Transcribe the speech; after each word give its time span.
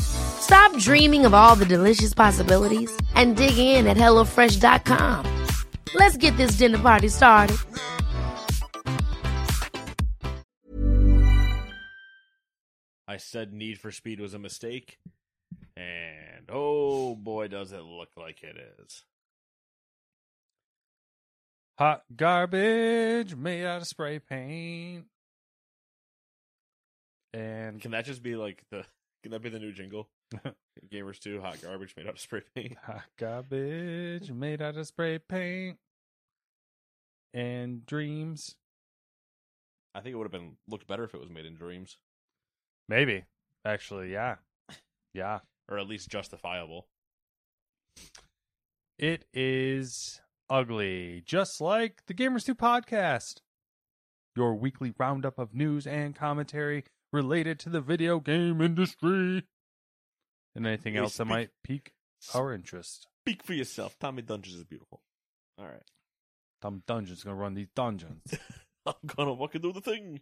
Stop 0.00 0.76
dreaming 0.78 1.26
of 1.26 1.34
all 1.34 1.56
the 1.56 1.66
delicious 1.66 2.14
possibilities 2.14 2.90
and 3.14 3.36
dig 3.36 3.58
in 3.58 3.86
at 3.86 3.96
HelloFresh.com. 3.96 5.46
Let's 5.94 6.16
get 6.16 6.36
this 6.36 6.52
dinner 6.52 6.78
party 6.78 7.08
started. 7.08 7.56
I 13.06 13.16
said 13.16 13.52
Need 13.54 13.80
for 13.80 13.90
Speed 13.90 14.20
was 14.20 14.34
a 14.34 14.38
mistake, 14.38 14.98
and 15.76 16.50
oh 16.50 17.14
boy, 17.14 17.48
does 17.48 17.72
it 17.72 17.82
look 17.82 18.10
like 18.18 18.42
it 18.42 18.56
is. 18.78 19.04
Hot 21.78 22.02
garbage 22.14 23.34
made 23.34 23.64
out 23.64 23.80
of 23.80 23.86
spray 23.86 24.18
paint. 24.18 25.06
And 27.32 27.80
Can 27.80 27.92
that 27.92 28.04
just 28.04 28.22
be 28.22 28.36
like 28.36 28.62
the? 28.70 28.84
Can 29.22 29.32
that 29.32 29.42
be 29.42 29.48
the 29.48 29.58
new 29.58 29.72
jingle? 29.72 30.08
Gamers 30.92 31.18
2, 31.18 31.40
hot 31.40 31.60
garbage 31.62 31.94
made 31.96 32.06
out 32.06 32.14
of 32.14 32.20
spray 32.20 32.42
paint. 32.54 32.76
hot 32.84 33.02
garbage 33.18 34.30
made 34.30 34.62
out 34.62 34.76
of 34.76 34.86
spray 34.86 35.18
paint. 35.18 35.78
And 37.34 37.84
dreams. 37.84 38.54
I 39.94 40.00
think 40.00 40.14
it 40.14 40.16
would 40.16 40.24
have 40.24 40.32
been 40.32 40.56
looked 40.68 40.86
better 40.86 41.04
if 41.04 41.14
it 41.14 41.20
was 41.20 41.30
made 41.30 41.46
in 41.46 41.54
dreams, 41.54 41.98
Maybe. 42.88 43.24
Actually, 43.64 44.12
yeah. 44.12 44.36
Yeah. 45.12 45.40
or 45.68 45.78
at 45.78 45.88
least 45.88 46.08
justifiable. 46.08 46.86
It 48.98 49.24
is 49.34 50.20
ugly, 50.48 51.22
just 51.26 51.60
like 51.60 52.02
the 52.06 52.14
Gamers 52.14 52.46
2 52.46 52.54
podcast. 52.54 53.40
Your 54.36 54.54
weekly 54.54 54.94
roundup 54.96 55.38
of 55.38 55.54
news 55.54 55.86
and 55.86 56.14
commentary 56.14 56.84
related 57.12 57.58
to 57.60 57.68
the 57.70 57.80
video 57.80 58.20
game 58.20 58.60
industry. 58.60 59.44
And 60.54 60.66
anything 60.66 60.94
Hey, 60.94 61.00
else 61.00 61.16
that 61.16 61.26
might 61.26 61.50
pique 61.62 61.92
our 62.34 62.52
interest. 62.52 63.06
Speak 63.22 63.42
for 63.42 63.52
yourself. 63.54 63.96
Tommy 63.98 64.22
Dungeons 64.22 64.56
is 64.56 64.64
beautiful. 64.64 65.02
All 65.58 65.66
right, 65.66 65.82
Tom 66.60 66.82
Dungeon's 66.86 67.22
gonna 67.22 67.36
run 67.36 67.54
these 67.54 67.68
dungeons. 67.74 68.22
I'm 68.86 68.94
gonna 69.06 69.36
fucking 69.36 69.60
do 69.60 69.72
the 69.72 69.80
thing. 69.80 70.20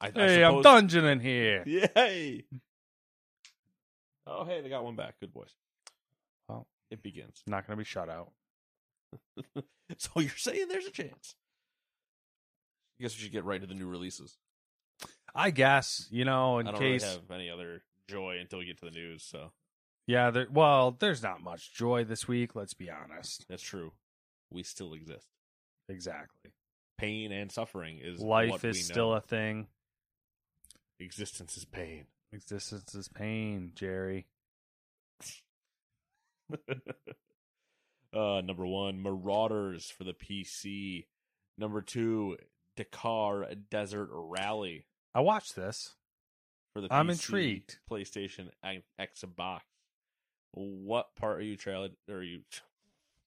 I, 0.00 0.08
I 0.08 0.10
hey, 0.12 0.44
I'm 0.44 0.62
dungeoning 0.62 1.20
here. 1.22 1.62
Yay! 1.66 2.44
Oh, 4.26 4.44
hey, 4.44 4.60
they 4.60 4.68
got 4.68 4.84
one 4.84 4.96
back. 4.96 5.20
Good 5.20 5.32
boys. 5.32 5.54
Well. 6.48 6.66
it 6.90 7.02
begins. 7.02 7.42
Not 7.46 7.66
gonna 7.66 7.76
be 7.76 7.84
shut 7.84 8.08
out. 8.08 8.32
so 9.98 10.20
you're 10.20 10.30
saying 10.36 10.66
there's 10.68 10.86
a 10.86 10.90
chance? 10.90 11.34
I 12.98 13.02
guess 13.02 13.16
we 13.16 13.22
should 13.22 13.32
get 13.32 13.44
right 13.44 13.60
to 13.60 13.66
the 13.66 13.74
new 13.74 13.86
releases. 13.86 14.36
I 15.36 15.50
guess 15.50 16.06
you 16.10 16.24
know 16.24 16.58
in 16.58 16.66
case. 16.66 16.74
I 16.74 16.78
don't 16.78 16.80
case. 16.80 17.02
really 17.02 17.14
have 17.14 17.30
any 17.30 17.50
other 17.50 17.82
joy 18.08 18.38
until 18.40 18.58
we 18.60 18.66
get 18.66 18.78
to 18.78 18.86
the 18.86 18.90
news. 18.90 19.22
So 19.22 19.50
Yeah, 20.06 20.30
there. 20.30 20.46
Well, 20.50 20.96
there's 20.98 21.22
not 21.22 21.42
much 21.42 21.72
joy 21.74 22.04
this 22.04 22.26
week. 22.26 22.54
Let's 22.54 22.74
be 22.74 22.90
honest. 22.90 23.46
that's 23.48 23.62
true. 23.62 23.92
We 24.50 24.62
still 24.62 24.94
exist. 24.94 25.28
Exactly. 25.88 26.52
Pain 26.98 27.32
and 27.32 27.52
suffering 27.52 28.00
is 28.02 28.20
Life 28.20 28.64
is 28.64 28.84
still 28.84 29.10
know. 29.10 29.16
a 29.16 29.20
thing. 29.20 29.66
existence 30.98 31.56
is 31.56 31.64
pain. 31.64 32.06
Existence 32.32 32.94
is 32.94 33.08
pain, 33.08 33.72
Jerry. 33.74 34.26
uh, 38.14 38.40
number 38.42 38.66
one, 38.66 39.02
Marauders 39.02 39.90
for 39.90 40.04
the 40.04 40.14
PC. 40.14 41.06
Number 41.58 41.82
two, 41.82 42.36
Dakar 42.76 43.46
Desert 43.70 44.08
Rally 44.12 44.86
I 45.16 45.20
watched 45.20 45.56
this. 45.56 45.94
for 46.74 46.82
the 46.82 46.88
I'm 46.92 47.06
PC, 47.08 47.12
intrigued. 47.12 47.78
PlayStation, 47.90 48.50
and 48.62 48.82
Xbox. 49.00 49.60
What 50.52 51.14
part 51.16 51.38
are 51.38 51.42
you 51.42 51.56
trailing? 51.56 51.92
Are 52.10 52.22
you 52.22 52.40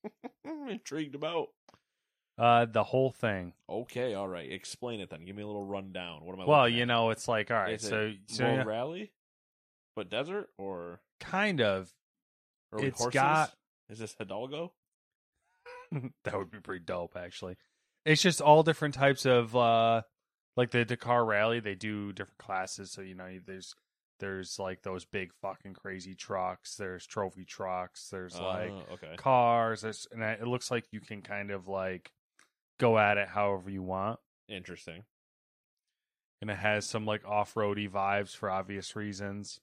intrigued 0.70 1.16
about? 1.16 1.48
Uh, 2.38 2.66
the 2.66 2.84
whole 2.84 3.12
thing. 3.12 3.54
Okay, 3.68 4.14
all 4.14 4.28
right. 4.28 4.50
Explain 4.52 5.00
it 5.00 5.10
then. 5.10 5.26
Give 5.26 5.36
me 5.36 5.42
a 5.44 5.48
little 5.48 5.66
rundown. 5.66 6.24
What 6.26 6.34
am 6.34 6.42
I? 6.42 6.46
Well, 6.46 6.70
you 6.70 6.84
at? 6.84 6.88
know, 6.88 7.10
it's 7.10 7.28
like 7.28 7.50
all 7.52 7.58
right. 7.58 7.74
Is 7.74 7.82
So, 7.82 8.14
so 8.28 8.44
World 8.46 8.58
yeah, 8.58 8.64
Rally, 8.64 9.12
but 9.96 10.10
desert 10.10 10.50
or 10.58 11.02
kind 11.20 11.60
of. 11.60 11.92
we 12.72 12.84
It's 12.84 13.00
horses? 13.00 13.14
got- 13.20 13.54
Is 13.90 13.98
this 14.00 14.16
Hidalgo? 14.18 14.72
that 16.24 16.38
would 16.38 16.52
be 16.52 16.60
pretty 16.60 16.86
dope, 16.86 17.18
actually. 17.18 17.58
It's 18.06 18.22
just 18.22 18.42
all 18.42 18.62
different 18.64 18.94
types 18.94 19.26
of 19.26 19.56
uh, 19.56 20.04
like 20.60 20.72
the 20.72 20.84
Dakar 20.84 21.24
Rally. 21.24 21.62
They 21.62 21.74
do 21.76 22.12
different 22.12 22.38
classes, 22.38 22.92
so 22.92 23.02
you 23.02 23.16
know, 23.16 23.40
there's 23.46 23.74
there's 24.20 24.60
like 24.60 24.82
those 24.82 25.06
big 25.06 25.32
fucking 25.42 25.74
crazy 25.74 26.16
trucks. 26.16 26.76
There's 26.76 27.08
trophy 27.08 27.46
trucks. 27.46 28.10
There's 28.10 28.38
like 28.38 28.72
Oh, 28.72 28.94
okay. 28.96 29.16
cars. 29.16 29.82
There's, 29.82 30.06
and 30.12 30.22
it 30.22 30.46
looks 30.46 30.70
like 30.70 30.84
you 30.92 31.00
can 31.00 31.22
kind 31.22 31.50
of 31.50 31.70
like 31.70 32.12
go 32.78 33.00
at 33.00 33.18
it 33.18 33.30
however 33.30 33.70
you 33.70 33.82
want. 33.82 34.20
Interesting. 34.50 35.04
And 36.42 36.52
it 36.52 36.58
has 36.58 36.86
some 36.86 37.06
like 37.06 37.26
off 37.26 37.56
roady 37.56 37.88
vibes 37.88 38.36
for 38.36 38.52
obvious 38.52 38.98
reasons. 38.98 39.62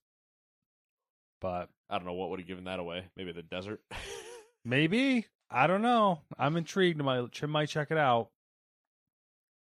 But 1.42 1.68
I 1.90 1.98
don't 1.98 2.06
know 2.06 2.14
what 2.14 2.30
would 2.30 2.40
have 2.40 2.48
given 2.48 2.64
that 2.64 2.80
away. 2.80 3.04
Maybe 3.18 3.32
the 3.32 3.42
desert. 3.42 3.82
maybe 4.64 5.26
I 5.50 5.66
don't 5.66 5.82
know. 5.82 6.22
I'm 6.38 6.56
intrigued. 6.56 7.02
Might 7.02 7.46
might 7.46 7.68
check 7.68 7.90
it 7.90 7.98
out. 7.98 8.30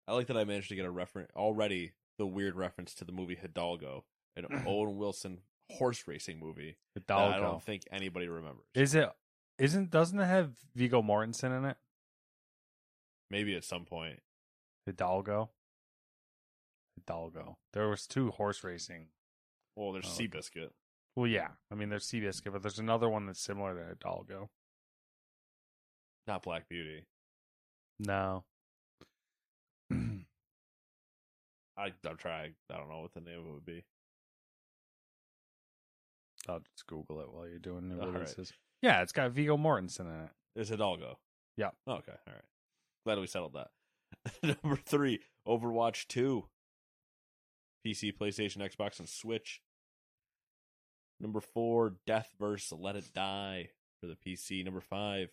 I 0.09 0.15
like 0.15 0.27
that 0.28 0.37
I 0.37 0.44
managed 0.44 0.69
to 0.71 0.77
get 0.77 0.84
a 0.84 0.91
reference 0.91 1.31
already. 1.37 1.93
The 2.19 2.27
weird 2.27 2.55
reference 2.55 2.94
to 2.97 3.05
the 3.05 3.12
movie 3.12 3.37
Hidalgo, 3.37 4.05
an 4.37 4.44
mm-hmm. 4.44 4.69
Owen 4.69 4.97
Wilson 4.97 5.38
horse 5.71 6.06
racing 6.06 6.38
movie. 6.38 6.77
that 6.94 7.11
I 7.11 7.38
don't 7.38 7.62
think 7.62 7.84
anybody 7.91 8.28
remembers. 8.28 8.66
Is 8.75 8.94
it? 8.94 9.09
Isn't? 9.59 9.91
Doesn't 9.91 10.19
it 10.19 10.27
have 10.27 10.53
Viggo 10.75 11.03
Mortensen 11.03 11.56
in 11.56 11.65
it? 11.65 11.77
Maybe 13.31 13.55
at 13.55 13.65
some 13.65 13.84
point. 13.84 14.21
Hidalgo. 14.87 15.50
Hidalgo. 16.97 17.59
There 17.72 17.89
was 17.89 18.06
two 18.06 18.31
horse 18.31 18.65
racing. 18.65 19.09
Well, 19.77 19.93
there's 19.93 20.06
Oh. 20.06 20.22
Seabiscuit. 20.22 20.71
Well, 21.16 21.27
yeah. 21.27 21.49
I 21.71 21.75
mean, 21.75 21.89
there's 21.89 22.06
Seabiscuit, 22.06 22.53
but 22.53 22.62
there's 22.62 22.78
another 22.78 23.09
one 23.09 23.27
that's 23.27 23.41
similar 23.41 23.75
to 23.75 23.84
Hidalgo. 23.84 24.50
Not 26.27 26.43
Black 26.43 26.69
Beauty. 26.69 27.06
No. 27.99 28.44
I, 31.80 31.92
I'll 32.09 32.16
try. 32.16 32.50
I 32.71 32.77
don't 32.77 32.88
know 32.88 33.00
what 33.00 33.15
the 33.15 33.21
name 33.21 33.41
of 33.41 33.47
it 33.47 33.53
would 33.53 33.65
be. 33.65 33.84
I'll 36.48 36.60
just 36.60 36.86
Google 36.86 37.21
it 37.21 37.32
while 37.32 37.48
you're 37.48 37.59
doing 37.59 37.88
new 37.88 38.00
All 38.00 38.09
releases. 38.09 38.53
Yeah, 38.82 39.03
it's 39.03 39.12
got 39.12 39.30
Viggo 39.32 39.56
Mortensen 39.56 40.00
in 40.00 40.06
it. 40.06 40.30
Is 40.56 40.60
it. 40.60 40.60
It's 40.60 40.71
Hidalgo. 40.71 41.18
Yeah. 41.56 41.71
Okay. 41.86 42.12
All 42.27 42.32
right. 42.34 42.44
Glad 43.04 43.18
we 43.18 43.27
settled 43.27 43.54
that. 43.54 43.68
Number 44.62 44.80
three, 44.84 45.21
Overwatch 45.47 46.06
2. 46.09 46.44
PC, 47.86 48.12
PlayStation, 48.16 48.59
Xbox, 48.59 48.98
and 48.98 49.09
Switch. 49.09 49.60
Number 51.18 51.41
four, 51.41 51.94
Deathverse 52.06 52.72
Let 52.78 52.97
It 52.97 53.12
Die 53.15 53.68
for 54.00 54.06
the 54.06 54.16
PC. 54.16 54.65
Number 54.65 54.80
five, 54.80 55.30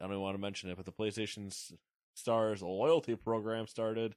I 0.00 0.04
don't 0.04 0.12
even 0.12 0.22
want 0.22 0.34
to 0.34 0.40
mention 0.40 0.70
it, 0.70 0.76
but 0.76 0.86
the 0.86 0.92
PlayStation 0.92 1.54
Stars 2.14 2.62
loyalty 2.62 3.16
program 3.16 3.66
started. 3.66 4.14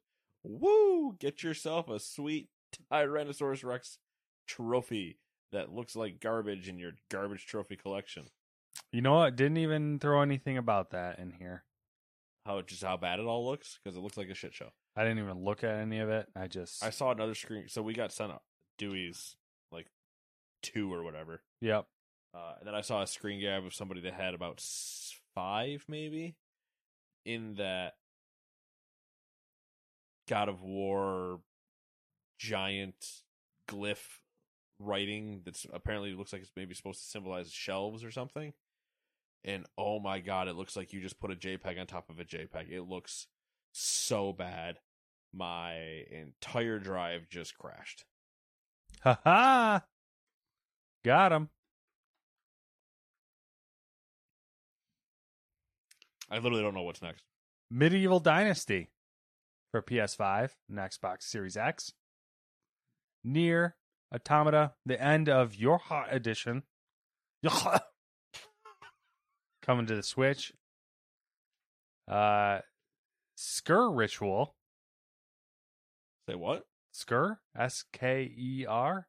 Woo! 0.48 1.16
Get 1.20 1.44
yourself 1.44 1.90
a 1.90 2.00
sweet 2.00 2.50
Tyrannosaurus 2.92 3.64
Rex 3.64 3.98
trophy 4.48 5.20
that 5.52 5.74
looks 5.74 5.96
like 5.96 6.20
garbage 6.20 6.68
in 6.68 6.80
your 6.80 6.94
garbage 7.10 7.46
trophy 7.46 7.76
collection. 7.76 8.26
You 8.92 9.02
know 9.02 9.16
what? 9.16 9.36
Didn't 9.36 9.58
even 9.58 10.00
throw 10.00 10.22
anything 10.22 10.58
about 10.58 10.92
that 10.92 11.20
in 11.20 11.32
here. 11.32 11.64
how 12.46 12.62
just 12.62 12.84
how 12.84 12.98
bad 12.98 13.20
it 13.20 13.26
all 13.26 13.46
looks 13.46 13.80
because 13.84 13.98
it 13.98 14.02
looks 14.02 14.18
like 14.18 14.30
a 14.30 14.36
shit 14.36 14.54
show. 14.54 14.70
I 14.96 15.04
didn't 15.04 15.20
even 15.20 15.44
look 15.44 15.64
at 15.64 15.76
any 15.76 16.00
of 16.00 16.10
it. 16.10 16.28
I 16.36 16.48
just 16.48 16.84
I 16.84 16.90
saw 16.90 17.12
another 17.12 17.36
screen. 17.36 17.66
So 17.68 17.82
we 17.82 17.94
got 17.94 18.12
sent 18.12 18.32
up 18.32 18.44
Dewey's 18.78 19.36
like 19.72 19.88
two 20.64 20.94
or 20.94 21.04
whatever. 21.04 21.42
Yep. 21.62 21.86
Uh, 22.34 22.54
and 22.60 22.68
then 22.68 22.76
I 22.76 22.82
saw 22.82 23.02
a 23.02 23.08
screen 23.08 23.42
grab 23.42 23.66
of 23.66 23.74
somebody 23.74 24.02
that 24.02 24.14
had 24.14 24.34
about 24.34 24.62
five, 25.34 25.86
maybe, 25.88 26.36
in 27.26 27.56
that 27.56 27.94
God 30.28 30.50
of 30.50 30.62
War 30.62 31.40
giant 32.40 33.24
glyph 33.70 34.20
writing 34.80 35.42
that's 35.44 35.66
apparently 35.74 36.14
looks 36.14 36.32
like 36.32 36.42
it's 36.42 36.52
maybe 36.56 36.76
supposed 36.76 37.02
to 37.02 37.08
symbolize 37.08 37.52
shelves 37.52 38.04
or 38.04 38.12
something. 38.12 38.54
And 39.44 39.66
oh 39.78 40.00
my 40.00 40.20
god, 40.20 40.48
it 40.48 40.56
looks 40.56 40.76
like 40.76 40.94
you 40.94 41.02
just 41.02 41.20
put 41.20 41.32
a 41.32 41.36
JPEG 41.36 41.80
on 41.80 41.88
top 41.88 42.10
of 42.10 42.20
a 42.20 42.26
JPEG. 42.26 42.72
It 42.72 42.84
looks 42.84 43.28
so 43.72 44.34
bad. 44.34 44.80
My 45.34 46.04
entire 46.12 46.80
drive 46.80 47.30
just 47.30 47.58
crashed. 47.58 48.06
Ha 49.04 49.20
ha. 49.24 49.84
Got 51.04 51.32
him. 51.32 51.50
I 56.30 56.40
literally 56.40 56.62
don't 56.62 56.74
know 56.74 56.82
what's 56.82 57.02
next. 57.02 57.24
Medieval 57.72 58.20
Dynasty 58.20 58.90
for 59.72 59.82
PS5 59.82 60.52
and 60.70 60.78
Xbox 60.78 61.24
Series 61.24 61.58
X. 61.58 61.94
NieR 63.26 63.74
Automata, 64.14 64.74
the 64.86 65.02
end 65.02 65.28
of 65.30 65.54
YoRHa 65.54 66.14
Edition. 66.14 66.64
Coming 69.62 69.86
to 69.88 69.96
the 69.96 70.04
Switch. 70.04 70.54
Uh 72.10 72.60
Skur 73.38 73.96
Ritual. 73.96 74.56
Say 76.30 76.36
what? 76.36 76.66
Skur? 76.96 77.38
S 77.58 77.84
K 77.92 78.32
E 78.36 78.66
R? 78.68 79.08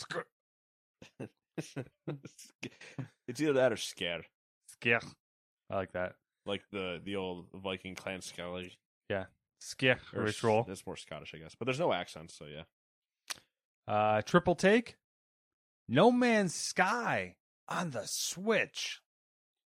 Skur. 0.00 0.22
it's 3.26 3.40
either 3.40 3.54
that 3.54 3.72
or 3.72 3.76
scare, 3.76 4.22
Skir. 4.70 5.02
I 5.70 5.74
like 5.76 5.92
that. 5.92 6.14
like 6.44 6.62
the 6.70 7.00
the 7.04 7.16
old 7.16 7.46
Viking 7.54 7.94
clan 7.94 8.20
Skelly. 8.20 8.72
Skir 9.10 9.26
Or 9.82 10.22
s- 10.22 10.26
Ritual. 10.26 10.64
That's 10.68 10.86
more 10.86 10.96
Scottish, 10.96 11.32
I 11.34 11.38
guess. 11.38 11.54
But 11.54 11.64
there's 11.66 11.78
no 11.80 11.92
accents, 11.92 12.36
so 12.36 12.44
yeah. 12.46 12.62
Uh, 13.86 14.22
triple 14.22 14.54
take. 14.54 14.96
No 15.88 16.10
Man's 16.10 16.54
Sky 16.54 17.36
on 17.68 17.90
the 17.90 18.02
Switch. 18.06 19.00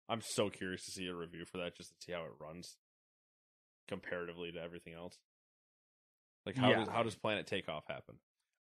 I'm 0.08 0.20
so 0.22 0.48
curious 0.50 0.84
to 0.86 0.90
see 0.92 1.06
a 1.08 1.14
review 1.14 1.44
for 1.44 1.58
that 1.58 1.76
just 1.76 1.90
to 1.90 1.96
see 2.04 2.12
how 2.12 2.22
it 2.24 2.32
runs 2.40 2.76
comparatively 3.88 4.52
to 4.52 4.60
everything 4.60 4.94
else. 4.94 5.18
Like 6.44 6.56
how 6.56 6.70
Yeah. 6.70 6.76
does 6.80 6.88
how 6.88 7.02
does 7.02 7.14
Planet 7.16 7.46
Takeoff 7.46 7.84
happen? 7.88 8.16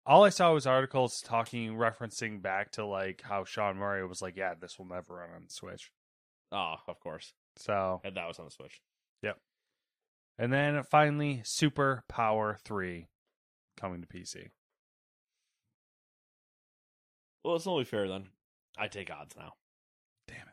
All 0.06 0.24
I 0.24 0.28
saw 0.30 0.52
was 0.52 0.66
articles 0.66 1.20
talking, 1.24 1.74
referencing 1.76 2.42
back 2.42 2.72
to 2.72 2.84
like 2.84 3.22
how 3.22 3.44
Sean 3.44 3.76
Murray 3.76 4.06
was 4.06 4.20
like, 4.20 4.36
"Yeah, 4.36 4.54
this 4.54 4.78
will 4.78 4.86
never 4.86 5.14
run 5.16 5.30
on 5.30 5.44
the 5.44 5.50
Switch." 5.50 5.90
Ah, 6.52 6.82
of 6.88 7.00
course. 7.00 7.32
So, 7.56 8.00
And 8.04 8.16
that 8.16 8.26
was 8.26 8.38
on 8.38 8.44
the 8.46 8.50
Switch. 8.50 8.80
And 10.38 10.52
then 10.52 10.82
finally, 10.90 11.42
Super 11.44 12.04
Power 12.08 12.58
Three 12.64 13.08
coming 13.76 14.02
to 14.02 14.06
PC. 14.06 14.50
Well, 17.44 17.56
it's 17.56 17.66
only 17.66 17.84
fair 17.84 18.08
then. 18.08 18.28
I 18.78 18.88
take 18.88 19.10
odds 19.10 19.36
now. 19.36 19.52
Damn 20.26 20.46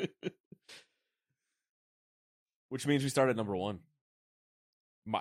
it. 0.00 0.10
Which 2.68 2.86
means 2.86 3.02
we 3.02 3.08
start 3.10 3.30
at 3.30 3.36
number 3.36 3.54
one. 3.54 3.80
My, 5.04 5.20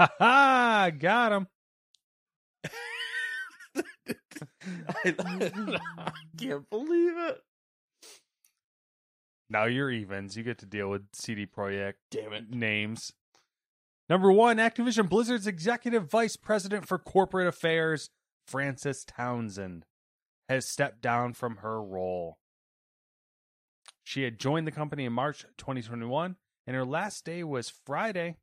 Ha 0.00 0.08
ha! 0.18 0.90
Got 0.98 1.32
him. 1.32 1.46
I, 5.04 5.14
I 5.98 6.12
can't 6.38 6.70
believe 6.70 7.18
it. 7.18 7.38
Now 9.50 9.64
you're 9.64 9.90
evens. 9.90 10.36
You 10.36 10.44
get 10.44 10.58
to 10.58 10.66
deal 10.66 10.88
with 10.88 11.02
CD 11.12 11.44
Projekt 11.44 11.94
Damn 12.10 12.32
it. 12.32 12.50
names. 12.50 13.12
Number 14.08 14.32
one, 14.32 14.58
Activision 14.58 15.08
Blizzard's 15.08 15.46
executive 15.46 16.08
vice 16.08 16.36
president 16.36 16.86
for 16.86 16.98
corporate 16.98 17.48
affairs, 17.48 18.10
Frances 18.46 19.04
Townsend, 19.04 19.84
has 20.48 20.70
stepped 20.70 21.02
down 21.02 21.32
from 21.34 21.58
her 21.58 21.82
role. 21.82 22.38
She 24.04 24.22
had 24.22 24.38
joined 24.40 24.66
the 24.66 24.72
company 24.72 25.04
in 25.04 25.12
March 25.12 25.44
2021, 25.58 26.36
and 26.66 26.76
her 26.76 26.84
last 26.84 27.24
day 27.24 27.44
was 27.44 27.72
Friday, 27.84 28.36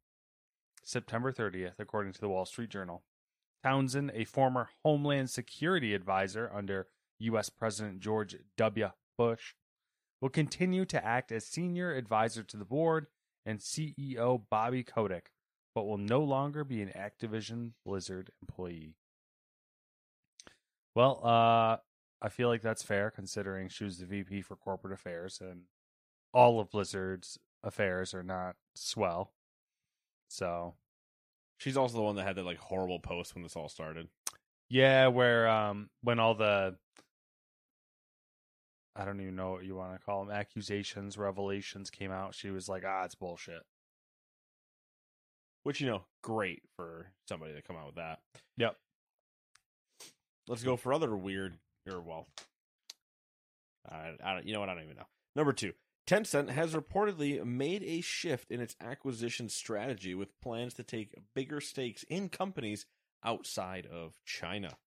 September 0.84 1.32
30th, 1.32 1.80
according 1.80 2.14
to 2.14 2.22
the 2.22 2.30
Wall 2.30 2.46
Street 2.46 2.70
Journal. 2.70 3.04
Townsend, 3.64 4.12
a 4.14 4.24
former 4.24 4.70
Homeland 4.86 5.30
Security 5.30 5.94
advisor 5.94 6.50
under 6.54 6.88
U.S. 7.20 7.50
President 7.50 8.00
George 8.00 8.36
W. 8.56 8.90
Bush, 9.18 9.54
will 10.22 10.30
continue 10.30 10.86
to 10.86 11.04
act 11.06 11.32
as 11.32 11.46
senior 11.46 11.94
advisor 11.94 12.44
to 12.44 12.58
the 12.58 12.66
board 12.66 13.08
and 13.46 13.60
CEO 13.60 14.42
Bobby 14.50 14.84
Kotick, 14.84 15.32
but 15.76 15.86
will 15.86 15.98
no 15.98 16.22
longer 16.22 16.64
be 16.64 16.82
an 16.82 16.90
Activision 16.90 17.72
Blizzard 17.86 18.32
employee. 18.42 18.96
Well, 20.96 21.22
uh, 21.24 21.78
I 22.22 22.30
feel 22.30 22.48
like 22.50 22.62
that's 22.62 22.82
fair 22.84 23.12
considering 23.12 23.70
she 23.70 23.84
was 23.84 24.00
the 24.00 24.06
VP 24.06 24.42
for 24.42 24.56
corporate 24.56 24.94
affairs 24.94 25.40
and 25.42 25.64
all 26.34 26.60
of 26.60 26.72
Blizzard's 26.72 27.38
affairs 27.64 28.14
are 28.14 28.24
not 28.24 28.56
swell. 28.76 29.32
So, 30.30 30.76
She's 31.60 31.78
also 31.78 31.98
the 31.98 32.04
one 32.04 32.16
that 32.18 32.24
had 32.28 32.36
that 32.36 32.46
like 32.46 32.60
horrible 32.60 33.00
post 33.00 33.34
when 33.34 33.42
this 33.44 33.56
all 33.56 33.70
started. 33.70 34.10
yeah, 34.70 35.08
where 35.08 35.48
um 35.48 35.90
when 36.02 36.20
all 36.20 36.36
the 36.36 36.76
I 38.98 39.06
don't 39.06 39.22
even 39.22 39.36
know 39.36 39.52
what 39.52 39.64
you 39.64 39.76
want 39.76 39.94
to 39.94 40.04
call 40.04 40.26
them 40.26 40.36
accusations, 40.36 41.18
revelations 41.18 41.90
came 41.90 42.12
out, 42.12 42.34
she 42.34 42.50
was 42.50 42.68
like, 42.68 42.84
"Ah, 42.86 43.04
it's 43.04 43.16
bullshit." 43.16 43.62
Which 45.64 45.82
you 45.82 45.88
know, 45.88 46.04
great 46.24 46.64
for 46.76 47.12
somebody 47.28 47.54
to 47.54 47.62
come 47.62 47.76
out 47.76 47.88
with 47.88 47.96
that. 47.96 48.20
Yep. 48.58 48.78
Let's 50.48 50.64
go 50.64 50.78
for 50.78 50.94
other 50.94 51.16
weird 51.16 51.58
or 51.88 52.02
well, 52.02 52.28
I, 53.90 54.14
I 54.24 54.34
don't. 54.34 54.46
You 54.46 54.54
know 54.54 54.62
what? 54.62 54.70
I 54.70 54.74
don't 54.74 54.84
even 54.84 54.98
know. 54.98 55.08
Number 55.36 55.54
two, 55.54 55.74
Tencent 56.08 56.50
has 56.50 56.74
reportedly 56.74 57.44
made 57.46 57.84
a 57.84 58.02
shift 58.02 58.50
in 58.52 58.62
its 58.62 58.76
acquisition 58.82 59.50
strategy 59.50 60.16
with 60.16 60.40
plans 60.42 60.74
to 60.76 60.84
take 60.84 61.14
bigger 61.36 61.60
stakes 61.60 62.04
in 62.04 62.30
companies 62.30 62.86
outside 63.24 63.86
of 63.86 64.14
China. 64.26 64.78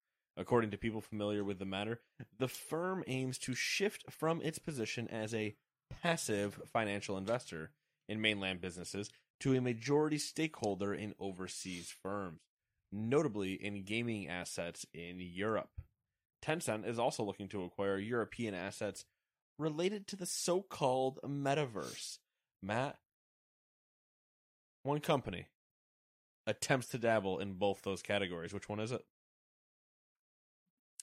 According 0.41 0.71
to 0.71 0.79
people 0.79 1.03
familiar 1.03 1.45
with 1.45 1.59
the 1.59 1.67
matter, 1.67 2.01
the 2.39 2.49
firm 2.49 3.05
aims 3.07 3.37
to 3.41 3.55
shift 3.55 4.11
from 4.11 4.41
its 4.41 4.59
position 4.59 5.07
as 5.09 5.35
a 5.35 5.55
passive 6.03 6.59
financial 6.73 7.19
investor 7.19 7.73
in 8.09 8.23
mainland 8.23 8.63
businesses 8.63 9.11
to 9.41 9.55
a 9.55 9.61
majority 9.61 10.17
stakeholder 10.17 10.95
in 10.95 11.15
overseas 11.21 11.95
firms, 12.03 12.41
notably 12.91 13.53
in 13.53 13.85
gaming 13.85 14.29
assets 14.29 14.87
in 14.95 15.21
Europe. 15.21 15.69
Tencent 16.43 16.89
is 16.89 16.99
also 16.99 17.23
looking 17.23 17.49
to 17.49 17.63
acquire 17.63 17.99
European 17.99 18.55
assets 18.55 19.05
related 19.59 20.07
to 20.07 20.17
the 20.17 20.25
so 20.25 20.63
called 20.63 21.19
metaverse. 21.23 22.17
Matt, 22.63 22.97
one 24.85 25.01
company 25.01 25.49
attempts 26.47 26.87
to 26.89 26.99
dabble 26.99 27.41
in 27.41 27.53
both 27.55 27.83
those 27.83 28.01
categories. 28.01 28.55
Which 28.55 28.71
one 28.71 28.81
is 28.81 28.91
it? 28.91 29.05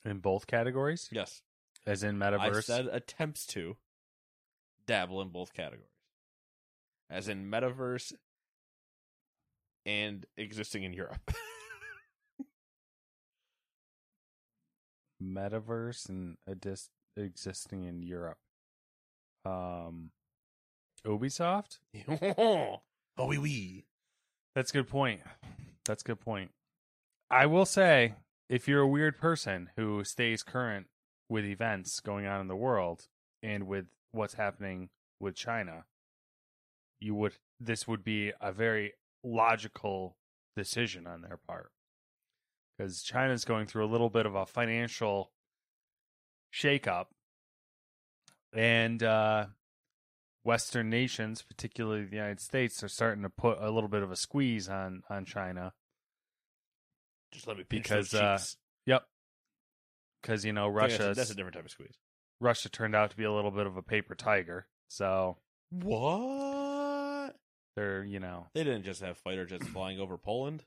In 0.06 0.20
both 0.20 0.48
categories, 0.48 1.10
Yes. 1.12 1.42
as 1.86 2.04
in 2.04 2.18
metaverse? 2.18 2.58
I 2.58 2.62
said 2.62 2.88
attempts 2.88 3.46
to 3.48 3.77
dabble 4.86 5.22
in 5.22 5.30
both 5.30 5.54
categories. 5.54 5.92
As 7.10 7.27
in 7.27 7.50
metaverse 7.50 8.13
and 9.86 10.25
existing 10.38 10.84
in 10.84 10.94
Europe. 10.94 11.32
metaverse 15.24 16.10
and 16.10 16.38
adis- 16.50 16.89
existing 17.16 17.84
in 17.84 18.01
Europe. 18.04 18.38
Um, 19.46 20.12
Ubisoft. 21.06 21.80
oh, 22.38 22.82
wee 23.25 23.38
wee. 23.38 23.86
That's 24.56 24.72
a 24.72 24.74
good 24.74 24.88
point. 24.88 25.22
That's 25.86 26.04
a 26.04 26.06
good 26.06 26.20
point. 26.20 26.51
I 27.30 27.46
will 27.46 27.66
say, 27.66 28.13
if 28.50 28.68
you're 28.68 28.82
a 28.82 28.88
weird 28.88 29.18
person 29.18 29.70
who 29.75 30.04
stays 30.04 30.44
current 30.44 30.88
with 31.30 31.46
events 31.46 32.00
going 32.00 32.25
on 32.25 32.42
in 32.42 32.48
the 32.48 32.56
world 32.56 33.08
and 33.44 33.68
with 33.68 33.86
what's 34.12 34.36
happening 34.36 34.89
with 35.20 35.36
China, 35.36 35.86
you 37.00 37.13
would 37.16 37.34
this 37.60 37.88
would 37.88 38.04
be 38.04 38.32
a 38.39 38.51
very 38.51 38.94
logical 39.24 40.16
decision 40.56 41.06
on 41.06 41.22
their 41.22 41.38
part 41.48 41.72
because 42.77 43.01
China's 43.04 43.46
going 43.46 43.66
through 43.66 43.86
a 43.86 43.92
little 43.92 44.10
bit 44.10 44.25
of 44.25 44.36
a 44.36 44.46
financial 44.46 45.32
shakeup 46.54 47.08
and 48.54 49.04
uh, 49.04 49.48
Western 50.44 50.89
nations, 50.89 51.42
particularly 51.42 52.06
the 52.06 52.16
United 52.16 52.39
States, 52.39 52.82
are 52.84 52.88
starting 52.88 53.24
to 53.24 53.30
put 53.30 53.58
a 53.60 53.70
little 53.70 53.89
bit 53.89 54.04
of 54.04 54.12
a 54.12 54.16
squeeze 54.16 54.70
on 54.70 55.04
on 55.10 55.25
China. 55.25 55.74
Just 57.38 57.48
let 57.48 57.56
me 57.58 57.63
pinch 57.63 57.84
Because, 57.84 58.10
those 58.10 58.20
uh, 58.22 58.38
cheeks. 58.38 58.58
Yep, 58.88 59.03
because 60.22 60.44
you 60.44 60.53
know 60.53 60.65
think 60.74 60.79
that's 60.79 60.94
a- 60.96 60.98
Russia 61.03 61.13
That's 61.15 61.29
a 61.29 61.36
different 61.36 61.56
type 61.56 61.65
of 61.65 61.72
squeeze. 61.72 61.98
Russia 62.41 62.67
turned 62.70 62.96
out 62.96 63.12
to 63.12 63.15
be 63.17 63.24
a 63.25 63.32
little 63.32 63.51
bit 63.51 63.67
of 63.67 63.77
a 63.77 63.82
paper 63.84 64.15
tiger, 64.15 64.67
so 64.88 65.38
What? 65.72 67.36
they're 67.75 68.03
you 68.03 68.20
know 68.20 68.48
They 68.56 68.63
didn't 68.63 68.84
just 68.84 69.01
have 69.01 69.17
fighter 69.20 69.46
jets 69.46 69.67
flying 69.67 70.00
over 70.00 70.17
Poland. 70.17 70.63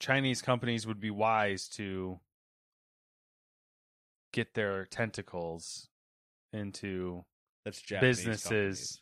Chinese 0.00 0.42
companies 0.42 0.86
would 0.86 1.00
be 1.00 1.10
wise 1.10 1.68
to 1.76 2.18
get 4.32 4.52
their 4.54 4.84
tentacles 4.86 5.88
into 6.52 7.24
That's 7.64 7.80
Japanese 7.80 8.18
businesses. 8.18 9.00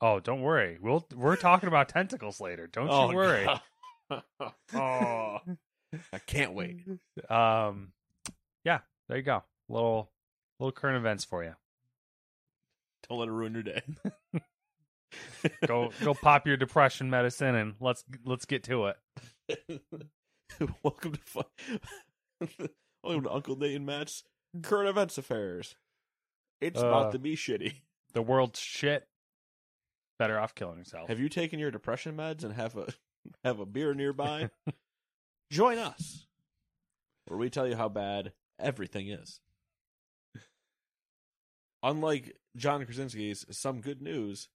Oh, 0.00 0.18
don't 0.20 0.40
worry. 0.42 0.78
We'll 0.80 1.06
we're 1.14 1.36
talking 1.36 1.68
about 1.68 1.88
tentacles 1.88 2.40
later. 2.40 2.66
Don't 2.66 2.88
companies. 2.88 3.10
you 3.10 3.16
worry. 3.16 3.44
God. 3.44 3.60
Oh, 4.10 4.20
I 6.12 6.18
can't 6.26 6.54
wait. 6.54 6.80
Um, 7.30 7.92
yeah, 8.64 8.80
there 9.08 9.16
you 9.18 9.22
go. 9.22 9.42
Little 9.68 10.10
little 10.58 10.72
current 10.72 10.96
events 10.96 11.24
for 11.24 11.42
you. 11.44 11.54
Don't 13.08 13.18
let 13.18 13.28
it 13.28 13.32
ruin 13.32 13.54
your 13.54 13.62
day. 13.62 13.82
Go 15.66 15.90
go 16.02 16.14
pop 16.14 16.46
your 16.46 16.56
depression 16.56 17.08
medicine 17.10 17.54
and 17.54 17.74
let's 17.80 18.02
let's 18.24 18.46
get 18.46 18.64
to 18.64 18.86
it. 18.86 18.96
Welcome 20.82 21.12
to 21.12 21.20
fun. 21.24 21.44
Welcome 23.02 23.24
to 23.24 23.32
Uncle 23.32 23.56
Nate 23.56 23.76
and 23.76 23.86
Matt's 23.86 24.24
current 24.62 24.88
events 24.88 25.18
affairs. 25.18 25.76
It's 26.60 26.82
Uh, 26.82 26.86
about 26.86 27.12
to 27.12 27.18
be 27.18 27.36
shitty. 27.36 27.74
The 28.12 28.22
world's 28.22 28.58
shit. 28.58 29.06
Better 30.18 30.38
off 30.38 30.54
killing 30.54 30.78
yourself. 30.78 31.08
Have 31.08 31.20
you 31.20 31.28
taken 31.28 31.58
your 31.58 31.70
depression 31.70 32.16
meds 32.16 32.42
and 32.42 32.54
have 32.54 32.76
a 32.76 32.86
have 33.44 33.60
a 33.60 33.66
beer 33.66 33.94
nearby? 33.94 34.50
Join 35.50 35.78
us, 35.78 36.26
where 37.26 37.38
we 37.38 37.50
tell 37.50 37.66
you 37.66 37.76
how 37.76 37.88
bad 37.88 38.32
everything 38.58 39.08
is. 39.08 39.40
Unlike 41.82 42.36
John 42.56 42.84
Krasinski's 42.84 43.44
"Some 43.50 43.80
Good 43.80 44.00
News," 44.00 44.48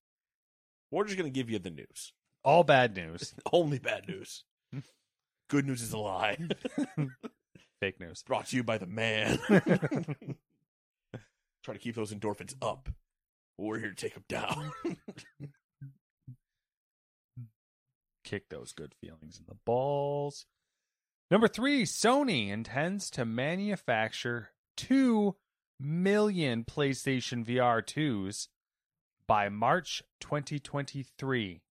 we're 0.92 1.06
just 1.06 1.18
going 1.18 1.32
to 1.32 1.38
give 1.38 1.50
you 1.50 1.60
the 1.60 1.70
news. 1.70 2.14
All 2.44 2.64
bad 2.64 2.96
news. 2.96 3.36
Only 3.54 3.80
bad 3.80 4.08
news. 4.08 4.44
Good 5.50 5.66
news 5.66 5.82
is 5.82 5.94
a 5.94 5.98
lie. 5.98 6.38
Fake 7.80 8.00
news. 8.00 8.24
Brought 8.24 8.48
to 8.48 8.56
you 8.56 8.64
by 8.64 8.78
the 8.78 8.86
man. 8.88 9.40
Try 11.64 11.74
to 11.74 11.80
keep 11.80 11.96
those 11.96 12.14
endorphins 12.14 12.56
up. 12.62 12.90
We're 13.58 13.80
here 13.80 13.90
to 13.90 13.96
take 13.96 14.14
them 14.14 14.24
down. 14.30 14.72
Kick 18.30 18.50
those 18.50 18.74
good 18.74 18.94
feelings 19.02 19.40
in 19.40 19.46
the 19.48 19.58
balls. 19.66 20.46
Number 21.32 21.48
three, 21.48 21.84
Sony 21.84 22.50
intends 22.50 23.10
to 23.12 23.26
manufacture 23.26 24.50
2 24.78 25.36
million 25.80 26.64
PlayStation 26.64 27.46
VR 27.46 27.84
2s 27.84 28.48
by 29.28 29.50
March 29.50 30.04
2023. 30.20 31.62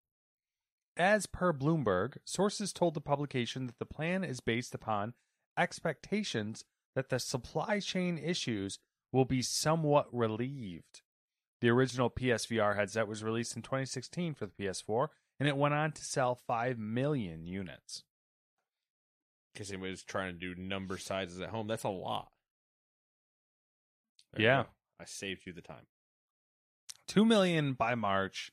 As 0.97 1.27
per 1.27 1.53
Bloomberg, 1.53 2.17
sources 2.25 2.73
told 2.73 2.95
the 2.95 3.01
publication 3.01 3.67
that 3.67 3.79
the 3.79 3.87
plan 3.87 4.25
is 4.25 4.41
based 4.41 4.75
upon 4.75 5.15
expectations 5.57 6.65
that 6.97 7.09
the 7.09 7.21
supply 7.21 7.79
chain 7.79 8.19
issues 8.19 8.79
will 9.13 9.25
be 9.25 9.43
somewhat 9.43 10.07
relieved. 10.13 11.03
The 11.61 11.71
original 11.71 12.11
PSVR 12.11 12.77
headset 12.77 13.07
was 13.07 13.23
released 13.23 13.55
in 13.55 13.63
2016 13.63 14.35
for 14.35 14.47
the 14.47 14.53
PS4 14.53 15.09
and 15.39 15.49
it 15.49 15.57
went 15.57 15.75
on 15.75 15.93
to 15.93 16.05
sell 16.05 16.35
5 16.35 16.79
million 16.79 17.47
units. 17.47 18.05
In 19.55 19.59
case 19.61 19.71
anybody's 19.71 20.03
trying 20.05 20.33
to 20.33 20.39
do 20.39 20.61
number 20.61 20.99
sizes 20.99 21.41
at 21.41 21.51
home, 21.51 21.67
that's 21.67 21.85
a 21.85 21.89
lot. 21.89 22.31
There 24.33 24.43
Yeah. 24.45 24.65
I 25.01 25.05
saved 25.05 25.47
you 25.47 25.53
the 25.53 25.63
time. 25.63 25.87
2 27.07 27.25
million 27.25 27.73
by 27.73 27.95
March 27.95 28.51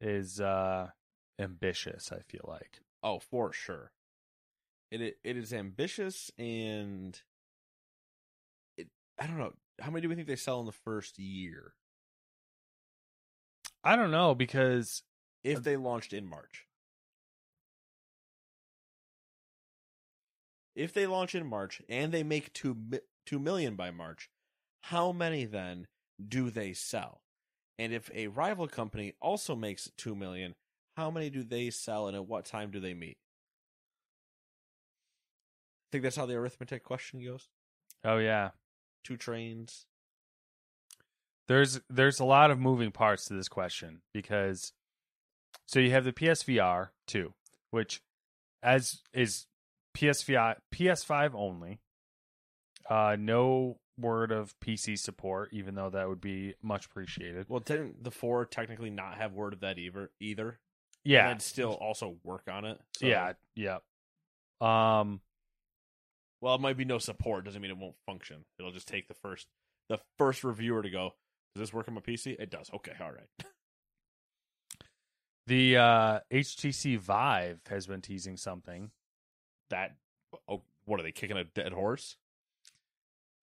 is 0.00 0.40
uh 0.40 0.90
ambitious, 1.38 2.10
I 2.12 2.20
feel 2.20 2.44
like. 2.48 2.80
Oh, 3.02 3.18
for 3.20 3.52
sure. 3.52 3.92
It 4.90 5.00
i- 5.00 5.18
it 5.28 5.36
is 5.36 5.52
ambitious 5.52 6.30
and 6.38 7.20
it 8.76 8.88
I 9.18 9.26
don't 9.26 9.38
know. 9.38 9.52
How 9.80 9.90
many 9.90 10.00
do 10.02 10.08
we 10.08 10.14
think 10.14 10.26
they 10.26 10.36
sell 10.36 10.60
in 10.60 10.66
the 10.66 10.72
first 10.72 11.18
year? 11.18 11.74
I 13.84 13.94
don't 13.96 14.10
know 14.10 14.34
because 14.34 15.02
If 15.46 15.58
uh, 15.58 15.60
they 15.62 15.76
launched 15.76 16.12
in 16.12 16.28
March. 16.28 16.66
If 20.74 20.92
they 20.92 21.06
launch 21.06 21.34
in 21.34 21.46
March 21.46 21.80
and 21.88 22.12
they 22.12 22.22
make 22.22 22.52
2 22.52 22.76
2 23.26 23.38
million 23.38 23.76
by 23.76 23.90
March, 23.90 24.28
how 24.82 25.10
many 25.12 25.44
then 25.44 25.86
do 26.28 26.50
they 26.50 26.72
sell? 26.72 27.22
And 27.78 27.92
if 27.92 28.10
a 28.14 28.28
rival 28.28 28.68
company 28.68 29.14
also 29.20 29.54
makes 29.56 29.90
2 29.96 30.14
million, 30.14 30.54
how 30.96 31.10
many 31.10 31.30
do 31.30 31.42
they 31.42 31.70
sell 31.70 32.06
and 32.08 32.16
at 32.16 32.26
what 32.26 32.44
time 32.44 32.70
do 32.70 32.80
they 32.80 32.94
meet? 32.94 33.16
I 35.84 35.88
think 35.92 36.02
that's 36.04 36.16
how 36.16 36.26
the 36.26 36.34
arithmetic 36.34 36.82
question 36.84 37.24
goes. 37.24 37.48
oh 38.04 38.18
yeah, 38.18 38.50
Two 39.04 39.16
trains. 39.16 39.86
there's 41.48 41.80
there's 41.88 42.18
a 42.20 42.24
lot 42.24 42.50
of 42.50 42.58
moving 42.58 42.90
parts 42.90 43.24
to 43.26 43.34
this 43.34 43.48
question 43.48 44.02
because 44.12 44.72
so 45.66 45.80
you 45.80 45.90
have 45.90 46.04
the 46.04 46.12
PSVR 46.12 46.88
2, 47.08 47.32
which 47.70 48.00
as 48.62 49.00
is 49.12 49.46
PSVR 49.96 50.56
PS5 50.74 51.34
only. 51.34 51.80
Uh 52.88 53.16
no 53.18 53.78
word 53.98 54.30
of 54.30 54.54
PC 54.60 54.98
support 54.98 55.48
even 55.52 55.74
though 55.74 55.90
that 55.90 56.08
would 56.08 56.20
be 56.20 56.54
much 56.62 56.86
appreciated. 56.86 57.46
Well, 57.48 57.60
didn't 57.60 58.04
the 58.04 58.10
four 58.10 58.44
technically 58.44 58.90
not 58.90 59.16
have 59.16 59.32
word 59.32 59.54
of 59.54 59.60
that 59.60 59.78
either? 59.78 60.10
Either. 60.20 60.58
Yeah. 61.04 61.28
And 61.30 61.40
still 61.40 61.72
also 61.72 62.16
work 62.24 62.42
on 62.50 62.64
it. 62.64 62.78
So- 62.96 63.06
Yeah, 63.06 63.32
yeah. 63.54 63.78
Um 64.60 65.20
Well, 66.40 66.54
it 66.54 66.60
might 66.60 66.76
be 66.76 66.84
no 66.84 66.98
support. 66.98 67.44
Doesn't 67.44 67.60
mean 67.60 67.70
it 67.70 67.78
won't 67.78 67.96
function. 68.06 68.44
It'll 68.58 68.72
just 68.72 68.88
take 68.88 69.08
the 69.08 69.14
first 69.14 69.46
the 69.88 69.98
first 70.18 70.44
reviewer 70.44 70.82
to 70.82 70.90
go. 70.90 71.14
Does 71.54 71.60
this 71.68 71.72
work 71.72 71.88
on 71.88 71.94
my 71.94 72.00
PC? 72.02 72.36
It 72.38 72.50
does. 72.50 72.70
Okay, 72.74 72.92
all 73.00 73.10
right. 73.12 73.28
the 75.46 75.76
uh 75.76 76.20
HTC 76.32 76.98
Vive 76.98 77.60
has 77.68 77.86
been 77.86 78.00
teasing 78.00 78.36
something. 78.36 78.90
That. 79.70 79.96
Oh, 80.48 80.62
what 80.84 81.00
are 81.00 81.02
they 81.02 81.12
kicking 81.12 81.36
a 81.36 81.44
dead 81.44 81.72
horse? 81.72 82.16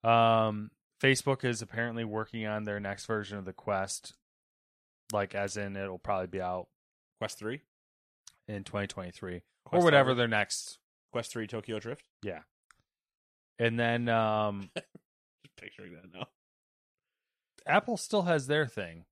Um, 0.03 0.71
Facebook 1.01 1.43
is 1.43 1.61
apparently 1.61 2.03
working 2.03 2.45
on 2.45 2.63
their 2.63 2.79
next 2.79 3.05
version 3.05 3.37
of 3.37 3.45
the 3.45 3.53
Quest, 3.53 4.13
like 5.11 5.33
as 5.35 5.57
in 5.57 5.75
it'll 5.75 5.97
probably 5.97 6.27
be 6.27 6.41
out 6.41 6.67
Quest 7.19 7.39
three. 7.39 7.61
in 8.47 8.63
2023 8.63 9.41
or 9.71 9.81
whatever 9.83 10.13
their 10.13 10.27
next. 10.27 10.79
Quest 11.11 11.31
three 11.31 11.47
Tokyo 11.47 11.79
Drift. 11.79 12.05
Yeah, 12.23 12.39
and 13.59 13.79
then 13.79 14.09
um, 14.09 14.69
Just 14.75 15.55
picturing 15.57 15.93
that 15.93 16.11
now. 16.13 16.27
Apple 17.65 17.97
still 17.97 18.23
has 18.23 18.47
their 18.47 18.65
thing. 18.67 19.05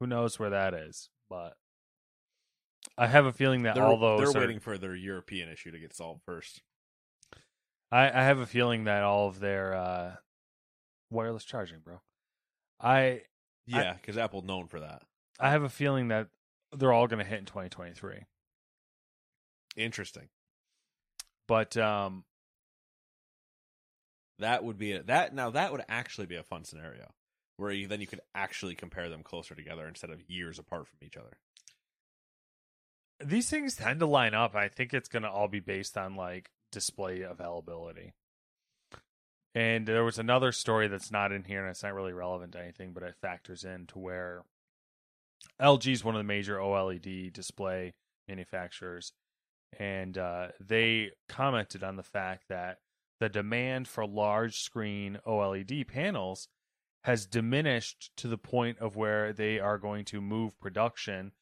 Who 0.00 0.06
knows 0.06 0.38
where 0.38 0.50
that 0.50 0.74
is? 0.74 1.10
But 1.28 1.56
I 2.98 3.06
have 3.06 3.26
a 3.26 3.32
feeling 3.32 3.62
that 3.62 3.74
They're, 3.74 3.84
all 3.84 3.98
those 3.98 4.32
they're 4.32 4.42
are, 4.42 4.46
waiting 4.46 4.60
for 4.60 4.78
their 4.78 4.94
European 4.94 5.48
issue 5.50 5.70
to 5.70 5.78
get 5.78 5.94
solved 5.94 6.22
first. 6.24 6.62
I, 7.92 8.08
I 8.08 8.24
have 8.24 8.38
a 8.38 8.46
feeling 8.46 8.84
that 8.84 9.02
all 9.02 9.28
of 9.28 9.38
their 9.38 9.74
uh, 9.74 10.14
wireless 11.10 11.44
charging, 11.44 11.80
bro. 11.80 12.00
I 12.80 13.22
Yeah, 13.66 13.94
because 13.94 14.16
Apple 14.16 14.42
known 14.42 14.66
for 14.68 14.80
that. 14.80 15.02
I 15.38 15.50
have 15.50 15.62
a 15.62 15.68
feeling 15.68 16.08
that 16.08 16.28
they're 16.76 16.92
all 16.92 17.06
going 17.06 17.22
to 17.22 17.28
hit 17.28 17.38
in 17.38 17.44
2023. 17.44 18.24
Interesting. 19.76 20.28
But 21.46 21.76
um, 21.76 22.24
That 24.38 24.64
would 24.64 24.78
be 24.78 24.92
a, 24.92 25.02
that. 25.04 25.34
Now 25.34 25.50
that 25.50 25.72
would 25.72 25.84
actually 25.88 26.26
be 26.26 26.36
a 26.36 26.42
fun 26.42 26.64
scenario 26.64 27.12
where 27.56 27.70
you, 27.70 27.86
then 27.88 28.00
you 28.00 28.06
could 28.06 28.20
actually 28.34 28.74
compare 28.74 29.08
them 29.08 29.22
closer 29.22 29.54
together 29.54 29.86
instead 29.86 30.10
of 30.10 30.28
years 30.28 30.58
apart 30.58 30.88
from 30.88 30.98
each 31.02 31.16
other. 31.16 31.38
These 33.24 33.48
things 33.48 33.76
tend 33.76 34.00
to 34.00 34.06
line 34.06 34.34
up. 34.34 34.54
I 34.54 34.68
think 34.68 34.92
it's 34.92 35.08
going 35.08 35.22
to 35.22 35.30
all 35.30 35.48
be 35.48 35.60
based 35.60 35.96
on 35.96 36.16
like 36.16 36.50
display 36.72 37.22
availability. 37.22 38.12
And 39.54 39.86
there 39.86 40.04
was 40.04 40.18
another 40.18 40.52
story 40.52 40.86
that's 40.86 41.10
not 41.10 41.32
in 41.32 41.44
here, 41.44 41.62
and 41.62 41.70
it's 41.70 41.82
not 41.82 41.94
really 41.94 42.12
relevant 42.12 42.52
to 42.52 42.60
anything, 42.60 42.92
but 42.92 43.02
it 43.02 43.14
factors 43.22 43.64
in 43.64 43.86
to 43.86 43.98
where 43.98 44.42
LG 45.60 45.90
is 45.90 46.04
one 46.04 46.14
of 46.14 46.18
the 46.18 46.24
major 46.24 46.58
OLED 46.58 47.32
display 47.32 47.94
manufacturers, 48.28 49.12
and 49.78 50.18
uh, 50.18 50.48
they 50.60 51.10
commented 51.28 51.82
on 51.82 51.96
the 51.96 52.02
fact 52.02 52.44
that 52.48 52.78
the 53.18 53.30
demand 53.30 53.88
for 53.88 54.06
large 54.06 54.58
screen 54.58 55.18
OLED 55.26 55.88
panels 55.88 56.48
has 57.04 57.24
diminished 57.24 58.10
to 58.16 58.28
the 58.28 58.36
point 58.36 58.78
of 58.78 58.96
where 58.96 59.32
they 59.32 59.58
are 59.58 59.78
going 59.78 60.04
to 60.04 60.20
move 60.20 60.58
production 60.60 61.32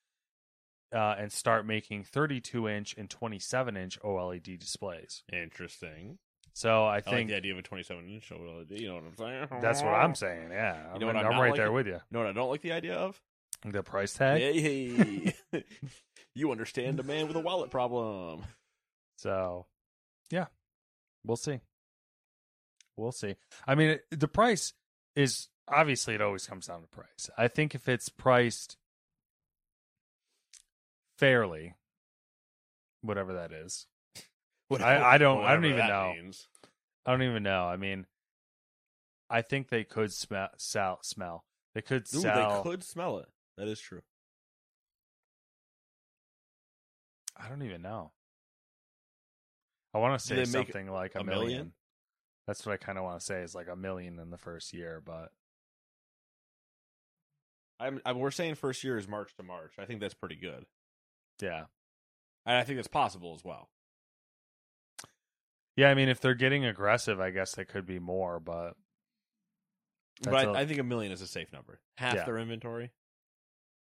uh, 0.95 1.17
and 1.19 1.33
start 1.33 1.67
making 1.67 2.05
32 2.05 2.69
inch 2.69 2.95
and 2.97 3.11
27 3.11 3.77
inch 3.77 3.99
OLED 4.01 4.59
displays. 4.59 5.23
Interesting. 5.33 6.19
So 6.53 6.85
I 6.85 6.93
I 6.93 6.95
like 6.95 7.05
think 7.07 7.31
the 7.31 7.37
idea 7.37 7.53
of 7.53 7.59
a 7.59 7.63
27 7.63 8.09
inch 8.09 8.31
OLED. 8.31 8.79
You 8.81 8.89
know 8.89 8.95
what 8.95 9.05
I'm 9.05 9.17
saying? 9.17 9.61
that's 9.61 9.83
what 9.83 9.93
I'm 9.95 10.15
saying. 10.15 10.51
Yeah, 10.51 10.95
You 10.95 11.01
know 11.01 11.07
what 11.07 11.17
I'm, 11.17 11.21
I'm 11.21 11.27
I'm 11.27 11.33
not 11.33 11.41
right 11.41 11.51
liking? 11.51 11.57
there 11.65 11.73
with 11.73 11.87
you. 11.87 11.95
You 11.95 12.01
know 12.13 12.21
what 12.21 12.29
I 12.29 12.33
don't 12.33 12.49
like 12.49 12.63
the 12.63 12.73
idea 12.73 12.95
of? 12.95 13.21
The 13.65 13.83
price 13.83 14.13
tag. 14.15 14.41
Hey, 14.41 14.61
hey. 15.51 15.65
you 16.35 16.51
understand 16.53 17.01
a 17.01 17.03
man 17.03 17.27
with 17.27 17.37
a 17.37 17.41
wallet 17.41 17.71
problem. 17.71 18.45
So, 19.19 19.67
yeah, 20.31 20.47
we'll 21.25 21.37
see. 21.37 21.61
We'll 22.97 23.13
see. 23.13 23.37
I 23.67 23.75
mean, 23.75 23.99
the 24.11 24.29
price 24.29 24.75
is 25.17 25.49
obviously 25.67 26.15
it 26.15 26.21
always 26.21 26.47
comes 26.47 26.67
down 26.67 26.83
to 26.83 26.87
price. 26.89 27.31
I 27.39 27.49
think 27.49 27.75
if 27.75 27.89
it's 27.89 28.09
priced 28.09 28.77
fairly, 31.19 31.75
whatever 33.03 33.35
that 33.35 33.53
is, 33.53 33.87
I- 34.71 34.99
I 35.15 35.19
don't- 35.19 35.45
I 35.45 35.55
don't 35.55 35.65
even 35.67 35.87
know. 35.87 36.13
means. 36.15 36.49
I 37.07 37.11
don't 37.11 37.23
even 37.23 37.43
know. 37.43 37.65
I 37.67 37.77
mean, 37.77 38.07
I 39.29 39.43
think 39.43 39.69
they 39.69 39.85
could 39.85 40.13
smell, 40.13 40.49
sell, 40.57 40.99
smell. 41.03 41.45
They 41.75 41.83
could 41.83 42.03
Ooh, 42.15 42.21
sell. 42.21 42.63
they 42.65 42.71
could 42.71 42.83
smell 42.85 43.19
it. 43.19 43.29
That 43.59 43.69
is 43.69 43.81
true. 43.81 44.03
I 47.37 47.49
don't 47.49 47.63
even 47.63 47.83
know. 47.83 48.13
I 49.93 49.99
want 49.99 50.19
to 50.19 50.25
say 50.25 50.45
something 50.45 50.91
like 50.91 51.15
a, 51.15 51.21
a 51.21 51.25
million. 51.25 51.49
million? 51.49 51.73
That's 52.47 52.65
what 52.65 52.73
I 52.73 52.77
kind 52.77 52.99
of 52.99 53.05
want 53.05 53.21
to 53.21 53.25
say 53.25 53.43
is 53.43 53.55
like 53.55 53.69
a 53.69 53.77
million 53.77 54.19
in 54.19 54.31
the 54.31 54.39
first 54.39 54.73
year, 54.73 55.03
but 55.05 55.31
I'm, 57.81 58.01
I, 58.05 58.13
we're 58.13 58.31
saying 58.31 58.55
first 58.57 58.85
year 58.85 58.97
is 58.99 59.09
March 59.09 59.35
to 59.37 59.43
March. 59.43 59.73
I 59.79 59.85
think 59.85 60.01
that's 60.01 60.15
pretty 60.15 60.37
good. 60.37 60.65
Yeah. 61.41 61.65
And 62.47 62.57
I 62.57 62.63
think 62.65 62.77
that's 62.79 62.89
possible 62.89 63.35
as 63.35 63.45
well. 63.45 63.71
Yeah, 65.77 65.91
I 65.91 65.95
mean, 65.95 66.09
if 66.09 66.21
they're 66.21 66.35
getting 66.35 66.65
aggressive, 66.65 67.21
I 67.21 67.31
guess 67.31 67.55
they 67.55 67.65
could 67.65 67.87
be 67.87 67.99
more, 67.99 68.39
but 68.39 68.77
But 70.23 70.35
I, 70.35 70.43
a- 70.45 70.53
I 70.53 70.67
think 70.67 70.79
a 70.79 70.85
million 70.85 71.11
is 71.11 71.21
a 71.23 71.27
safe 71.27 71.53
number. 71.53 71.81
Half 71.99 72.15
Yeah. 72.15 72.25
their 72.25 72.39
inventory. 72.39 72.93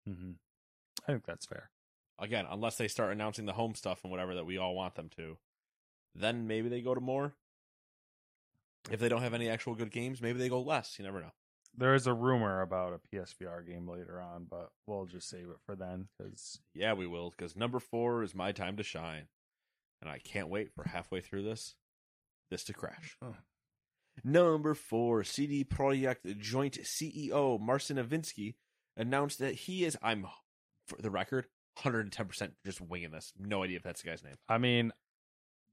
mhm. 0.08 0.36
I 1.02 1.12
think 1.12 1.24
that's 1.24 1.46
fair. 1.46 1.70
Again, 2.18 2.46
unless 2.50 2.76
they 2.76 2.88
start 2.88 3.12
announcing 3.12 3.46
the 3.46 3.52
home 3.54 3.74
stuff 3.74 4.02
and 4.04 4.10
whatever 4.10 4.34
that 4.34 4.44
we 4.44 4.58
all 4.58 4.74
want 4.74 4.94
them 4.94 5.08
to, 5.10 5.38
then 6.14 6.46
maybe 6.46 6.68
they 6.68 6.82
go 6.82 6.94
to 6.94 7.00
more. 7.00 7.34
If 8.90 9.00
they 9.00 9.08
don't 9.08 9.22
have 9.22 9.32
any 9.34 9.48
actual 9.48 9.74
good 9.74 9.90
games, 9.90 10.20
maybe 10.20 10.38
they 10.38 10.48
go 10.48 10.60
less. 10.60 10.98
You 10.98 11.04
never 11.04 11.20
know. 11.20 11.32
There 11.76 11.94
is 11.94 12.06
a 12.06 12.14
rumor 12.14 12.60
about 12.60 12.92
a 12.92 13.16
PSVR 13.16 13.66
game 13.66 13.88
later 13.88 14.20
on, 14.20 14.46
but 14.50 14.70
we'll 14.86 15.06
just 15.06 15.28
save 15.28 15.48
it 15.48 15.60
for 15.64 15.76
then 15.76 16.08
because 16.18 16.60
Yeah, 16.74 16.94
we 16.94 17.06
will, 17.06 17.30
because 17.30 17.56
number 17.56 17.78
four 17.78 18.22
is 18.22 18.34
my 18.34 18.52
time 18.52 18.76
to 18.76 18.82
shine. 18.82 19.28
And 20.02 20.10
I 20.10 20.18
can't 20.18 20.48
wait 20.48 20.72
for 20.74 20.84
halfway 20.84 21.20
through 21.20 21.44
this, 21.44 21.74
this 22.50 22.64
to 22.64 22.72
crash. 22.72 23.16
Oh. 23.22 23.36
Number 24.24 24.74
four, 24.74 25.24
CD 25.24 25.64
Projekt 25.64 26.38
joint 26.38 26.78
CEO 26.82 27.60
Marcin 27.60 27.96
Iwiński 27.96 28.54
announced 28.96 29.38
that 29.38 29.54
he 29.54 29.84
is, 29.84 29.96
I'm, 30.02 30.26
for 30.86 31.00
the 31.00 31.10
record, 31.10 31.46
110% 31.78 32.50
just 32.64 32.80
winging 32.80 33.10
this. 33.10 33.32
No 33.38 33.62
idea 33.62 33.76
if 33.76 33.82
that's 33.82 34.02
the 34.02 34.08
guy's 34.10 34.24
name. 34.24 34.34
I 34.48 34.58
mean, 34.58 34.92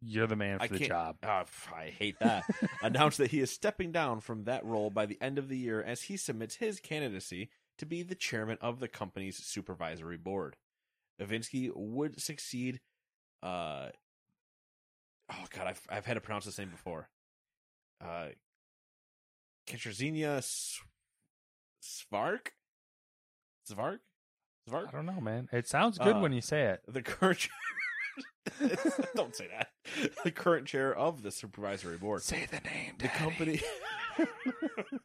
you're 0.01 0.27
the 0.27 0.35
man 0.35 0.57
for 0.59 0.63
I 0.65 0.67
the 0.67 0.77
can't- 0.77 0.89
job. 0.89 1.17
Pff, 1.21 1.73
I 1.73 1.89
hate 1.89 2.19
that. 2.19 2.43
announced 2.81 3.17
that 3.17 3.31
he 3.31 3.39
is 3.39 3.51
stepping 3.51 3.91
down 3.91 4.19
from 4.21 4.43
that 4.45 4.63
role 4.65 4.89
by 4.89 5.05
the 5.05 5.17
end 5.21 5.37
of 5.37 5.49
the 5.49 5.57
year 5.57 5.81
as 5.81 6.03
he 6.03 6.17
submits 6.17 6.55
his 6.55 6.79
candidacy 6.79 7.49
to 7.77 7.85
be 7.85 8.03
the 8.03 8.15
chairman 8.15 8.57
of 8.61 8.79
the 8.79 8.87
company's 8.87 9.37
supervisory 9.37 10.17
board. 10.17 10.55
Iwiński 11.21 11.71
would 11.75 12.21
succeed. 12.21 12.79
Uh, 13.41 13.89
oh 15.31 15.45
God, 15.55 15.67
I've 15.67 15.81
I've 15.89 16.05
had 16.05 16.13
to 16.15 16.21
pronounce 16.21 16.45
this 16.45 16.57
name 16.59 16.69
before. 16.69 17.09
Uh, 18.03 18.27
Katarzyna 19.67 20.37
S- 20.37 20.79
Svark, 21.83 22.47
Svark, 23.69 23.99
I 24.69 24.91
don't 24.91 25.05
know, 25.05 25.19
man. 25.21 25.49
It 25.51 25.67
sounds 25.67 25.97
good 25.97 26.15
Uh, 26.17 26.19
when 26.19 26.33
you 26.33 26.41
say 26.41 26.63
it. 26.65 26.81
The 26.87 27.01
current. 27.01 27.47
Don't 29.15 29.35
say 29.35 29.47
that. 29.47 29.69
The 30.23 30.31
current 30.31 30.67
chair 30.67 30.95
of 30.95 31.23
the 31.23 31.31
supervisory 31.31 31.97
board. 31.97 32.23
Say 32.23 32.47
the 32.49 32.61
name. 32.61 32.93
The 32.99 33.07
company 33.07 33.61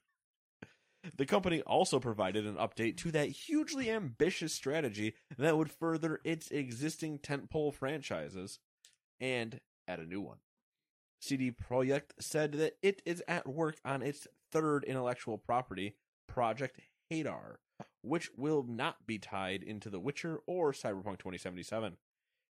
The 1.16 1.26
company 1.26 1.62
also 1.62 1.98
provided 1.98 2.46
an 2.46 2.54
update 2.54 2.96
to 2.98 3.10
that 3.10 3.28
hugely 3.28 3.90
ambitious 3.90 4.54
strategy 4.54 5.14
that 5.36 5.56
would 5.56 5.70
further 5.70 6.20
its 6.24 6.50
existing 6.50 7.18
tentpole 7.18 7.74
franchises 7.74 8.60
and 9.20 9.60
add 9.88 9.98
a 9.98 10.06
new 10.06 10.20
one. 10.20 10.38
CD 11.20 11.50
Projekt 11.50 12.10
said 12.20 12.52
that 12.52 12.76
it 12.82 13.02
is 13.04 13.22
at 13.26 13.48
work 13.48 13.78
on 13.84 14.02
its 14.02 14.28
third 14.52 14.84
intellectual 14.84 15.38
property, 15.38 15.96
Project 16.28 16.80
Hadar, 17.10 17.56
which 18.02 18.30
will 18.36 18.64
not 18.66 19.06
be 19.06 19.18
tied 19.18 19.62
into 19.62 19.90
The 19.90 20.00
Witcher 20.00 20.40
or 20.46 20.72
Cyberpunk 20.72 21.18
2077. 21.18 21.96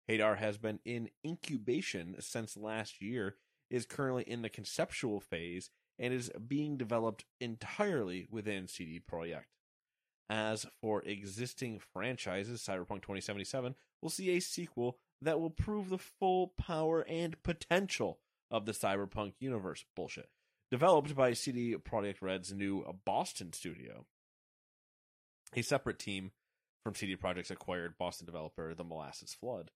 Hadar 0.10 0.38
has 0.38 0.58
been 0.58 0.80
in 0.86 1.10
incubation 1.26 2.16
since 2.20 2.58
last 2.58 3.02
year, 3.02 3.36
is 3.70 3.86
currently 3.86 4.24
in 4.24 4.42
the 4.42 4.50
conceptual 4.50 5.20
phase, 5.20 5.70
and 5.98 6.14
is 6.14 6.32
being 6.48 6.78
developed 6.78 7.26
entirely 7.40 8.28
within 8.30 8.68
CD 8.68 9.00
Projekt. 9.00 9.46
As 10.30 10.66
for 10.82 11.02
existing 11.04 11.80
franchises, 11.94 12.62
Cyberpunk 12.62 13.02
2077 13.02 13.76
will 14.02 14.10
see 14.10 14.32
a 14.32 14.40
sequel 14.40 14.98
that 15.22 15.40
will 15.40 15.50
prove 15.50 15.90
the 15.90 15.98
full 15.98 16.54
power 16.58 17.02
and 17.02 17.42
potential 17.44 18.20
of 18.50 18.66
the 18.66 18.72
Cyberpunk 18.72 19.34
universe. 19.40 19.86
Bullshit. 19.96 20.30
Developed 20.72 21.16
by 21.16 21.34
CD 21.34 21.76
Projekt 21.76 22.22
Red's 22.22 22.54
new 22.54 22.84
Boston 23.06 23.54
studio. 23.54 24.06
A 25.54 25.62
separate 25.62 26.00
team 26.00 26.32
from 26.84 26.96
CD 26.96 27.16
Projekt's 27.16 27.52
acquired 27.52 27.98
Boston 27.98 28.26
developer, 28.26 28.74
The 28.74 28.86
Molasses 28.86 29.34
Flood, 29.34 29.70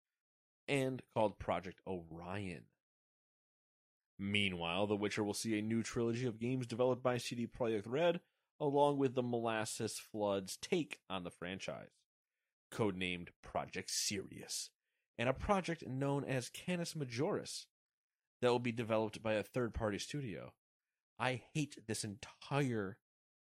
and 0.67 1.01
called 1.13 1.39
Project 1.39 1.79
Orion. 1.87 2.63
Meanwhile, 4.17 4.87
The 4.87 4.95
Witcher 4.95 5.23
will 5.23 5.33
see 5.33 5.57
a 5.57 5.61
new 5.61 5.83
trilogy 5.83 6.25
of 6.25 6.39
games 6.39 6.67
developed 6.67 7.03
by 7.03 7.17
CD 7.17 7.47
Projekt 7.47 7.83
Red, 7.85 8.21
along 8.59 8.97
with 8.97 9.13
the 9.15 9.23
Molasses 9.23 9.99
Flood's 9.99 10.57
take 10.57 10.99
on 11.09 11.23
the 11.23 11.31
franchise, 11.31 11.89
codenamed 12.71 13.29
Project 13.43 13.91
Sirius, 13.91 14.69
and 15.17 15.27
a 15.27 15.33
project 15.33 15.85
known 15.85 16.23
as 16.23 16.49
Canis 16.49 16.93
Majoris 16.93 17.65
that 18.41 18.49
will 18.49 18.59
be 18.59 18.71
developed 18.71 19.21
by 19.21 19.33
a 19.33 19.43
third 19.43 19.73
party 19.73 19.97
studio. 19.99 20.53
I 21.19 21.41
hate 21.53 21.77
this 21.87 22.03
entire 22.03 22.97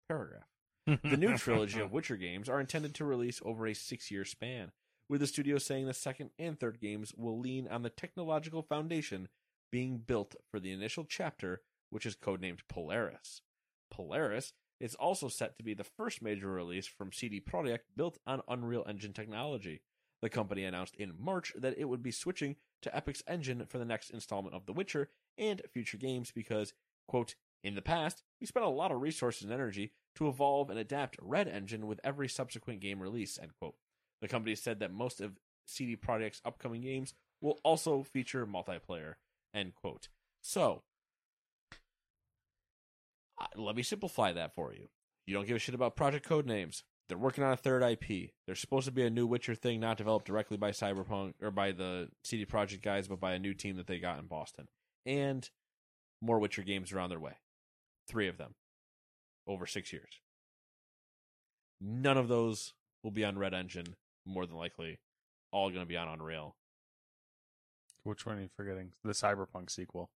paragraph. 0.08 0.48
The 0.86 1.16
new 1.16 1.36
trilogy 1.36 1.80
of 1.80 1.92
Witcher 1.92 2.16
games 2.16 2.48
are 2.48 2.60
intended 2.60 2.94
to 2.96 3.04
release 3.04 3.40
over 3.44 3.66
a 3.66 3.74
six 3.74 4.10
year 4.10 4.24
span, 4.24 4.72
with 5.08 5.20
the 5.20 5.26
studio 5.26 5.58
saying 5.58 5.86
the 5.86 5.94
second 5.94 6.30
and 6.38 6.58
third 6.58 6.80
games 6.80 7.12
will 7.16 7.38
lean 7.38 7.68
on 7.68 7.82
the 7.82 7.90
technological 7.90 8.62
foundation 8.62 9.28
being 9.70 9.98
built 9.98 10.34
for 10.50 10.60
the 10.60 10.72
initial 10.72 11.04
chapter, 11.04 11.62
which 11.90 12.06
is 12.06 12.16
codenamed 12.16 12.60
Polaris. 12.68 13.42
Polaris 13.90 14.52
is 14.80 14.94
also 14.94 15.28
set 15.28 15.56
to 15.56 15.64
be 15.64 15.74
the 15.74 15.84
first 15.84 16.22
major 16.22 16.48
release 16.48 16.86
from 16.86 17.12
CD 17.12 17.40
Projekt 17.40 17.80
built 17.96 18.18
on 18.26 18.42
Unreal 18.48 18.84
Engine 18.88 19.12
technology. 19.12 19.82
The 20.20 20.30
company 20.30 20.64
announced 20.64 20.96
in 20.96 21.12
March 21.18 21.52
that 21.56 21.76
it 21.78 21.84
would 21.84 22.02
be 22.02 22.10
switching 22.10 22.56
to 22.82 22.96
Epic's 22.96 23.22
engine 23.26 23.66
for 23.66 23.78
the 23.78 23.84
next 23.84 24.10
installment 24.10 24.54
of 24.54 24.66
The 24.66 24.72
Witcher 24.72 25.10
and 25.38 25.60
future 25.72 25.96
games 25.96 26.32
because, 26.34 26.72
quote, 27.08 27.34
in 27.62 27.74
the 27.74 27.82
past, 27.82 28.22
we 28.40 28.46
spent 28.46 28.66
a 28.66 28.70
lot 28.70 28.92
of 28.92 29.00
resources 29.00 29.42
and 29.42 29.52
energy 29.52 29.92
to 30.16 30.28
evolve 30.28 30.70
and 30.70 30.78
adapt 30.78 31.16
Red 31.20 31.48
Engine 31.48 31.86
with 31.86 32.00
every 32.04 32.28
subsequent 32.28 32.80
game 32.80 33.00
release, 33.00 33.38
end 33.40 33.52
quote. 33.58 33.74
The 34.24 34.28
company 34.28 34.54
said 34.54 34.80
that 34.80 34.90
most 34.90 35.20
of 35.20 35.38
CD 35.66 35.96
Projekt's 35.96 36.40
upcoming 36.46 36.80
games 36.80 37.12
will 37.42 37.60
also 37.62 38.02
feature 38.02 38.46
multiplayer, 38.46 39.16
end 39.52 39.74
quote. 39.74 40.08
So, 40.40 40.80
let 43.54 43.76
me 43.76 43.82
simplify 43.82 44.32
that 44.32 44.54
for 44.54 44.72
you. 44.72 44.88
You 45.26 45.34
don't 45.34 45.46
give 45.46 45.56
a 45.56 45.58
shit 45.58 45.74
about 45.74 45.94
project 45.94 46.26
code 46.26 46.46
names. 46.46 46.84
They're 47.06 47.18
working 47.18 47.44
on 47.44 47.52
a 47.52 47.56
third 47.58 47.82
IP. 47.82 48.30
There's 48.46 48.60
supposed 48.60 48.86
to 48.86 48.92
be 48.92 49.04
a 49.04 49.10
new 49.10 49.26
Witcher 49.26 49.54
thing, 49.54 49.78
not 49.78 49.98
developed 49.98 50.26
directly 50.26 50.56
by 50.56 50.70
Cyberpunk 50.70 51.34
or 51.42 51.50
by 51.50 51.72
the 51.72 52.08
CD 52.22 52.46
Projekt 52.46 52.80
guys, 52.80 53.06
but 53.06 53.20
by 53.20 53.34
a 53.34 53.38
new 53.38 53.52
team 53.52 53.76
that 53.76 53.86
they 53.86 53.98
got 53.98 54.18
in 54.18 54.24
Boston. 54.24 54.68
And 55.04 55.46
more 56.22 56.38
Witcher 56.38 56.62
games 56.62 56.94
are 56.94 56.98
on 57.00 57.10
their 57.10 57.20
way. 57.20 57.34
Three 58.08 58.28
of 58.28 58.38
them 58.38 58.54
over 59.46 59.66
six 59.66 59.92
years. 59.92 60.22
None 61.78 62.16
of 62.16 62.28
those 62.28 62.72
will 63.02 63.10
be 63.10 63.22
on 63.26 63.36
Red 63.36 63.52
Engine, 63.52 63.96
more 64.26 64.46
than 64.46 64.56
likely. 64.56 64.98
All 65.52 65.70
going 65.70 65.82
to 65.82 65.86
be 65.86 65.96
on 65.96 66.08
Unreal. 66.08 66.56
Which 68.02 68.26
one 68.26 68.38
are 68.38 68.42
you 68.42 68.50
forgetting? 68.56 68.92
The 69.04 69.12
Cyberpunk 69.12 69.70
sequel. 69.70 70.10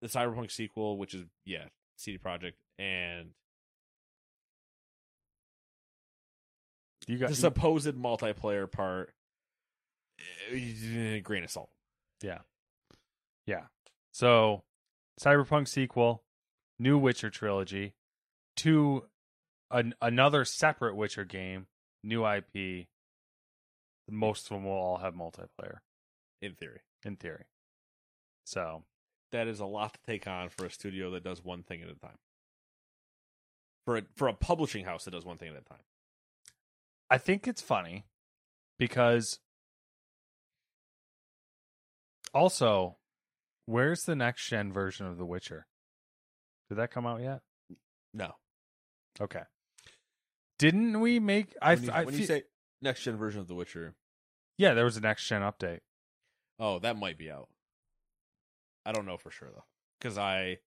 The 0.00 0.08
Cyberpunk 0.08 0.50
sequel, 0.50 0.98
which 0.98 1.14
is, 1.14 1.24
yeah, 1.44 1.66
CD 1.96 2.18
Projekt, 2.18 2.54
and 2.78 3.30
You 7.06 7.18
got 7.18 7.30
the 7.30 7.36
supposed 7.36 7.94
multiplayer 7.94 8.70
part, 8.70 9.12
eh, 10.52 11.18
grain 11.18 11.44
of 11.44 11.50
salt. 11.50 11.70
Yeah. 12.22 12.38
Yeah. 13.46 13.64
So, 14.12 14.62
Cyberpunk 15.20 15.68
sequel, 15.68 16.22
new 16.78 16.98
Witcher 16.98 17.30
trilogy, 17.30 17.94
two 18.56 19.04
an, 19.70 19.94
another 20.00 20.44
separate 20.44 20.94
Witcher 20.94 21.24
game, 21.24 21.66
new 22.04 22.26
IP. 22.26 22.86
Most 24.10 24.44
of 24.44 24.56
them 24.56 24.64
will 24.64 24.72
all 24.72 24.98
have 24.98 25.14
multiplayer 25.14 25.78
In 26.40 26.54
theory, 26.54 26.80
in 27.04 27.16
theory. 27.16 27.44
So, 28.44 28.84
that 29.30 29.46
is 29.46 29.60
a 29.60 29.66
lot 29.66 29.94
to 29.94 30.00
take 30.06 30.26
on 30.26 30.48
for 30.48 30.66
a 30.66 30.70
studio 30.70 31.10
that 31.12 31.24
does 31.24 31.44
one 31.44 31.62
thing 31.62 31.82
at 31.82 31.88
a 31.88 31.94
time. 31.94 32.18
For 33.84 33.96
a, 33.96 34.02
for 34.16 34.28
a 34.28 34.34
publishing 34.34 34.84
house 34.84 35.04
that 35.04 35.12
does 35.12 35.24
one 35.24 35.38
thing 35.38 35.48
at 35.48 35.60
a 35.60 35.64
time. 35.64 35.84
I 37.10 37.18
think 37.18 37.46
it's 37.46 37.62
funny 37.62 38.04
because 38.78 39.38
also, 42.34 42.96
where's 43.66 44.04
the 44.04 44.16
next 44.16 44.48
gen 44.48 44.72
version 44.72 45.06
of 45.06 45.18
The 45.18 45.26
Witcher? 45.26 45.66
Did 46.68 46.78
that 46.78 46.90
come 46.90 47.06
out 47.06 47.20
yet? 47.20 47.40
No, 48.14 48.34
Okay. 49.20 49.42
Didn't 50.58 51.00
we 51.00 51.18
make? 51.18 51.54
I, 51.60 51.74
when 51.74 51.84
you, 51.84 51.90
I 51.90 52.04
when 52.04 52.18
you 52.18 52.24
say 52.24 52.44
next 52.82 53.02
gen 53.02 53.16
version 53.16 53.40
of 53.40 53.48
The 53.48 53.54
Witcher, 53.54 53.94
yeah, 54.58 54.74
there 54.74 54.84
was 54.84 54.96
a 54.96 55.00
next 55.00 55.26
gen 55.26 55.42
update. 55.42 55.80
oh, 56.58 56.78
that 56.80 56.96
might 56.96 57.16
be 57.18 57.30
out. 57.30 57.48
I 58.84 58.92
don't 58.92 59.06
know 59.06 59.16
for 59.16 59.30
sure 59.30 59.48
though, 59.54 59.64
because 60.00 60.18
I 60.18 60.58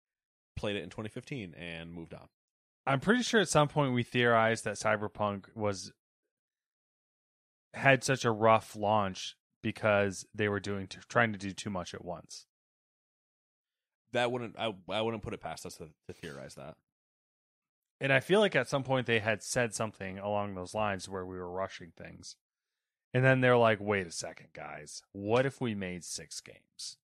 played 0.56 0.75
it 0.78 0.84
in 0.84 0.89
2015 0.89 1.54
and 1.54 1.93
moved 1.93 2.13
on. 2.13 2.28
I'm 2.88 2.99
pretty 2.99 3.23
sure 3.23 3.41
at 3.41 3.49
some 3.49 3.67
point 3.67 3.93
we 3.93 4.04
theorized 4.04 4.63
that 4.63 4.75
Cyberpunk 4.75 5.45
was 5.56 5.91
had 7.73 8.04
such 8.04 8.23
a 8.23 8.32
rough 8.32 8.75
launch 8.75 9.36
because 9.62 10.25
they 10.34 10.47
were 10.47 10.60
doing 10.60 10.88
t- 10.88 10.99
trying 11.10 11.34
to 11.34 11.39
do 11.39 11.51
too 11.51 11.69
much 11.69 11.93
at 11.93 12.06
once. 12.06 12.45
That 14.13 14.32
wouldn't 14.32 14.56
I 14.58 14.73
I 14.89 15.01
wouldn't 15.01 15.23
put 15.23 15.34
it 15.34 15.41
past 15.41 15.65
us 15.65 15.75
to, 15.75 15.89
to 16.08 16.13
theorize 16.13 16.56
that. 16.56 16.75
And 17.99 18.12
I 18.12 18.19
feel 18.19 18.39
like 18.39 18.55
at 18.55 18.67
some 18.67 18.84
point 18.84 19.08
they 19.08 19.19
had 19.19 19.41
said 19.41 19.73
something 19.73 20.19
along 20.19 20.55
those 20.55 20.73
lines 20.73 21.08
where 21.08 21.25
we 21.25 21.38
were 21.38 21.49
rushing 21.49 21.91
things. 21.95 22.36
And 23.13 23.23
then 23.23 23.39
they're 23.39 23.58
like, 23.58 23.79
"Wait 23.79 24.05
a 24.05 24.12
second, 24.12 24.49
guys. 24.53 25.01
What 25.13 25.45
if 25.45 25.62
we 25.62 25.73
made 25.73 26.03
6 26.03 26.41
games?" 26.41 26.97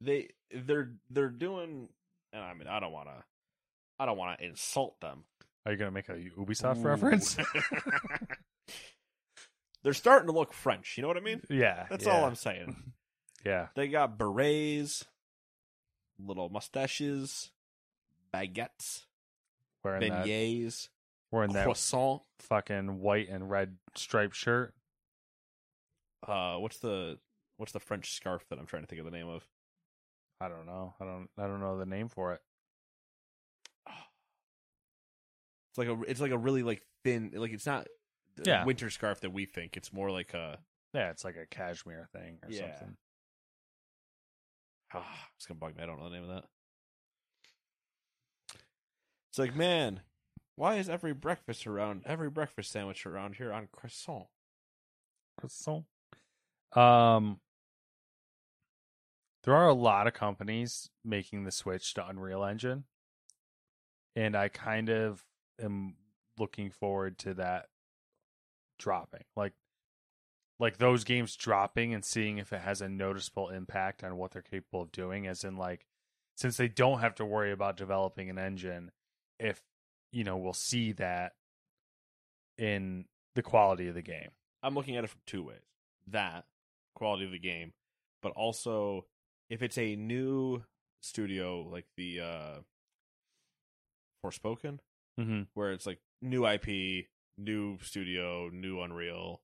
They 0.00 0.30
they're 0.50 0.92
they're 1.08 1.30
doing, 1.30 1.88
and 2.32 2.42
I 2.42 2.52
mean 2.52 2.68
I 2.68 2.80
don't 2.80 2.92
want 2.92 3.08
to 3.08 3.24
I 3.98 4.04
don't 4.04 4.18
want 4.18 4.38
to 4.38 4.44
insult 4.44 5.00
them. 5.00 5.24
Are 5.64 5.72
you 5.72 5.78
going 5.78 5.90
to 5.90 5.94
make 5.94 6.08
a 6.08 6.14
Ubisoft 6.38 6.78
Ooh. 6.78 6.88
reference? 6.88 7.36
they're 9.82 9.94
starting 9.94 10.26
to 10.26 10.32
look 10.32 10.52
French. 10.52 10.96
You 10.96 11.02
know 11.02 11.08
what 11.08 11.16
I 11.16 11.20
mean? 11.20 11.40
yeah. 11.48 11.86
That's 11.88 12.04
yeah, 12.04 12.12
all 12.12 12.24
I'm 12.24 12.34
saying. 12.34 12.76
Yeah. 13.44 13.68
They 13.74 13.88
got 13.88 14.18
berets, 14.18 15.04
little 16.16 16.48
mustaches, 16.48 17.50
baguettes, 18.32 19.06
Wearing 19.84 20.10
that 20.10 20.26
beignets, 20.26 20.88
wearing 21.30 21.52
that 21.52 21.64
croissant. 21.64 22.22
fucking 22.38 23.00
white 23.00 23.28
and 23.28 23.50
red 23.50 23.76
striped 23.96 24.36
shirt. 24.36 24.74
Uh, 26.26 26.56
what's 26.56 26.78
the 26.78 27.18
what's 27.56 27.72
the 27.72 27.80
French 27.80 28.14
scarf 28.14 28.44
that 28.48 28.58
I'm 28.58 28.66
trying 28.66 28.82
to 28.82 28.86
think 28.86 29.00
of 29.00 29.04
the 29.04 29.10
name 29.10 29.28
of? 29.28 29.46
I 30.40 30.48
don't 30.48 30.66
know. 30.66 30.94
I 31.00 31.04
don't 31.04 31.28
I 31.38 31.46
don't 31.46 31.60
know 31.60 31.78
the 31.78 31.86
name 31.86 32.08
for 32.08 32.32
it. 32.34 32.40
It's 35.70 35.78
like 35.78 35.88
a 35.88 35.98
it's 36.06 36.20
like 36.20 36.32
a 36.32 36.38
really 36.38 36.62
like 36.62 36.82
thin 37.02 37.30
like 37.34 37.50
it's 37.52 37.64
not 37.64 37.86
the 38.36 38.46
Yeah. 38.46 38.64
winter 38.66 38.90
scarf 38.90 39.20
that 39.22 39.30
we 39.32 39.46
think. 39.46 39.74
It's 39.76 39.90
more 39.90 40.10
like 40.10 40.34
a 40.34 40.58
Yeah, 40.92 41.08
it's 41.10 41.24
like 41.24 41.36
a 41.36 41.46
cashmere 41.46 42.08
thing 42.12 42.38
or 42.42 42.50
Yeah. 42.50 42.60
something. 42.78 42.96
ah, 44.94 45.28
it's 45.36 45.46
gonna 45.46 45.58
bug 45.58 45.74
me. 45.76 45.82
I 45.82 45.86
don't 45.86 45.98
know 45.98 46.10
the 46.10 46.14
name 46.14 46.28
of 46.28 46.28
that. 46.28 46.44
It's 49.32 49.38
like 49.38 49.56
man, 49.56 50.00
why 50.56 50.74
is 50.74 50.90
every 50.90 51.14
breakfast 51.14 51.66
around 51.66 52.02
every 52.04 52.28
breakfast 52.28 52.70
sandwich 52.70 53.06
around 53.06 53.36
here 53.36 53.50
on 53.50 53.66
croissant? 53.72 54.26
So, 55.48 55.86
um, 56.78 57.40
there 59.44 59.54
are 59.54 59.68
a 59.68 59.72
lot 59.72 60.06
of 60.06 60.12
companies 60.12 60.90
making 61.02 61.44
the 61.44 61.50
switch 61.50 61.94
to 61.94 62.06
Unreal 62.06 62.44
Engine, 62.44 62.84
and 64.14 64.36
I 64.36 64.48
kind 64.48 64.90
of 64.90 65.24
am 65.58 65.94
looking 66.36 66.70
forward 66.70 67.16
to 67.20 67.32
that 67.32 67.68
dropping. 68.78 69.24
Like, 69.34 69.54
like 70.60 70.76
those 70.76 71.04
games 71.04 71.36
dropping 71.36 71.94
and 71.94 72.04
seeing 72.04 72.36
if 72.36 72.52
it 72.52 72.60
has 72.60 72.82
a 72.82 72.88
noticeable 72.90 73.48
impact 73.48 74.04
on 74.04 74.18
what 74.18 74.32
they're 74.32 74.42
capable 74.42 74.82
of 74.82 74.92
doing. 74.92 75.26
As 75.26 75.42
in, 75.42 75.56
like, 75.56 75.86
since 76.36 76.58
they 76.58 76.68
don't 76.68 77.00
have 77.00 77.14
to 77.14 77.24
worry 77.24 77.50
about 77.50 77.78
developing 77.78 78.28
an 78.28 78.38
engine, 78.38 78.90
if 79.38 79.60
you 80.12 80.24
know, 80.24 80.36
we'll 80.36 80.52
see 80.52 80.92
that 80.92 81.32
in 82.58 83.06
the 83.34 83.42
quality 83.42 83.88
of 83.88 83.94
the 83.94 84.02
game. 84.02 84.28
I'm 84.62 84.74
looking 84.74 84.96
at 84.96 85.04
it 85.04 85.10
from 85.10 85.20
two 85.26 85.42
ways. 85.42 85.62
That 86.08 86.44
quality 86.94 87.24
of 87.24 87.30
the 87.32 87.38
game, 87.38 87.72
but 88.22 88.32
also 88.32 89.06
if 89.48 89.62
it's 89.62 89.78
a 89.78 89.96
new 89.96 90.62
studio 91.00 91.62
like 91.62 91.86
the 91.96 92.20
uh 92.20 92.54
Forspoken, 94.24 94.78
Mm-hmm. 95.20 95.42
where 95.54 95.72
it's 95.72 95.84
like 95.86 95.98
new 96.22 96.46
IP, 96.46 97.06
new 97.36 97.76
studio, 97.82 98.48
new 98.50 98.80
Unreal. 98.80 99.42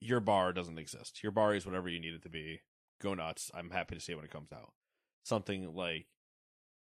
Your 0.00 0.20
bar 0.20 0.52
doesn't 0.52 0.78
exist. 0.78 1.22
Your 1.22 1.32
bar 1.32 1.54
is 1.54 1.66
whatever 1.66 1.88
you 1.88 2.00
need 2.00 2.14
it 2.14 2.22
to 2.22 2.28
be. 2.30 2.60
Go 3.02 3.14
nuts. 3.14 3.50
I'm 3.54 3.70
happy 3.70 3.94
to 3.94 4.00
see 4.00 4.12
it 4.12 4.16
when 4.16 4.24
it 4.24 4.30
comes 4.30 4.52
out. 4.52 4.72
Something 5.24 5.74
like 5.74 6.06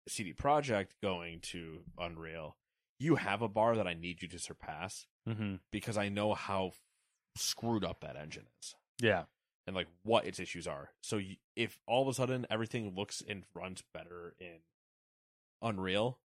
CD 0.09 0.33
Projekt 0.33 0.89
going 1.01 1.39
to 1.41 1.83
Unreal. 1.97 2.57
You 2.99 3.15
have 3.15 3.41
a 3.41 3.47
bar 3.47 3.75
that 3.77 3.87
I 3.87 3.93
need 3.93 4.21
you 4.21 4.27
to 4.29 4.39
surpass 4.39 5.05
Mm-hmm. 5.27 5.55
because 5.71 5.97
I 5.97 6.09
know 6.09 6.33
how 6.33 6.71
screwed 7.35 7.83
up 7.83 7.99
that 8.01 8.15
engine 8.15 8.47
is 8.61 8.73
Yeah. 8.99 9.25
and 9.67 9.75
like 9.75 9.87
what 10.03 10.25
its 10.25 10.39
issues 10.39 10.65
are. 10.67 10.89
So 11.01 11.21
if 11.55 11.79
all 11.87 12.01
of 12.01 12.07
a 12.07 12.13
sudden 12.13 12.47
everything 12.49 12.95
looks 12.95 13.21
and 13.27 13.43
runs 13.53 13.83
better 13.93 14.33
in 14.39 14.61
Unreal, 15.61 16.19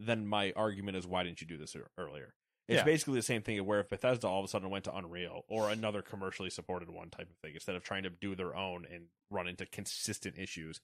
then 0.00 0.26
my 0.26 0.52
argument 0.56 0.96
is 0.96 1.06
why 1.06 1.22
didn't 1.24 1.40
you 1.40 1.46
do 1.46 1.58
this 1.58 1.76
earlier? 1.98 2.34
It's 2.68 2.78
Yeah. 2.78 2.84
basically 2.84 3.14
the 3.16 3.22
same 3.22 3.42
thing 3.42 3.62
where 3.66 3.80
if 3.80 3.88
Bethesda 3.88 4.26
all 4.26 4.38
of 4.38 4.44
a 4.44 4.48
sudden 4.48 4.70
went 4.70 4.84
to 4.84 4.96
Unreal 4.96 5.44
or 5.48 5.68
another 5.70 6.00
commercially 6.00 6.48
supported 6.50 6.88
one 6.90 7.10
type 7.10 7.28
of 7.28 7.36
thing 7.38 7.54
instead 7.54 7.74
of 7.76 7.82
trying 7.84 8.04
to 8.04 8.10
do 8.10 8.34
their 8.34 8.54
own 8.56 8.86
and 8.90 9.08
run 9.30 9.46
into 9.48 9.66
consistent 9.66 10.38
issues, 10.38 10.80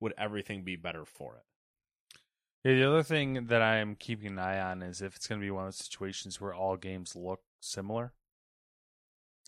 would 0.00 0.14
everything 0.16 0.62
be 0.62 0.76
better 0.76 1.04
for 1.04 1.36
it? 1.36 1.44
Yeah, 2.66 2.74
the 2.74 2.88
other 2.88 3.02
thing 3.04 3.46
that 3.46 3.62
I 3.62 3.76
am 3.76 3.94
keeping 3.94 4.26
an 4.26 4.38
eye 4.40 4.58
on 4.58 4.82
is 4.82 5.00
if 5.00 5.14
it's 5.14 5.28
going 5.28 5.40
to 5.40 5.44
be 5.44 5.50
one 5.52 5.66
of 5.66 5.68
those 5.68 5.76
situations 5.76 6.40
where 6.40 6.52
all 6.52 6.76
games 6.76 7.14
look 7.14 7.40
similar. 7.60 8.12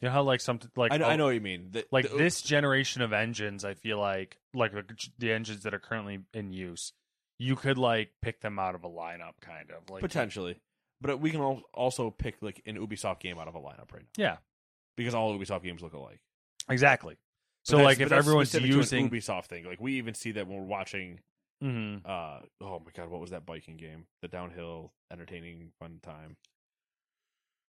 You 0.00 0.06
know 0.06 0.12
how 0.12 0.22
like 0.22 0.40
something 0.40 0.70
like 0.76 0.92
I, 0.92 0.98
know, 0.98 1.06
oh, 1.06 1.08
I 1.08 1.16
know 1.16 1.24
what 1.24 1.34
you 1.34 1.40
mean. 1.40 1.70
The- 1.72 1.84
like 1.90 2.08
the- 2.08 2.16
this 2.16 2.40
generation 2.42 3.02
of 3.02 3.12
engines, 3.12 3.64
I 3.64 3.74
feel 3.74 3.98
like 3.98 4.38
like 4.54 4.70
the, 4.70 4.84
the 5.18 5.32
engines 5.32 5.64
that 5.64 5.74
are 5.74 5.80
currently 5.80 6.20
in 6.32 6.52
use, 6.52 6.92
you 7.40 7.56
could 7.56 7.76
like 7.78 8.10
pick 8.22 8.40
them 8.40 8.60
out 8.60 8.76
of 8.76 8.84
a 8.84 8.88
lineup, 8.88 9.32
kind 9.40 9.72
of 9.72 9.90
like 9.90 10.00
potentially, 10.02 10.60
but 11.00 11.18
we 11.18 11.32
can 11.32 11.40
also 11.74 12.10
pick 12.12 12.36
like 12.40 12.62
an 12.66 12.76
Ubisoft 12.76 13.18
game 13.18 13.38
out 13.40 13.48
of 13.48 13.56
a 13.56 13.60
lineup 13.60 13.92
right 13.92 14.04
now 14.16 14.22
Yeah, 14.24 14.36
because 14.96 15.14
all 15.14 15.36
Ubisoft 15.36 15.64
games 15.64 15.82
look 15.82 15.94
alike. 15.94 16.20
exactly. 16.70 17.16
But 17.66 17.70
So 17.70 17.78
like 17.78 17.98
if 17.98 18.12
everyone's 18.12 18.54
using, 18.54 19.10
Ubisoft 19.10 19.46
thing, 19.46 19.64
like 19.64 19.80
we 19.80 19.94
even 19.94 20.14
see 20.14 20.30
that 20.30 20.46
when 20.46 20.58
we're 20.58 20.64
watching. 20.64 21.18
Mhm. 21.62 22.02
uh 22.04 22.40
Oh 22.60 22.78
my 22.84 22.90
god, 22.94 23.08
what 23.10 23.20
was 23.20 23.30
that 23.30 23.46
biking 23.46 23.76
game? 23.76 24.06
The 24.22 24.28
downhill, 24.28 24.92
entertaining, 25.10 25.72
fun 25.78 26.00
time. 26.02 26.36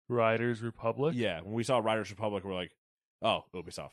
Riders 0.08 0.62
Republic. 0.62 1.16
Yeah, 1.18 1.42
when 1.42 1.54
we 1.54 1.64
saw 1.64 1.80
Riders 1.80 2.10
Republic, 2.12 2.44
we're 2.44 2.54
like, 2.54 2.76
oh, 3.22 3.46
Ubisoft. 3.56 3.92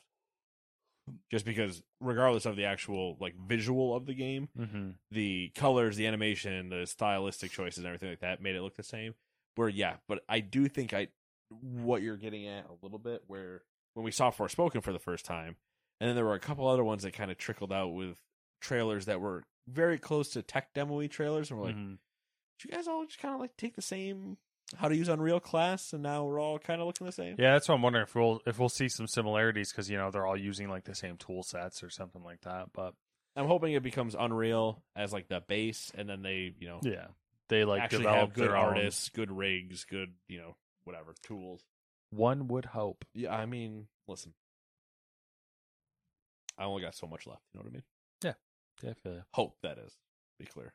Just 1.31 1.45
because, 1.45 1.83
regardless 2.01 2.47
of 2.47 2.55
the 2.57 2.65
actual 2.67 3.17
like 3.21 3.35
visual 3.37 3.95
of 3.97 4.07
the 4.07 4.15
game, 4.15 4.49
Mm-hmm. 4.59 4.91
the 5.11 5.51
colors, 5.55 5.97
the 5.97 6.07
animation, 6.07 6.69
the 6.69 6.87
stylistic 6.87 7.51
choices, 7.51 7.79
and 7.79 7.87
everything 7.87 8.11
like 8.11 8.21
that 8.21 8.41
made 8.43 8.55
it 8.55 8.63
look 8.63 8.77
the 8.77 8.83
same. 8.83 9.15
Where 9.57 9.69
yeah, 9.69 9.97
but 10.07 10.23
I 10.29 10.41
do 10.41 10.69
think 10.69 10.93
I 10.95 11.09
what 11.61 12.03
you're 12.03 12.17
getting 12.17 12.47
at 12.47 12.67
a 12.67 12.75
little 12.83 12.99
bit 12.99 13.23
where 13.27 13.63
when 13.95 14.05
we 14.05 14.11
saw 14.11 14.31
Forspoken 14.31 14.83
for 14.83 14.93
the 14.93 14.99
first 14.99 15.25
time, 15.27 15.57
and 16.01 16.09
then 16.09 16.15
there 16.17 16.25
were 16.25 16.35
a 16.35 16.41
couple 16.41 16.67
other 16.69 16.85
ones 16.85 17.03
that 17.03 17.13
kind 17.15 17.31
of 17.31 17.37
trickled 17.37 17.73
out 17.73 17.89
with 17.89 18.19
trailers 18.61 19.07
that 19.07 19.21
were 19.21 19.43
very 19.69 19.99
close 19.99 20.31
to 20.31 20.43
tech 20.43 20.73
demo 20.75 21.07
trailers, 21.07 21.51
and 21.51 21.59
we're 21.61 21.67
like, 21.67 21.77
Mhm. 21.77 21.99
did 22.59 22.71
you 22.71 22.77
guys 22.77 22.89
all 22.89 23.05
just 23.07 23.19
kind 23.19 23.35
of 23.35 23.41
like 23.41 23.57
take 23.57 23.75
the 23.77 23.83
same 23.83 24.39
how 24.77 24.89
to 24.89 24.97
use 24.97 25.09
Unreal 25.09 25.39
class, 25.41 25.93
and 25.93 26.03
now 26.03 26.25
we're 26.25 26.41
all 26.41 26.59
kind 26.59 26.81
of 26.81 26.87
looking 26.87 27.07
the 27.07 27.13
same? 27.13 27.37
Yeah, 27.39 27.53
that's 27.53 27.69
what 27.69 27.75
I'm 27.75 27.83
wondering 27.83 28.05
if 28.05 28.15
we'll 28.15 28.41
if 28.47 28.59
we'll 28.59 28.69
see 28.71 28.89
some 28.89 29.07
similarities 29.07 29.71
because 29.71 29.91
you 29.91 29.97
know 29.99 30.11
they're 30.11 30.27
all 30.27 30.37
using 30.37 30.69
like 30.71 30.85
the 30.85 30.95
same 30.95 31.17
tool 31.19 31.43
sets 31.43 31.83
or 31.83 31.91
something 31.91 32.23
like 32.23 32.41
that. 32.43 32.73
But 32.73 32.95
I'm 33.37 33.47
hoping 33.47 33.73
it 33.75 33.83
becomes 33.83 34.15
Unreal 34.19 34.83
as 34.97 35.13
like 35.13 35.29
the 35.29 35.41
base, 35.41 35.91
and 35.95 36.09
then 36.09 36.23
they, 36.23 36.55
you 36.59 36.69
know, 36.69 36.81
yeah, 36.83 37.09
they 37.49 37.65
like 37.65 37.83
actually 37.83 37.99
develop 38.05 38.21
have 38.29 38.33
good 38.35 38.45
their 38.49 38.57
own- 38.57 38.65
artists, 38.65 39.09
good 39.11 39.31
rigs, 39.31 39.85
good 39.85 40.15
you 40.29 40.39
know 40.39 40.57
whatever 40.85 41.15
tools. 41.23 41.65
One 42.11 42.49
would 42.49 42.65
hope. 42.67 43.05
Yeah, 43.15 43.35
I 43.35 43.45
mean, 43.47 43.89
listen, 44.07 44.33
I 46.59 46.65
only 46.65 46.83
got 46.83 46.95
so 46.95 47.07
much 47.07 47.27
left. 47.27 47.43
You 47.53 47.59
know 47.61 47.65
what 47.65 47.71
I 47.71 47.75
mean? 47.75 47.83
Yeah, 48.25 48.35
I 48.81 48.95
feel 48.95 49.13
you. 49.13 49.23
Hope 49.33 49.57
that 49.63 49.79
is. 49.79 49.97
Be 50.39 50.47
clear. 50.47 50.75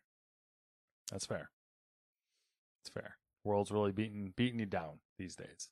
That's 1.11 1.25
fair. 1.25 1.49
It's 2.81 2.89
fair. 2.89 3.17
World's 3.43 3.71
really 3.71 3.91
beating 3.91 4.33
beating 4.35 4.59
you 4.59 4.65
down 4.65 4.99
these 5.17 5.35
days. 5.35 5.69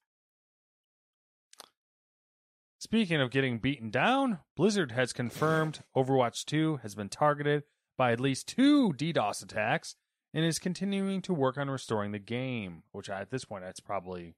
Speaking 2.79 3.19
of 3.19 3.31
getting 3.31 3.57
beaten 3.57 3.89
down, 3.89 4.39
Blizzard 4.55 4.91
has 4.91 5.11
confirmed 5.11 5.79
Overwatch 5.95 6.45
2 6.45 6.81
has 6.83 6.93
been 6.93 7.09
targeted 7.09 7.63
by 7.97 8.11
at 8.11 8.19
least 8.19 8.47
two 8.47 8.93
DDoS 8.93 9.41
attacks 9.41 9.95
and 10.33 10.45
is 10.45 10.59
continuing 10.59 11.21
to 11.23 11.33
work 11.33 11.57
on 11.57 11.69
restoring 11.69 12.11
the 12.11 12.19
game, 12.19 12.83
which 12.91 13.09
at 13.09 13.31
this 13.31 13.45
point 13.45 13.63
that's 13.63 13.79
probably 13.79 14.35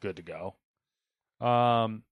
good 0.00 0.16
to 0.16 0.22
go. 0.22 0.56
Um, 1.44 2.04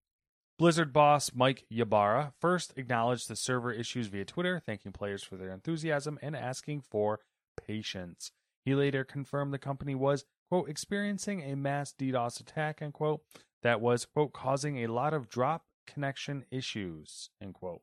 Blizzard 0.56 0.92
boss 0.92 1.32
Mike 1.34 1.64
Ybarra 1.68 2.32
first 2.40 2.74
acknowledged 2.76 3.28
the 3.28 3.34
server 3.34 3.72
issues 3.72 4.06
via 4.06 4.24
Twitter, 4.24 4.62
thanking 4.64 4.92
players 4.92 5.24
for 5.24 5.36
their 5.36 5.50
enthusiasm 5.50 6.16
and 6.22 6.36
asking 6.36 6.80
for 6.80 7.20
patience. 7.66 8.30
He 8.64 8.74
later 8.74 9.02
confirmed 9.02 9.52
the 9.52 9.58
company 9.58 9.96
was, 9.96 10.24
quote, 10.48 10.68
experiencing 10.68 11.42
a 11.42 11.56
mass 11.56 11.92
DDoS 11.92 12.40
attack, 12.40 12.80
end 12.80 12.92
quote, 12.92 13.22
that 13.62 13.80
was, 13.80 14.04
quote, 14.04 14.32
causing 14.32 14.78
a 14.78 14.92
lot 14.92 15.12
of 15.12 15.28
drop 15.28 15.64
connection 15.88 16.44
issues, 16.52 17.30
end 17.42 17.54
quote. 17.54 17.82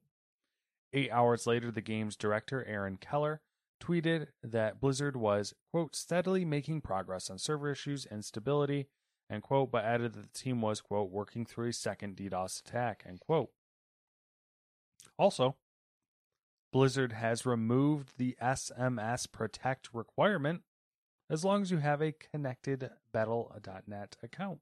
Eight 0.93 1.11
hours 1.11 1.45
later, 1.45 1.71
the 1.71 1.81
game's 1.81 2.15
director, 2.15 2.65
Aaron 2.65 2.97
Keller, 2.97 3.41
tweeted 3.81 4.27
that 4.41 4.79
Blizzard 4.79 5.17
was, 5.17 5.53
quote, 5.71 5.95
steadily 5.95 6.45
making 6.45 6.81
progress 6.81 7.29
on 7.29 7.37
server 7.37 7.71
issues 7.71 8.05
and 8.05 8.23
stability, 8.23 8.87
end 9.31 9.43
quote, 9.43 9.71
but 9.71 9.85
added 9.85 10.13
that 10.13 10.21
the 10.33 10.39
team 10.39 10.61
was, 10.61 10.81
quote, 10.81 11.09
working 11.09 11.45
through 11.45 11.69
a 11.69 11.73
second 11.73 12.17
DDoS 12.17 12.59
attack, 12.59 13.03
end 13.07 13.19
quote. 13.21 13.49
Also, 15.17 15.55
Blizzard 16.73 17.13
has 17.13 17.45
removed 17.45 18.13
the 18.17 18.35
SMS 18.41 19.31
Protect 19.31 19.89
requirement 19.93 20.61
as 21.29 21.45
long 21.45 21.61
as 21.61 21.71
you 21.71 21.77
have 21.77 22.01
a 22.01 22.11
connected 22.11 22.89
Battle.net 23.13 24.17
account. 24.21 24.59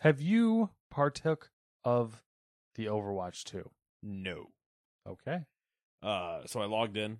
Have 0.00 0.20
you 0.20 0.70
partook 0.90 1.50
of 1.84 2.22
the 2.76 2.86
Overwatch 2.86 3.44
2? 3.44 3.70
No. 4.02 4.46
Okay. 5.06 5.44
Uh, 6.02 6.42
so 6.46 6.60
I 6.60 6.66
logged 6.66 6.96
in. 6.96 7.18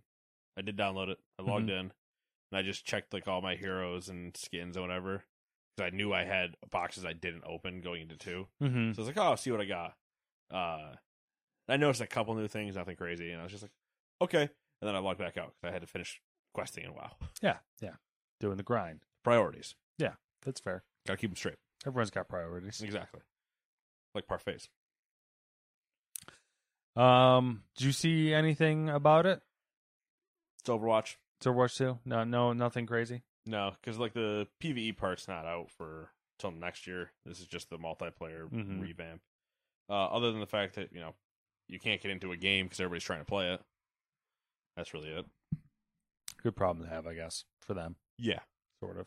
I 0.57 0.63
did 0.63 0.77
download 0.77 1.09
it. 1.09 1.19
I 1.39 1.43
logged 1.43 1.69
Mhm. 1.69 1.81
in, 1.81 1.93
and 2.51 2.59
I 2.59 2.63
just 2.63 2.85
checked 2.85 3.13
like 3.13 3.29
all 3.29 3.41
my 3.41 3.55
heroes 3.55 4.09
and 4.09 4.37
skins 4.37 4.77
and 4.77 4.85
whatever 4.85 5.25
because 5.77 5.93
I 5.93 5.97
knew 5.97 6.13
I 6.13 6.25
had 6.25 6.57
boxes 6.71 7.05
I 7.05 7.13
didn't 7.13 7.45
open 7.47 7.81
going 7.81 8.03
into 8.03 8.17
two. 8.17 8.47
Mm-hmm. 8.63 8.93
So 8.93 8.99
I 8.99 9.01
was 9.01 9.09
like, 9.09 9.19
oh, 9.19 9.31
I'll 9.31 9.37
see 9.37 9.51
what 9.51 9.61
I 9.61 9.65
got. 9.65 9.95
Uh, 10.53 10.95
I 11.69 11.77
noticed 11.77 12.01
a 12.01 12.07
couple 12.07 12.35
new 12.35 12.49
things, 12.49 12.77
nothing 12.77 12.97
crazy, 12.97 13.31
and 13.31 13.41
I 13.41 13.45
was 13.45 13.53
just 13.53 13.65
like, 13.65 13.73
okay. 14.23 14.43
And 14.81 14.89
then 14.89 14.97
I 14.97 15.01
logged 15.01 15.19
back 15.19 15.37
out 15.37 15.53
because 15.55 15.71
I 15.71 15.73
had 15.73 15.83
to 15.83 15.87
finish 15.87 16.21
questing 16.55 16.85
in 16.85 16.95
WoW. 16.95 17.11
Yeah, 17.43 17.59
yeah. 17.81 17.95
Doing 18.41 18.57
the 18.57 18.63
grind. 18.63 19.01
Priorities. 19.23 19.75
Yeah, 19.99 20.15
that's 20.45 20.61
fair. 20.61 20.83
Gotta 21.07 21.19
keep 21.19 21.31
them 21.31 21.37
straight. 21.37 21.57
Everyone's 21.87 22.11
got 22.11 22.29
priorities. 22.29 22.81
Exactly. 22.81 23.21
Like 24.15 24.27
parfaits. 24.27 24.69
Um, 27.01 27.63
did 27.77 27.85
you 27.85 27.93
see 27.93 28.35
anything 28.35 28.89
about 28.89 29.27
it? 29.27 29.41
It's 30.61 30.69
Overwatch. 30.69 31.17
It's 31.39 31.47
Overwatch 31.47 31.77
2? 31.77 31.99
No, 32.05 32.25
no, 32.25 32.53
nothing 32.53 32.87
crazy. 32.87 33.23
No, 33.47 33.73
because 33.81 33.99
like 33.99 34.13
the 34.13 34.47
PVE 34.63 34.97
part's 34.97 35.29
not 35.29 35.47
out 35.47 35.71
for 35.71 36.11
till 36.39 36.51
next 36.51 36.87
year. 36.87 37.13
This 37.25 37.41
is 37.41 37.47
just 37.47 37.71
the 37.71 37.79
multiplayer 37.79 38.49
Mhm. 38.51 38.81
revamp. 38.81 39.23
Uh, 39.89 40.07
other 40.07 40.31
than 40.33 40.41
the 40.41 40.47
fact 40.47 40.75
that 40.75 40.93
you 40.93 41.01
know 41.01 41.15
you 41.69 41.79
can't 41.79 42.01
get 42.03 42.11
into 42.11 42.33
a 42.33 42.37
game 42.37 42.67
because 42.67 42.81
everybody's 42.81 43.05
trying 43.05 43.21
to 43.21 43.25
play 43.25 43.53
it. 43.55 43.63
That's 44.77 44.93
really 44.93 45.09
it. 45.11 45.27
Good 46.43 46.57
problem 46.57 46.85
to 46.87 46.93
have, 46.93 47.07
I 47.07 47.15
guess, 47.15 47.45
for 47.63 47.75
them, 47.75 47.97
Yeah. 48.19 48.41
sort 48.81 48.99
of. 48.99 49.07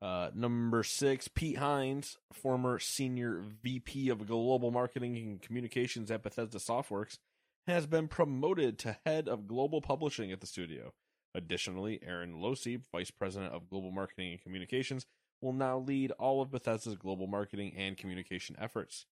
Uh, 0.00 0.30
number 0.34 0.82
six, 0.82 1.28
Pete 1.28 1.58
Hines, 1.58 2.18
former 2.32 2.78
senior 2.78 3.38
VP 3.40 4.08
of 4.08 4.26
Global 4.26 4.70
Marketing 4.70 5.16
and 5.16 5.40
Communications 5.42 6.10
at 6.10 6.22
Bethesda 6.22 6.58
Softworks, 6.58 7.18
has 7.66 7.86
been 7.86 8.08
promoted 8.08 8.78
to 8.80 8.98
head 9.06 9.28
of 9.28 9.46
global 9.46 9.80
publishing 9.80 10.32
at 10.32 10.40
the 10.40 10.46
studio. 10.46 10.92
Additionally, 11.34 12.00
Erin 12.02 12.34
Losi, 12.34 12.80
vice 12.92 13.10
president 13.10 13.52
of 13.52 13.68
global 13.68 13.90
marketing 13.90 14.32
and 14.32 14.42
communications, 14.42 15.06
will 15.40 15.52
now 15.52 15.78
lead 15.78 16.10
all 16.12 16.42
of 16.42 16.50
Bethesda's 16.50 16.96
global 16.96 17.26
marketing 17.26 17.72
and 17.76 17.96
communication 17.96 18.56
efforts. 18.58 19.06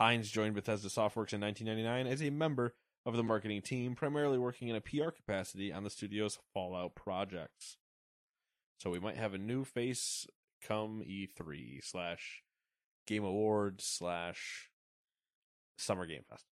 Hines 0.00 0.30
joined 0.30 0.54
Bethesda 0.54 0.88
Softworks 0.88 1.32
in 1.32 1.40
1999 1.40 2.06
as 2.06 2.22
a 2.22 2.30
member 2.30 2.74
of 3.06 3.16
the 3.16 3.22
marketing 3.22 3.62
team, 3.62 3.94
primarily 3.94 4.38
working 4.38 4.68
in 4.68 4.76
a 4.76 4.80
PR 4.80 5.10
capacity 5.10 5.72
on 5.72 5.84
the 5.84 5.90
studio's 5.90 6.38
Fallout 6.52 6.94
projects. 6.94 7.76
So 8.78 8.90
we 8.90 8.98
might 8.98 9.16
have 9.16 9.34
a 9.34 9.38
new 9.38 9.64
face 9.64 10.26
come 10.66 11.02
E3 11.06 11.84
slash 11.84 12.42
Game 13.06 13.24
Awards 13.24 13.84
slash 13.84 14.70
Summer 15.78 16.06
Game 16.06 16.22
Fest. 16.28 16.44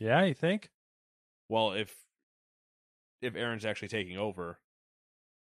Yeah, 0.00 0.24
you 0.24 0.34
think? 0.34 0.70
Well, 1.48 1.72
if 1.72 1.94
if 3.20 3.36
Erin's 3.36 3.64
actually 3.64 3.88
taking 3.88 4.16
over, 4.16 4.58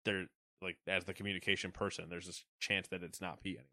there 0.06 0.26
like 0.62 0.78
as 0.88 1.06
the 1.06 1.14
communication 1.14 1.72
person, 1.72 2.06
there's 2.10 2.28
this 2.28 2.44
chance 2.60 2.88
that 2.90 3.04
it's 3.04 3.22
not 3.22 3.42
Pete 3.42 3.56
anymore. 3.58 3.68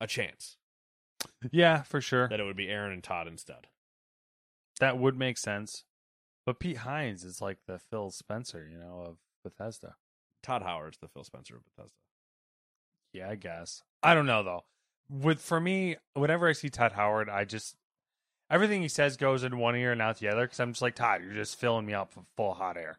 A 0.00 0.06
chance 0.06 0.56
Yeah, 1.50 1.82
for 1.82 2.00
sure. 2.00 2.28
that 2.28 2.38
it 2.40 2.44
would 2.44 2.56
be 2.56 2.68
Erin 2.68 2.92
and 2.92 3.02
Todd 3.02 3.26
instead. 3.26 3.66
That 4.80 4.96
would 4.98 5.18
make 5.18 5.38
sense. 5.38 5.84
But 6.46 6.60
Pete 6.60 6.78
Hines 6.78 7.24
is 7.24 7.42
like 7.42 7.58
the 7.66 7.78
Phil 7.78 8.10
Spencer, 8.10 8.66
you 8.70 8.78
know, 8.78 9.02
of 9.06 9.16
Bethesda. 9.42 9.96
Todd 10.42 10.62
Howard's 10.62 10.98
the 10.98 11.08
Phil 11.08 11.24
Spencer 11.24 11.56
of 11.56 11.64
Bethesda. 11.64 11.96
Yeah, 13.12 13.28
I 13.28 13.34
guess. 13.34 13.82
I 14.02 14.14
don't 14.14 14.26
know 14.26 14.42
though. 14.44 14.64
With 15.10 15.40
for 15.40 15.60
me, 15.60 15.96
whenever 16.14 16.48
I 16.48 16.52
see 16.52 16.68
Todd 16.68 16.92
Howard, 16.92 17.28
I 17.30 17.44
just 17.44 17.76
everything 18.50 18.82
he 18.82 18.88
says 18.88 19.16
goes 19.16 19.42
in 19.42 19.58
one 19.58 19.76
ear 19.76 19.92
and 19.92 20.02
out 20.02 20.18
the 20.18 20.28
other 20.28 20.42
because 20.42 20.60
I'm 20.60 20.72
just 20.72 20.82
like 20.82 20.94
Todd, 20.94 21.22
you're 21.22 21.32
just 21.34 21.58
filling 21.58 21.86
me 21.86 21.94
up 21.94 22.14
with 22.16 22.26
full 22.36 22.54
hot 22.54 22.76
air. 22.76 22.98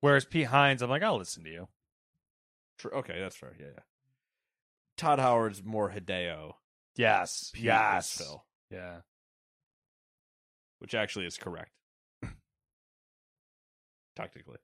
Whereas 0.00 0.24
Pete 0.24 0.46
Hines, 0.46 0.82
I'm 0.82 0.90
like, 0.90 1.02
I'll 1.02 1.18
listen 1.18 1.44
to 1.44 1.50
you. 1.50 1.68
True. 2.78 2.92
Okay, 2.92 3.18
that's 3.18 3.36
fair. 3.36 3.54
Yeah, 3.58 3.66
yeah. 3.74 3.82
Todd 4.96 5.18
Howard's 5.18 5.64
more 5.64 5.90
Hideo. 5.90 6.52
Yes, 6.96 7.50
Pete 7.54 7.64
yes, 7.64 8.16
Phil, 8.16 8.44
yeah. 8.70 9.00
which 10.78 10.94
actually 10.94 11.26
is 11.26 11.36
correct. 11.36 11.72
Technically. 14.16 14.58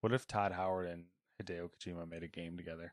What 0.00 0.12
if 0.12 0.26
Todd 0.26 0.52
Howard 0.52 0.88
and 0.88 1.04
Hideo 1.40 1.68
Kojima 1.70 2.08
made 2.08 2.22
a 2.22 2.28
game 2.28 2.56
together? 2.56 2.92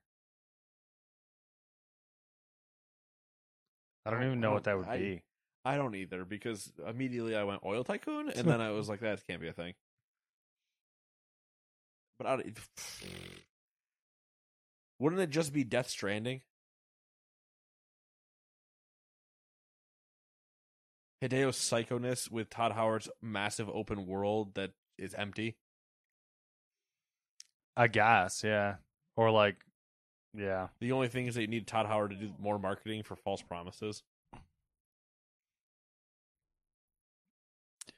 I 4.10 4.12
don't 4.12 4.24
even 4.26 4.39
know 4.39 4.52
what 4.54 4.63
that 4.63 4.78
would 4.78 4.88
I- 4.88 4.98
be. 4.98 5.22
I 5.65 5.76
don't 5.76 5.93
either 5.93 6.24
because 6.26 6.72
immediately 6.88 7.36
I 7.36 7.43
went 7.43 7.62
oil 7.65 7.84
tycoon, 7.84 8.30
and 8.30 8.48
then 8.48 8.62
I 8.62 8.72
was 8.72 8.88
like, 8.89 9.02
that 9.02 9.22
can't 9.28 9.41
be 9.41 9.50
a 9.50 9.54
thing. 9.54 9.74
But 12.17 12.28
I, 12.28 12.36
don't- 12.38 12.58
wouldn't 15.00 15.22
it 15.22 15.30
just 15.30 15.54
be 15.54 15.63
Death 15.63 15.89
Stranding? 15.89 16.41
Hideo's 21.22 21.58
psychoness 21.58 22.32
with 22.32 22.50
Todd 22.50 22.72
Howard's 22.72 23.10
massive 23.22 23.69
open 23.69 24.08
world 24.08 24.56
that 24.56 24.72
is 24.98 25.13
empty. 25.13 25.58
I 27.76 27.88
guess, 27.88 28.41
yeah. 28.43 28.76
Or 29.17 29.30
like, 29.30 29.58
yeah. 30.34 30.68
The 30.80 30.92
only 30.92 31.08
thing 31.08 31.28
is 31.28 31.36
that 31.36 31.42
you 31.42 31.48
need 31.48 31.68
Todd 31.68 31.86
Howard 31.86 32.12
to 32.12 32.15
do 32.15 32.32
more 32.39 32.60
marketing 32.60 33.04
for 33.04 33.15
false 33.15 33.42
promises. 33.42 34.04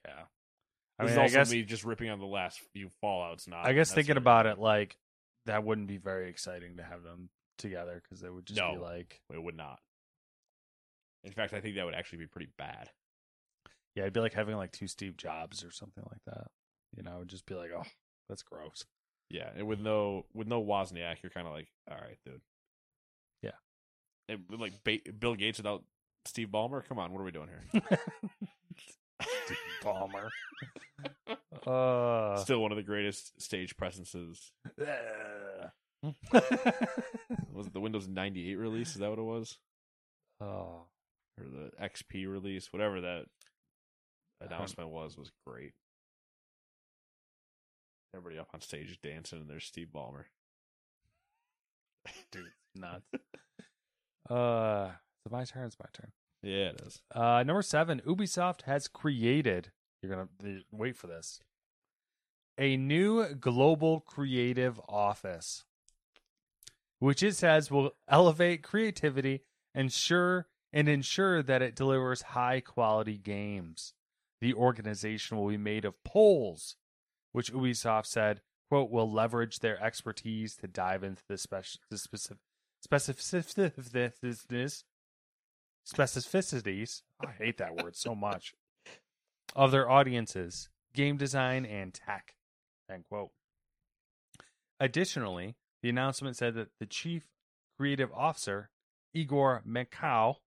Yeah. 0.05 0.23
I 0.99 1.03
I 1.03 1.05
this 1.05 1.11
mean, 1.11 1.19
I 1.19 1.23
also 1.23 1.35
guess 1.37 1.51
me 1.51 1.63
just 1.63 1.83
ripping 1.83 2.09
on 2.09 2.19
the 2.19 2.25
last 2.25 2.59
few 2.73 2.89
Fallout's. 3.01 3.47
Not. 3.47 3.65
I 3.65 3.73
guess 3.73 3.91
thinking 3.93 4.17
about 4.17 4.45
it, 4.45 4.59
like 4.59 4.97
that 5.45 5.63
wouldn't 5.63 5.87
be 5.87 5.97
very 5.97 6.29
exciting 6.29 6.77
to 6.77 6.83
have 6.83 7.03
them 7.03 7.29
together 7.57 8.01
because 8.03 8.23
it 8.23 8.33
would 8.33 8.45
just 8.45 8.59
be 8.59 8.65
No. 8.75 8.81
like, 8.81 9.21
it 9.33 9.41
would 9.41 9.57
not. 9.57 9.79
In 11.23 11.31
fact, 11.31 11.53
I 11.53 11.59
think 11.61 11.75
that 11.75 11.85
would 11.85 11.93
actually 11.95 12.19
be 12.19 12.27
pretty 12.27 12.49
bad. 12.57 12.89
yeah, 13.95 14.03
it'd 14.03 14.13
be 14.13 14.19
like 14.19 14.33
having 14.33 14.55
like 14.55 14.71
two 14.71 14.87
Steve 14.87 15.17
Jobs 15.17 15.63
or 15.63 15.71
something 15.71 16.03
like 16.09 16.21
that. 16.25 16.47
You 16.95 17.03
know, 17.03 17.17
it'd 17.17 17.27
just 17.29 17.45
be 17.45 17.55
like, 17.55 17.71
oh, 17.75 17.83
that's 18.29 18.43
gross. 18.43 18.85
Yeah, 19.31 19.49
and 19.55 19.65
with 19.67 19.79
no 19.79 20.25
with 20.33 20.47
no 20.47 20.61
Wozniak, 20.63 21.23
you're 21.23 21.29
kind 21.29 21.47
of 21.47 21.53
like, 21.53 21.67
all 21.89 21.97
right, 21.97 22.17
dude. 22.25 22.41
Yeah. 23.41 23.51
And 24.29 24.41
like 24.59 24.73
ba- 24.83 25.11
Bill 25.17 25.35
Gates 25.35 25.57
without 25.59 25.83
Steve 26.25 26.49
Ballmer. 26.49 26.83
Come 26.87 26.99
on, 26.99 27.11
what 27.13 27.21
are 27.21 27.23
we 27.23 27.31
doing 27.31 27.49
here? 27.49 27.81
Palmer. 29.81 30.29
Uh, 31.67 32.37
Still 32.37 32.59
one 32.59 32.71
of 32.71 32.75
the 32.75 32.81
greatest 32.83 33.39
stage 33.39 33.77
presences. 33.77 34.51
Was 37.51 37.67
it 37.67 37.73
the 37.73 37.79
Windows 37.79 38.07
98 38.07 38.55
release? 38.55 38.89
Is 38.93 38.95
that 38.97 39.09
what 39.11 39.19
it 39.19 39.23
was? 39.23 39.57
oh, 40.41 40.85
Or 41.37 41.43
the 41.45 41.69
XP 41.79 42.27
release? 42.27 42.73
Whatever 42.73 43.01
that 43.01 43.25
announcement 44.41 44.89
was, 44.89 45.15
was 45.17 45.31
great. 45.45 45.73
Everybody 48.13 48.39
up 48.39 48.49
on 48.53 48.61
stage 48.61 48.99
dancing, 49.01 49.39
and 49.39 49.49
there's 49.49 49.65
Steve 49.65 49.87
Ballmer. 49.93 50.25
dude, 52.31 52.51
nuts. 52.75 53.05
uh, 54.29 54.89
it's 55.25 55.31
my 55.31 55.45
turn. 55.45 55.67
It's 55.67 55.77
my 55.79 55.87
turn. 55.93 56.11
Yeah, 56.43 56.69
it 56.69 56.81
is. 56.85 57.01
Uh, 57.13 57.43
number 57.43 57.61
seven, 57.61 58.01
Ubisoft 58.05 58.63
has 58.63 58.87
created. 58.87 59.71
You're 60.01 60.11
gonna 60.11 60.27
th- 60.41 60.65
wait 60.71 60.97
for 60.97 61.07
this. 61.07 61.39
A 62.57 62.75
new 62.75 63.33
global 63.35 64.01
creative 64.01 64.79
office, 64.89 65.63
which 66.99 67.23
it 67.23 67.35
says 67.35 67.71
will 67.71 67.91
elevate 68.09 68.63
creativity, 68.63 69.43
and 69.73 69.85
ensure 69.85 70.47
and 70.73 70.89
ensure 70.89 71.43
that 71.43 71.61
it 71.61 71.75
delivers 71.75 72.21
high 72.21 72.59
quality 72.61 73.17
games. 73.17 73.93
The 74.41 74.53
organization 74.53 75.37
will 75.37 75.49
be 75.49 75.57
made 75.57 75.85
of 75.85 76.03
Poles, 76.03 76.75
which 77.31 77.53
Ubisoft 77.53 78.05
said, 78.05 78.41
"quote 78.69 78.91
will 78.91 79.11
leverage 79.11 79.59
their 79.59 79.81
expertise 79.81 80.55
to 80.57 80.67
dive 80.67 81.03
into 81.03 81.23
the 81.27 81.37
special 81.37 81.81
the 81.89 81.97
specific 81.97 82.41
specificities 82.85 84.83
specificities. 85.85 87.01
I 87.25 87.31
hate 87.31 87.57
that 87.57 87.75
word 87.75 87.95
so 87.95 88.15
much 88.15 88.53
of 89.55 89.71
their 89.71 89.89
audiences, 89.89 90.69
game 90.93 91.17
design, 91.17 91.65
and 91.65 91.93
tech. 91.93 92.35
End 92.89 93.05
quote. 93.05 93.31
Additionally, 94.79 95.55
the 95.81 95.89
announcement 95.89 96.37
said 96.37 96.55
that 96.55 96.69
the 96.79 96.85
chief 96.85 97.27
creative 97.77 98.11
officer, 98.13 98.69
Igor 99.13 99.63
Manceau, 99.67 100.37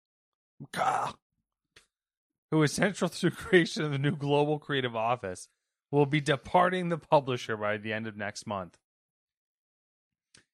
who 2.50 2.62
is 2.62 2.72
central 2.72 3.08
to 3.08 3.30
the 3.30 3.36
creation 3.36 3.84
of 3.84 3.92
the 3.92 3.98
new 3.98 4.16
global 4.16 4.58
creative 4.58 4.96
office, 4.96 5.48
will 5.90 6.06
be 6.06 6.20
departing 6.20 6.88
the 6.88 6.98
publisher 6.98 7.56
by 7.56 7.76
the 7.76 7.92
end 7.92 8.06
of 8.06 8.16
next 8.16 8.46
month. 8.46 8.78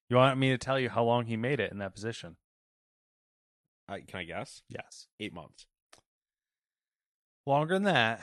You 0.09 0.17
want 0.17 0.37
me 0.37 0.49
to 0.49 0.57
tell 0.57 0.79
you 0.79 0.89
how 0.89 1.03
long 1.03 1.25
he 1.25 1.37
made 1.37 1.59
it 1.59 1.71
in 1.71 1.77
that 1.79 1.95
position? 1.95 2.35
I, 3.87 4.01
can 4.01 4.19
I 4.19 4.23
guess? 4.23 4.61
Yes. 4.69 5.07
Eight 5.19 5.33
months. 5.33 5.65
Longer 7.45 7.75
than 7.75 7.83
that. 7.83 8.21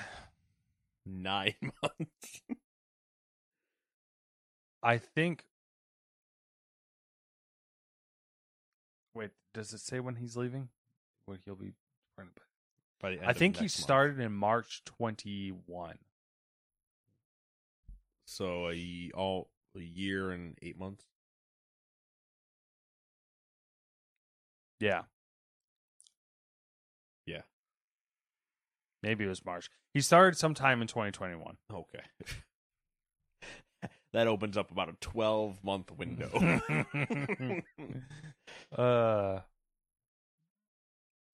Nine 1.06 1.54
months. 1.82 2.42
I 4.82 4.98
think. 4.98 5.44
Wait, 9.14 9.30
does 9.52 9.72
it 9.72 9.80
say 9.80 10.00
when 10.00 10.16
he's 10.16 10.36
leaving? 10.36 10.68
When 11.26 11.38
he'll 11.44 11.54
be? 11.56 11.72
By 13.00 13.10
the 13.10 13.18
end 13.18 13.26
I 13.26 13.32
think 13.32 13.56
he 13.56 13.62
month. 13.64 13.72
started 13.72 14.18
in 14.20 14.32
March 14.32 14.82
twenty 14.84 15.52
one. 15.66 15.98
So 18.28 18.68
a 18.68 19.10
all 19.14 19.48
a 19.74 19.80
year 19.80 20.30
and 20.30 20.56
eight 20.60 20.78
months. 20.78 21.02
Yeah. 24.80 25.04
Yeah. 27.24 27.40
Maybe 29.02 29.24
it 29.24 29.28
was 29.28 29.42
March. 29.46 29.70
He 29.94 30.02
started 30.02 30.36
sometime 30.36 30.82
in 30.82 30.88
twenty 30.88 31.10
twenty 31.10 31.36
one. 31.36 31.56
Okay. 31.72 32.02
that 34.12 34.26
opens 34.26 34.58
up 34.58 34.70
about 34.70 34.90
a 34.90 34.96
twelve 35.00 35.64
month 35.64 35.90
window. 35.90 36.30
uh, 38.76 39.40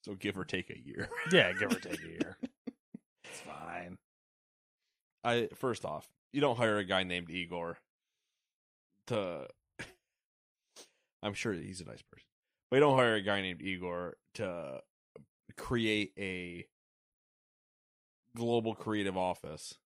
so 0.04 0.14
give 0.14 0.38
or 0.38 0.44
take 0.44 0.70
a 0.70 0.78
year. 0.78 1.08
yeah, 1.32 1.52
give 1.54 1.72
or 1.72 1.80
take 1.80 1.98
a 2.04 2.08
year. 2.08 2.38
it's 3.24 3.40
fine. 3.40 3.98
I 5.24 5.48
first 5.56 5.84
off, 5.84 6.08
you 6.34 6.40
don't 6.40 6.56
hire 6.56 6.78
a 6.78 6.84
guy 6.84 7.04
named 7.04 7.30
Igor 7.30 7.78
to. 9.06 9.46
I'm 11.22 11.32
sure 11.32 11.52
he's 11.52 11.80
a 11.80 11.84
nice 11.84 12.02
person, 12.02 12.26
but 12.70 12.76
you 12.76 12.80
don't 12.80 12.98
hire 12.98 13.14
a 13.14 13.22
guy 13.22 13.40
named 13.40 13.62
Igor 13.62 14.16
to 14.34 14.80
create 15.56 16.12
a 16.18 16.66
global 18.36 18.74
creative 18.74 19.16
office 19.16 19.78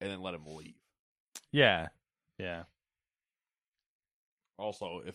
and 0.00 0.10
then 0.10 0.20
let 0.22 0.34
him 0.34 0.44
leave. 0.44 0.74
Yeah, 1.52 1.86
yeah. 2.36 2.64
Also, 4.58 5.02
if 5.06 5.14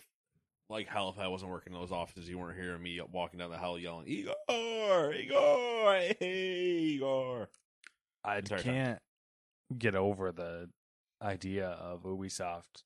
like 0.70 0.88
hell, 0.88 1.10
if 1.10 1.18
I 1.18 1.28
wasn't 1.28 1.50
working 1.50 1.74
in 1.74 1.78
those 1.78 1.92
offices, 1.92 2.30
you 2.30 2.38
weren't 2.38 2.58
hearing 2.58 2.82
me 2.82 2.98
walking 3.12 3.40
down 3.40 3.50
the 3.50 3.58
hall 3.58 3.78
yelling, 3.78 4.08
"Igor, 4.08 5.12
Igor, 5.12 5.92
hey, 6.18 6.78
Igor." 6.94 7.50
I 8.24 8.40
can't 8.40 9.02
get 9.78 9.94
over 9.94 10.32
the 10.32 10.70
idea 11.22 11.68
of 11.68 12.02
Ubisoft 12.04 12.82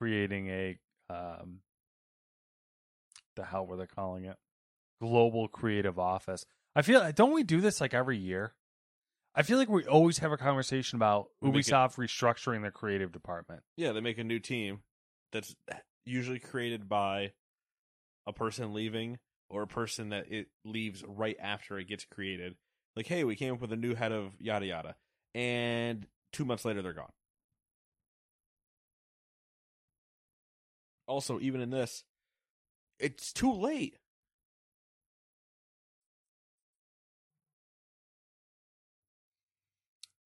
creating 0.00 0.48
a 0.48 0.78
um 1.10 1.60
the 3.36 3.44
hell 3.44 3.66
were 3.66 3.76
they 3.76 3.86
calling 3.86 4.24
it? 4.24 4.36
Global 5.00 5.48
creative 5.48 5.98
office. 5.98 6.44
I 6.76 6.82
feel 6.82 7.10
don't 7.12 7.32
we 7.32 7.42
do 7.42 7.60
this 7.60 7.80
like 7.80 7.94
every 7.94 8.18
year? 8.18 8.54
I 9.34 9.42
feel 9.42 9.58
like 9.58 9.68
we 9.68 9.84
always 9.84 10.18
have 10.18 10.30
a 10.32 10.36
conversation 10.36 10.96
about 10.96 11.28
We 11.40 11.50
it- 11.50 11.54
Ubisoft 11.54 11.96
restructuring 11.96 12.62
their 12.62 12.70
creative 12.70 13.10
department. 13.12 13.62
Yeah, 13.76 13.92
they 13.92 14.00
make 14.00 14.18
a 14.18 14.24
new 14.24 14.38
team 14.38 14.80
that's 15.32 15.54
usually 16.06 16.38
created 16.38 16.88
by 16.88 17.32
a 18.26 18.32
person 18.32 18.72
leaving 18.72 19.18
or 19.50 19.62
a 19.62 19.66
person 19.66 20.10
that 20.10 20.30
it 20.30 20.46
leaves 20.64 21.04
right 21.06 21.36
after 21.40 21.78
it 21.78 21.88
gets 21.88 22.04
created. 22.04 22.54
Like, 22.96 23.06
hey, 23.06 23.24
we 23.24 23.34
came 23.34 23.54
up 23.54 23.60
with 23.60 23.72
a 23.72 23.76
new 23.76 23.94
head 23.96 24.12
of 24.12 24.32
yada 24.38 24.66
yada, 24.66 24.94
and 25.34 26.06
two 26.32 26.44
months 26.44 26.64
later 26.64 26.82
they're 26.82 26.92
gone. 26.92 27.12
Also, 31.06 31.38
even 31.40 31.60
in 31.60 31.70
this, 31.70 32.04
it's 32.98 33.32
too 33.32 33.52
late. 33.52 33.96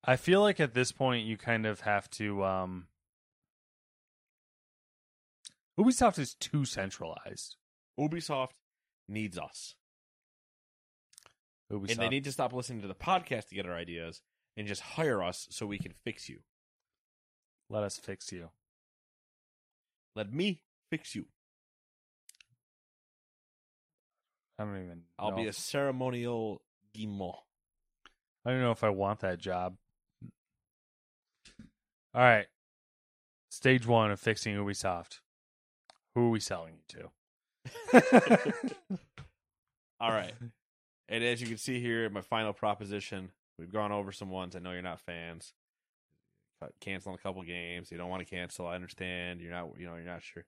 I 0.04 0.16
feel 0.16 0.40
like 0.40 0.60
at 0.60 0.72
this 0.72 0.92
point 0.92 1.26
you 1.26 1.36
kind 1.36 1.66
of 1.66 1.80
have 1.80 2.08
to 2.12 2.44
um 2.44 2.86
Ubisoft 5.78 6.18
is 6.18 6.34
too 6.34 6.64
centralized. 6.64 7.56
Ubisoft 7.98 8.52
needs 9.06 9.38
us. 9.38 9.74
Ubisoft. 11.70 11.90
And 11.90 12.00
they 12.00 12.08
need 12.08 12.24
to 12.24 12.32
stop 12.32 12.52
listening 12.52 12.80
to 12.82 12.88
the 12.88 12.94
podcast 12.94 13.48
to 13.48 13.54
get 13.54 13.66
our 13.66 13.76
ideas 13.76 14.22
and 14.58 14.66
just 14.66 14.82
hire 14.82 15.22
us 15.22 15.46
so 15.50 15.64
we 15.64 15.78
can 15.78 15.94
fix 16.04 16.28
you. 16.28 16.40
let 17.70 17.84
us 17.84 17.96
fix 17.96 18.32
you. 18.32 18.50
Let 20.16 20.32
me 20.32 20.62
fix 20.90 21.14
you. 21.14 21.26
I 24.58 24.64
don't 24.64 24.76
even 24.76 25.02
I'll 25.16 25.30
know 25.30 25.36
be 25.36 25.46
a 25.46 25.52
ceremonial 25.52 26.60
guimau. 26.92 27.34
I 28.44 28.50
don't 28.50 28.60
know 28.60 28.72
if 28.72 28.82
I 28.82 28.88
want 28.88 29.20
that 29.20 29.38
job. 29.38 29.76
All 32.12 32.22
right. 32.22 32.46
Stage 33.50 33.86
one 33.86 34.10
of 34.10 34.18
fixing 34.18 34.56
Ubisoft. 34.56 35.20
Who 36.16 36.26
are 36.26 36.30
we 36.30 36.40
selling 36.40 36.74
you 36.74 37.10
to? 37.92 38.32
All 40.00 40.11
right. 40.11 40.34
And 41.09 41.22
as 41.22 41.40
you 41.40 41.46
can 41.46 41.59
see 41.59 41.80
here, 41.80 42.11
my 42.11 42.22
final 42.22 42.52
proposition, 42.52 43.30
we've 43.59 43.72
gone 43.72 43.92
over 43.92 44.12
some 44.12 44.30
ones. 44.30 44.54
I 44.56 44.61
know 44.61 44.72
you're 44.72 44.82
not 44.82 45.00
fans. 45.00 45.52
Canceling 46.80 47.14
a 47.14 47.18
couple 47.18 47.42
games. 47.42 47.90
You 47.90 47.98
don't 47.98 48.11
want 48.11 48.26
to 48.26 48.34
cancel. 48.34 48.66
I 48.66 48.74
understand. 48.74 49.40
You're 49.40 49.52
not, 49.52 49.70
you 49.78 49.86
know, 49.86 49.94
you're 49.94 50.04
not 50.04 50.22
sure. 50.22 50.44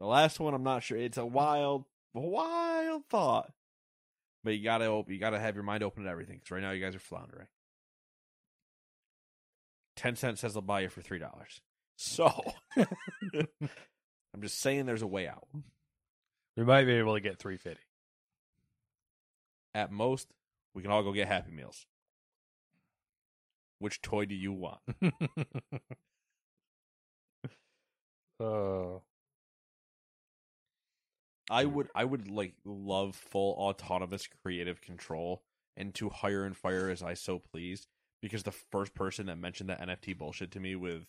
The 0.00 0.06
last 0.06 0.40
one, 0.40 0.52
I'm 0.54 0.62
not 0.62 0.82
sure. 0.82 0.98
It's 0.98 1.16
a 1.16 1.24
wild, 1.24 1.84
wild 2.12 3.04
thought. 3.08 3.52
But 4.42 4.54
you 4.56 4.62
gotta, 4.62 4.86
op- 4.88 5.08
you 5.08 5.18
gotta 5.18 5.40
have 5.40 5.54
your 5.54 5.64
mind 5.64 5.82
open 5.82 6.04
to 6.04 6.10
everything. 6.10 6.36
Because 6.36 6.50
right 6.50 6.62
now, 6.62 6.72
you 6.72 6.84
guys 6.84 6.94
are 6.94 7.00
floundering. 7.00 7.46
Tencent 9.96 10.38
says 10.38 10.52
they'll 10.52 10.60
buy 10.62 10.80
you 10.80 10.88
for 10.88 11.00
three 11.00 11.18
dollars. 11.18 11.60
So, 11.96 12.30
I'm 12.76 14.42
just 14.42 14.58
saying, 14.58 14.84
there's 14.86 15.02
a 15.02 15.06
way 15.06 15.28
out. 15.28 15.46
we 16.56 16.64
might 16.64 16.84
be 16.84 16.94
able 16.94 17.14
to 17.14 17.20
get 17.20 17.38
350. 17.38 17.80
At 19.76 19.92
most, 19.92 20.28
we 20.74 20.82
can 20.82 20.90
all 20.90 21.02
go 21.02 21.12
get 21.12 21.28
Happy 21.28 21.52
Meals. 21.52 21.86
Which 23.78 24.00
toy 24.02 24.24
do 24.24 24.34
you 24.34 24.52
want? 24.52 24.80
Oh. 28.40 29.02
I 31.50 31.64
would 31.66 31.88
I 31.94 32.04
would 32.04 32.30
like 32.30 32.54
love 32.64 33.14
full 33.14 33.54
autonomous 33.54 34.28
creative 34.42 34.80
control 34.80 35.42
and 35.76 35.94
to 35.94 36.08
hire 36.08 36.44
and 36.44 36.56
fire 36.56 36.88
as 36.88 37.02
I 37.02 37.14
so 37.14 37.38
please. 37.38 37.86
Because 38.22 38.42
the 38.42 38.52
first 38.52 38.94
person 38.94 39.26
that 39.26 39.36
mentioned 39.36 39.68
that 39.68 39.82
NFT 39.82 40.16
bullshit 40.16 40.50
to 40.52 40.60
me 40.60 40.74
with 40.76 41.04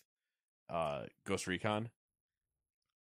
uh, 0.70 1.04
Ghost 1.26 1.48
Recon, 1.48 1.90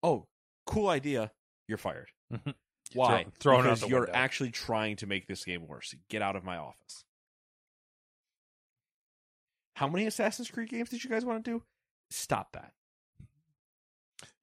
oh, 0.04 0.28
cool 0.68 0.90
idea, 0.90 1.32
you're 1.68 1.80
fired. 1.80 2.12
Why? 2.96 3.24
Throw- 3.24 3.32
thrown 3.40 3.60
out 3.60 3.64
because 3.64 3.82
the 3.82 3.88
you're 3.88 4.00
window. 4.02 4.14
actually 4.14 4.52
trying 4.52 4.96
to 4.98 5.08
make 5.08 5.28
this 5.28 5.44
game 5.44 5.68
worse. 5.68 5.94
Get 6.10 6.22
out 6.22 6.36
of 6.36 6.44
my 6.44 6.58
office. 6.58 7.04
How 9.76 9.88
many 9.88 10.06
Assassin's 10.06 10.50
Creed 10.50 10.70
games 10.70 10.90
did 10.90 11.04
you 11.04 11.10
guys 11.10 11.26
want 11.26 11.44
to 11.44 11.52
do? 11.52 11.64
Stop 12.10 12.54
that. 12.54 12.72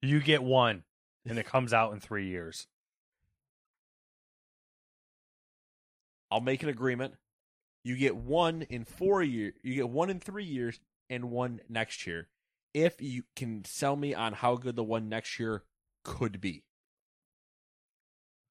You 0.01 0.19
get 0.19 0.43
one, 0.43 0.83
and 1.25 1.37
it 1.39 1.45
comes 1.47 1.73
out 1.73 1.93
in 1.93 1.99
three 1.99 2.27
years. 2.27 2.67
I'll 6.29 6.41
make 6.41 6.63
an 6.63 6.69
agreement. 6.69 7.15
You 7.83 7.95
get 7.97 8.15
one 8.15 8.63
in 8.63 8.85
four 8.85 9.21
years. 9.21 9.53
You 9.61 9.75
get 9.75 9.89
one 9.89 10.09
in 10.09 10.19
three 10.19 10.45
years, 10.45 10.79
and 11.09 11.31
one 11.31 11.59
next 11.69 12.07
year. 12.07 12.27
If 12.73 13.01
you 13.01 13.23
can 13.35 13.65
sell 13.65 13.95
me 13.95 14.13
on 14.15 14.33
how 14.33 14.55
good 14.55 14.75
the 14.75 14.83
one 14.83 15.09
next 15.09 15.39
year 15.39 15.63
could 16.03 16.41
be. 16.41 16.63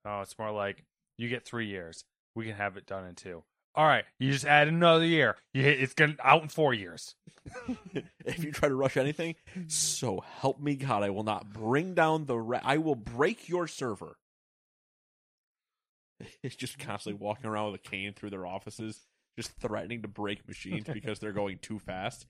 Oh, 0.05 0.21
it's 0.21 0.39
more 0.39 0.51
like 0.51 0.85
you 1.19 1.29
get 1.29 1.45
three 1.45 1.67
years. 1.67 2.05
We 2.35 2.47
can 2.47 2.55
have 2.55 2.77
it 2.77 2.87
done 2.87 3.07
in 3.07 3.15
two. 3.15 3.43
All 3.75 3.87
right, 3.87 4.05
you 4.19 4.31
just 4.33 4.45
add 4.45 4.69
another 4.69 5.05
year. 5.07 5.37
You 5.55 5.63
hit, 5.63 5.81
it's 5.81 5.95
gonna 5.95 6.17
out 6.23 6.43
in 6.43 6.49
four 6.49 6.75
years. 6.75 7.15
if 8.25 8.45
you 8.45 8.53
try 8.53 8.69
to 8.69 8.75
rush 8.75 8.97
anything, 8.99 9.35
so 9.67 10.23
help 10.41 10.61
me 10.61 10.75
God, 10.77 11.03
I 11.03 11.11
will 11.11 11.23
not 11.23 11.53
bring 11.53 11.95
down 11.95 12.27
the. 12.27 12.39
Ra- 12.39 12.61
I 12.63 12.77
will 12.79 12.95
break 12.95 13.49
your 13.49 13.67
server. 13.67 14.17
It's 16.43 16.55
just 16.55 16.79
constantly 16.79 17.21
walking 17.21 17.47
around 17.47 17.73
with 17.73 17.81
a 17.85 17.89
cane 17.91 18.13
through 18.15 18.31
their 18.31 18.47
offices, 18.47 19.01
just 19.37 19.51
threatening 19.59 20.03
to 20.03 20.09
break 20.09 20.47
machines 20.47 20.87
because 20.93 21.19
they're 21.19 21.33
going 21.33 21.59
too 21.59 21.81
fast. 21.81 22.27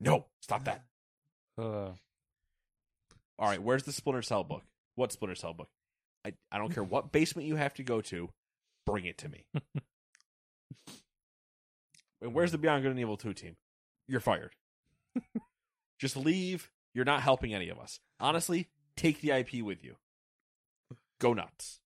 No, 0.00 0.24
stop 0.40 0.64
that. 0.64 0.84
Uh, 1.58 1.90
All 3.38 3.48
right, 3.48 3.62
where's 3.62 3.82
the 3.82 3.92
Splinter 3.92 4.22
Cell 4.22 4.42
book? 4.42 4.62
What 4.94 5.12
Splinter 5.12 5.34
Cell 5.34 5.52
book? 5.52 5.68
I, 6.24 6.32
I 6.50 6.58
don't 6.58 6.72
care 6.72 6.84
what 6.84 7.12
basement 7.12 7.48
you 7.48 7.56
have 7.56 7.74
to 7.74 7.82
go 7.82 8.00
to, 8.02 8.30
bring 8.86 9.04
it 9.04 9.18
to 9.18 9.28
me. 9.28 9.44
and 12.22 12.34
where's 12.34 12.52
the 12.52 12.58
Beyond 12.58 12.82
Good 12.82 12.90
and 12.90 13.00
Evil 13.00 13.16
2 13.16 13.32
team? 13.34 13.56
You're 14.06 14.20
fired. 14.20 14.54
Just 15.98 16.16
leave. 16.16 16.70
You're 16.94 17.04
not 17.04 17.22
helping 17.22 17.54
any 17.54 17.68
of 17.68 17.78
us. 17.78 18.00
Honestly, 18.20 18.68
take 18.96 19.20
the 19.20 19.30
IP 19.30 19.62
with 19.62 19.84
you. 19.84 19.96
Go 21.20 21.34
nuts. 21.34 21.80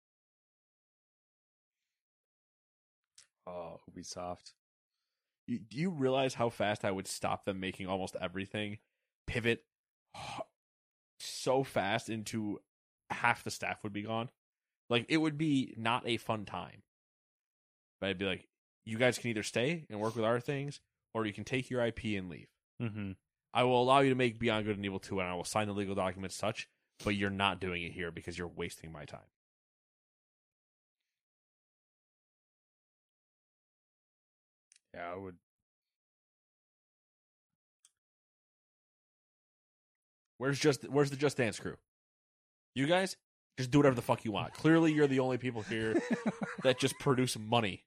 oh, 3.47 3.81
Ubisoft. 3.91 4.53
You, 5.47 5.59
do 5.59 5.77
you 5.77 5.91
realize 5.91 6.35
how 6.35 6.49
fast 6.49 6.85
I 6.85 6.91
would 6.91 7.09
stop 7.09 7.45
them 7.45 7.61
making 7.61 7.87
almost 7.87 8.17
everything 8.21 8.79
pivot 9.27 9.65
so 11.19 11.65
fast 11.65 12.09
into 12.09 12.61
half 13.13 13.45
the 13.45 13.51
staff 13.51 13.83
would 13.83 13.93
be 13.93 14.03
gone? 14.03 14.29
Like 14.91 15.07
it 15.09 15.17
would 15.19 15.39
be 15.39 15.75
not 15.77 16.03
a 16.07 16.17
fun 16.17 16.45
time. 16.45 16.83
But 18.01 18.11
I'd 18.11 18.19
be 18.19 18.27
like, 18.27 18.49
you 18.85 18.99
guys 18.99 19.19
can 19.19 19.31
either 19.31 19.43
stay 19.43 19.85
and 19.89 20.01
work 20.01 20.17
with 20.17 20.25
our 20.25 20.41
things, 20.41 20.81
or 21.15 21.25
you 21.25 21.33
can 21.33 21.45
take 21.45 21.71
your 21.71 21.85
IP 21.87 22.05
and 22.17 22.29
leave. 22.29 22.49
Mm-hmm. 22.83 23.13
I 23.55 23.65
will 23.65 23.81
allow 23.81 24.01
you 24.01 24.11
to 24.11 24.17
make 24.17 24.39
Beyond 24.39 24.67
Good 24.67 24.77
and 24.77 24.85
Evil 24.85 24.99
2 24.99 25.21
and 25.21 25.29
I 25.29 25.35
will 25.35 25.45
sign 25.45 25.69
the 25.69 25.75
legal 25.75 25.95
documents 25.95 26.37
such, 26.37 26.69
but 27.05 27.15
you're 27.15 27.31
not 27.31 27.61
doing 27.61 27.83
it 27.83 27.93
here 27.93 28.11
because 28.11 28.37
you're 28.37 28.49
wasting 28.49 28.91
my 28.91 29.05
time. 29.05 29.21
Yeah, 34.95 35.13
I 35.13 35.17
would. 35.17 35.37
Where's 40.39 40.59
just 40.59 40.89
where's 40.89 41.11
the 41.11 41.17
Just 41.17 41.37
Dance 41.37 41.59
crew? 41.59 41.77
You 42.75 42.87
guys 42.87 43.17
just 43.59 43.71
do 43.71 43.79
whatever 43.79 43.95
the 43.95 44.03
fuck 44.03 44.25
you 44.25 44.33
want. 44.33 44.53
Clearly, 44.55 44.93
you're 44.93 45.07
the 45.07 45.21
only 45.21 45.39
people 45.39 45.63
here 45.63 46.01
that 46.63 46.79
just 46.79 46.99
produce 46.99 47.39
money. 47.39 47.85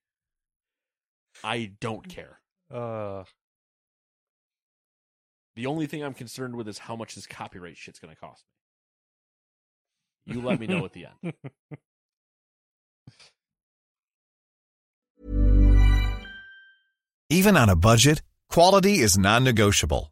I 1.44 1.72
don't 1.82 2.08
care. 2.08 2.40
uh, 2.74 3.24
The 5.56 5.66
only 5.66 5.86
thing 5.88 6.04
I'm 6.04 6.14
concerned 6.14 6.56
with 6.56 6.68
is 6.68 6.78
how 6.80 6.96
much 6.96 7.16
this 7.16 7.28
copyright 7.28 7.78
shit's 7.78 8.00
going 8.00 8.14
to 8.14 8.20
cost 8.20 8.44
me. 10.28 10.34
You 10.36 10.42
let 10.42 10.60
me 10.60 10.66
know 10.68 10.84
at 10.86 10.94
the 10.94 11.08
end. 11.24 11.34
Even 17.30 17.58
on 17.58 17.70
a 17.70 17.76
budget, 17.76 18.22
quality 18.50 19.00
is 19.00 19.18
non-negotiable. 19.18 20.12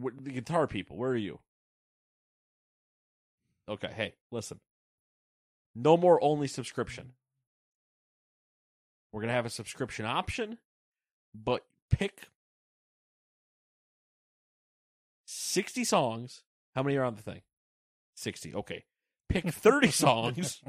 The 0.00 0.32
guitar 0.32 0.66
people, 0.66 0.96
where 0.96 1.10
are 1.10 1.16
you? 1.16 1.40
Okay, 3.68 3.90
hey, 3.94 4.14
listen. 4.30 4.60
No 5.74 5.96
more 5.96 6.22
only 6.22 6.48
subscription. 6.48 7.12
We're 9.12 9.20
going 9.20 9.28
to 9.28 9.34
have 9.34 9.46
a 9.46 9.50
subscription 9.50 10.06
option, 10.06 10.58
but 11.34 11.64
pick 11.90 12.28
60 15.26 15.84
songs. 15.84 16.42
How 16.74 16.82
many 16.82 16.96
are 16.96 17.04
on 17.04 17.16
the 17.16 17.22
thing? 17.22 17.42
60. 18.16 18.54
Okay. 18.54 18.84
Pick 19.28 19.48
30 19.48 19.90
songs 19.90 20.62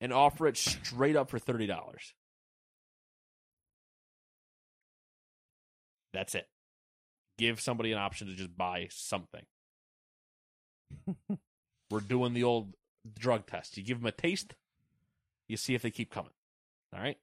and 0.00 0.12
offer 0.12 0.46
it 0.46 0.56
straight 0.56 1.16
up 1.16 1.28
for 1.30 1.38
thirty 1.38 1.66
dollars. 1.66 2.14
That's 6.12 6.34
it. 6.34 6.48
Give 7.40 7.58
somebody 7.58 7.90
an 7.90 7.98
option 7.98 8.26
to 8.26 8.34
just 8.34 8.54
buy 8.54 8.88
something. 8.90 9.46
We're 11.90 12.00
doing 12.00 12.34
the 12.34 12.44
old 12.44 12.74
drug 13.18 13.46
test. 13.46 13.78
You 13.78 13.82
give 13.82 13.98
them 13.98 14.06
a 14.06 14.12
taste, 14.12 14.52
you 15.48 15.56
see 15.56 15.74
if 15.74 15.80
they 15.80 15.90
keep 15.90 16.10
coming. 16.10 16.32
All 16.94 17.00
right. 17.00 17.16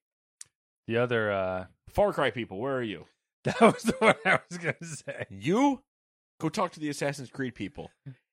The 0.88 0.98
other 0.98 1.32
uh 1.32 1.66
Far 1.90 2.14
Cry 2.14 2.32
people, 2.32 2.58
where 2.58 2.76
are 2.76 2.82
you? 2.82 3.06
that 3.44 3.62
was 3.62 3.84
the 3.84 3.94
one 4.00 4.16
I 4.26 4.40
was 4.50 4.58
gonna 4.58 4.74
say. 4.82 5.28
You 5.30 5.84
go 6.40 6.50
talk 6.50 6.72
to 6.72 6.80
the 6.80 6.90
Assassin's 6.90 7.30
Creed 7.30 7.54
people. 7.54 7.92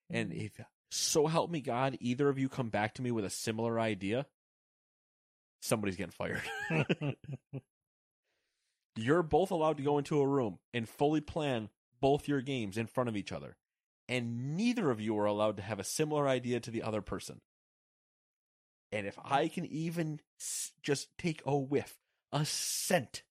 And 0.09 0.33
if 0.33 0.59
so 0.91 1.27
help 1.27 1.51
me 1.51 1.61
God, 1.61 1.99
either 2.01 2.31
of 2.31 2.39
you 2.39 2.49
come 2.49 2.71
back 2.71 2.95
to 2.95 3.03
me 3.03 3.11
with 3.11 3.27
a 3.27 3.31
similar 3.31 3.79
idea, 3.79 4.25
somebody's 5.61 5.97
getting 5.97 6.13
fired. 6.13 6.41
You're 8.97 9.23
both 9.23 9.51
allowed 9.51 9.77
to 9.77 9.83
go 9.83 9.99
into 9.99 10.23
a 10.23 10.27
room 10.27 10.61
and 10.73 10.89
fully 10.89 11.21
plan 11.21 11.69
both 12.05 12.29
your 12.29 12.43
games 12.43 12.77
in 12.77 12.87
front 12.87 13.09
of 13.09 13.17
each 13.17 13.33
other. 13.33 13.57
And 14.11 14.59
neither 14.59 14.91
of 14.91 15.01
you 15.01 15.19
are 15.19 15.25
allowed 15.25 15.57
to 15.57 15.63
have 15.63 15.81
a 15.81 15.85
similar 15.85 16.29
idea 16.29 16.61
to 16.61 16.71
the 16.71 16.83
other 16.83 17.01
person. 17.01 17.41
And 18.93 19.07
if 19.07 19.19
I 19.25 19.49
can 19.49 19.65
even 19.65 20.21
just 20.83 21.09
take 21.17 21.41
a 21.47 21.57
whiff, 21.57 21.95
a 22.31 22.45
scent 22.45 23.23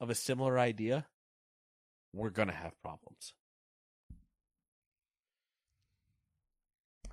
of 0.00 0.08
a 0.08 0.14
similar 0.14 0.58
idea, 0.58 1.04
we're 2.14 2.30
going 2.30 2.48
to 2.48 2.54
have 2.54 2.72
problems. 2.80 3.34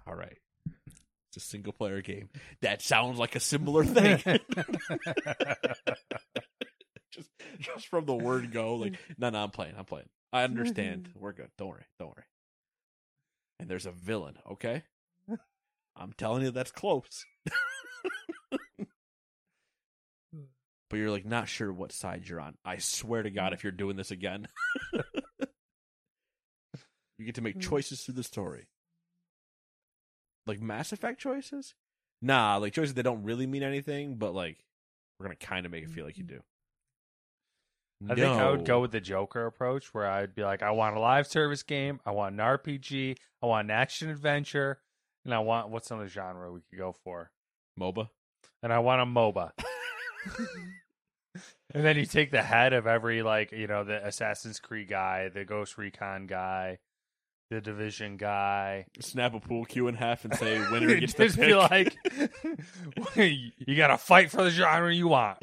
All 0.07 0.15
right. 0.15 0.37
It's 1.27 1.35
a 1.35 1.41
single 1.41 1.73
player 1.73 1.99
game. 2.01 2.29
That 2.61 2.81
sounds 2.81 3.19
like 3.19 3.35
a 3.35 3.41
similar 3.41 3.83
thing. 3.83 4.21
just 7.11 7.29
just 7.59 7.87
from 7.87 8.05
the 8.05 8.15
word 8.15 8.53
go, 8.53 8.75
like, 8.75 8.93
no, 9.17 9.29
no, 9.31 9.43
I'm 9.43 9.51
playing. 9.51 9.73
I'm 9.77 9.83
playing. 9.83 10.07
I 10.31 10.43
understand. 10.43 11.09
Mm-hmm. 11.09 11.19
We're 11.19 11.33
good. 11.33 11.49
Don't 11.57 11.69
worry. 11.69 11.85
Don't 11.99 12.09
worry. 12.09 12.25
And 13.59 13.69
there's 13.69 13.85
a 13.85 13.91
villain, 13.91 14.37
okay? 14.51 14.83
I'm 15.95 16.13
telling 16.13 16.43
you 16.43 16.51
that's 16.51 16.71
close. 16.71 17.25
but 20.89 20.97
you're 20.97 21.11
like 21.11 21.25
not 21.25 21.47
sure 21.47 21.71
what 21.71 21.91
side 21.91 22.27
you're 22.27 22.39
on. 22.39 22.55
I 22.63 22.77
swear 22.77 23.21
to 23.23 23.29
God, 23.29 23.51
mm. 23.51 23.55
if 23.55 23.63
you're 23.63 23.71
doing 23.71 23.97
this 23.97 24.11
again, 24.11 24.47
you 27.17 27.25
get 27.25 27.35
to 27.35 27.41
make 27.41 27.57
mm. 27.57 27.61
choices 27.61 28.01
through 28.01 28.15
the 28.15 28.23
story. 28.23 28.67
Like 30.47 30.61
Mass 30.61 30.91
Effect 30.91 31.19
choices? 31.19 31.75
Nah, 32.21 32.57
like 32.57 32.73
choices 32.73 32.95
that 32.95 33.03
don't 33.03 33.23
really 33.23 33.45
mean 33.45 33.63
anything, 33.63 34.15
but 34.15 34.33
like 34.33 34.57
we're 35.19 35.25
gonna 35.25 35.35
kind 35.35 35.65
of 35.65 35.71
make 35.71 35.83
it 35.83 35.89
feel 35.89 36.05
like 36.05 36.17
you 36.17 36.23
mm-hmm. 36.23 36.37
do. 36.37 36.43
I 38.07 38.15
think 38.15 38.27
I 38.27 38.49
would 38.49 38.65
go 38.65 38.79
with 38.79 38.91
the 38.91 39.01
Joker 39.01 39.45
approach 39.45 39.93
where 39.93 40.07
I'd 40.07 40.33
be 40.33 40.43
like, 40.43 40.63
I 40.63 40.71
want 40.71 40.95
a 40.95 40.99
live 40.99 41.27
service 41.27 41.63
game, 41.63 41.99
I 42.05 42.11
want 42.11 42.33
an 42.33 42.39
RPG, 42.39 43.17
I 43.41 43.45
want 43.45 43.65
an 43.67 43.71
action 43.71 44.09
adventure, 44.09 44.79
and 45.25 45.33
I 45.33 45.39
want 45.39 45.69
what's 45.69 45.91
another 45.91 46.07
genre 46.07 46.51
we 46.51 46.61
could 46.69 46.79
go 46.79 46.93
for? 47.03 47.31
MOBA. 47.77 48.09
And 48.63 48.71
I 48.71 48.79
want 48.79 49.01
a 49.01 49.05
MOBA. 49.05 49.51
and 51.73 51.85
then 51.85 51.97
you 51.97 52.05
take 52.05 52.31
the 52.31 52.41
head 52.41 52.73
of 52.73 52.87
every 52.87 53.21
like, 53.21 53.51
you 53.51 53.67
know, 53.67 53.83
the 53.83 54.05
Assassin's 54.05 54.59
Creed 54.59 54.87
guy, 54.87 55.29
the 55.29 55.43
Ghost 55.43 55.77
Recon 55.77 56.25
guy, 56.25 56.79
the 57.49 57.59
Division 57.61 58.17
guy. 58.17 58.85
Snap 58.99 59.33
a 59.33 59.39
pool 59.39 59.65
cue 59.65 59.87
in 59.87 59.95
half 59.95 60.23
and 60.23 60.35
say 60.35 60.59
winner 60.71 60.95
gets 60.99 61.13
the 61.15 61.25
Just 61.25 61.37
pick. 61.37 61.47
be 61.47 61.55
like 61.55 61.97
you 63.67 63.75
gotta 63.75 63.97
fight 63.97 64.31
for 64.31 64.43
the 64.43 64.51
genre 64.51 64.93
you 64.93 65.09
want. 65.09 65.37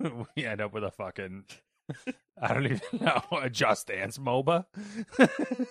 we 0.36 0.44
end 0.44 0.60
up 0.60 0.72
with 0.72 0.84
a 0.84 0.90
fucking 0.90 1.44
I 2.40 2.54
don't 2.54 2.64
even 2.66 2.80
know 3.00 3.22
a 3.32 3.50
Just 3.50 3.86
Dance 3.88 4.18
MOBA. 4.18 4.64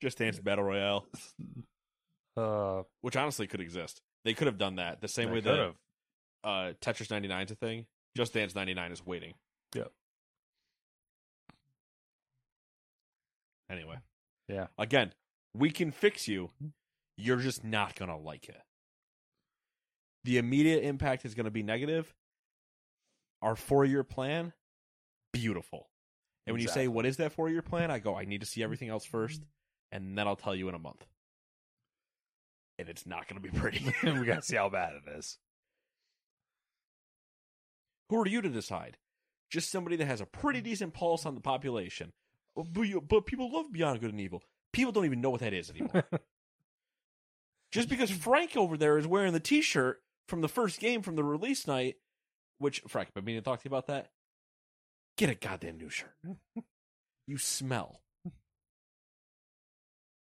Just 0.00 0.18
Dance 0.18 0.38
Battle 0.40 0.64
Royale, 0.64 1.06
uh, 2.36 2.82
which 3.02 3.14
honestly 3.16 3.46
could 3.46 3.60
exist. 3.60 4.00
They 4.24 4.34
could 4.34 4.46
have 4.48 4.58
done 4.58 4.76
that 4.76 5.00
the 5.00 5.08
same 5.08 5.30
way 5.30 5.40
that 5.40 5.58
have. 5.58 5.74
uh, 6.44 6.72
Tetris 6.80 7.10
99 7.10 7.44
is 7.46 7.50
a 7.52 7.54
thing. 7.54 7.86
Just 8.16 8.34
Dance 8.34 8.54
99 8.54 8.92
is 8.92 9.04
waiting. 9.06 9.34
Yep. 9.74 9.92
Anyway, 13.70 13.96
Yeah. 14.48 14.66
again, 14.76 15.12
we 15.54 15.70
can 15.70 15.90
fix 15.92 16.28
you. 16.28 16.50
You're 17.16 17.38
just 17.40 17.64
not 17.64 17.94
going 17.94 18.10
to 18.10 18.16
like 18.16 18.48
it. 18.48 18.60
The 20.24 20.38
immediate 20.38 20.84
impact 20.84 21.24
is 21.24 21.34
going 21.34 21.44
to 21.44 21.50
be 21.50 21.62
negative. 21.62 22.14
Our 23.40 23.56
four 23.56 23.84
year 23.84 24.04
plan, 24.04 24.52
beautiful. 25.32 25.88
And 26.46 26.54
when 26.54 26.62
you 26.62 26.68
say, 26.68 26.88
What 26.88 27.06
is 27.06 27.16
that 27.16 27.32
four 27.32 27.50
year 27.50 27.62
plan? 27.62 27.90
I 27.90 27.98
go, 27.98 28.16
I 28.16 28.24
need 28.24 28.40
to 28.40 28.46
see 28.46 28.62
everything 28.62 28.88
else 28.88 29.04
first, 29.04 29.42
and 29.90 30.16
then 30.16 30.26
I'll 30.26 30.36
tell 30.36 30.54
you 30.54 30.68
in 30.68 30.74
a 30.74 30.78
month. 30.78 31.04
And 32.78 32.88
it's 32.88 33.06
not 33.06 33.28
going 33.28 33.42
to 33.42 33.48
be 33.48 33.56
pretty. 33.56 33.84
we 34.02 34.26
gotta 34.26 34.42
see 34.42 34.56
how 34.56 34.68
bad 34.68 34.94
it 34.94 35.18
is. 35.18 35.38
Who 38.08 38.20
are 38.20 38.26
you 38.26 38.42
to 38.42 38.48
decide? 38.48 38.98
Just 39.50 39.70
somebody 39.70 39.96
that 39.96 40.06
has 40.06 40.20
a 40.20 40.26
pretty 40.26 40.60
decent 40.60 40.94
pulse 40.94 41.26
on 41.26 41.34
the 41.34 41.40
population. 41.40 42.12
But, 42.54 42.82
you, 42.82 43.00
but 43.00 43.26
people 43.26 43.50
love 43.50 43.72
Beyond 43.72 44.00
Good 44.00 44.10
and 44.10 44.20
Evil. 44.20 44.42
People 44.72 44.92
don't 44.92 45.04
even 45.04 45.20
know 45.20 45.30
what 45.30 45.40
that 45.40 45.54
is 45.54 45.70
anymore. 45.70 46.04
Just 47.70 47.88
because 47.88 48.10
Frank 48.10 48.54
over 48.54 48.76
there 48.76 48.98
is 48.98 49.06
wearing 49.06 49.32
the 49.32 49.40
T-shirt 49.40 50.01
from 50.28 50.40
the 50.40 50.48
first 50.48 50.80
game 50.80 51.02
from 51.02 51.16
the 51.16 51.24
release 51.24 51.66
night, 51.66 51.96
which 52.58 52.82
Frank, 52.88 53.08
I've 53.08 53.14
been 53.14 53.24
meaning 53.24 53.42
to 53.42 53.44
talk 53.44 53.60
to 53.60 53.68
you 53.68 53.70
about 53.70 53.86
that. 53.88 54.10
Get 55.16 55.30
a 55.30 55.34
goddamn 55.34 55.78
new 55.78 55.90
shirt. 55.90 56.14
you 57.26 57.38
smell. 57.38 58.00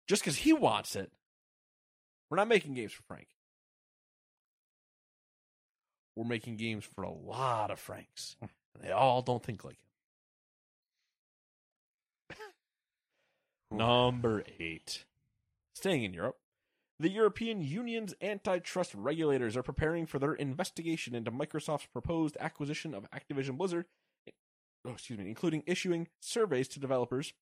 Just 0.08 0.22
because 0.22 0.38
he 0.38 0.54
wants 0.54 0.96
it, 0.96 1.12
we're 2.30 2.38
not 2.38 2.48
making 2.48 2.74
games 2.74 2.94
for 2.94 3.04
Frank. 3.04 3.28
We're 6.16 6.26
making 6.26 6.56
games 6.58 6.86
for 6.96 7.04
a 7.04 7.12
lot 7.12 7.72
of 7.72 7.80
Franks. 7.80 8.38
And 8.42 8.50
they 8.82 8.92
all 8.92 9.22
don't 9.22 9.44
think 9.44 9.64
like 9.64 9.78
him. 13.70 13.78
Number 13.78 14.44
eight. 14.60 15.06
Staying 15.76 16.04
in 16.04 16.14
Europe, 16.14 16.38
the 17.00 17.10
European 17.10 17.62
Union's 17.62 18.16
antitrust 18.22 18.94
regulators 18.96 19.56
are 19.56 19.64
preparing 19.64 20.06
for 20.06 20.20
their 20.20 20.34
investigation 20.34 21.14
into 21.14 21.32
Microsoft's 21.32 21.88
proposed 21.88 22.38
acquisition 22.40 22.94
of 22.94 23.08
Activision 23.12 23.58
Blizzard, 23.58 23.86
oh, 24.86 24.92
excuse 24.92 25.20
me, 25.20 25.28
including 25.28 25.64
issuing 25.68 26.08
surveys 26.20 26.68
to 26.70 26.80
developers 26.80 27.34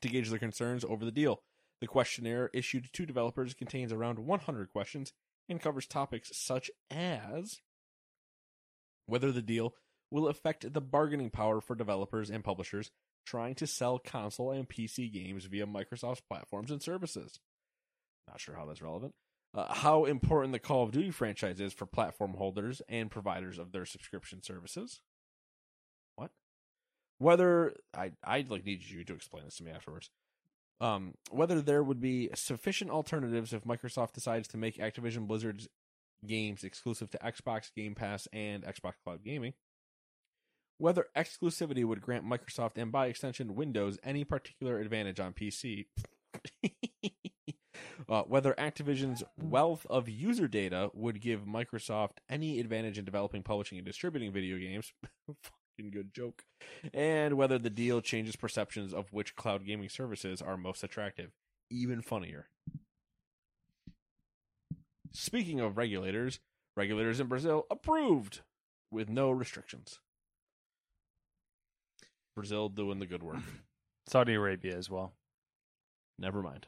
to 0.00 0.08
gauge 0.08 0.30
their 0.30 0.38
concerns 0.38 0.84
over 0.84 1.04
the 1.04 1.10
deal. 1.10 1.42
The 1.80 1.88
questionnaire 1.88 2.50
issued 2.54 2.92
to 2.92 3.06
developers 3.06 3.54
contains 3.54 3.92
around 3.92 4.20
100 4.20 4.72
questions 4.72 5.12
and 5.48 5.60
covers 5.60 5.86
topics 5.86 6.30
such 6.32 6.70
as 6.90 7.58
whether 9.06 9.32
the 9.32 9.42
deal 9.42 9.74
will 10.10 10.28
affect 10.28 10.72
the 10.72 10.80
bargaining 10.80 11.30
power 11.30 11.60
for 11.60 11.74
developers 11.74 12.30
and 12.30 12.44
publishers 12.44 12.90
trying 13.26 13.54
to 13.56 13.66
sell 13.66 13.98
console 13.98 14.52
and 14.52 14.68
PC 14.68 15.12
games 15.12 15.46
via 15.46 15.66
Microsoft's 15.66 16.20
platforms 16.20 16.70
and 16.70 16.82
services. 16.82 17.40
Not 18.28 18.40
sure 18.40 18.54
how 18.54 18.66
that's 18.66 18.82
relevant. 18.82 19.14
Uh, 19.54 19.72
how 19.72 20.06
important 20.06 20.52
the 20.52 20.58
Call 20.58 20.82
of 20.82 20.92
Duty 20.92 21.10
franchise 21.10 21.60
is 21.60 21.74
for 21.74 21.84
platform 21.84 22.34
holders 22.34 22.80
and 22.88 23.10
providers 23.10 23.58
of 23.58 23.72
their 23.72 23.84
subscription 23.84 24.42
services. 24.42 25.02
What? 26.16 26.30
Whether 27.18 27.74
I 27.94 28.12
I 28.24 28.46
like 28.48 28.64
need 28.64 28.82
you 28.88 29.04
to 29.04 29.14
explain 29.14 29.44
this 29.44 29.56
to 29.56 29.64
me 29.64 29.70
afterwards. 29.70 30.10
Um, 30.80 31.14
whether 31.30 31.60
there 31.60 31.82
would 31.82 32.00
be 32.00 32.30
sufficient 32.34 32.90
alternatives 32.90 33.52
if 33.52 33.64
Microsoft 33.64 34.14
decides 34.14 34.48
to 34.48 34.56
make 34.56 34.78
Activision 34.78 35.28
Blizzard's 35.28 35.68
games 36.26 36.64
exclusive 36.64 37.10
to 37.10 37.18
Xbox 37.18 37.72
Game 37.74 37.94
Pass 37.94 38.26
and 38.32 38.64
Xbox 38.64 38.94
Cloud 39.04 39.22
Gaming. 39.22 39.52
Whether 40.78 41.06
exclusivity 41.16 41.84
would 41.84 42.00
grant 42.00 42.24
Microsoft 42.24 42.78
and 42.78 42.90
by 42.90 43.06
extension 43.06 43.54
Windows 43.54 43.98
any 44.02 44.24
particular 44.24 44.80
advantage 44.80 45.20
on 45.20 45.34
PC. 45.34 45.86
uh, 48.08 48.22
whether 48.22 48.54
Activision's 48.54 49.22
wealth 49.40 49.86
of 49.88 50.08
user 50.08 50.48
data 50.48 50.90
would 50.94 51.20
give 51.20 51.44
Microsoft 51.46 52.18
any 52.28 52.60
advantage 52.60 52.98
in 52.98 53.04
developing, 53.04 53.42
publishing, 53.42 53.78
and 53.78 53.86
distributing 53.86 54.32
video 54.32 54.58
games. 54.58 54.92
Fucking 55.28 55.90
good 55.90 56.12
joke. 56.14 56.44
And 56.92 57.34
whether 57.34 57.58
the 57.58 57.70
deal 57.70 58.00
changes 58.00 58.36
perceptions 58.36 58.92
of 58.92 59.12
which 59.12 59.36
cloud 59.36 59.66
gaming 59.66 59.88
services 59.88 60.42
are 60.42 60.56
most 60.56 60.84
attractive. 60.84 61.32
Even 61.70 62.02
funnier. 62.02 62.48
Speaking 65.12 65.60
of 65.60 65.76
regulators, 65.76 66.40
regulators 66.76 67.20
in 67.20 67.26
Brazil 67.26 67.66
approved 67.70 68.40
with 68.90 69.08
no 69.08 69.30
restrictions. 69.30 70.00
Brazil 72.34 72.68
doing 72.68 72.98
the 72.98 73.06
good 73.06 73.22
work. 73.22 73.42
Saudi 74.06 74.34
Arabia 74.34 74.76
as 74.76 74.88
well. 74.88 75.12
Never 76.18 76.42
mind. 76.42 76.66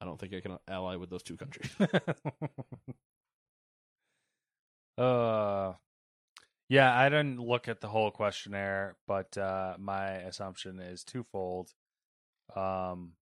I 0.00 0.04
don't 0.04 0.20
think 0.20 0.34
I 0.34 0.40
can 0.40 0.58
ally 0.68 0.96
with 0.96 1.10
those 1.10 1.22
two 1.22 1.36
countries. 1.36 1.70
uh, 4.98 5.72
yeah, 6.68 6.98
I 6.98 7.08
didn't 7.08 7.38
look 7.38 7.68
at 7.68 7.80
the 7.80 7.88
whole 7.88 8.10
questionnaire, 8.10 8.96
but 9.06 9.38
uh, 9.38 9.74
my 9.78 10.12
assumption 10.12 10.80
is 10.80 11.04
twofold. 11.04 11.72
Um, 12.54 13.12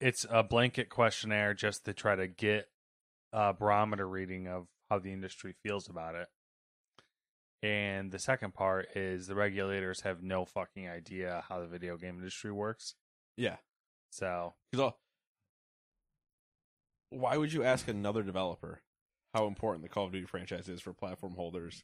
it's 0.00 0.26
a 0.28 0.42
blanket 0.42 0.88
questionnaire 0.88 1.54
just 1.54 1.84
to 1.86 1.94
try 1.94 2.16
to 2.16 2.26
get 2.26 2.68
a 3.32 3.54
barometer 3.54 4.06
reading 4.06 4.48
of 4.48 4.66
how 4.90 4.98
the 4.98 5.12
industry 5.12 5.54
feels 5.62 5.88
about 5.88 6.14
it. 6.14 6.28
And 7.62 8.10
the 8.10 8.18
second 8.18 8.54
part 8.54 8.88
is 8.96 9.28
the 9.28 9.36
regulators 9.36 10.00
have 10.00 10.22
no 10.22 10.44
fucking 10.44 10.88
idea 10.88 11.44
how 11.48 11.60
the 11.60 11.68
video 11.68 11.96
game 11.96 12.18
industry 12.18 12.50
works. 12.50 12.96
yeah, 13.36 13.56
So, 14.12 14.52
because 14.70 14.92
why 17.08 17.38
would 17.38 17.52
you 17.52 17.64
ask 17.64 17.88
another 17.88 18.22
developer 18.22 18.82
how 19.32 19.46
important 19.46 19.82
the 19.82 19.88
Call 19.88 20.04
of 20.04 20.12
Duty 20.12 20.26
franchise 20.26 20.68
is 20.68 20.82
for 20.82 20.92
platform 20.92 21.34
holders 21.34 21.82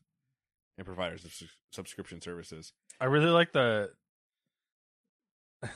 and 0.76 0.84
providers 0.84 1.24
of 1.24 1.32
sus- 1.32 1.56
subscription 1.72 2.20
services? 2.20 2.74
I 3.00 3.06
really 3.06 3.30
like 3.30 3.52
the. 3.52 3.92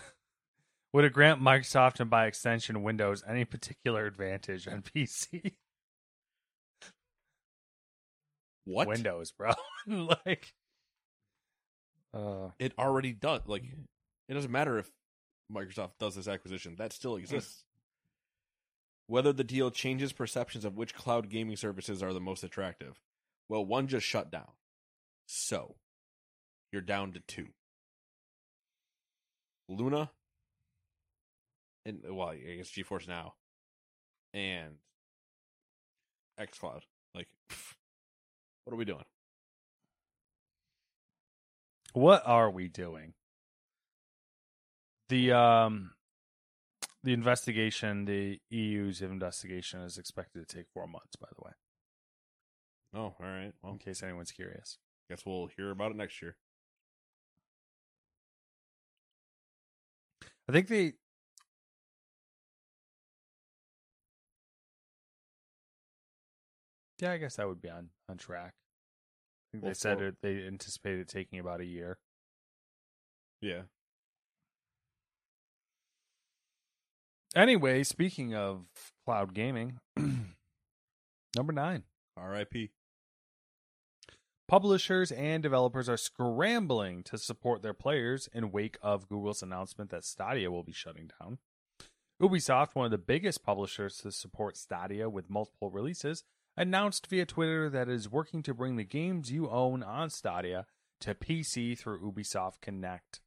Would 0.92 1.07
it 1.07 1.14
grant 1.14 1.40
Microsoft 1.40 2.00
and 2.00 2.11
by 2.11 2.26
extension 2.26 2.82
Windows 2.82 3.24
any 3.26 3.46
particular 3.46 4.05
advantage 4.05 4.68
on 4.68 4.82
PC? 4.94 5.55
What 8.64 8.88
Windows, 8.88 9.32
bro. 9.32 9.53
like, 9.86 10.53
uh, 12.12 12.50
it 12.59 12.74
already 12.78 13.14
does. 13.14 13.40
Like, 13.46 13.64
it 14.28 14.34
doesn't 14.34 14.53
matter 14.53 14.78
if 14.78 14.90
Microsoft 15.53 15.92
does 15.98 16.14
this 16.14 16.28
acquisition; 16.28 16.76
that 16.76 16.92
still 16.92 17.16
exists. 17.16 17.64
Whether 19.07 19.32
the 19.32 19.44
deal 19.44 19.70
changes 19.70 20.12
perceptions 20.12 20.64
of 20.64 20.76
which 20.76 20.94
cloud 20.94 21.28
gaming 21.28 21.57
services 21.57 22.03
are 22.03 22.12
the 22.12 22.20
most 22.20 22.44
attractive, 22.44 23.00
well, 23.48 23.64
one 23.64 23.88
just 23.88 24.07
shut 24.07 24.30
down, 24.30 24.53
so 25.26 25.76
you're 26.72 26.82
down 26.82 27.12
to 27.12 27.20
two. 27.20 27.48
Luna, 29.68 30.11
and 31.84 32.00
well, 32.09 32.28
I 32.28 32.36
guess 32.36 32.70
GeForce 32.70 33.09
Now, 33.09 33.34
and 34.32 34.76
XCloud. 36.40 36.82
Like, 37.14 37.28
pff, 37.50 37.74
what 38.64 38.74
are 38.74 38.76
we 38.76 38.84
doing? 38.84 39.05
what 41.92 42.22
are 42.24 42.50
we 42.50 42.68
doing? 42.68 43.14
The 45.09 45.32
um, 45.32 45.92
the 47.03 47.12
investigation, 47.12 48.05
the 48.07 48.38
EU's 48.50 49.03
investigation, 49.03 49.80
is 49.80 49.98
expected 49.98 50.46
to 50.48 50.57
take 50.57 50.66
four 50.72 50.86
months. 50.86 51.16
By 51.16 51.28
the 51.36 51.44
way, 51.44 51.53
Oh, 52.94 53.14
all 53.18 53.26
right. 53.26 53.53
Well, 53.62 53.72
in 53.72 53.78
case 53.78 54.03
anyone's 54.03 54.32
curious. 54.32 54.78
guess 55.11 55.24
we'll 55.26 55.48
hear 55.57 55.70
about 55.70 55.90
it 55.90 55.96
next 55.96 56.22
year. 56.22 56.36
I 60.48 60.53
think 60.53 60.68
the 60.68 60.94
Yeah, 67.00 67.12
I 67.12 67.16
guess 67.18 67.36
that 67.36 67.48
would 67.48 67.61
be 67.61 67.68
on 67.70 67.90
on 68.09 68.16
track. 68.18 68.55
I 68.55 69.46
think 69.53 69.64
Well, 69.64 69.70
they 69.70 69.74
said 69.74 69.98
for- 69.98 70.07
it, 70.09 70.16
they 70.22 70.46
anticipated 70.46 71.00
it 71.00 71.09
taking 71.09 71.38
about 71.38 71.61
a 71.61 71.64
year. 71.64 71.98
Yeah. 73.40 73.62
Anyway, 77.35 77.83
speaking 77.83 78.35
of 78.35 78.66
cloud 79.07 79.33
gaming, 79.33 79.78
number 81.37 81.53
nine. 81.53 81.85
R.I.P. 82.16 82.70
Publishers 84.47 85.11
and 85.12 85.43
developers 85.43 85.89
are 85.89 85.97
scrambling 85.97 87.03
to 87.05 87.16
support 87.16 87.62
their 87.62 87.72
players 87.72 88.28
in 88.35 88.53
wake 88.53 88.76
of 88.83 89.09
Google's 89.09 89.43
announcement 89.43 89.91
that 89.91 90.05
Stadia 90.05 90.51
will 90.51 90.62
be 90.62 90.72
shutting 90.72 91.09
down. 91.18 91.39
Ubisoft, 92.20 92.74
one 92.74 92.85
of 92.85 92.91
the 92.91 92.99
biggest 92.99 93.43
publishers 93.43 93.97
to 93.99 94.12
support 94.12 94.59
Stadia 94.59 95.09
with 95.09 95.30
multiple 95.30 95.70
releases, 95.70 96.24
announced 96.55 97.07
via 97.07 97.24
Twitter 97.24 97.70
that 97.70 97.89
it 97.89 97.95
is 97.95 98.11
working 98.11 98.43
to 98.43 98.53
bring 98.53 98.76
the 98.76 98.85
games 98.85 99.33
you 99.33 99.49
own 99.49 99.83
on 99.83 100.11
Stadia 100.11 100.66
to 101.01 101.14
PC 101.14 101.78
through 101.78 102.01
Ubisoft 102.01 102.61
Connect. 102.61 103.20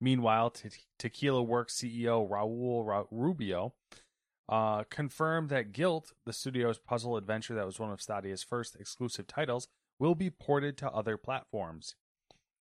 Meanwhile, 0.00 0.50
Te- 0.50 0.70
Tequila 0.98 1.42
Works 1.42 1.76
CEO 1.76 2.28
Raul 2.28 2.86
Ra- 2.86 3.04
Rubio 3.10 3.74
uh, 4.48 4.84
confirmed 4.84 5.50
that 5.50 5.72
Gylt, 5.72 6.12
the 6.24 6.32
studio's 6.32 6.78
puzzle 6.78 7.16
adventure 7.16 7.54
that 7.54 7.66
was 7.66 7.78
one 7.78 7.90
of 7.90 8.00
Stadia's 8.00 8.42
first 8.42 8.76
exclusive 8.76 9.26
titles, 9.26 9.68
will 9.98 10.14
be 10.14 10.30
ported 10.30 10.76
to 10.78 10.90
other 10.90 11.16
platforms. 11.16 11.96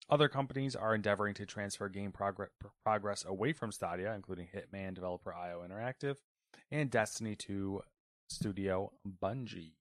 Other 0.10 0.30
companies 0.30 0.76
are 0.76 0.96
endeavoring 0.96 1.34
to 1.36 1.46
transfer 1.46 1.90
game 1.90 2.12
progress, 2.12 2.50
progress 2.84 3.26
away 3.26 3.54
from 3.54 3.72
Stadia, 3.72 4.14
including 4.14 4.48
Hitman 4.48 4.94
developer 4.94 5.34
IO 5.34 5.66
Interactive 5.68 6.16
and 6.72 6.90
Destiny 6.90 7.36
2 7.36 7.82
studio 8.30 8.92
Bungie. 9.22 9.74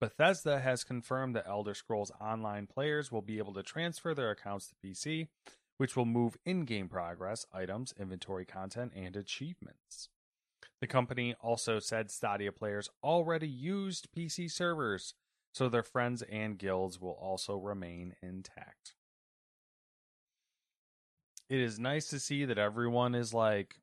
Bethesda 0.00 0.60
has 0.60 0.82
confirmed 0.82 1.36
that 1.36 1.46
Elder 1.46 1.74
Scrolls 1.74 2.10
Online 2.20 2.66
players 2.66 3.12
will 3.12 3.22
be 3.22 3.38
able 3.38 3.52
to 3.54 3.62
transfer 3.62 4.14
their 4.14 4.30
accounts 4.30 4.68
to 4.68 4.74
PC, 4.84 5.28
which 5.76 5.96
will 5.96 6.04
move 6.04 6.36
in 6.44 6.64
game 6.64 6.88
progress, 6.88 7.46
items, 7.52 7.94
inventory 7.98 8.44
content, 8.44 8.92
and 8.94 9.16
achievements. 9.16 10.08
The 10.80 10.86
company 10.86 11.34
also 11.40 11.78
said 11.78 12.10
Stadia 12.10 12.52
players 12.52 12.90
already 13.02 13.48
used 13.48 14.08
PC 14.16 14.50
servers, 14.50 15.14
so 15.52 15.68
their 15.68 15.82
friends 15.82 16.22
and 16.22 16.58
guilds 16.58 17.00
will 17.00 17.18
also 17.20 17.56
remain 17.56 18.14
intact. 18.22 18.94
It 21.48 21.60
is 21.60 21.78
nice 21.78 22.08
to 22.08 22.18
see 22.18 22.44
that 22.46 22.58
everyone 22.58 23.14
is 23.14 23.34
like 23.34 23.76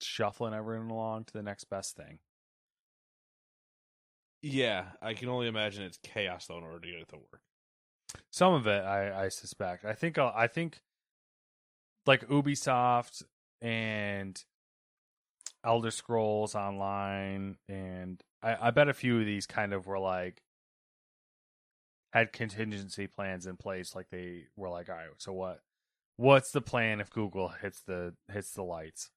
shuffling 0.00 0.54
everyone 0.54 0.90
along 0.90 1.24
to 1.24 1.32
the 1.32 1.42
next 1.42 1.64
best 1.64 1.96
thing. 1.96 2.18
Yeah, 4.42 4.86
I 5.00 5.14
can 5.14 5.28
only 5.28 5.46
imagine 5.46 5.84
it's 5.84 5.98
chaos 6.02 6.46
though 6.46 6.58
in 6.58 6.64
order 6.64 6.80
to 6.80 6.90
get 6.90 7.00
it 7.00 7.08
to 7.08 7.16
work. 7.16 7.42
Some 8.30 8.54
of 8.54 8.66
it, 8.66 8.82
I, 8.84 9.24
I 9.24 9.28
suspect. 9.28 9.84
I 9.84 9.94
think. 9.94 10.18
uh, 10.18 10.32
I 10.34 10.46
think, 10.46 10.80
like 12.06 12.26
Ubisoft 12.28 13.22
and 13.60 14.42
Elder 15.64 15.90
Scrolls 15.90 16.54
Online, 16.54 17.56
and 17.68 18.22
I, 18.42 18.68
I 18.68 18.70
bet 18.70 18.88
a 18.88 18.94
few 18.94 19.20
of 19.20 19.26
these 19.26 19.46
kind 19.46 19.72
of 19.72 19.86
were 19.86 19.98
like 19.98 20.42
had 22.12 22.32
contingency 22.32 23.06
plans 23.06 23.46
in 23.46 23.56
place. 23.56 23.94
Like 23.94 24.08
they 24.10 24.44
were 24.56 24.68
like, 24.68 24.88
all 24.88 24.96
right, 24.96 25.06
so 25.18 25.32
what? 25.32 25.60
What's 26.16 26.50
the 26.52 26.60
plan 26.60 27.00
if 27.00 27.10
Google 27.10 27.48
hits 27.48 27.80
the 27.80 28.14
hits 28.30 28.52
the 28.52 28.62
lights? 28.62 29.10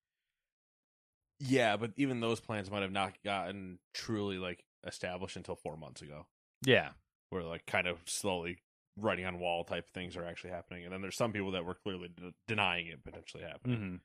Yeah, 1.39 1.75
but 1.75 1.91
even 1.97 2.21
those 2.21 2.39
plans 2.39 2.71
might 2.71 2.81
have 2.81 2.91
not 2.91 3.13
gotten 3.23 3.79
truly 3.93 4.37
like 4.37 4.63
established 4.87 5.35
until 5.35 5.55
four 5.55 5.75
months 5.75 6.01
ago, 6.01 6.27
Yeah, 6.65 6.91
where 7.29 7.43
like 7.43 7.65
kind 7.65 7.87
of 7.87 7.97
slowly 8.05 8.59
writing 8.97 9.25
on 9.25 9.39
wall 9.39 9.63
type 9.63 9.89
things 9.93 10.15
are 10.15 10.25
actually 10.25 10.51
happening, 10.51 10.85
and 10.85 10.93
then 10.93 11.01
there's 11.01 11.17
some 11.17 11.33
people 11.33 11.51
that 11.51 11.65
were 11.65 11.75
clearly 11.75 12.09
de- 12.15 12.33
denying 12.47 12.87
it 12.87 13.03
potentially 13.03 13.43
happening. 13.43 13.77
hmm 13.77 13.95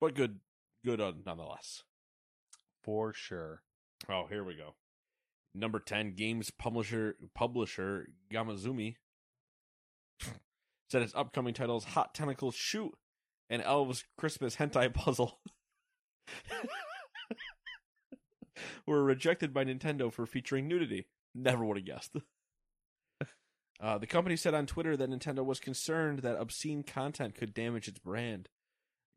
But 0.00 0.14
good, 0.14 0.40
good 0.84 1.00
uh, 1.00 1.12
nonetheless. 1.24 1.82
for 2.82 3.12
sure. 3.12 3.62
Oh, 4.08 4.26
here 4.28 4.44
we 4.44 4.54
go. 4.56 4.74
Number 5.54 5.80
ten, 5.80 6.14
games 6.14 6.50
publisher 6.50 7.16
publisher 7.34 8.08
Gamuzumi 8.32 8.96
said 10.90 11.02
its 11.02 11.14
upcoming 11.14 11.54
titles 11.54 11.84
Hot 11.84 12.14
Tentacles 12.14 12.54
Shoot 12.54 12.92
and 13.48 13.62
Elves 13.62 14.04
Christmas 14.18 14.56
Hentai 14.56 14.92
Puzzle 14.94 15.40
were 18.86 19.02
rejected 19.02 19.54
by 19.54 19.64
Nintendo 19.64 20.12
for 20.12 20.26
featuring 20.26 20.68
nudity. 20.68 21.06
Never 21.36 21.64
would 21.64 21.76
have 21.76 21.86
guessed. 21.86 22.16
Uh, 23.78 23.98
the 23.98 24.06
company 24.06 24.36
said 24.36 24.54
on 24.54 24.64
Twitter 24.64 24.96
that 24.96 25.10
Nintendo 25.10 25.44
was 25.44 25.60
concerned 25.60 26.20
that 26.20 26.40
obscene 26.40 26.82
content 26.82 27.34
could 27.34 27.52
damage 27.52 27.88
its 27.88 27.98
brand. 27.98 28.48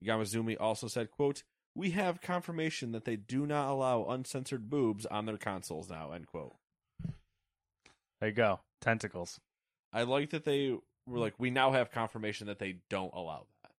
Gamuzumi 0.04 0.58
also 0.60 0.90
said, 0.90 1.12
quote, 1.12 1.44
We 1.74 1.92
have 1.92 2.20
confirmation 2.20 2.92
that 2.92 3.06
they 3.06 3.16
do 3.16 3.46
not 3.46 3.70
allow 3.70 4.04
uncensored 4.04 4.70
boobs 4.70 5.06
on 5.06 5.26
their 5.26 5.38
consoles 5.38 5.90
now, 5.90 6.12
end 6.12 6.28
quote. 6.28 6.56
There 8.20 8.28
you 8.28 8.36
go. 8.36 8.60
Tentacles. 8.82 9.40
I 9.94 10.04
like 10.04 10.32
that 10.32 10.44
they 10.44 10.76
were 11.08 11.20
like, 11.20 11.36
we 11.38 11.52
now 11.52 11.72
have 11.72 11.90
confirmation 11.90 12.48
that 12.48 12.60
they 12.60 12.80
don't 12.90 13.14
allow 13.14 13.48
that. 13.64 13.72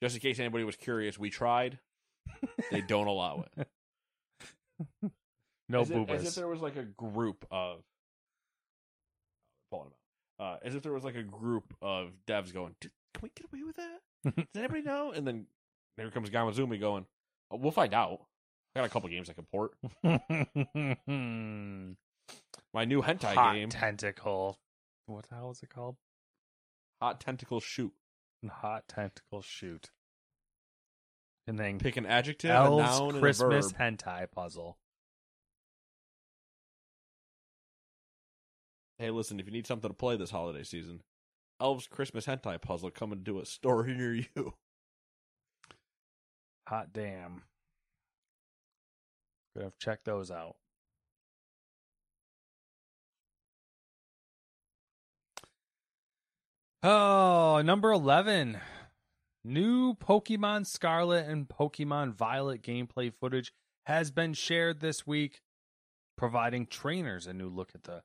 Just 0.00 0.14
in 0.14 0.20
case 0.20 0.38
anybody 0.38 0.62
was 0.62 0.76
curious, 0.76 1.18
we 1.18 1.30
tried. 1.30 1.80
They 2.70 2.80
don't 2.80 3.08
allow 3.08 3.44
it. 3.56 3.68
No 5.72 5.80
as 5.80 5.90
if, 5.90 6.08
as 6.10 6.26
if 6.26 6.34
there 6.34 6.48
was 6.48 6.60
like 6.60 6.76
a 6.76 6.84
group 6.84 7.44
of 7.50 7.82
pulling 9.70 9.88
them 9.88 9.98
uh, 10.42 10.56
as 10.62 10.74
if 10.74 10.82
there 10.82 10.92
was 10.92 11.04
like 11.04 11.14
a 11.14 11.22
group 11.22 11.72
of 11.80 12.10
devs 12.26 12.52
going, 12.52 12.74
"Dude, 12.80 12.90
"Can 13.14 13.22
we 13.22 13.30
get 13.34 13.46
away 13.52 13.62
with 13.62 13.76
that? 13.76 14.00
Does 14.52 14.58
anybody 14.58 14.82
know?" 14.82 15.12
And 15.12 15.26
then 15.26 15.46
there 15.96 16.10
comes 16.10 16.30
Gamuzumi 16.30 16.80
going, 16.80 17.06
oh, 17.50 17.56
"We'll 17.56 17.70
find 17.70 17.94
out." 17.94 18.20
I 18.74 18.80
got 18.80 18.86
a 18.86 18.88
couple 18.88 19.08
games 19.10 19.30
I 19.30 19.34
can 19.34 19.44
port. 19.44 19.72
My 22.74 22.84
new 22.86 23.02
hentai 23.02 23.20
game. 23.20 23.34
Hot 23.34 23.54
game, 23.54 23.68
tentacle. 23.68 24.58
What 25.06 25.28
the 25.28 25.34
hell 25.34 25.50
is 25.50 25.62
it 25.62 25.68
called? 25.68 25.96
Hot 27.02 27.20
Tentacle 27.20 27.60
Shoot. 27.60 27.92
Hot 28.48 28.88
tentacle 28.88 29.42
shoot. 29.42 29.90
And 31.46 31.58
then 31.58 31.78
Pick 31.78 31.96
an 31.96 32.06
adjective, 32.06 32.50
a 32.50 32.54
noun, 32.54 33.08
and 33.08 33.16
a 33.18 33.20
Christmas 33.20 33.70
verb. 33.72 33.80
hentai 33.98 34.30
puzzle. 34.30 34.78
Hey, 39.02 39.10
listen, 39.10 39.40
if 39.40 39.46
you 39.46 39.52
need 39.52 39.66
something 39.66 39.90
to 39.90 39.94
play 39.94 40.16
this 40.16 40.30
holiday 40.30 40.62
season, 40.62 41.00
Elves 41.60 41.88
Christmas 41.88 42.24
Hentai 42.24 42.62
Puzzle 42.62 42.92
coming 42.92 43.24
to 43.24 43.40
a 43.40 43.44
store 43.44 43.84
near 43.88 44.14
you. 44.14 44.54
Hot 46.68 46.92
damn. 46.92 47.42
Gonna 49.56 49.66
have 49.66 49.72
to 49.72 49.84
check 49.84 50.04
those 50.04 50.30
out. 50.30 50.54
Oh, 56.84 57.60
number 57.64 57.90
11. 57.90 58.58
New 59.42 59.94
Pokemon 59.94 60.64
Scarlet 60.64 61.26
and 61.26 61.48
Pokemon 61.48 62.12
Violet 62.12 62.62
gameplay 62.62 63.12
footage 63.12 63.52
has 63.86 64.12
been 64.12 64.32
shared 64.32 64.78
this 64.78 65.04
week, 65.04 65.40
providing 66.16 66.66
trainers 66.66 67.26
a 67.26 67.32
new 67.32 67.48
look 67.48 67.72
at 67.74 67.82
the 67.82 68.02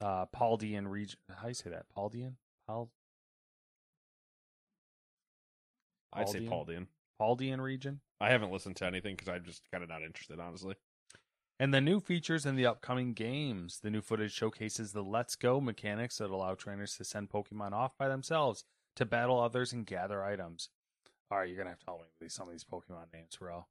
uh, 0.00 0.26
Paldean 0.26 0.88
region. 0.88 1.18
How 1.34 1.42
do 1.42 1.48
you 1.48 1.54
say 1.54 1.70
that? 1.70 1.86
Paldean? 1.96 2.34
Pal- 2.66 2.90
I'd 6.12 6.28
say 6.28 6.40
Paldean? 6.40 6.48
Paldean. 6.48 6.86
Paldean 7.20 7.60
region? 7.60 8.00
I 8.20 8.30
haven't 8.30 8.52
listened 8.52 8.76
to 8.76 8.86
anything 8.86 9.14
because 9.16 9.28
I'm 9.28 9.44
just 9.44 9.62
kind 9.70 9.82
of 9.82 9.90
not 9.90 10.02
interested, 10.02 10.40
honestly. 10.40 10.76
And 11.60 11.74
the 11.74 11.80
new 11.80 11.98
features 11.98 12.46
in 12.46 12.54
the 12.54 12.66
upcoming 12.66 13.12
games. 13.14 13.80
The 13.82 13.90
new 13.90 14.00
footage 14.00 14.32
showcases 14.32 14.92
the 14.92 15.02
Let's 15.02 15.34
Go 15.34 15.60
mechanics 15.60 16.18
that 16.18 16.30
allow 16.30 16.54
trainers 16.54 16.96
to 16.96 17.04
send 17.04 17.30
Pokemon 17.30 17.72
off 17.72 17.98
by 17.98 18.08
themselves 18.08 18.64
to 18.96 19.04
battle 19.04 19.40
others 19.40 19.72
and 19.72 19.84
gather 19.84 20.22
items. 20.24 20.68
All 21.30 21.38
right, 21.38 21.48
you're 21.48 21.58
gonna 21.58 21.70
have 21.70 21.80
to 21.80 21.86
help 21.86 22.00
me 22.00 22.06
with 22.20 22.32
some 22.32 22.46
of 22.46 22.52
these 22.52 22.64
Pokemon 22.64 23.12
names, 23.12 23.36
bro. 23.38 23.66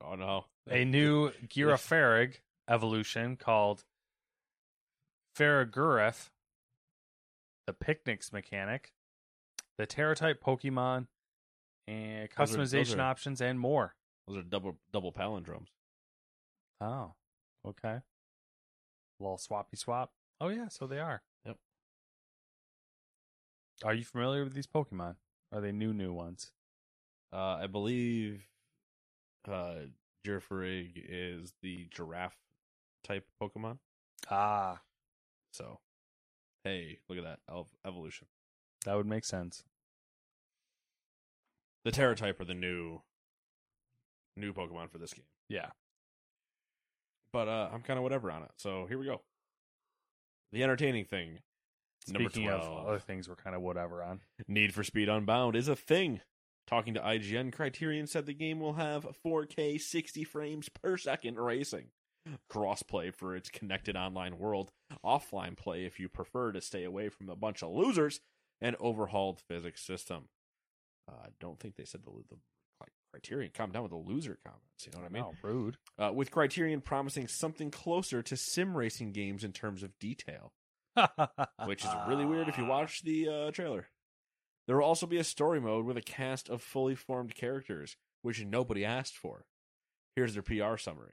Oh 0.00 0.14
no! 0.14 0.46
A 0.70 0.84
new 0.84 1.30
Girafarig 1.48 2.36
evolution 2.68 3.36
called 3.36 3.84
Farigiraf, 5.36 6.30
the 7.66 7.72
Picnics 7.72 8.32
mechanic, 8.32 8.92
the 9.78 9.86
Tera-type 9.86 10.42
Pokemon, 10.42 11.08
and 11.86 12.28
Those 12.36 12.54
are- 12.54 12.56
those 12.58 12.72
customization 12.72 12.98
are- 12.98 13.02
options 13.02 13.40
and 13.40 13.58
more. 13.60 13.94
Those 14.26 14.38
are 14.38 14.42
double 14.42 14.78
double 14.92 15.12
palindromes. 15.12 15.68
Oh, 16.80 17.14
okay. 17.64 17.88
A 17.98 18.02
little 19.20 19.38
swappy 19.38 19.76
swap. 19.76 20.12
Oh 20.40 20.48
yeah, 20.48 20.68
so 20.68 20.86
they 20.86 20.98
are. 20.98 21.22
Yep. 21.44 21.58
Are 23.84 23.94
you 23.94 24.04
familiar 24.04 24.42
with 24.44 24.54
these 24.54 24.66
Pokemon? 24.66 25.16
Are 25.52 25.60
they 25.60 25.72
new 25.72 25.92
new 25.94 26.12
ones? 26.12 26.52
Uh, 27.32 27.56
I 27.62 27.66
believe 27.66 28.48
uh, 29.46 29.86
Girafarig 30.24 30.92
is 30.96 31.54
the 31.62 31.86
giraffe 31.86 32.38
type 33.04 33.28
Pokemon. 33.40 33.78
Ah, 34.30 34.82
So, 35.56 35.80
hey, 36.64 36.98
look 37.08 37.18
at 37.18 37.24
that 37.24 37.38
Ev- 37.50 37.66
evolution. 37.86 38.26
that 38.84 38.94
would 38.96 39.06
make 39.06 39.24
sense. 39.24 39.64
The 41.84 41.92
Tera 41.92 42.14
type 42.16 42.40
are 42.40 42.44
the 42.44 42.54
new 42.54 43.00
new 44.36 44.52
Pokemon 44.52 44.90
for 44.90 44.98
this 44.98 45.14
game. 45.14 45.24
Yeah. 45.48 45.68
But 47.32 47.48
uh, 47.48 47.70
I'm 47.72 47.82
kind 47.82 47.98
of 47.98 48.02
whatever 48.02 48.30
on 48.30 48.42
it. 48.42 48.50
So 48.56 48.86
here 48.86 48.98
we 48.98 49.06
go. 49.06 49.22
The 50.52 50.62
entertaining 50.62 51.04
thing. 51.06 51.38
Number 52.08 52.28
Speaking 52.30 52.48
12. 52.48 52.62
of 52.62 52.86
other 52.86 52.98
things, 52.98 53.28
we're 53.28 53.34
kind 53.36 53.56
of 53.56 53.62
whatever 53.62 54.02
on. 54.02 54.20
Need 54.46 54.74
for 54.74 54.84
Speed 54.84 55.08
Unbound 55.08 55.56
is 55.56 55.68
a 55.68 55.74
thing. 55.76 56.20
Talking 56.66 56.94
to 56.94 57.00
IGN, 57.00 57.52
Criterion 57.52 58.06
said 58.06 58.26
the 58.26 58.34
game 58.34 58.60
will 58.60 58.74
have 58.74 59.06
4K 59.24 59.80
60 59.80 60.24
frames 60.24 60.68
per 60.68 60.96
second 60.96 61.38
racing, 61.38 61.86
crossplay 62.50 63.14
for 63.14 63.36
its 63.36 63.48
connected 63.48 63.96
online 63.96 64.38
world, 64.38 64.70
offline 65.04 65.56
play 65.56 65.84
if 65.84 65.98
you 65.98 66.08
prefer 66.08 66.52
to 66.52 66.60
stay 66.60 66.84
away 66.84 67.08
from 67.08 67.28
a 67.28 67.36
bunch 67.36 67.62
of 67.62 67.70
losers, 67.70 68.20
and 68.60 68.76
overhauled 68.80 69.40
physics 69.48 69.82
system. 69.82 70.28
Uh, 71.08 71.26
I 71.26 71.28
don't 71.40 71.60
think 71.60 71.76
they 71.76 71.84
said 71.84 72.02
the, 72.04 72.10
the 72.28 72.36
Criterion. 73.12 73.50
Calm 73.54 73.70
down 73.70 73.82
with 73.82 73.92
the 73.92 73.96
loser 73.96 74.38
comments. 74.44 74.84
You 74.84 74.92
know 74.92 74.98
what 74.98 75.10
I 75.10 75.12
mean? 75.12 75.22
Oh, 75.22 75.34
rude. 75.42 75.78
Uh, 75.98 76.12
with 76.12 76.30
Criterion 76.30 76.82
promising 76.82 77.28
something 77.28 77.70
closer 77.70 78.22
to 78.22 78.36
sim 78.36 78.76
racing 78.76 79.12
games 79.12 79.42
in 79.42 79.52
terms 79.52 79.82
of 79.82 79.98
detail 79.98 80.52
which 81.66 81.84
is 81.84 81.90
really 82.08 82.24
weird 82.24 82.48
if 82.48 82.58
you 82.58 82.64
watch 82.64 83.02
the 83.02 83.28
uh, 83.28 83.50
trailer. 83.50 83.88
There 84.66 84.76
will 84.76 84.84
also 84.84 85.06
be 85.06 85.18
a 85.18 85.24
story 85.24 85.60
mode 85.60 85.84
with 85.84 85.96
a 85.96 86.02
cast 86.02 86.48
of 86.48 86.62
fully 86.62 86.94
formed 86.94 87.34
characters, 87.34 87.96
which 88.22 88.44
nobody 88.44 88.84
asked 88.84 89.16
for. 89.16 89.44
Here's 90.14 90.34
their 90.34 90.42
PR 90.42 90.76
summary: 90.76 91.12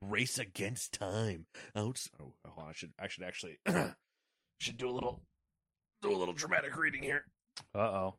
Race 0.00 0.38
against 0.38 0.92
time. 0.92 1.46
Outs- 1.74 2.10
oh, 2.20 2.34
on, 2.44 2.68
I 2.68 2.72
should 2.72 2.92
I 2.98 3.08
should 3.08 3.24
actually 3.24 3.58
should 4.60 4.76
do 4.76 4.88
a 4.88 4.92
little 4.92 5.22
do 6.02 6.12
a 6.12 6.16
little 6.16 6.34
dramatic 6.34 6.76
reading 6.76 7.02
here. 7.02 7.24
Uh 7.74 7.78
oh. 7.78 8.14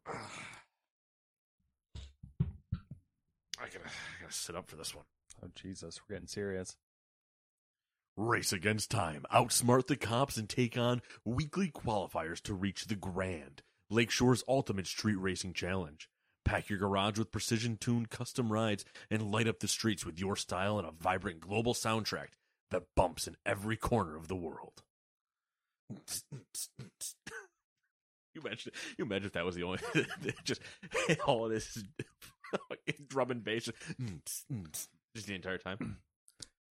I 3.61 3.65
gotta 3.65 3.85
I 3.87 4.21
gotta 4.21 4.33
sit 4.33 4.55
up 4.55 4.69
for 4.69 4.75
this 4.75 4.93
one. 4.93 5.05
Oh 5.43 5.47
Jesus, 5.55 5.99
we're 6.01 6.15
getting 6.15 6.27
serious. 6.27 6.75
Race 8.17 8.51
against 8.51 8.91
time, 8.91 9.25
outsmart 9.33 9.87
the 9.87 9.95
cops, 9.95 10.35
and 10.35 10.49
take 10.49 10.77
on 10.77 11.01
weekly 11.23 11.69
qualifiers 11.69 12.41
to 12.41 12.53
reach 12.53 12.85
the 12.85 12.95
grand 12.95 13.61
Lakeshore's 13.89 14.43
ultimate 14.47 14.87
street 14.87 15.15
racing 15.15 15.53
challenge. 15.53 16.09
Pack 16.49 16.67
your 16.67 16.79
garage 16.79 17.19
with 17.19 17.31
precision 17.31 17.77
tuned 17.77 18.09
custom 18.09 18.51
rides 18.51 18.83
and 19.11 19.31
light 19.31 19.47
up 19.47 19.59
the 19.59 19.67
streets 19.67 20.03
with 20.03 20.19
your 20.19 20.35
style 20.35 20.79
and 20.79 20.87
a 20.87 20.91
vibrant 20.91 21.41
global 21.41 21.75
soundtrack 21.75 22.29
that 22.71 22.87
bumps 22.95 23.27
in 23.27 23.35
every 23.45 23.77
corner 23.77 24.17
of 24.17 24.27
the 24.27 24.35
world. 24.35 24.81
You 28.35 28.41
imagine, 28.41 28.71
you 28.97 29.05
imagine 29.05 29.25
if 29.25 29.33
that 29.33 29.43
was 29.43 29.55
the 29.55 29.63
only, 29.63 29.79
just 30.43 30.61
all 31.25 31.49
it 31.49 31.55
is, 31.55 31.83
is 32.85 32.95
drum 33.07 33.31
and 33.31 33.43
bass, 33.43 33.69
just 35.15 35.27
the 35.27 35.33
entire 35.33 35.57
time. 35.57 35.97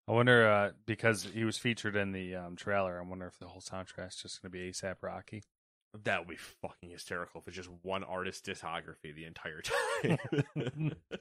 I 0.06 0.12
wonder 0.12 0.48
uh, 0.48 0.70
because 0.86 1.24
he 1.24 1.44
was 1.44 1.58
featured 1.58 1.96
in 1.96 2.12
the 2.12 2.36
um, 2.36 2.56
trailer. 2.56 2.98
I 2.98 3.06
wonder 3.06 3.26
if 3.26 3.38
the 3.38 3.48
whole 3.48 3.60
soundtrack's 3.60 4.22
just 4.22 4.40
going 4.40 4.52
to 4.52 4.58
be 4.58 4.70
ASAP 4.70 4.96
Rocky. 5.02 5.42
That 6.04 6.20
would 6.20 6.28
be 6.28 6.36
fucking 6.36 6.90
hysterical 6.90 7.40
if 7.40 7.48
it's 7.48 7.56
just 7.56 7.70
one 7.82 8.04
artist 8.04 8.44
discography 8.44 9.14
the 9.14 9.24
entire 9.24 9.62
time. 9.62 10.18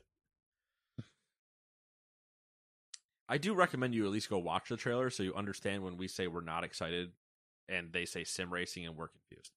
I 3.29 3.37
do 3.37 3.53
recommend 3.53 3.93
you 3.93 4.05
at 4.05 4.11
least 4.11 4.29
go 4.29 4.37
watch 4.37 4.69
the 4.69 4.77
trailer 4.77 5.09
so 5.09 5.23
you 5.23 5.33
understand 5.33 5.83
when 5.83 5.97
we 5.97 6.07
say 6.07 6.27
we're 6.27 6.41
not 6.41 6.63
excited 6.63 7.11
and 7.67 7.91
they 7.91 8.05
say 8.05 8.23
sim 8.23 8.53
racing 8.53 8.85
and 8.85 8.95
we're 8.95 9.09
confused. 9.09 9.51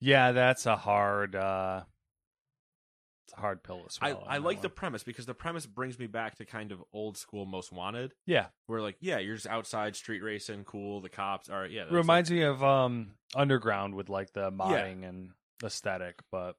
Yeah, 0.00 0.32
that's 0.32 0.66
a 0.66 0.76
hard. 0.76 1.34
uh 1.34 1.82
It's 3.30 3.38
a 3.38 3.40
hard 3.40 3.62
pill 3.62 3.78
to 3.78 3.98
I, 4.00 4.10
swallow. 4.10 4.26
I 4.28 4.36
on 4.38 4.42
like 4.42 4.60
the 4.60 4.68
premise 4.68 5.02
because 5.04 5.26
the 5.26 5.34
premise 5.34 5.66
brings 5.66 5.98
me 5.98 6.06
back 6.06 6.36
to 6.36 6.44
kind 6.44 6.72
of 6.72 6.82
old 6.92 7.16
school 7.16 7.46
most 7.46 7.72
wanted 7.72 8.12
Yeah, 8.26 8.46
where 8.66 8.80
like 8.80 8.96
yeah 9.00 9.18
you're 9.18 9.36
just 9.36 9.46
outside 9.46 9.94
street 9.94 10.20
racing 10.20 10.64
cool 10.64 11.00
the 11.00 11.08
cops 11.08 11.48
are 11.48 11.66
yeah 11.66 11.84
that's 11.84 11.94
reminds 11.94 12.30
me 12.30 12.42
of 12.42 12.62
um 12.62 13.12
Underground 13.34 13.94
with 13.94 14.08
like 14.08 14.32
the 14.32 14.50
modding 14.50 15.08
and 15.08 15.30
aesthetic, 15.62 16.16
but 16.32 16.56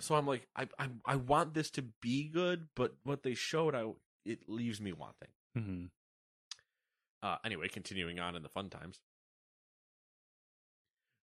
so 0.00 0.14
I'm 0.14 0.26
like, 0.26 0.46
I, 0.56 0.66
I 0.78 0.88
I 1.04 1.16
want 1.16 1.52
this 1.52 1.70
to 1.72 1.82
be 2.00 2.24
good, 2.28 2.68
but 2.74 2.94
what 3.04 3.22
they 3.22 3.34
showed, 3.34 3.74
I 3.74 3.90
it 4.24 4.48
leaves 4.48 4.80
me 4.80 4.92
wanting. 4.92 5.28
mhm. 5.58 5.90
Uh, 7.22 7.36
anyway, 7.44 7.68
continuing 7.68 8.18
on 8.18 8.34
in 8.34 8.42
the 8.42 8.48
fun 8.48 8.68
times. 8.70 9.00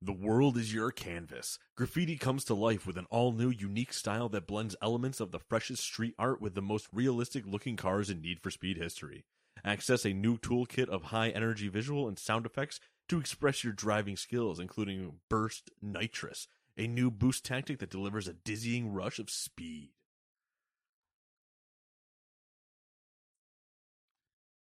The 0.02 0.14
world 0.14 0.58
is 0.58 0.74
your 0.74 0.92
canvas. 0.92 1.60
Graffiti 1.76 2.18
comes 2.18 2.46
to 2.46 2.54
life 2.54 2.88
with 2.88 2.98
an 2.98 3.06
all 3.10 3.34
new, 3.34 3.50
unique 3.50 3.92
style 3.92 4.30
that 4.30 4.48
blends 4.48 4.76
elements 4.82 5.20
of 5.20 5.32
the 5.32 5.40
freshest 5.40 5.84
street 5.84 6.16
art 6.18 6.42
with 6.42 6.56
the 6.56 6.62
most 6.62 6.88
realistic 6.94 7.46
looking 7.46 7.76
cars 7.76 8.10
in 8.10 8.22
Need 8.22 8.40
for 8.40 8.50
Speed 8.50 8.78
history. 8.78 9.26
Access 9.66 10.06
a 10.06 10.14
new 10.14 10.38
toolkit 10.38 10.88
of 10.88 11.04
high 11.04 11.30
energy 11.30 11.68
visual 11.68 12.08
and 12.08 12.18
sound 12.18 12.46
effects 12.46 12.80
to 13.10 13.20
express 13.20 13.64
your 13.64 13.74
driving 13.74 14.16
skills, 14.16 14.60
including 14.60 15.20
Burst 15.30 15.70
Nitrous, 15.82 16.48
a 16.78 16.88
new 16.88 17.12
boost 17.12 17.44
tactic 17.44 17.80
that 17.80 17.90
delivers 17.90 18.28
a 18.28 18.34
dizzying 18.34 18.94
rush 18.94 19.20
of 19.20 19.30
speed. 19.30 19.90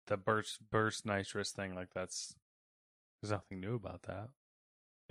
the 0.09 0.16
burst 0.16 0.59
burst 0.70 1.07
nitrous 1.07 1.53
thing 1.53 1.74
like 1.74 1.93
that's 1.95 2.34
There's 3.22 3.30
nothing 3.30 3.61
new 3.61 3.74
about 3.74 4.03
that. 4.03 4.30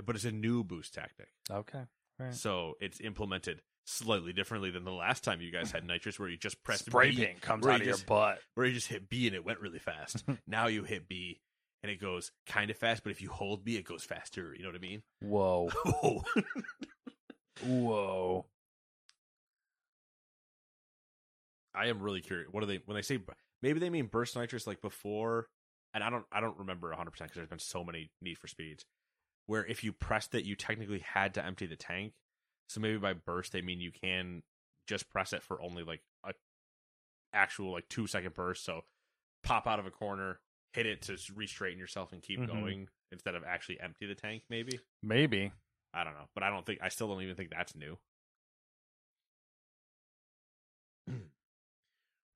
But 0.06 0.16
it's 0.16 0.26
a 0.26 0.32
new 0.32 0.64
boost 0.64 0.93
tactic. 0.93 1.28
Okay. 1.52 1.82
Right. 2.20 2.34
So 2.34 2.74
it's 2.82 3.00
implemented 3.00 3.62
slightly 3.86 4.34
differently 4.34 4.70
than 4.72 4.84
the 4.84 4.91
last 4.91 5.24
time 5.24 5.39
you 5.41 5.52
guys 5.52 5.72
had 5.72 5.84
nitrous, 5.88 6.20
where 6.20 6.30
you 6.30 6.38
just 6.38 6.62
pressed 6.64 6.86
Spray 6.86 7.12
B, 7.12 7.18
paint 7.26 7.41
comes 7.41 7.66
out 7.66 7.70
you 7.72 7.76
of 7.76 7.84
your 7.86 7.93
just- 7.93 8.06
butt. 8.06 8.39
where 8.56 8.66
you 8.66 8.74
just 8.74 8.88
hit 8.88 9.10
B 9.10 9.28
and 9.28 9.36
it 9.36 9.45
went 9.45 9.60
really 9.60 9.80
fast. 9.80 10.24
now 10.48 10.68
you 10.68 10.84
hit 10.84 11.08
B 11.08 11.39
and 11.84 11.91
it 11.91 12.02
goes 12.02 12.32
kind 12.48 12.70
of 12.72 12.78
fast, 12.78 13.04
but 13.04 13.12
if 13.12 13.22
you 13.22 13.30
hold 13.30 13.64
B, 13.64 13.76
it 13.78 13.86
goes 13.86 14.04
faster. 14.04 14.54
You 14.56 14.64
know 14.64 14.70
what 14.70 14.76
I 14.76 14.80
mean? 14.80 15.04
Whoa. 15.22 15.70
Whoa. 17.66 18.45
I 21.74 21.88
am 21.88 22.00
really 22.02 22.22
curious. 22.22 22.48
What 22.52 22.62
do 22.62 22.66
they 22.68 22.82
when 22.86 22.95
they 22.95 23.02
say 23.04 23.20
maybe 23.62 23.80
they 23.80 23.89
mean 23.89 24.08
burst 24.08 24.36
nitrous 24.36 24.66
like 24.68 24.82
before? 24.82 25.48
And 25.93 26.04
I 26.04 26.10
don't 26.10 26.26
I 26.32 26.39
don't 26.41 26.58
remember 26.58 26.89
100 26.89 27.12
percent 27.12 27.30
because 27.30 27.38
there's 27.38 27.50
been 27.50 27.60
so 27.60 27.84
many 27.84 28.10
Need 28.22 28.38
for 28.38 28.48
Speeds 28.48 28.84
where 29.48 29.66
if 29.66 29.84
you 29.84 29.91
pressed 29.91 30.36
it, 30.36 30.45
you 30.45 30.56
technically 30.56 31.00
had 31.00 31.34
to 31.34 31.43
empty 31.45 31.66
the 31.66 31.76
tank. 31.76 32.14
So 32.70 32.80
maybe 32.80 32.98
by 32.98 33.14
burst 33.14 33.52
they 33.54 33.62
mean 33.62 33.80
you 33.80 33.91
can 33.91 34.43
just 34.88 35.10
press 35.10 35.34
it 35.34 35.41
for 35.43 35.62
only 35.62 35.84
like 35.84 36.02
a 36.26 36.34
actual 37.34 37.72
like 37.72 37.89
two 37.89 38.08
second 38.08 38.34
burst. 38.34 38.64
So 38.64 38.82
pop 39.43 39.66
out 39.68 39.80
of 39.80 39.86
a 39.86 39.91
corner, 39.91 40.39
hit 40.74 40.86
it 40.86 41.02
to 41.04 41.18
re-straighten 41.34 41.80
yourself 41.80 42.12
and 42.14 42.22
keep 42.22 42.39
Mhm. 42.41 42.48
going 42.48 42.89
instead 43.12 43.36
of 43.36 43.43
actually 43.45 43.80
empty 43.80 44.06
the 44.06 44.16
tank. 44.16 44.43
Maybe 44.50 44.80
Maybe. 45.02 45.52
I 45.93 46.04
don't 46.04 46.14
know, 46.14 46.28
but 46.34 46.43
I 46.43 46.50
don't 46.50 46.66
think 46.66 46.80
I 46.82 46.89
still 46.89 47.08
don't 47.08 47.22
even 47.24 47.36
think 47.36 47.50
that's 47.50 47.74
new. 47.76 47.98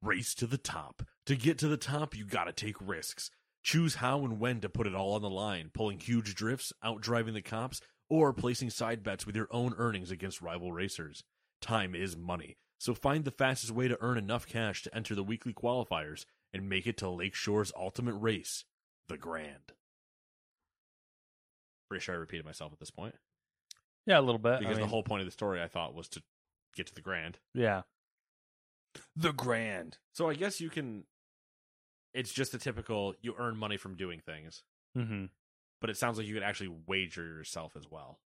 Race 0.01 0.33
to 0.35 0.47
the 0.47 0.57
top. 0.57 1.03
To 1.25 1.35
get 1.35 1.57
to 1.59 1.67
the 1.67 1.77
top, 1.77 2.15
you 2.15 2.25
gotta 2.25 2.53
take 2.53 2.75
risks. 2.79 3.29
Choose 3.63 3.95
how 3.95 4.23
and 4.25 4.39
when 4.39 4.59
to 4.61 4.69
put 4.69 4.87
it 4.87 4.95
all 4.95 5.13
on 5.13 5.21
the 5.21 5.29
line, 5.29 5.69
pulling 5.73 5.99
huge 5.99 6.33
drifts, 6.35 6.73
outdriving 6.83 7.33
the 7.33 7.41
cops, 7.41 7.79
or 8.09 8.33
placing 8.33 8.69
side 8.69 9.03
bets 9.03 9.25
with 9.25 9.35
your 9.35 9.47
own 9.51 9.73
earnings 9.77 10.11
against 10.11 10.41
rival 10.41 10.71
racers. 10.71 11.23
Time 11.61 11.93
is 11.93 12.17
money, 12.17 12.57
so 12.79 12.93
find 12.95 13.23
the 13.23 13.31
fastest 13.31 13.71
way 13.71 13.87
to 13.87 13.97
earn 14.01 14.17
enough 14.17 14.47
cash 14.47 14.81
to 14.83 14.95
enter 14.95 15.13
the 15.13 15.23
weekly 15.23 15.53
qualifiers 15.53 16.25
and 16.53 16.67
make 16.67 16.87
it 16.87 16.97
to 16.97 17.05
Lakeshore's 17.09 17.71
ultimate 17.77 18.15
race, 18.15 18.65
the 19.07 19.17
Grand. 19.17 19.73
Pretty 21.87 22.03
sure 22.03 22.15
I 22.15 22.17
repeated 22.17 22.45
myself 22.45 22.73
at 22.73 22.79
this 22.79 22.89
point 22.89 23.15
Yeah, 24.05 24.19
a 24.19 24.21
little 24.21 24.39
bit. 24.39 24.53
I 24.53 24.59
because 24.59 24.79
the 24.79 24.87
whole 24.87 25.03
point 25.03 25.21
of 25.21 25.27
the 25.27 25.31
story 25.31 25.61
I 25.61 25.67
thought 25.67 25.93
was 25.93 26.07
to 26.09 26.23
get 26.75 26.87
to 26.87 26.95
the 26.95 27.01
Grand. 27.01 27.37
Yeah. 27.53 27.81
The 29.15 29.31
grand. 29.31 29.97
So 30.13 30.29
I 30.29 30.33
guess 30.33 30.59
you 30.59 30.69
can. 30.69 31.05
It's 32.13 32.31
just 32.33 32.53
a 32.53 32.57
typical 32.59 33.13
you 33.21 33.35
earn 33.39 33.57
money 33.57 33.77
from 33.77 33.95
doing 33.95 34.19
things, 34.19 34.63
Mm-hmm. 34.97 35.25
but 35.79 35.89
it 35.89 35.97
sounds 35.97 36.17
like 36.17 36.27
you 36.27 36.33
could 36.33 36.43
actually 36.43 36.75
wager 36.87 37.23
yourself 37.25 37.75
as 37.77 37.85
well. 37.89 38.19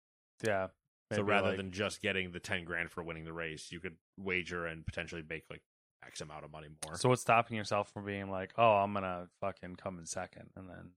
Yeah. 0.44 0.68
so 1.12 1.22
rather 1.22 1.48
like- 1.48 1.56
than 1.56 1.72
just 1.72 2.00
getting 2.00 2.30
the 2.32 2.40
ten 2.40 2.64
grand 2.64 2.90
for 2.90 3.02
winning 3.02 3.24
the 3.24 3.32
race, 3.32 3.70
you 3.72 3.80
could 3.80 3.96
wager 4.16 4.66
and 4.66 4.86
potentially 4.86 5.22
make 5.28 5.44
like 5.50 5.62
X 6.06 6.20
amount 6.20 6.44
of 6.44 6.50
money 6.52 6.68
more. 6.84 6.96
So 6.96 7.08
what's 7.08 7.22
stopping 7.22 7.56
yourself 7.56 7.90
from 7.92 8.04
being 8.04 8.30
like, 8.30 8.52
oh, 8.56 8.72
I'm 8.76 8.92
gonna 8.94 9.28
fucking 9.40 9.76
come 9.76 9.98
in 9.98 10.06
second 10.06 10.50
and 10.56 10.68
then 10.68 10.90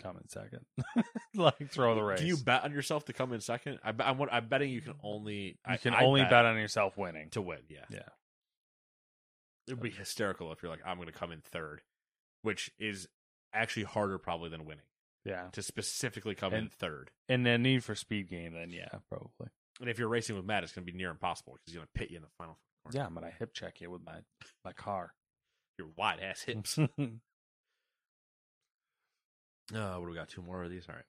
come 0.00 0.16
in 0.16 0.28
second, 0.28 0.64
like 1.34 1.70
throw 1.72 1.94
the 1.96 2.02
race? 2.02 2.18
Can 2.20 2.28
you 2.28 2.36
bet 2.36 2.62
on 2.64 2.72
yourself 2.72 3.04
to 3.06 3.12
come 3.12 3.32
in 3.32 3.40
second? 3.40 3.78
I, 3.84 3.92
I'm, 4.00 4.20
I'm 4.30 4.46
betting 4.48 4.70
you 4.70 4.80
can 4.80 4.94
only 5.02 5.34
You 5.34 5.54
I- 5.64 5.76
can 5.76 5.94
I 5.94 6.04
only 6.04 6.22
bet. 6.22 6.44
on 6.44 6.56
yourself 6.56 6.96
winning. 6.96 7.30
to 7.30 7.42
win. 7.42 7.58
Yeah, 7.68 7.84
Yeah. 7.90 8.00
It'd 9.68 9.80
be 9.80 9.90
hysterical 9.90 10.50
if 10.52 10.62
you're 10.62 10.70
like, 10.70 10.80
I'm 10.84 10.96
going 10.96 11.06
to 11.06 11.12
come 11.12 11.30
in 11.30 11.40
third, 11.40 11.82
which 12.42 12.70
is 12.78 13.06
actually 13.52 13.84
harder 13.84 14.18
probably 14.18 14.50
than 14.50 14.64
winning. 14.64 14.84
Yeah. 15.24 15.48
To 15.52 15.62
specifically 15.62 16.34
come 16.34 16.54
in 16.54 16.68
third. 16.68 17.10
And 17.28 17.44
the 17.44 17.58
need 17.58 17.84
for 17.84 17.94
speed 17.94 18.28
game, 18.28 18.54
then 18.54 18.70
yeah, 18.70 18.88
probably. 19.08 19.48
And 19.80 19.88
if 19.90 19.98
you're 19.98 20.08
racing 20.08 20.36
with 20.36 20.44
Matt, 20.44 20.64
it's 20.64 20.72
going 20.72 20.86
to 20.86 20.92
be 20.92 20.96
near 20.96 21.10
impossible 21.10 21.52
because 21.54 21.64
he's 21.66 21.74
going 21.76 21.86
to 21.86 21.98
pit 21.98 22.10
you 22.10 22.16
in 22.16 22.22
the 22.22 22.28
final. 22.38 22.58
corner. 22.84 22.98
Yeah, 22.98 23.06
I'm 23.06 23.14
gonna 23.14 23.30
hip 23.38 23.52
check 23.52 23.80
you 23.82 23.90
with 23.90 24.02
my 24.04 24.20
my 24.64 24.72
car. 24.72 25.12
Your 25.78 25.88
wide 25.96 26.20
ass 26.20 26.42
hips. 26.42 26.78
Uh, 29.74 29.96
what 29.96 30.04
do 30.04 30.08
we 30.10 30.14
got? 30.14 30.28
Two 30.28 30.40
more 30.42 30.62
of 30.62 30.70
these? 30.70 30.86
All 30.88 30.94
right. 30.94 31.04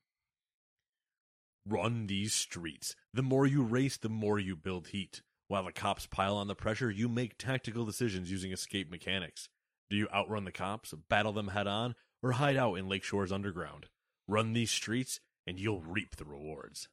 Run 1.66 2.07
these 2.07 2.34
streets. 2.34 2.95
The 3.14 3.22
more 3.22 3.45
you 3.45 3.64
race, 3.64 3.95
the 3.97 4.10
more 4.10 4.38
you 4.39 4.55
build 4.55 4.88
heat. 4.88 5.22
While 5.49 5.63
the 5.65 5.71
cops 5.73 6.05
pile 6.05 6.37
on 6.37 6.47
the 6.47 6.53
pressure, 6.55 6.91
you 6.91 7.09
make 7.09 7.37
tactical 7.39 7.83
decisions 7.83 8.29
using 8.31 8.51
escape 8.51 8.89
mechanics. 8.89 9.49
Do 9.89 9.97
you 9.97 10.07
outrun 10.13 10.45
the 10.45 10.51
cops, 10.51 10.93
battle 11.09 11.33
them 11.33 11.47
head 11.49 11.65
on, 11.65 11.95
or 12.21 12.33
hide 12.33 12.55
out 12.55 12.75
in 12.75 12.87
Lakeshore's 12.87 13.31
underground? 13.31 13.87
Run 14.27 14.53
these 14.53 14.69
streets, 14.69 15.19
and 15.47 15.59
you'll 15.59 15.81
reap 15.81 16.17
the 16.17 16.23
rewards. 16.25 16.87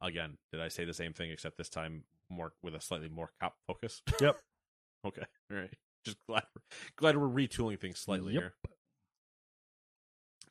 Again, 0.00 0.38
did 0.52 0.60
I 0.60 0.68
say 0.68 0.84
the 0.84 0.94
same 0.94 1.12
thing 1.12 1.32
except 1.32 1.58
this 1.58 1.68
time 1.68 2.04
more 2.30 2.52
with 2.62 2.74
a 2.76 2.80
slightly 2.80 3.08
more 3.08 3.30
cop 3.40 3.56
focus? 3.66 4.00
Yep. 4.20 4.36
okay. 5.06 5.24
All 5.50 5.56
right. 5.56 5.74
Just 6.04 6.18
glad 6.28 6.44
glad 6.96 7.16
we're 7.16 7.26
retooling 7.28 7.80
things 7.80 7.98
slightly 7.98 8.34
Yep. 8.34 8.42
here. 8.42 8.54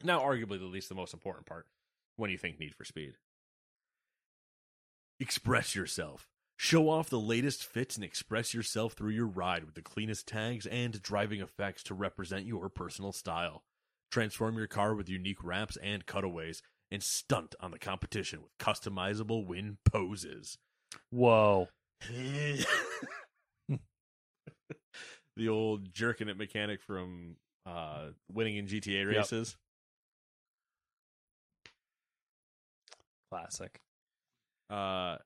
Now, 0.03 0.19
arguably 0.19 0.59
the 0.59 0.65
least 0.65 0.89
the 0.89 0.95
most 0.95 1.13
important 1.13 1.45
part 1.45 1.67
when 2.17 2.29
you 2.29 2.37
think 2.37 2.59
Need 2.59 2.75
for 2.75 2.83
Speed. 2.85 3.13
Express 5.19 5.75
yourself. 5.75 6.27
Show 6.63 6.89
off 6.89 7.09
the 7.09 7.19
latest 7.19 7.65
fits 7.65 7.95
and 7.95 8.03
express 8.05 8.53
yourself 8.53 8.93
through 8.93 9.13
your 9.13 9.25
ride 9.25 9.63
with 9.63 9.73
the 9.73 9.81
cleanest 9.81 10.27
tags 10.27 10.67
and 10.67 11.01
driving 11.01 11.41
effects 11.41 11.81
to 11.85 11.95
represent 11.95 12.45
your 12.45 12.69
personal 12.69 13.11
style. 13.11 13.63
Transform 14.11 14.59
your 14.59 14.67
car 14.67 14.93
with 14.93 15.09
unique 15.09 15.43
wraps 15.43 15.75
and 15.81 16.05
cutaways 16.05 16.61
and 16.91 17.01
stunt 17.01 17.55
on 17.61 17.71
the 17.71 17.79
competition 17.79 18.43
with 18.43 18.55
customizable 18.59 19.43
win 19.43 19.79
poses. 19.91 20.59
Whoa. 21.09 21.69
the 25.35 25.49
old 25.49 25.91
jerking 25.91 26.29
it 26.29 26.37
mechanic 26.37 26.83
from 26.83 27.37
uh, 27.65 28.09
winning 28.31 28.57
in 28.57 28.67
GTA 28.67 29.11
Yep. 29.11 29.17
races. 29.17 29.57
Classic. 33.31 33.81
Uh, 34.69 35.17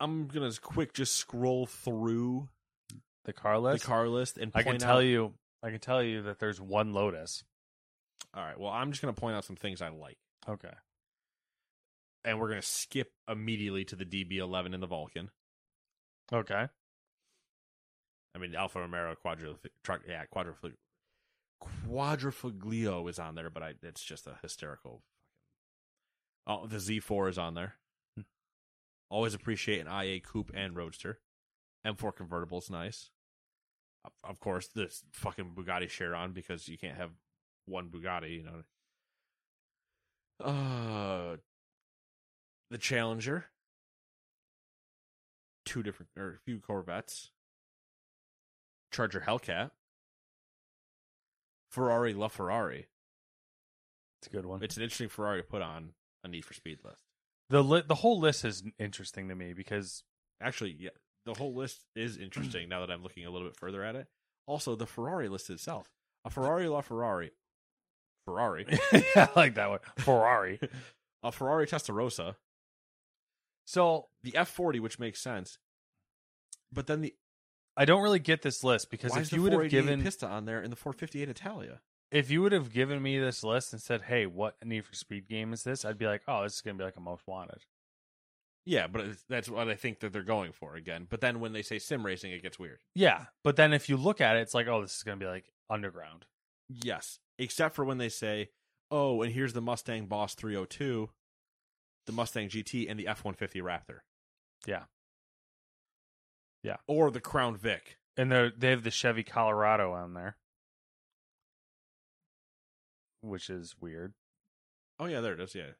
I'm 0.00 0.26
gonna 0.28 0.52
quick 0.60 0.92
just 0.92 1.14
scroll 1.14 1.66
through 1.66 2.48
The 3.24 3.32
car 3.32 3.58
list. 3.58 3.82
the 3.82 3.88
car 3.88 4.08
list 4.08 4.36
and 4.38 4.52
I 4.54 4.62
can 4.62 4.78
tell 4.78 4.98
out- 4.98 5.00
you. 5.00 5.34
I 5.62 5.70
can 5.70 5.80
tell 5.80 6.02
you 6.02 6.22
that 6.22 6.38
there's 6.38 6.60
one 6.60 6.92
Lotus. 6.92 7.42
All 8.34 8.44
right. 8.44 8.58
Well, 8.58 8.70
I'm 8.70 8.90
just 8.92 9.00
gonna 9.00 9.14
point 9.14 9.36
out 9.36 9.44
some 9.44 9.56
things 9.56 9.80
I 9.80 9.88
like, 9.88 10.18
Okay. 10.46 10.74
and 12.24 12.38
we're 12.38 12.48
gonna 12.48 12.62
skip 12.62 13.12
immediately 13.26 13.84
to 13.86 13.96
the 13.96 14.04
DB11 14.04 14.74
and 14.74 14.82
the 14.82 14.86
Vulcan. 14.86 15.30
Okay. 16.32 16.68
I 18.34 18.38
mean, 18.38 18.54
Alfa 18.54 18.80
Romero 18.80 19.14
Quadra, 19.16 19.54
truck, 19.82 20.02
yeah, 20.06 20.26
Quadrifoglio, 20.26 20.76
Quadrifoglio 21.88 23.08
is 23.08 23.18
on 23.18 23.34
there, 23.34 23.48
but 23.48 23.62
I, 23.62 23.74
it's 23.82 24.04
just 24.04 24.26
a 24.26 24.38
hysterical. 24.42 25.02
Oh, 26.46 26.66
the 26.66 26.76
Z4 26.76 27.30
is 27.30 27.38
on 27.38 27.54
there. 27.54 27.76
Always 29.08 29.34
appreciate 29.34 29.80
an 29.80 29.86
i8 29.86 30.24
coupe 30.24 30.50
and 30.54 30.74
roadster. 30.76 31.20
M4 31.86 32.14
convertible 32.14 32.58
is 32.58 32.70
nice. 32.70 33.10
Of- 34.04 34.12
Of 34.24 34.40
course, 34.40 34.66
this 34.68 35.04
fucking 35.12 35.52
Bugatti 35.54 35.88
Chiron 35.88 36.32
because 36.32 36.68
you 36.68 36.76
can't 36.78 36.96
have 36.96 37.10
one 37.66 37.88
Bugatti, 37.88 38.36
you 38.36 38.42
know. 38.44 38.62
Uh, 40.44 41.36
the 42.70 42.78
Challenger, 42.78 43.46
two 45.64 45.82
different 45.82 46.10
or 46.16 46.34
a 46.34 46.38
few 46.44 46.58
Corvettes. 46.60 47.30
Charger 48.92 49.20
Hellcat, 49.26 49.70
Ferrari 51.70 52.12
La 52.14 52.28
Ferrari. 52.28 52.86
It's 54.20 54.28
a 54.28 54.30
good 54.30 54.46
one. 54.46 54.62
It's 54.62 54.76
an 54.76 54.82
interesting 54.82 55.08
Ferrari 55.08 55.42
to 55.42 55.46
put 55.48 55.62
on 55.62 55.90
a 56.24 56.28
Need 56.28 56.44
for 56.44 56.54
Speed 56.54 56.78
list. 56.84 57.05
The 57.50 57.62
li- 57.62 57.84
the 57.86 57.94
whole 57.94 58.18
list 58.20 58.44
is 58.44 58.62
interesting 58.78 59.28
to 59.28 59.34
me 59.34 59.52
because 59.52 60.02
Actually, 60.40 60.76
yeah, 60.78 60.90
the 61.24 61.34
whole 61.34 61.54
list 61.54 61.80
is 61.94 62.18
interesting 62.18 62.68
now 62.68 62.80
that 62.80 62.90
I'm 62.90 63.02
looking 63.02 63.24
a 63.24 63.30
little 63.30 63.48
bit 63.48 63.56
further 63.56 63.82
at 63.82 63.96
it. 63.96 64.06
Also, 64.46 64.76
the 64.76 64.86
Ferrari 64.86 65.28
list 65.28 65.50
itself, 65.50 65.88
a 66.24 66.30
Ferrari 66.30 66.68
La 66.68 66.80
Ferrari, 66.82 67.32
Ferrari, 68.24 68.66
I 68.92 69.28
like 69.34 69.54
that 69.54 69.70
one. 69.70 69.78
Ferrari. 69.98 70.60
a 71.22 71.32
Ferrari 71.32 71.66
Testarossa, 71.66 72.36
So 73.64 74.08
the 74.22 74.32
F40, 74.32 74.80
which 74.80 74.98
makes 74.98 75.20
sense, 75.20 75.58
but 76.72 76.86
then 76.86 77.00
the 77.00 77.14
I 77.76 77.84
don't 77.84 78.02
really 78.02 78.18
get 78.18 78.42
this 78.42 78.62
list 78.62 78.90
because 78.90 79.12
why 79.12 79.20
if 79.20 79.30
the 79.30 79.36
you 79.36 79.42
would 79.42 79.52
have 79.52 79.60
488 79.60 79.80
given 79.82 80.02
Pista 80.02 80.26
on 80.26 80.44
there 80.44 80.62
in 80.62 80.70
the 80.70 80.76
458 80.76 81.28
Italia? 81.28 81.80
If 82.10 82.30
you 82.30 82.42
would 82.42 82.52
have 82.52 82.72
given 82.72 83.02
me 83.02 83.18
this 83.18 83.42
list 83.42 83.72
and 83.72 83.82
said, 83.82 84.02
"Hey, 84.02 84.26
what 84.26 84.56
Need 84.64 84.84
for 84.84 84.94
Speed 84.94 85.28
game 85.28 85.52
is 85.52 85.64
this?" 85.64 85.84
I'd 85.84 85.98
be 85.98 86.06
like, 86.06 86.22
"Oh, 86.28 86.42
this 86.42 86.56
is 86.56 86.62
gonna 86.62 86.78
be 86.78 86.84
like 86.84 86.96
a 86.96 87.00
Most 87.00 87.26
Wanted." 87.26 87.64
Yeah, 88.64 88.88
but 88.88 89.06
that's 89.28 89.48
what 89.48 89.68
I 89.68 89.76
think 89.76 90.00
that 90.00 90.12
they're 90.12 90.22
going 90.22 90.52
for 90.52 90.74
again. 90.74 91.06
But 91.08 91.20
then 91.20 91.38
when 91.38 91.52
they 91.52 91.62
say 91.62 91.78
sim 91.78 92.04
racing, 92.04 92.32
it 92.32 92.42
gets 92.42 92.58
weird. 92.58 92.80
Yeah, 92.94 93.26
but 93.44 93.56
then 93.56 93.72
if 93.72 93.88
you 93.88 93.96
look 93.96 94.20
at 94.20 94.36
it, 94.36 94.40
it's 94.40 94.54
like, 94.54 94.66
"Oh, 94.66 94.82
this 94.82 94.96
is 94.96 95.02
gonna 95.02 95.18
be 95.18 95.26
like 95.26 95.52
Underground." 95.70 96.26
Yes, 96.68 97.20
except 97.38 97.74
for 97.74 97.84
when 97.84 97.98
they 97.98 98.08
say, 98.08 98.50
"Oh, 98.90 99.22
and 99.22 99.32
here's 99.32 99.52
the 99.52 99.62
Mustang 99.62 100.06
Boss 100.06 100.34
302, 100.34 101.10
the 102.06 102.12
Mustang 102.12 102.48
GT, 102.48 102.88
and 102.88 102.98
the 102.98 103.06
F150 103.06 103.60
Raptor." 103.62 104.00
Yeah. 104.66 104.86
Yeah. 106.62 106.78
Or 106.88 107.10
the 107.12 107.20
Crown 107.20 107.56
Vic. 107.56 107.98
And 108.16 108.32
they 108.32 108.50
they 108.56 108.70
have 108.70 108.82
the 108.82 108.90
Chevy 108.90 109.22
Colorado 109.22 109.92
on 109.92 110.14
there, 110.14 110.38
which 113.28 113.50
is 113.50 113.74
weird. 113.80 114.14
Oh 114.98 115.06
yeah, 115.06 115.20
there 115.20 115.32
it 115.34 115.40
is. 115.40 115.54
Yeah. 115.54 115.72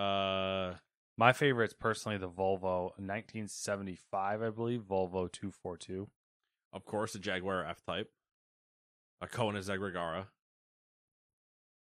Uh, 0.00 0.74
My 1.16 1.32
favorite 1.32 1.70
is 1.70 1.74
personally 1.74 2.18
the 2.18 2.28
Volvo 2.28 2.90
1975, 2.98 4.42
I 4.42 4.50
believe, 4.50 4.80
Volvo 4.82 5.30
242. 5.30 6.08
of 6.72 6.84
course, 6.84 7.12
the 7.12 7.20
Jaguar 7.20 7.64
F 7.64 7.82
Type, 7.86 8.10
a 9.20 9.26
Koenigsegg 9.28 9.78
Agera, 9.78 10.26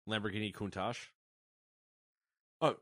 Lamborghini 0.08 0.54
Countach. 0.54 1.08
Oh, 2.60 2.76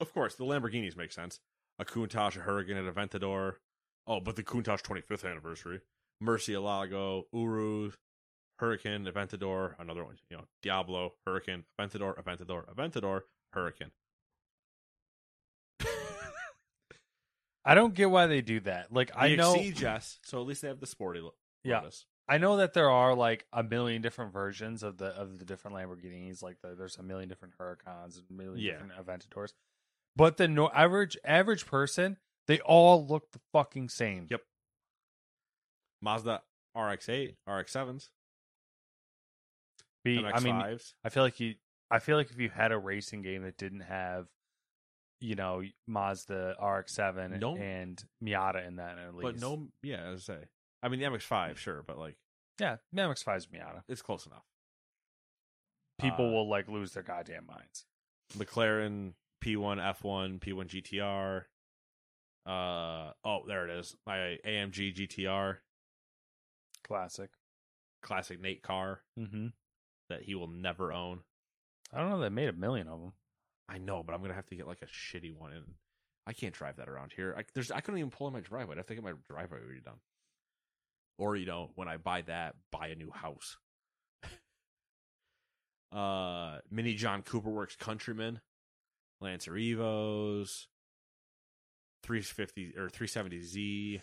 of 0.00 0.12
course, 0.12 0.34
the 0.34 0.44
Lamborghinis 0.44 0.96
make 0.96 1.12
sense. 1.12 1.38
A 1.78 1.84
Countach, 1.84 2.36
a 2.36 2.40
Huracan, 2.40 2.76
an 2.76 2.92
Aventador. 2.92 3.54
Oh, 4.06 4.18
but 4.20 4.34
the 4.36 4.42
Countach 4.42 4.82
25th 4.82 5.24
anniversary. 5.30 5.80
Murcielago, 6.22 7.24
Uru, 7.32 7.92
Huracan, 8.60 9.10
Aventador, 9.10 9.74
another 9.78 10.04
one. 10.04 10.16
You 10.30 10.38
know, 10.38 10.44
Diablo, 10.62 11.12
Huracan, 11.26 11.64
Aventador, 11.80 12.22
Aventador, 12.22 12.64
Aventador, 12.74 13.20
Huracan. 13.54 13.90
I 17.64 17.74
don't 17.74 17.94
get 17.94 18.10
why 18.10 18.26
they 18.26 18.40
do 18.40 18.60
that. 18.60 18.92
Like 18.92 19.10
I 19.14 19.34
know 19.36 19.54
yes. 19.54 20.18
So 20.24 20.40
at 20.40 20.46
least 20.46 20.62
they 20.62 20.68
have 20.68 20.80
the 20.80 20.86
sporty 20.86 21.20
look. 21.20 21.36
Yeah. 21.64 21.78
Lotus. 21.80 22.06
I 22.26 22.38
know 22.38 22.56
that 22.58 22.72
there 22.74 22.90
are 22.90 23.14
like 23.14 23.46
a 23.52 23.62
million 23.62 24.00
different 24.02 24.32
versions 24.32 24.82
of 24.82 24.96
the 24.98 25.06
of 25.08 25.38
the 25.38 25.44
different 25.44 25.76
Lamborghinis. 25.76 26.42
Like 26.42 26.56
the, 26.62 26.74
there's 26.74 26.96
a 26.96 27.02
million 27.02 27.28
different 27.28 27.54
Huracans 27.58 28.16
and 28.16 28.24
a 28.30 28.32
million 28.32 28.58
Yeah. 28.58 28.72
different 28.72 28.92
Aventadors. 29.06 29.52
But 30.16 30.36
the 30.38 30.48
no- 30.48 30.70
average 30.70 31.16
average 31.24 31.66
person, 31.66 32.16
they 32.46 32.58
all 32.60 33.06
look 33.06 33.32
the 33.32 33.40
fucking 33.52 33.90
same. 33.90 34.26
Yep. 34.30 34.42
Mazda 36.00 36.42
RX-8, 36.76 37.34
RX-7s, 37.46 38.08
Be, 40.16 40.24
I 40.24 40.40
mean, 40.40 40.54
MX-5s. 40.54 40.92
I 41.04 41.08
feel 41.10 41.22
like 41.22 41.40
you. 41.40 41.54
I 41.90 41.98
feel 42.00 42.16
like 42.16 42.30
if 42.30 42.38
you 42.38 42.50
had 42.50 42.72
a 42.72 42.78
racing 42.78 43.22
game 43.22 43.42
that 43.44 43.56
didn't 43.56 43.80
have, 43.80 44.26
you 45.20 45.34
know, 45.34 45.62
Mazda 45.86 46.54
RX-7 46.62 47.40
No. 47.40 47.56
and 47.56 48.02
Miata 48.22 48.66
in 48.66 48.76
that 48.76 48.98
at 48.98 49.14
least, 49.14 49.22
but 49.22 49.40
no, 49.40 49.68
yeah, 49.82 50.10
as 50.12 50.28
I 50.28 50.34
say. 50.34 50.40
I 50.82 50.88
mean, 50.88 51.00
the 51.00 51.06
MX-5, 51.06 51.56
sure, 51.56 51.82
but 51.86 51.98
like 51.98 52.16
yeah, 52.60 52.76
MX-5 52.94 53.36
is 53.38 53.46
Miata. 53.46 53.82
it's 53.88 54.02
close 54.02 54.26
enough. 54.26 54.44
People 56.00 56.26
Uh, 56.28 56.32
will 56.32 56.48
like 56.48 56.68
lose 56.68 56.92
their 56.92 57.02
goddamn 57.02 57.46
minds. 57.46 57.86
McLaren 58.36 59.14
P1 59.42 59.78
F1 60.02 60.38
P1 60.40 60.66
GTR. 60.68 61.42
Uh 62.46 63.12
oh, 63.24 63.40
there 63.46 63.68
it 63.68 63.78
is. 63.78 63.96
My 64.06 64.38
AMG 64.46 64.94
GTR 64.94 65.56
Classic. 66.86 67.30
classic 68.02 68.40
Nate 68.40 68.62
car 68.62 69.00
Mm-hmm. 69.18 69.46
That 70.08 70.22
he 70.22 70.34
will 70.34 70.48
never 70.48 70.92
own. 70.92 71.20
I 71.92 72.00
don't 72.00 72.10
know. 72.10 72.20
They 72.20 72.28
made 72.28 72.48
a 72.48 72.52
million 72.52 72.88
of 72.88 73.00
them. 73.00 73.12
I 73.68 73.78
know, 73.78 74.02
but 74.02 74.14
I'm 74.14 74.22
gonna 74.22 74.34
have 74.34 74.46
to 74.46 74.56
get 74.56 74.66
like 74.66 74.82
a 74.82 74.86
shitty 74.86 75.34
one, 75.34 75.52
and 75.52 75.64
I 76.26 76.32
can't 76.32 76.54
drive 76.54 76.76
that 76.76 76.88
around 76.88 77.12
here. 77.14 77.34
I, 77.36 77.44
there's 77.54 77.70
I 77.70 77.80
couldn't 77.80 77.98
even 77.98 78.10
pull 78.10 78.26
in 78.26 78.32
my 78.32 78.40
driveway. 78.40 78.76
I 78.76 78.78
have 78.78 78.86
to 78.86 78.94
get 78.94 79.04
my 79.04 79.12
driveway 79.28 79.58
redone. 79.58 79.98
Or 81.18 81.36
you 81.36 81.46
know, 81.46 81.70
when 81.74 81.88
I 81.88 81.96
buy 81.96 82.22
that, 82.22 82.54
buy 82.70 82.88
a 82.88 82.94
new 82.94 83.10
house. 83.10 83.58
uh, 85.92 86.58
Mini 86.70 86.94
John 86.94 87.22
Cooper 87.22 87.50
Works 87.50 87.76
Countryman, 87.76 88.40
Lancer 89.20 89.52
Evos, 89.52 90.66
350 92.02 92.74
or 92.76 92.88
370Z, 92.88 94.00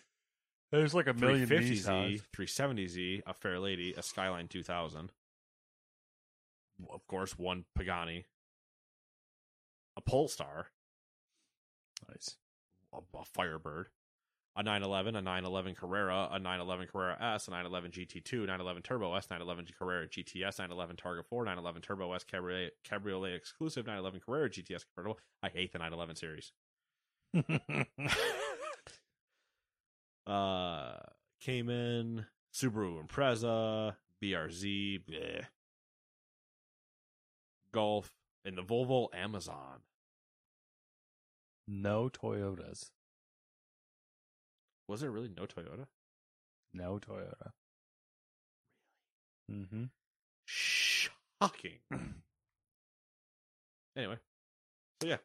There's 0.72 0.94
like 0.94 1.08
a 1.08 1.14
million 1.14 1.48
350Z, 1.48 2.22
370Z, 2.36 3.22
a 3.26 3.34
Fair 3.34 3.60
Lady, 3.60 3.94
a 3.98 4.04
Skyline 4.04 4.48
2000. 4.48 5.12
Of 6.92 7.06
course, 7.08 7.38
one 7.38 7.66
Pagani, 7.76 8.26
a 9.98 10.02
Polestar, 10.02 10.68
Nice. 12.10 12.36
a, 12.94 12.98
a 13.18 13.24
Firebird, 13.24 13.88
a 14.58 14.64
911, 14.64 15.16
a 15.16 15.22
911 15.22 15.76
Carrera, 15.76 16.30
a 16.32 16.40
911 16.40 16.88
Carrera 16.88 17.18
S, 17.36 17.48
a 17.48 17.52
911 17.52 17.92
GT2, 17.92 18.34
911 18.40 18.84
Turbo 18.84 19.14
S, 19.16 19.30
911 19.30 19.74
Carrera 19.78 20.08
GTS, 20.08 20.60
911 20.60 20.96
Targa 20.96 21.26
4, 21.26 21.44
911 21.46 21.82
Turbo 21.82 22.14
S 22.14 22.24
Cabriolet, 22.24 22.72
Cabriolet 22.84 23.36
exclusive, 23.36 23.86
911 23.86 24.22
Carrera 24.26 24.50
GTS 24.50 24.86
convertible. 24.94 25.20
I 25.44 25.50
hate 25.50 25.74
the 25.74 25.80
911 25.80 26.16
series. 26.16 26.54
uh, 30.28 30.98
Cayman, 31.42 32.26
Subaru 32.54 33.06
Impreza, 33.06 33.96
BRZ, 34.24 35.02
bleh. 35.06 35.46
Golf, 37.76 38.14
and 38.46 38.58
the 38.58 38.64
Volvo 38.64 39.08
Amazon. 39.14 39.82
no 41.68 42.10
Toyotas. 42.10 42.92
Was 44.88 45.02
there 45.02 45.12
really 45.12 45.30
no 45.36 45.46
Toyota? 45.46 45.88
No 46.74 47.00
Toyota. 47.00 47.52
Really? 49.50 49.62
Mm-hmm. 49.62 49.84
Shocking. 50.46 51.80
anyway, 53.98 54.18
so 55.02 55.08
yeah, 55.08 55.18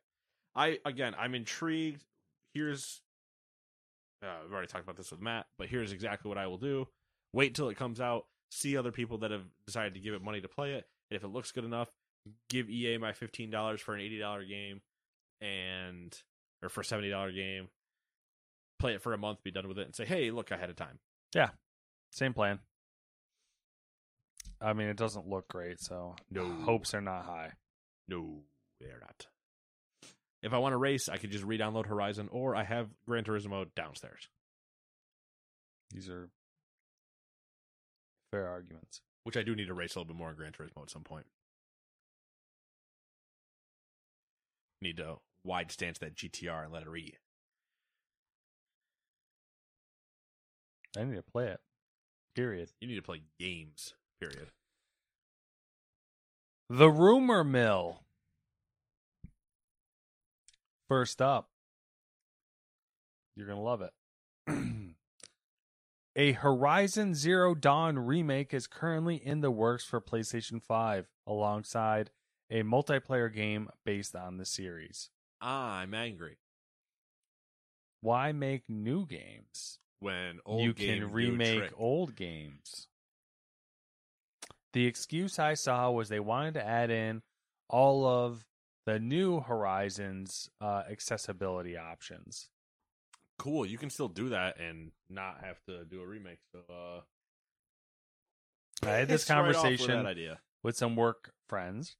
I 0.54 0.78
again, 0.84 1.14
I'm 1.18 1.34
intrigued. 1.34 2.04
Here's, 2.54 3.00
uh, 4.22 4.38
we've 4.42 4.52
already 4.52 4.66
talked 4.66 4.84
about 4.84 4.96
this 4.96 5.10
with 5.12 5.20
Matt, 5.20 5.46
but 5.56 5.68
here's 5.68 5.92
exactly 5.92 6.28
what 6.28 6.38
I 6.38 6.46
will 6.48 6.58
do: 6.58 6.88
wait 7.32 7.54
till 7.54 7.68
it 7.68 7.76
comes 7.76 8.00
out, 8.00 8.26
see 8.50 8.76
other 8.76 8.92
people 8.92 9.18
that 9.18 9.30
have 9.30 9.44
decided 9.66 9.94
to 9.94 10.00
give 10.00 10.14
it 10.14 10.22
money 10.22 10.40
to 10.40 10.48
play 10.48 10.72
it, 10.72 10.86
and 11.10 11.16
if 11.16 11.22
it 11.22 11.28
looks 11.28 11.52
good 11.52 11.64
enough, 11.64 11.88
give 12.48 12.68
EA 12.70 12.98
my 12.98 13.12
fifteen 13.12 13.50
dollars 13.50 13.80
for 13.80 13.94
an 13.94 14.00
eighty 14.00 14.18
dollar 14.18 14.44
game, 14.44 14.80
and 15.40 16.16
or 16.62 16.68
for 16.68 16.80
a 16.82 16.84
seventy 16.84 17.10
dollar 17.10 17.32
game. 17.32 17.68
Play 18.78 18.94
it 18.94 19.02
for 19.02 19.12
a 19.12 19.18
month, 19.18 19.42
be 19.42 19.50
done 19.50 19.68
with 19.68 19.78
it, 19.78 19.86
and 19.86 19.94
say, 19.94 20.04
"Hey, 20.06 20.30
look, 20.30 20.52
I 20.52 20.56
had 20.56 20.70
a 20.70 20.74
time." 20.74 20.98
Yeah, 21.34 21.50
same 22.12 22.32
plan. 22.34 22.60
I 24.60 24.72
mean, 24.74 24.88
it 24.88 24.96
doesn't 24.96 25.26
look 25.28 25.48
great, 25.48 25.80
so 25.80 26.16
No. 26.30 26.50
hopes 26.62 26.92
are 26.94 27.00
not 27.00 27.24
high. 27.24 27.52
No, 28.08 28.42
they're 28.78 29.00
not. 29.00 29.26
If 30.42 30.52
I 30.52 30.58
want 30.58 30.72
to 30.72 30.76
race, 30.78 31.08
I 31.08 31.16
could 31.18 31.30
just 31.30 31.44
re-download 31.44 31.86
Horizon, 31.86 32.28
or 32.30 32.56
I 32.56 32.64
have 32.64 32.88
Gran 33.06 33.24
Turismo 33.24 33.66
downstairs, 33.74 34.28
These 35.90 36.08
are 36.08 36.30
fair 38.32 38.48
arguments. 38.48 39.02
which 39.24 39.36
I 39.36 39.42
do 39.42 39.54
need 39.54 39.66
to 39.66 39.74
race 39.74 39.94
a 39.94 39.98
little 39.98 40.12
bit 40.14 40.18
more 40.18 40.30
in 40.30 40.36
Gran 40.36 40.52
Turismo 40.52 40.82
at 40.82 40.90
some 40.90 41.04
point. 41.04 41.26
Need 44.82 44.96
to 44.96 45.16
wide 45.44 45.70
stance 45.70 45.98
that 45.98 46.14
GTR 46.14 46.64
and 46.64 46.72
let 46.72 46.82
it 46.82 46.88
eat. 46.96 47.18
I 50.96 51.04
need 51.04 51.16
to 51.16 51.22
play 51.22 51.48
it. 51.48 51.60
Period. 52.34 52.70
You 52.80 52.88
need 52.88 52.96
to 52.96 53.02
play 53.02 53.22
games. 53.38 53.94
Period. 54.20 54.48
The 56.68 56.90
rumor 56.90 57.44
mill. 57.44 58.02
First 60.88 61.22
up, 61.22 61.48
you're 63.36 63.46
going 63.46 63.58
to 63.58 63.62
love 63.62 63.82
it. 63.82 63.92
A 66.16 66.32
Horizon 66.32 67.14
Zero 67.14 67.54
Dawn 67.54 67.98
remake 67.98 68.52
is 68.52 68.66
currently 68.66 69.16
in 69.16 69.40
the 69.40 69.52
works 69.52 69.84
for 69.84 70.00
PlayStation 70.00 70.60
5 70.60 71.06
alongside 71.26 72.10
a 72.50 72.62
multiplayer 72.62 73.32
game 73.32 73.68
based 73.84 74.14
on 74.16 74.36
the 74.36 74.44
series. 74.44 75.10
I'm 75.40 75.94
angry 75.94 76.36
Why 78.00 78.32
make 78.32 78.68
new 78.68 79.06
games? 79.06 79.78
when 80.00 80.40
old 80.46 80.62
you 80.62 80.72
can 80.72 81.12
remake 81.12 81.70
old 81.76 82.16
games. 82.16 82.88
The 84.72 84.86
excuse 84.86 85.38
I 85.38 85.54
saw 85.54 85.90
was 85.90 86.08
they 86.08 86.20
wanted 86.20 86.54
to 86.54 86.66
add 86.66 86.90
in 86.90 87.22
all 87.68 88.06
of 88.06 88.46
the 88.86 88.98
new 88.98 89.40
Horizons 89.40 90.48
uh, 90.60 90.84
accessibility 90.90 91.76
options. 91.76 92.48
Cool, 93.38 93.66
you 93.66 93.78
can 93.78 93.90
still 93.90 94.08
do 94.08 94.30
that 94.30 94.58
and 94.58 94.92
not 95.08 95.38
have 95.42 95.62
to 95.66 95.84
do 95.84 96.00
a 96.00 96.06
remake. 96.06 96.38
So, 96.52 96.60
uh, 96.72 97.00
I 98.86 98.90
had 98.92 99.08
this 99.08 99.22
it's 99.22 99.30
right 99.30 99.46
with 99.46 99.56
conversation 99.56 100.06
idea. 100.06 100.38
with 100.62 100.76
some 100.76 100.96
work 100.96 101.32
friends, 101.46 101.96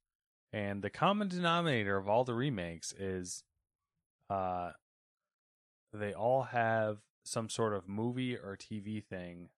and 0.53 0.81
the 0.81 0.89
common 0.89 1.27
denominator 1.27 1.97
of 1.97 2.07
all 2.07 2.23
the 2.23 2.33
remakes 2.33 2.93
is 2.93 3.43
uh, 4.29 4.71
they 5.93 6.13
all 6.13 6.43
have 6.43 6.99
some 7.23 7.49
sort 7.49 7.73
of 7.73 7.87
movie 7.87 8.35
or 8.35 8.57
TV 8.57 9.03
thing 9.03 9.49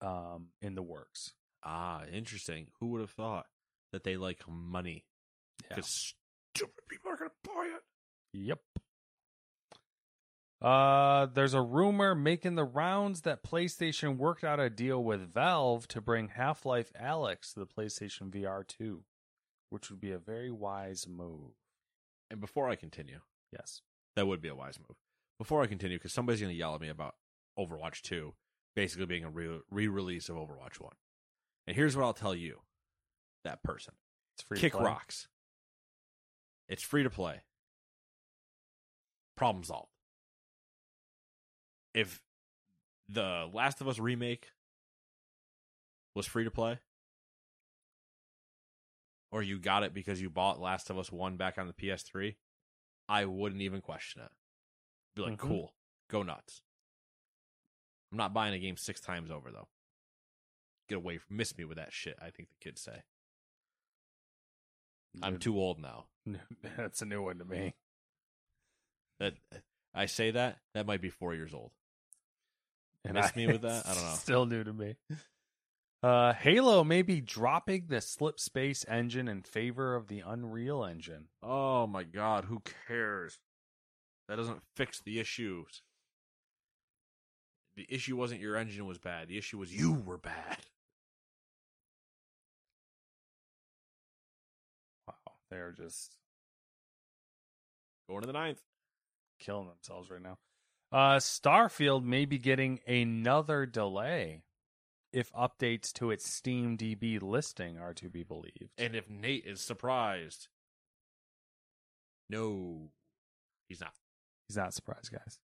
um, 0.00 0.48
in 0.60 0.74
the 0.74 0.82
works. 0.82 1.32
Ah, 1.64 2.02
interesting. 2.12 2.68
Who 2.80 2.88
would 2.88 3.00
have 3.00 3.10
thought 3.10 3.46
that 3.92 4.04
they 4.04 4.16
like 4.16 4.40
money? 4.48 5.04
Yeah. 5.62 5.76
Because 5.76 6.14
stupid 6.54 6.82
people 6.88 7.10
are 7.12 7.16
going 7.16 7.30
to 7.30 7.50
buy 7.50 7.70
it. 7.76 7.82
Yep. 8.32 8.58
Uh, 10.60 11.26
there's 11.26 11.54
a 11.54 11.60
rumor 11.60 12.14
making 12.14 12.54
the 12.54 12.64
rounds 12.64 13.22
that 13.22 13.42
PlayStation 13.42 14.16
worked 14.16 14.44
out 14.44 14.60
a 14.60 14.70
deal 14.70 15.02
with 15.02 15.32
Valve 15.32 15.88
to 15.88 16.00
bring 16.00 16.28
Half 16.28 16.64
Life 16.64 16.92
Alyx 17.00 17.54
to 17.54 17.60
the 17.60 17.66
PlayStation 17.66 18.30
VR 18.30 18.66
2, 18.66 19.02
which 19.72 19.88
would 19.90 20.00
be 20.00 20.12
a 20.12 20.18
very 20.18 20.50
wise 20.50 21.06
move. 21.08 21.52
And 22.30 22.40
before 22.40 22.68
I 22.68 22.76
continue, 22.76 23.20
Yes. 23.50 23.80
that 24.16 24.26
would 24.26 24.42
be 24.42 24.48
a 24.48 24.54
wise 24.54 24.78
move. 24.78 24.98
Before 25.38 25.62
I 25.62 25.66
continue, 25.66 25.96
because 25.98 26.12
somebody's 26.12 26.40
going 26.42 26.52
to 26.52 26.58
yell 26.58 26.74
at 26.74 26.80
me 26.82 26.88
about 26.90 27.16
Overwatch 27.58 28.02
2 28.02 28.34
basically 28.76 29.06
being 29.06 29.24
a 29.24 29.30
re 29.30 29.86
release 29.88 30.28
of 30.28 30.36
Overwatch 30.36 30.78
1. 30.78 30.92
And 31.66 31.74
here's 31.76 31.96
what 31.96 32.04
I'll 32.04 32.12
tell 32.14 32.34
you 32.34 32.60
that 33.44 33.62
person 33.62 33.94
It's 34.34 34.42
free. 34.42 34.56
to 34.56 34.60
Kick 34.60 34.72
play. 34.74 34.84
rocks. 34.84 35.28
It's 36.68 36.82
free 36.82 37.02
to 37.02 37.10
play. 37.10 37.42
Problem 39.36 39.64
solved. 39.64 39.90
If 41.94 42.22
the 43.08 43.48
Last 43.52 43.80
of 43.80 43.88
Us 43.88 43.98
remake 43.98 44.48
was 46.14 46.26
free 46.26 46.44
to 46.44 46.50
play, 46.50 46.78
or 49.32 49.42
you 49.42 49.58
got 49.58 49.82
it 49.82 49.92
because 49.94 50.20
you 50.20 50.30
bought 50.30 50.60
Last 50.60 50.90
of 50.90 50.98
Us 50.98 51.10
1 51.10 51.36
back 51.36 51.58
on 51.58 51.66
the 51.66 51.72
PS3, 51.72 52.36
I 53.08 53.24
wouldn't 53.24 53.62
even 53.62 53.80
question 53.80 54.22
it. 54.22 54.30
Be 55.16 55.22
like, 55.22 55.34
Mhm. 55.34 55.38
cool, 55.38 55.74
go 56.08 56.22
nuts. 56.22 56.62
I'm 58.12 58.18
not 58.18 58.34
buying 58.34 58.54
a 58.54 58.58
game 58.58 58.76
six 58.76 59.00
times 59.00 59.30
over, 59.30 59.50
though. 59.50 59.68
Get 60.88 60.96
away 60.96 61.18
from, 61.18 61.38
miss 61.38 61.56
me 61.56 61.64
with 61.64 61.78
that 61.78 61.92
shit, 61.92 62.18
I 62.20 62.30
think 62.30 62.50
the 62.50 62.56
kids 62.60 62.80
say. 62.82 63.02
I'm 65.22 65.38
too 65.38 65.58
old 65.58 65.78
now. 65.78 66.06
That's 66.76 67.02
a 67.02 67.06
new 67.06 67.22
one 67.22 67.38
to 67.38 67.44
me. 67.44 67.74
That 69.18 69.34
I 69.94 70.06
say 70.06 70.30
that 70.30 70.58
that 70.74 70.86
might 70.86 71.00
be 71.02 71.10
four 71.10 71.34
years 71.34 71.52
old. 71.54 71.72
And 73.04 73.14
Miss 73.14 73.34
me 73.36 73.46
with 73.46 73.62
that? 73.62 73.84
I 73.86 73.94
don't 73.94 74.04
know. 74.04 74.14
Still 74.14 74.46
new 74.46 74.64
to 74.64 74.72
me. 74.72 74.96
Uh, 76.02 76.32
Halo 76.32 76.82
may 76.82 77.02
be 77.02 77.20
dropping 77.20 77.84
the 77.86 77.96
Slipspace 77.96 78.84
engine 78.88 79.28
in 79.28 79.42
favor 79.42 79.94
of 79.94 80.08
the 80.08 80.20
Unreal 80.26 80.84
engine. 80.84 81.26
Oh 81.42 81.86
my 81.86 82.02
god, 82.02 82.46
who 82.46 82.60
cares? 82.88 83.38
That 84.28 84.36
doesn't 84.36 84.62
fix 84.74 85.00
the 85.00 85.20
issues. 85.20 85.82
The 87.76 87.86
issue 87.88 88.16
wasn't 88.16 88.40
your 88.40 88.56
engine 88.56 88.84
was 88.86 88.98
bad. 88.98 89.28
The 89.28 89.38
issue 89.38 89.58
was 89.58 89.72
you 89.72 89.92
were 89.92 90.18
bad. 90.18 90.58
Wow, 95.06 95.14
they're 95.50 95.72
just 95.72 96.16
Going 98.08 98.20
to 98.22 98.26
the 98.26 98.32
ninth. 98.32 98.60
killing 99.38 99.68
themselves 99.68 100.10
right 100.10 100.20
now. 100.20 100.36
Uh, 100.90 101.16
Starfield 101.18 102.04
may 102.04 102.24
be 102.26 102.38
getting 102.38 102.80
another 102.86 103.64
delay 103.64 104.42
if 105.12 105.32
updates 105.32 105.92
to 105.94 106.10
its 106.10 106.28
Steam 106.28 106.76
DB 106.76 107.20
listing 107.20 107.78
are 107.78 107.94
to 107.94 108.08
be 108.08 108.22
believed. 108.22 108.72
And 108.78 108.94
if 108.94 109.08
Nate 109.10 109.44
is 109.46 109.60
surprised, 109.60 110.48
no, 112.30 112.88
he's 113.68 113.80
not. 113.80 113.92
He's 114.48 114.56
not 114.56 114.74
surprised, 114.74 115.10
guys. 115.12 115.38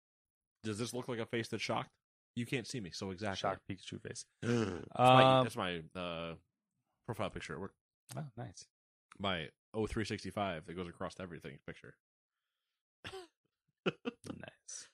Does 0.65 0.79
this 0.79 0.95
look 0.95 1.09
like 1.09 1.19
a 1.19 1.27
face 1.27 1.49
that's 1.49 1.63
shocked? 1.63 1.91
You 2.35 2.47
can't 2.47 2.67
see 2.67 2.81
me, 2.81 2.91
so 2.93 3.11
exactly. 3.11 3.39
Shocked 3.39 3.63
Pikachu 3.71 4.01
face. 4.01 4.25
that's, 4.43 4.99
my, 4.99 5.39
Um, 5.39 5.45
that's 5.45 5.57
my 5.57 5.81
uh, 5.95 6.35
profile 7.07 7.31
picture 7.31 7.55
at 7.55 7.61
work. 7.61 7.75
Oh, 8.17 8.25
nice. 8.37 8.67
My 9.19 9.49
O365 9.75 10.67
that 10.67 10.77
goes 10.77 10.89
across 10.89 11.15
everything 11.21 11.59
picture. 11.67 11.95
Nice. 13.87 14.89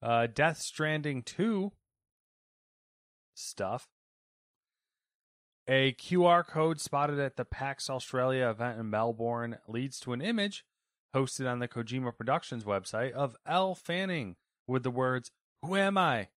Uh, 0.00 0.28
Death 0.32 0.58
Stranding 0.58 1.22
2 1.24 1.72
stuff. 3.36 3.86
A 5.68 5.92
QR 5.94 6.46
code 6.46 6.80
spotted 6.80 7.18
at 7.18 7.36
the 7.36 7.44
PAX 7.44 7.90
Australia 7.90 8.48
event 8.48 8.78
in 8.78 8.88
Melbourne 8.88 9.58
leads 9.66 9.98
to 10.00 10.12
an 10.12 10.20
image 10.20 10.64
hosted 11.14 11.50
on 11.50 11.58
the 11.58 11.66
Kojima 11.68 12.16
Productions 12.16 12.64
website 12.64 13.12
of 13.12 13.36
Elle 13.46 13.74
Fanning 13.74 14.36
with 14.68 14.82
the 14.84 14.90
words, 14.90 15.30
Who 15.62 15.76
am 15.76 15.98
I? 15.98 16.28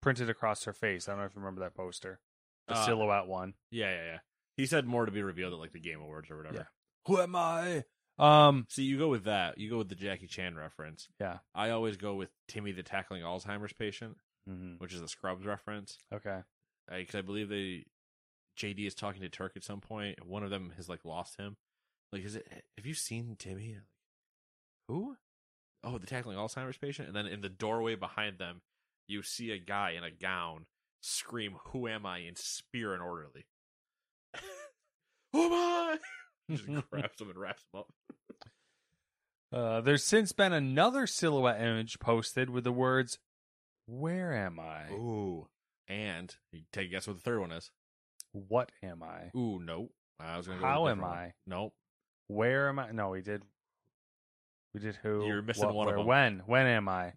printed 0.00 0.28
across 0.28 0.64
her 0.64 0.72
face. 0.72 1.08
I 1.08 1.12
don't 1.12 1.20
know 1.20 1.26
if 1.26 1.34
you 1.34 1.40
remember 1.40 1.60
that 1.60 1.74
poster. 1.74 2.20
The 2.68 2.74
Uh, 2.74 2.84
silhouette 2.86 3.26
one. 3.26 3.54
Yeah, 3.70 3.90
yeah, 3.90 4.04
yeah. 4.04 4.18
He 4.56 4.66
said 4.66 4.84
more 4.86 5.06
to 5.06 5.12
be 5.12 5.22
revealed 5.22 5.52
at 5.52 5.58
like 5.58 5.72
the 5.72 5.80
Game 5.80 6.00
Awards 6.00 6.30
or 6.30 6.36
whatever. 6.36 6.56
Yeah. 6.56 6.64
Who 7.06 7.20
am 7.20 7.34
I? 7.36 7.84
Um, 8.18 8.66
See, 8.68 8.82
you 8.84 8.98
go 8.98 9.08
with 9.08 9.24
that. 9.24 9.58
You 9.58 9.70
go 9.70 9.78
with 9.78 9.88
the 9.88 9.94
Jackie 9.94 10.26
Chan 10.26 10.54
reference. 10.56 11.08
yeah. 11.20 11.38
I 11.54 11.70
always 11.70 11.96
go 11.96 12.14
with 12.14 12.30
Timmy 12.48 12.70
the 12.72 12.82
tackling 12.82 13.22
Alzheimer's 13.22 13.72
patient, 13.72 14.16
hmm 14.46 14.74
which 14.78 14.92
is 14.92 15.00
a 15.00 15.08
Scrubs 15.08 15.46
reference. 15.46 15.98
Okay. 16.12 16.40
Because 16.90 17.14
I 17.14 17.22
believe 17.22 17.48
they 17.48 17.86
JD 18.58 18.86
is 18.86 18.94
talking 18.94 19.22
to 19.22 19.28
Turk 19.28 19.52
at 19.56 19.64
some 19.64 19.80
point. 19.80 20.26
One 20.26 20.42
of 20.42 20.50
them 20.50 20.72
has 20.76 20.88
like 20.88 21.04
lost 21.04 21.36
him. 21.36 21.56
Like, 22.12 22.24
is 22.24 22.36
it? 22.36 22.46
Have 22.76 22.86
you 22.86 22.94
seen 22.94 23.36
Timmy? 23.38 23.74
Like, 23.74 23.82
Who? 24.88 25.16
Oh, 25.84 25.98
the 25.98 26.06
tackling 26.06 26.36
Alzheimer's 26.36 26.78
patient. 26.78 27.08
And 27.08 27.16
then 27.16 27.26
in 27.26 27.40
the 27.40 27.48
doorway 27.48 27.94
behind 27.96 28.38
them, 28.38 28.60
you 29.08 29.22
see 29.22 29.50
a 29.50 29.58
guy 29.58 29.92
in 29.92 30.04
a 30.04 30.10
gown 30.10 30.66
scream, 31.00 31.56
"Who 31.68 31.88
am 31.88 32.06
I?" 32.06 32.18
and 32.18 32.36
spear 32.36 32.94
an 32.94 33.00
orderly. 33.00 33.46
Who 35.32 35.42
am 35.42 35.52
I? 35.52 35.98
Just 36.50 36.66
grabs 36.90 37.20
him 37.20 37.30
and 37.30 37.38
wraps 37.38 37.64
him 37.72 37.80
up. 37.80 37.92
Uh, 39.52 39.80
there's 39.82 40.04
since 40.04 40.32
been 40.32 40.52
another 40.52 41.06
silhouette 41.06 41.60
image 41.60 41.98
posted 41.98 42.48
with 42.48 42.64
the 42.64 42.72
words, 42.72 43.18
Where 43.92 44.32
am 44.32 44.58
I? 44.58 44.90
Ooh. 44.90 45.48
And 45.86 46.34
you 46.50 46.62
take 46.72 46.88
a 46.88 46.92
guess 46.92 47.06
what 47.06 47.16
the 47.16 47.22
third 47.22 47.40
one 47.40 47.52
is. 47.52 47.70
What 48.32 48.72
am 48.82 49.02
I? 49.02 49.30
Ooh, 49.36 49.60
no. 49.60 49.90
I 50.18 50.38
was 50.38 50.46
gonna 50.46 50.60
go. 50.60 50.66
How 50.66 50.84
with 50.84 50.88
a 50.88 50.92
am 50.92 50.98
different 51.00 51.14
I? 51.14 51.34
Nope. 51.46 51.74
Where 52.28 52.70
am 52.70 52.78
I? 52.78 52.90
No, 52.92 53.10
we 53.10 53.20
did. 53.20 53.42
We 54.72 54.80
did 54.80 54.96
who? 55.02 55.26
You're 55.26 55.42
missing 55.42 55.66
what, 55.66 55.74
one 55.74 55.88
of 55.88 55.92
where, 55.92 55.98
them. 55.98 56.06
When? 56.06 56.42
When 56.46 56.66
am 56.68 56.88
I? 56.88 57.12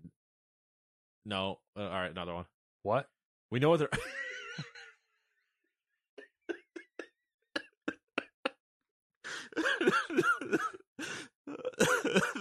No. 1.25 1.59
Uh, 1.77 1.83
all 1.83 1.89
right, 1.89 2.11
another 2.11 2.33
one. 2.33 2.45
What? 2.83 3.07
We 3.51 3.59
know 3.59 3.69
what 3.69 3.79
they're. 3.79 3.89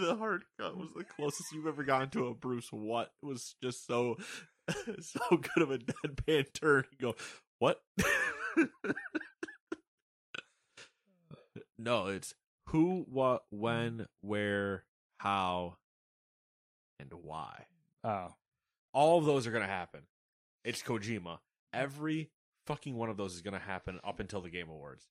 the 0.05 0.17
hard 0.17 0.45
cut 0.59 0.77
was 0.77 0.89
the 0.97 1.05
closest 1.05 1.53
you've 1.53 1.67
ever 1.67 1.85
gotten 1.85 2.11
to 2.11 2.27
a 2.27 2.35
Bruce 2.35 2.69
what 2.71 3.13
It 3.23 3.27
was 3.27 3.57
just 3.63 3.87
so 3.87 4.17
so 5.01 5.21
good 5.31 5.63
of 5.63 5.71
a 5.71 5.79
deadpan 5.79 6.53
turn. 6.53 6.85
You 6.93 6.99
go, 6.99 7.15
what? 7.59 7.81
no, 11.79 12.07
it's 12.07 12.35
who, 12.69 13.07
what, 13.11 13.45
when, 13.51 14.07
where, 14.21 14.85
how, 15.19 15.77
and 16.99 17.13
why. 17.13 17.67
Oh, 18.03 18.35
All 18.93 19.19
of 19.19 19.25
those 19.25 19.47
are 19.47 19.51
going 19.51 19.63
to 19.63 19.69
happen. 19.69 20.03
It's 20.65 20.83
Kojima. 20.83 21.39
Every 21.73 22.31
fucking 22.67 22.95
one 22.97 23.11
of 23.11 23.17
those 23.17 23.35
is 23.35 23.43
going 23.43 23.55
to 23.55 23.61
happen 23.61 24.01
up 24.05 24.21
until 24.21 24.41
the 24.41 24.51
Game 24.51 24.69
Awards. 24.69 25.07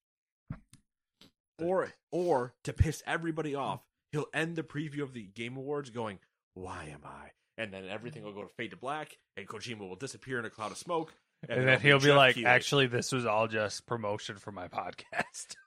Or, 1.59 1.93
or 2.11 2.55
to 2.63 2.73
piss 2.73 3.03
everybody 3.05 3.53
off, 3.53 3.81
he'll 4.13 4.27
end 4.33 4.55
the 4.55 4.63
preview 4.63 5.01
of 5.01 5.13
the 5.13 5.23
Game 5.23 5.57
Awards 5.57 5.89
going, 5.89 6.19
"Why 6.53 6.85
am 6.85 7.01
I?" 7.03 7.31
And 7.57 7.73
then 7.73 7.85
everything 7.89 8.23
will 8.23 8.31
go 8.33 8.43
to 8.43 8.53
fade 8.55 8.71
to 8.71 8.77
black, 8.77 9.17
and 9.35 9.45
Kojima 9.45 9.79
will 9.79 9.97
disappear 9.97 10.39
in 10.39 10.45
a 10.45 10.49
cloud 10.49 10.71
of 10.71 10.77
smoke. 10.77 11.13
and, 11.49 11.67
then 11.67 11.81
he'll 11.81 11.99
be 11.99 12.05
Jeff 12.05 12.15
like. 12.15 12.37
"Actually, 12.37 12.87
this 12.87 13.11
was 13.11 13.25
all 13.25 13.49
just 13.49 13.85
promotion 13.85 14.37
for 14.37 14.53
my 14.53 14.69
podcast." 14.69 15.55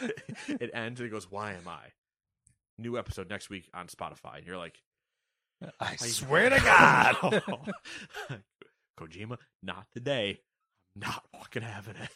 it 0.48 0.70
ends 0.72 1.00
and 1.00 1.06
it 1.06 1.10
goes, 1.10 1.30
"Why 1.30 1.52
am 1.52 1.68
I?" 1.68 1.92
New 2.78 2.96
episode 2.96 3.28
next 3.28 3.50
week 3.50 3.68
on 3.74 3.88
Spotify, 3.88 4.38
and 4.38 4.46
you're 4.46 4.56
like, 4.56 4.80
I 5.78 5.92
I 5.92 5.96
swear 5.96 6.48
to 6.48 6.58
God. 6.64 7.42
Kojima, 8.98 9.36
not 9.62 9.86
today. 9.92 10.40
I'm 10.96 11.02
not 11.02 11.24
fucking 11.32 11.62
having 11.62 11.96
it. 11.96 12.10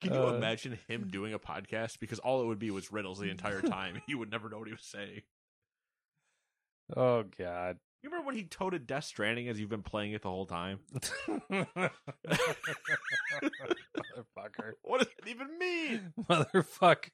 Can 0.00 0.14
you 0.14 0.20
Uh, 0.20 0.32
imagine 0.34 0.78
him 0.88 1.08
doing 1.10 1.34
a 1.34 1.38
podcast? 1.38 1.98
Because 2.00 2.18
all 2.20 2.42
it 2.42 2.46
would 2.46 2.58
be 2.58 2.70
was 2.70 2.90
riddles 2.92 3.18
the 3.18 3.28
entire 3.30 3.60
time. 3.62 4.00
he 4.06 4.14
would 4.14 4.30
never 4.30 4.48
know 4.48 4.58
what 4.58 4.68
he 4.68 4.72
was 4.74 4.84
saying. 4.84 5.22
oh 6.96 7.24
God. 7.38 7.78
You 8.02 8.08
remember 8.08 8.28
when 8.28 8.36
he 8.36 8.44
toted 8.44 8.86
Death 8.86 9.04
Stranding 9.04 9.48
as 9.50 9.60
you've 9.60 9.68
been 9.68 9.82
playing 9.82 10.12
it 10.12 10.22
the 10.22 10.30
whole 10.30 10.46
time? 10.46 10.78
Motherfucker. 13.40 14.72
What 14.82 14.98
does 15.00 15.08
it 15.18 15.28
even 15.28 15.58
mean? 15.58 16.12
Motherfucker. 16.28 17.10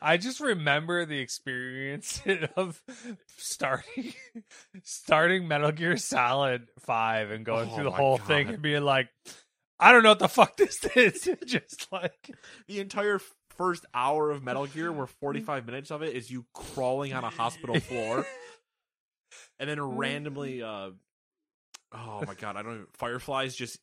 I 0.00 0.16
just 0.16 0.40
remember 0.40 1.04
the 1.04 1.18
experience 1.18 2.22
of 2.56 2.80
starting 3.36 4.14
starting 4.82 5.48
Metal 5.48 5.72
Gear 5.72 5.96
Solid 5.96 6.68
5 6.80 7.30
and 7.30 7.44
going 7.44 7.68
Oh 7.70 7.74
through 7.74 7.84
the 7.84 7.90
whole 7.90 8.18
God. 8.18 8.26
thing 8.26 8.48
and 8.50 8.62
being 8.62 8.82
like, 8.84 9.08
I 9.84 9.92
don't 9.92 10.02
know 10.02 10.10
what 10.10 10.18
the 10.18 10.28
fuck 10.28 10.56
this 10.56 10.82
is. 10.96 11.28
just 11.46 11.88
like 11.92 12.30
The 12.68 12.80
entire 12.80 13.20
first 13.50 13.84
hour 13.92 14.30
of 14.30 14.42
Metal 14.42 14.66
Gear, 14.66 14.90
where 14.90 15.06
45 15.20 15.66
minutes 15.66 15.90
of 15.90 16.02
it 16.02 16.16
is 16.16 16.30
you 16.30 16.46
crawling 16.54 17.12
on 17.12 17.22
a 17.22 17.28
hospital 17.28 17.78
floor, 17.80 18.24
and 19.60 19.68
then 19.68 19.80
randomly, 19.82 20.62
uh, 20.62 20.90
oh 21.92 22.24
my 22.26 22.34
god, 22.34 22.56
I 22.56 22.62
don't 22.62 22.72
even, 22.72 22.86
fireflies 22.94 23.54
just 23.54 23.78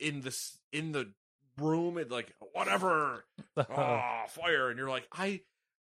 in 0.00 0.22
this 0.22 0.58
in 0.72 0.92
the 0.92 1.12
room 1.58 1.98
and 1.98 2.10
like 2.10 2.32
whatever, 2.52 3.24
oh 3.58 4.22
fire, 4.28 4.70
and 4.70 4.78
you're 4.78 4.88
like, 4.88 5.06
I 5.12 5.42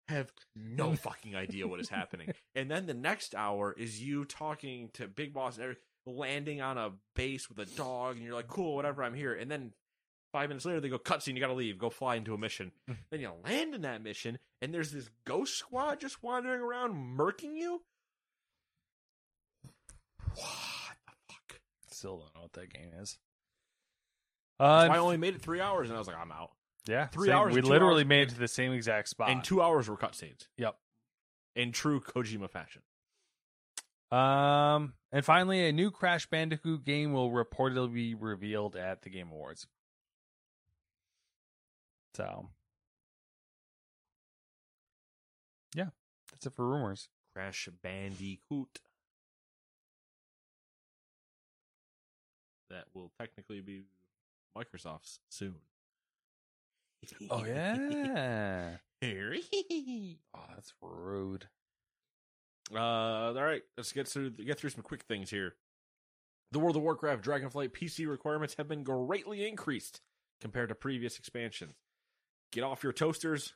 have 0.08 0.32
no 0.56 0.96
fucking 0.96 1.36
idea 1.36 1.68
what 1.68 1.80
is 1.80 1.90
happening. 1.90 2.32
And 2.56 2.70
then 2.70 2.88
the 2.88 2.94
next 2.96 3.36
hour 3.36 3.76
is 3.78 4.02
you 4.02 4.26
talking 4.26 4.90
to 4.94 5.08
Big 5.08 5.34
Boss 5.34 5.56
and 5.56 5.64
every, 5.64 5.78
landing 6.06 6.62
on 6.62 6.78
a 6.78 6.92
base 7.16 7.50
with 7.50 7.60
a 7.60 7.66
dog, 7.76 8.16
and 8.18 8.26
you're 8.26 8.36
like, 8.36 8.48
cool, 8.48 8.76
whatever, 8.76 9.04
I'm 9.04 9.14
here. 9.14 9.34
And 9.34 9.50
then 9.50 9.74
five 10.32 10.50
minutes 10.50 10.66
later, 10.66 10.80
they 10.80 10.90
go 10.90 11.00
cutscene, 11.00 11.34
you 11.36 11.40
gotta 11.40 11.54
leave, 11.54 11.78
go 11.78 11.90
fly 11.90 12.16
into 12.16 12.34
a 12.34 12.38
mission. 12.38 12.72
then 13.12 13.20
you 13.20 13.32
land 13.44 13.74
in 13.76 13.82
that 13.82 14.04
mission, 14.04 14.38
and 14.62 14.74
there's 14.74 14.92
this 14.92 15.10
ghost 15.26 15.58
squad 15.58 16.00
just 16.00 16.22
wandering 16.24 16.62
around 16.62 16.94
murking 17.18 17.56
you. 17.56 17.82
What 20.36 20.98
the 21.08 21.14
fuck? 21.34 21.60
still 21.92 22.18
don't 22.18 22.36
know 22.36 22.42
what 22.42 22.54
that 22.54 22.72
game 22.74 22.90
is. 23.02 23.18
Uh, 24.60 24.64
I 24.92 24.98
only 24.98 25.18
made 25.18 25.36
it 25.36 25.42
three 25.42 25.60
hours, 25.62 25.90
and 25.90 25.96
I 25.96 26.00
was 26.00 26.08
like, 26.08 26.18
I'm 26.18 26.32
out. 26.32 26.52
yeah, 26.88 27.08
three 27.08 27.28
same. 27.28 27.36
hours 27.38 27.54
We 27.54 27.62
literally 27.62 28.02
hours. 28.02 28.08
made 28.08 28.22
it 28.28 28.30
to 28.32 28.40
the 28.40 28.48
same 28.48 28.72
exact 28.74 29.10
spot. 29.10 29.30
And 29.30 29.44
two 29.44 29.62
hours 29.62 29.90
were 29.90 29.98
cutscenes 29.98 30.48
Yep. 30.58 30.76
in 31.56 31.72
true 31.72 32.00
Kojima 32.00 32.50
fashion. 32.50 32.82
Um, 34.12 34.94
and 35.16 35.24
finally, 35.24 35.66
a 35.66 35.72
new 35.72 35.92
Crash 35.92 36.26
Bandicoot 36.26 36.84
game 36.84 37.14
will 37.14 37.32
reportedly 37.32 37.94
be 37.94 38.16
revealed 38.16 38.76
at 38.76 39.02
the 39.02 39.10
Game 39.10 39.30
Awards. 39.32 39.66
So, 42.16 42.50
yeah, 45.74 45.92
that's 46.30 46.46
it 46.46 46.54
for 46.54 46.68
rumors. 46.68 47.08
Crash 47.34 47.70
Bandicoot. 47.82 48.82
That 52.70 52.84
will 52.94 53.14
technically 53.18 53.62
be 53.62 53.84
Microsoft's 54.58 55.22
soon. 55.30 55.56
Oh 57.30 57.46
yeah. 57.46 58.72
Oh, 60.36 60.44
that's 60.54 60.74
rude. 60.82 61.48
Uh, 62.74 62.80
all 62.80 63.34
right, 63.34 63.62
let's 63.78 63.92
get 63.92 64.08
through 64.08 64.32
get 64.32 64.60
through 64.60 64.72
some 64.72 64.84
quick 64.84 65.04
things 65.04 65.30
here. 65.30 65.56
The 66.52 66.60
World 66.60 66.76
of 66.76 66.84
Warcraft 66.84 67.24
Dragonflight 67.24 67.70
PC 67.70 68.08
requirements 68.08 68.56
have 68.58 68.68
been 68.68 68.84
greatly 68.84 69.48
increased 69.48 70.02
compared 70.42 70.70
to 70.70 70.76
previous 70.76 71.20
expansions. 71.20 71.76
Get 72.52 72.64
off 72.64 72.84
your 72.84 72.94
toasters 72.94 73.54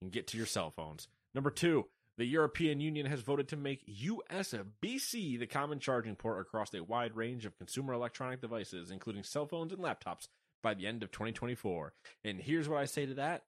and 0.00 0.10
get 0.10 0.28
to 0.28 0.36
your 0.36 0.46
cell 0.46 0.70
phones. 0.70 1.08
Number 1.34 1.50
two, 1.50 1.86
the 2.16 2.24
European 2.24 2.80
Union 2.80 3.06
has 3.06 3.20
voted 3.20 3.48
to 3.48 3.56
make 3.56 3.86
USB-C 3.86 5.36
the 5.36 5.46
common 5.46 5.78
charging 5.78 6.16
port 6.16 6.40
across 6.40 6.74
a 6.74 6.82
wide 6.82 7.14
range 7.14 7.46
of 7.46 7.56
consumer 7.58 7.92
electronic 7.92 8.40
devices, 8.40 8.90
including 8.90 9.22
cell 9.22 9.46
phones 9.46 9.72
and 9.72 9.82
laptops, 9.82 10.26
by 10.62 10.74
the 10.74 10.86
end 10.86 11.02
of 11.02 11.12
2024. 11.12 11.92
And 12.24 12.40
here's 12.40 12.68
what 12.68 12.80
I 12.80 12.86
say 12.86 13.06
to 13.06 13.14
that: 13.14 13.44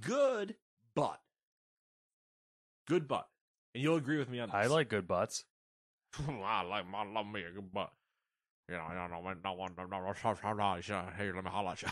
good, 0.00 0.56
but 0.94 1.20
good, 2.86 3.08
but, 3.08 3.28
and 3.76 3.82
you'll 3.82 3.96
agree 3.96 4.16
with 4.18 4.28
me 4.30 4.40
on 4.40 4.48
this. 4.48 4.54
I 4.54 4.66
like 4.66 4.88
good 4.88 5.06
butts. 5.06 5.44
I 6.18 6.62
like 6.62 6.88
my 6.88 7.04
love 7.04 7.26
me 7.26 7.42
a 7.42 7.50
good 7.52 7.70
butt. 7.72 7.92
You 8.68 8.74
know, 8.76 8.84
I 8.88 8.94
don't 8.94 9.10
know, 9.12 9.20
want, 9.20 9.44
no, 9.44 9.54
no, 9.54 9.66
no, 9.66 9.86
no, 9.86 9.96
no, 10.42 10.80
no, 10.88 11.10
here, 11.18 11.34
let 11.36 11.44
me 11.44 11.50
holler 11.50 11.70
at 11.72 11.82
you. 11.82 11.88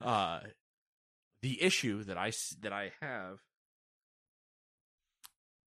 uh, 0.00 0.40
the 1.42 1.62
issue 1.62 2.02
that 2.04 2.16
I 2.18 2.32
that 2.62 2.72
I 2.72 2.92
have, 3.00 3.38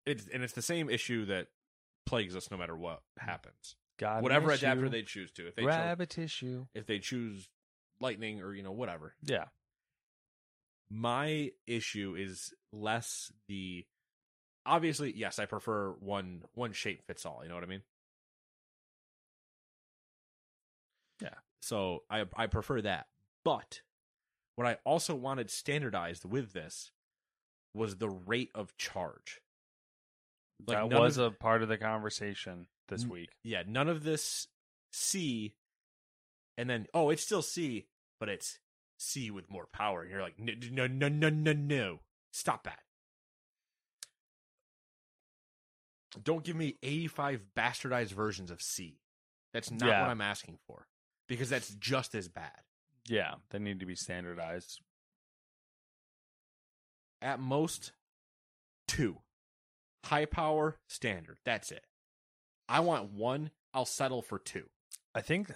it's 0.05 0.27
and 0.33 0.43
it's 0.43 0.53
the 0.53 0.61
same 0.61 0.89
issue 0.89 1.25
that 1.25 1.47
plagues 2.05 2.35
us 2.35 2.49
no 2.49 2.57
matter 2.57 2.75
what 2.75 3.01
happens. 3.19 3.75
An 4.01 4.21
Whatever 4.23 4.51
issue. 4.53 4.65
adapter 4.65 4.89
they 4.89 5.01
choose 5.01 5.31
to, 5.33 5.47
if 5.47 5.55
they 5.55 5.63
cho- 5.63 5.67
grab 5.67 6.01
a 6.01 6.05
tissue. 6.05 6.65
if 6.75 6.85
they 6.85 6.99
choose 6.99 7.49
lightning 7.99 8.41
or 8.41 8.53
you 8.53 8.61
know 8.63 8.71
whatever, 8.71 9.13
Yeah. 9.23 9.45
My 10.89 11.51
issue 11.65 12.15
is 12.17 12.53
less 12.71 13.31
the 13.47 13.85
obviously 14.65 15.13
yes 15.15 15.39
i 15.39 15.45
prefer 15.45 15.91
one 15.99 16.43
one 16.53 16.71
shape 16.73 17.01
fits 17.07 17.25
all 17.25 17.41
you 17.43 17.49
know 17.49 17.55
what 17.55 17.63
i 17.63 17.67
mean 17.67 17.81
Yeah. 21.21 21.33
so 21.61 22.03
i 22.09 22.25
i 22.35 22.47
prefer 22.47 22.81
that 22.81 23.07
but 23.43 23.81
what 24.55 24.67
i 24.67 24.77
also 24.85 25.15
wanted 25.15 25.49
standardized 25.49 26.25
with 26.25 26.53
this 26.53 26.91
was 27.73 27.97
the 27.97 28.09
rate 28.09 28.51
of 28.55 28.75
charge 28.77 29.41
Like, 30.67 30.89
that 30.89 30.99
was 30.99 31.17
of- 31.17 31.33
a 31.33 31.35
part 31.35 31.63
of 31.63 31.69
the 31.69 31.77
conversation 31.77 32.67
this 32.87 33.03
N- 33.03 33.09
week. 33.09 33.29
yeah 33.43 33.63
none 33.67 33.89
of 33.89 34.03
this 34.03 34.47
c 34.91 35.55
and 36.57 36.69
then 36.69 36.87
oh 36.93 37.09
it's 37.09 37.23
still 37.23 37.41
c 37.41 37.87
but 38.19 38.29
it's 38.29 38.59
c 38.97 39.31
with 39.31 39.49
more 39.49 39.67
power. 39.71 40.01
And 40.01 40.11
you're 40.11 40.21
like 40.21 40.39
no 40.39 40.53
no 40.71 40.87
no 40.87 41.07
no 41.09 41.29
no 41.29 41.53
no. 41.53 41.99
Stop 42.31 42.63
that. 42.65 42.79
Don't 46.23 46.43
give 46.43 46.55
me 46.55 46.77
85 46.81 47.41
bastardized 47.55 48.11
versions 48.11 48.49
of 48.51 48.61
c. 48.61 48.99
That's 49.53 49.71
not 49.71 49.87
Yeah. 49.87 50.01
what 50.01 50.11
i'm 50.11 50.21
asking 50.21 50.57
for 50.67 50.87
because 51.27 51.49
that's 51.49 51.73
just 51.75 52.15
as 52.15 52.27
bad. 52.27 52.63
Yeah, 53.07 53.35
they 53.49 53.59
need 53.59 53.79
to 53.79 53.85
be 53.85 53.95
standardized. 53.95 54.81
at 57.19 57.39
most 57.39 57.93
two. 58.87 59.17
High 60.05 60.25
power 60.25 60.77
standard. 60.87 61.39
That's 61.43 61.71
it. 61.71 61.85
I 62.69 62.79
want 62.81 63.11
one 63.11 63.49
i'll 63.73 63.85
settle 63.85 64.21
for 64.21 64.37
two. 64.39 64.69
I 65.15 65.21
think 65.21 65.51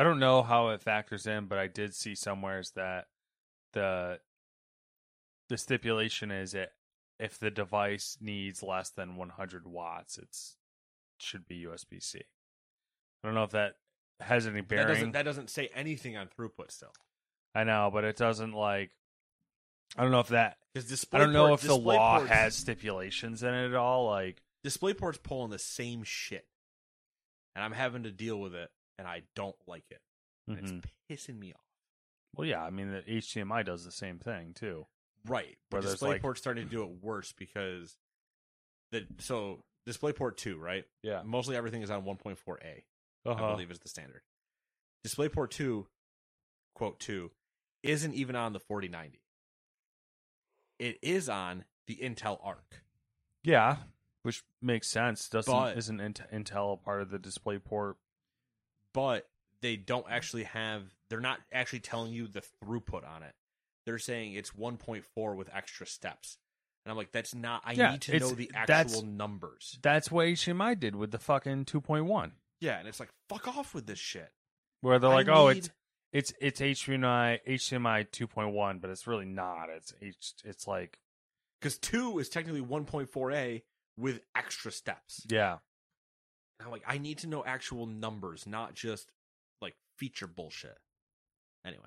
I 0.00 0.02
don't 0.02 0.18
know 0.18 0.42
how 0.42 0.70
it 0.70 0.80
factors 0.80 1.26
in, 1.26 1.44
but 1.44 1.58
I 1.58 1.66
did 1.66 1.94
see 1.94 2.14
somewheres 2.14 2.70
that 2.70 3.08
the 3.74 4.18
the 5.50 5.58
stipulation 5.58 6.30
is 6.30 6.52
that 6.52 6.70
if 7.18 7.38
the 7.38 7.50
device 7.50 8.16
needs 8.18 8.62
less 8.62 8.88
than 8.88 9.16
100 9.16 9.66
watts, 9.66 10.16
it's 10.16 10.56
should 11.18 11.46
be 11.46 11.66
USB 11.66 12.02
C. 12.02 12.22
I 13.22 13.28
don't 13.28 13.34
know 13.34 13.42
if 13.42 13.50
that 13.50 13.74
has 14.20 14.46
any 14.46 14.60
that 14.60 14.68
bearing. 14.68 14.88
doesn't 14.88 15.12
that 15.12 15.24
doesn't 15.24 15.50
say 15.50 15.68
anything 15.74 16.16
on 16.16 16.28
throughput 16.28 16.70
still 16.70 16.94
I 17.54 17.64
know, 17.64 17.90
but 17.92 18.04
it 18.04 18.16
doesn't 18.16 18.54
like. 18.54 18.92
I 19.98 20.02
don't 20.02 20.12
know 20.12 20.20
if 20.20 20.28
that. 20.28 20.56
because 20.72 21.06
I 21.12 21.18
don't 21.18 21.34
know 21.34 21.52
if 21.52 21.60
the 21.60 21.76
law 21.76 22.20
ports- 22.20 22.32
has 22.32 22.56
stipulations 22.56 23.42
in 23.42 23.52
it 23.52 23.66
at 23.66 23.74
all. 23.74 24.06
Like, 24.06 24.40
DisplayPort's 24.64 25.18
pulling 25.18 25.50
the 25.50 25.58
same 25.58 26.04
shit, 26.04 26.46
and 27.54 27.62
I'm 27.62 27.72
having 27.72 28.04
to 28.04 28.10
deal 28.10 28.40
with 28.40 28.54
it, 28.54 28.70
and 29.00 29.08
I 29.08 29.22
don't 29.34 29.56
like 29.66 29.90
it. 29.90 30.02
Mhm. 30.48 30.58
It's 31.08 31.26
pissing 31.28 31.38
me 31.38 31.52
off. 31.54 31.60
well, 32.34 32.46
yeah. 32.46 32.62
I 32.62 32.70
mean, 32.70 32.92
the 32.92 33.02
HDMI 33.10 33.64
does 33.64 33.84
the 33.84 33.90
same 33.90 34.18
thing 34.18 34.52
too. 34.54 34.86
Right, 35.26 35.58
but 35.70 35.82
there's, 35.82 36.00
like- 36.02 36.22
DisplayPort's 36.22 36.38
starting 36.38 36.64
to 36.66 36.70
do 36.70 36.82
it 36.84 37.02
worse 37.02 37.32
because 37.32 37.96
the 38.92 39.06
so 39.18 39.64
DisplayPort 39.88 40.36
two, 40.36 40.58
right? 40.58 40.84
Yeah. 41.02 41.22
Mostly 41.24 41.56
everything 41.56 41.82
is 41.82 41.90
on 41.90 42.04
1.4a. 42.04 42.84
I 43.24 43.28
Uh-huh. 43.28 43.50
believe 43.52 43.70
is 43.70 43.78
the 43.80 43.88
standard. 43.88 44.22
DisplayPort 45.06 45.50
two, 45.50 45.88
quote 46.74 47.00
two, 47.00 47.32
isn't 47.82 48.14
even 48.14 48.36
on 48.36 48.52
the 48.52 48.60
4090. 48.60 49.20
It 50.78 50.98
is 51.02 51.28
on 51.28 51.64
the 51.86 51.96
Intel 51.96 52.38
Arc. 52.42 52.82
Yeah, 53.42 53.78
which 54.22 54.42
makes 54.62 54.88
sense. 54.88 55.28
Doesn't 55.28 55.52
But- 55.52 55.76
isn't 55.76 55.98
Intel 55.98 56.74
a 56.74 56.76
part 56.76 57.02
of 57.02 57.10
the 57.10 57.18
DisplayPort? 57.18 57.96
But 58.94 59.26
they 59.62 59.76
don't 59.76 60.06
actually 60.10 60.44
have 60.44 60.82
they're 61.08 61.20
not 61.20 61.38
actually 61.52 61.80
telling 61.80 62.12
you 62.12 62.26
the 62.28 62.42
throughput 62.64 63.08
on 63.08 63.22
it 63.22 63.34
they're 63.86 63.98
saying 63.98 64.34
it's 64.34 64.50
1.4 64.52 65.36
with 65.36 65.48
extra 65.54 65.86
steps 65.86 66.38
and 66.84 66.90
i'm 66.90 66.96
like 66.96 67.12
that's 67.12 67.34
not 67.34 67.62
i 67.64 67.72
Yeah, 67.72 67.92
need 67.92 68.00
to 68.02 68.18
know 68.18 68.30
the 68.32 68.50
actual 68.54 69.02
numbers 69.02 69.78
That's 69.82 70.10
what 70.10 70.26
HDMI 70.26 70.78
did 70.78 70.94
with 70.96 71.10
the 71.10 71.18
fucking 71.18 71.64
2.1, 71.66 72.30
yeah 72.60 72.78
and 72.78 72.88
it's 72.88 73.00
like 73.00 73.10
fuck 73.28 73.48
off 73.48 73.74
with 73.74 73.86
this 73.86 73.98
shit 73.98 74.30
where 74.82 74.98
they're 74.98 75.10
I 75.10 75.14
like, 75.14 75.28
oh, 75.28 75.48
need- 75.48 75.58
it's 75.58 75.70
it's 76.12 76.32
it's 76.40 76.60
HDMI 76.60 77.38
HDMI 77.46 78.08
2.1, 78.10 78.80
but 78.80 78.90
it's 78.90 79.06
really 79.06 79.26
not. 79.26 79.66
It's 79.76 79.92
H. 80.02 80.32
It's 80.44 80.66
like 80.66 80.98
because 81.60 81.78
two 81.78 82.18
is 82.18 82.28
technically 82.28 82.62
1.4a 82.62 83.62
with 83.96 84.20
extra 84.34 84.72
steps. 84.72 85.24
Yeah. 85.28 85.58
And 86.60 86.66
I'm 86.66 86.72
like, 86.72 86.84
I 86.86 86.98
need 86.98 87.18
to 87.18 87.26
know 87.26 87.42
actual 87.44 87.86
numbers, 87.86 88.46
not 88.46 88.74
just 88.74 89.10
like 89.62 89.76
feature 89.96 90.26
bullshit. 90.26 90.78
Anyway. 91.64 91.86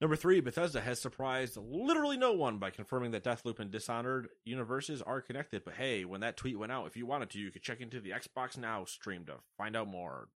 Number 0.00 0.14
three, 0.14 0.40
Bethesda 0.40 0.80
has 0.82 1.00
surprised 1.00 1.56
literally 1.56 2.18
no 2.18 2.32
one 2.32 2.58
by 2.58 2.70
confirming 2.70 3.10
that 3.12 3.24
Deathloop 3.24 3.58
and 3.58 3.70
Dishonored 3.70 4.28
universes 4.44 5.00
are 5.02 5.22
connected. 5.22 5.64
But 5.64 5.74
hey, 5.74 6.04
when 6.04 6.20
that 6.20 6.36
tweet 6.36 6.58
went 6.58 6.70
out, 6.70 6.86
if 6.86 6.96
you 6.96 7.06
wanted 7.06 7.30
to, 7.30 7.38
you 7.40 7.50
could 7.50 7.62
check 7.62 7.80
into 7.80 8.00
the 8.00 8.10
Xbox 8.10 8.56
Now 8.58 8.84
stream 8.84 9.24
to 9.24 9.36
find 9.56 9.74
out 9.74 9.88
more. 9.88 10.28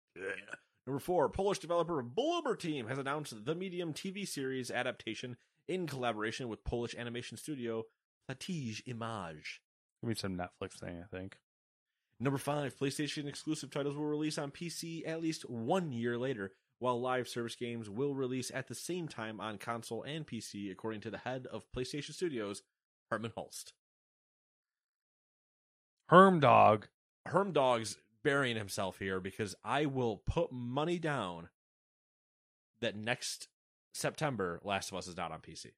Number 0.87 1.01
four, 1.01 1.29
Polish 1.29 1.59
developer 1.59 2.03
Bloober 2.03 2.59
Team 2.59 2.87
has 2.87 2.99
announced 2.99 3.45
the 3.45 3.55
Medium 3.55 3.93
TV 3.93 4.27
series 4.27 4.71
adaptation 4.71 5.37
in 5.69 5.87
collaboration 5.87 6.49
with 6.49 6.65
Polish 6.65 6.95
animation 6.95 7.37
studio 7.37 7.85
Platige 8.31 8.83
Image. 8.87 9.61
Maybe 10.03 10.15
some 10.15 10.39
Netflix 10.39 10.79
thing, 10.81 11.03
I 11.05 11.17
think. 11.17 11.37
Number 12.23 12.39
five, 12.39 12.77
PlayStation 12.79 13.27
exclusive 13.27 13.71
titles 13.71 13.97
will 13.97 14.05
release 14.05 14.37
on 14.37 14.51
PC 14.51 15.09
at 15.09 15.23
least 15.23 15.49
one 15.49 15.91
year 15.91 16.19
later, 16.19 16.53
while 16.79 17.01
live 17.01 17.27
service 17.27 17.55
games 17.55 17.89
will 17.89 18.15
release 18.15 18.51
at 18.55 18.69
the 18.69 18.75
same 18.75 19.09
time 19.09 19.41
on 19.41 19.57
console 19.57 20.03
and 20.03 20.27
PC, 20.27 20.71
according 20.71 21.01
to 21.01 21.11
the 21.11 21.19
head 21.19 21.47
of 21.51 21.65
PlayStation 21.75 22.13
Studios, 22.13 22.63
Hermen 23.11 23.33
Hulst. 23.35 23.73
Herm 26.11 26.41
Dog. 26.41 26.89
Herm 27.27 27.53
Dog's 27.53 27.97
burying 28.23 28.57
himself 28.57 28.99
here 28.99 29.19
because 29.19 29.55
I 29.65 29.87
will 29.87 30.19
put 30.19 30.53
money 30.53 30.99
down 30.99 31.49
that 32.83 32.97
next 32.97 33.49
September, 33.95 34.61
Last 34.63 34.91
of 34.91 34.99
Us 34.99 35.09
is 35.09 35.17
not 35.17 35.33
on 35.33 35.41
PC. 35.41 35.69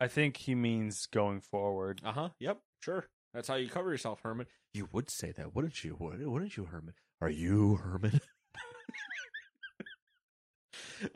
I 0.00 0.08
think 0.08 0.38
he 0.38 0.54
means 0.54 1.06
going 1.06 1.40
forward. 1.40 2.00
Uh 2.04 2.12
huh. 2.12 2.28
Yep. 2.38 2.58
Sure. 2.80 3.06
That's 3.34 3.46
how 3.46 3.54
you 3.56 3.68
cover 3.68 3.90
yourself, 3.90 4.22
Hermen. 4.22 4.46
You 4.72 4.88
would 4.92 5.10
say 5.10 5.32
that, 5.36 5.54
wouldn't 5.54 5.84
you? 5.84 5.96
Wouldn't 5.98 6.56
you, 6.56 6.64
Hermen? 6.64 6.94
Are 7.20 7.30
you 7.30 7.76
Hermen? 7.76 8.20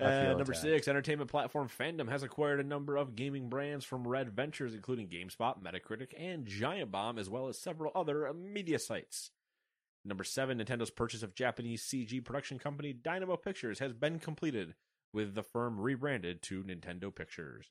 Uh, 0.00 0.28
number 0.28 0.52
attacked. 0.52 0.60
six, 0.60 0.88
entertainment 0.88 1.30
platform 1.30 1.68
Fandom 1.68 2.08
has 2.08 2.22
acquired 2.22 2.58
a 2.58 2.64
number 2.64 2.96
of 2.96 3.14
gaming 3.14 3.50
brands 3.50 3.84
from 3.84 4.08
Red 4.08 4.30
Ventures, 4.30 4.72
including 4.72 5.08
GameSpot, 5.08 5.62
Metacritic, 5.62 6.12
and 6.18 6.46
Giant 6.46 6.90
Bomb, 6.90 7.18
as 7.18 7.28
well 7.28 7.48
as 7.48 7.58
several 7.60 7.92
other 7.94 8.32
media 8.32 8.78
sites. 8.78 9.30
Number 10.02 10.24
seven, 10.24 10.58
Nintendo's 10.58 10.90
purchase 10.90 11.22
of 11.22 11.34
Japanese 11.34 11.82
CG 11.82 12.24
production 12.24 12.58
company 12.58 12.94
Dynamo 12.94 13.36
Pictures 13.36 13.78
has 13.78 13.92
been 13.92 14.18
completed, 14.18 14.74
with 15.12 15.34
the 15.34 15.42
firm 15.42 15.78
rebranded 15.78 16.40
to 16.42 16.62
Nintendo 16.62 17.14
Pictures. 17.14 17.66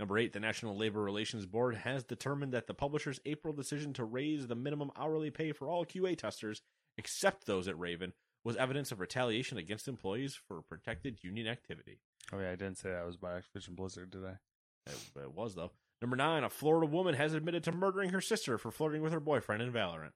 Number 0.00 0.16
eight, 0.16 0.32
the 0.32 0.40
National 0.40 0.78
Labor 0.78 1.02
Relations 1.02 1.44
Board 1.44 1.76
has 1.76 2.04
determined 2.04 2.54
that 2.54 2.66
the 2.66 2.72
publisher's 2.72 3.20
April 3.26 3.52
decision 3.52 3.92
to 3.92 4.04
raise 4.04 4.46
the 4.46 4.54
minimum 4.54 4.90
hourly 4.96 5.30
pay 5.30 5.52
for 5.52 5.68
all 5.68 5.84
QA 5.84 6.16
testers, 6.16 6.62
except 6.96 7.44
those 7.44 7.68
at 7.68 7.78
Raven, 7.78 8.14
was 8.42 8.56
evidence 8.56 8.90
of 8.90 8.98
retaliation 8.98 9.58
against 9.58 9.88
employees 9.88 10.40
for 10.48 10.62
protected 10.62 11.22
union 11.22 11.46
activity. 11.46 12.00
Oh 12.32 12.40
yeah, 12.40 12.48
I 12.48 12.56
didn't 12.56 12.78
say 12.78 12.88
that 12.88 13.04
was 13.04 13.18
by 13.18 13.32
Activision 13.32 13.76
Blizzard, 13.76 14.10
did 14.10 14.24
I? 14.24 14.38
It, 14.86 14.96
it 15.22 15.34
was, 15.34 15.54
though. 15.54 15.72
Number 16.00 16.16
nine, 16.16 16.44
a 16.44 16.48
Florida 16.48 16.86
woman 16.86 17.14
has 17.14 17.34
admitted 17.34 17.62
to 17.64 17.72
murdering 17.72 18.08
her 18.08 18.22
sister 18.22 18.56
for 18.56 18.70
flirting 18.70 19.02
with 19.02 19.12
her 19.12 19.20
boyfriend 19.20 19.60
in 19.60 19.70
Valorant. 19.70 20.12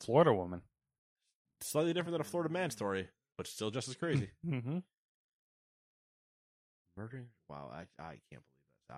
Florida 0.00 0.32
woman. 0.32 0.62
Slightly 1.60 1.92
different 1.92 2.12
than 2.12 2.20
a 2.20 2.24
Florida 2.24 2.52
man 2.52 2.70
story, 2.70 3.08
but 3.36 3.48
still 3.48 3.72
just 3.72 3.88
as 3.88 3.96
crazy. 3.96 4.30
Mm-hmm. 4.46 4.78
Murdering? 6.96 7.26
Wow, 7.48 7.70
I, 7.72 7.82
I 8.02 8.18
can't 8.30 8.42
believe 8.42 8.42
this. 8.88 8.90
I, 8.90 8.94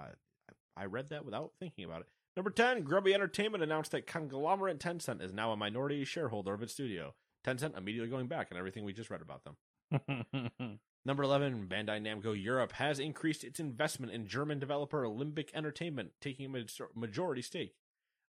I 0.78 0.82
I 0.82 0.86
read 0.86 1.10
that 1.10 1.24
without 1.24 1.52
thinking 1.60 1.84
about 1.84 2.00
it. 2.00 2.08
Number 2.36 2.50
10, 2.50 2.82
Gruby 2.82 3.14
Entertainment 3.14 3.62
announced 3.62 3.92
that 3.92 4.08
conglomerate 4.08 4.80
Tencent 4.80 5.22
is 5.22 5.32
now 5.32 5.52
a 5.52 5.56
minority 5.56 6.04
shareholder 6.04 6.52
of 6.52 6.62
its 6.62 6.72
studio. 6.72 7.14
Tencent 7.46 7.78
immediately 7.78 8.10
going 8.10 8.26
back 8.26 8.48
and 8.50 8.58
everything 8.58 8.84
we 8.84 8.92
just 8.92 9.10
read 9.10 9.22
about 9.22 9.42
them. 9.44 10.80
Number 11.06 11.22
11, 11.22 11.68
Bandai 11.68 12.00
Namco 12.00 12.34
Europe 12.40 12.72
has 12.72 12.98
increased 12.98 13.44
its 13.44 13.60
investment 13.60 14.10
in 14.12 14.26
German 14.26 14.58
developer 14.58 15.04
Limbic 15.04 15.50
Entertainment, 15.54 16.12
taking 16.20 16.46
a 16.46 16.48
major- 16.48 16.88
majority 16.94 17.42
stake. 17.42 17.74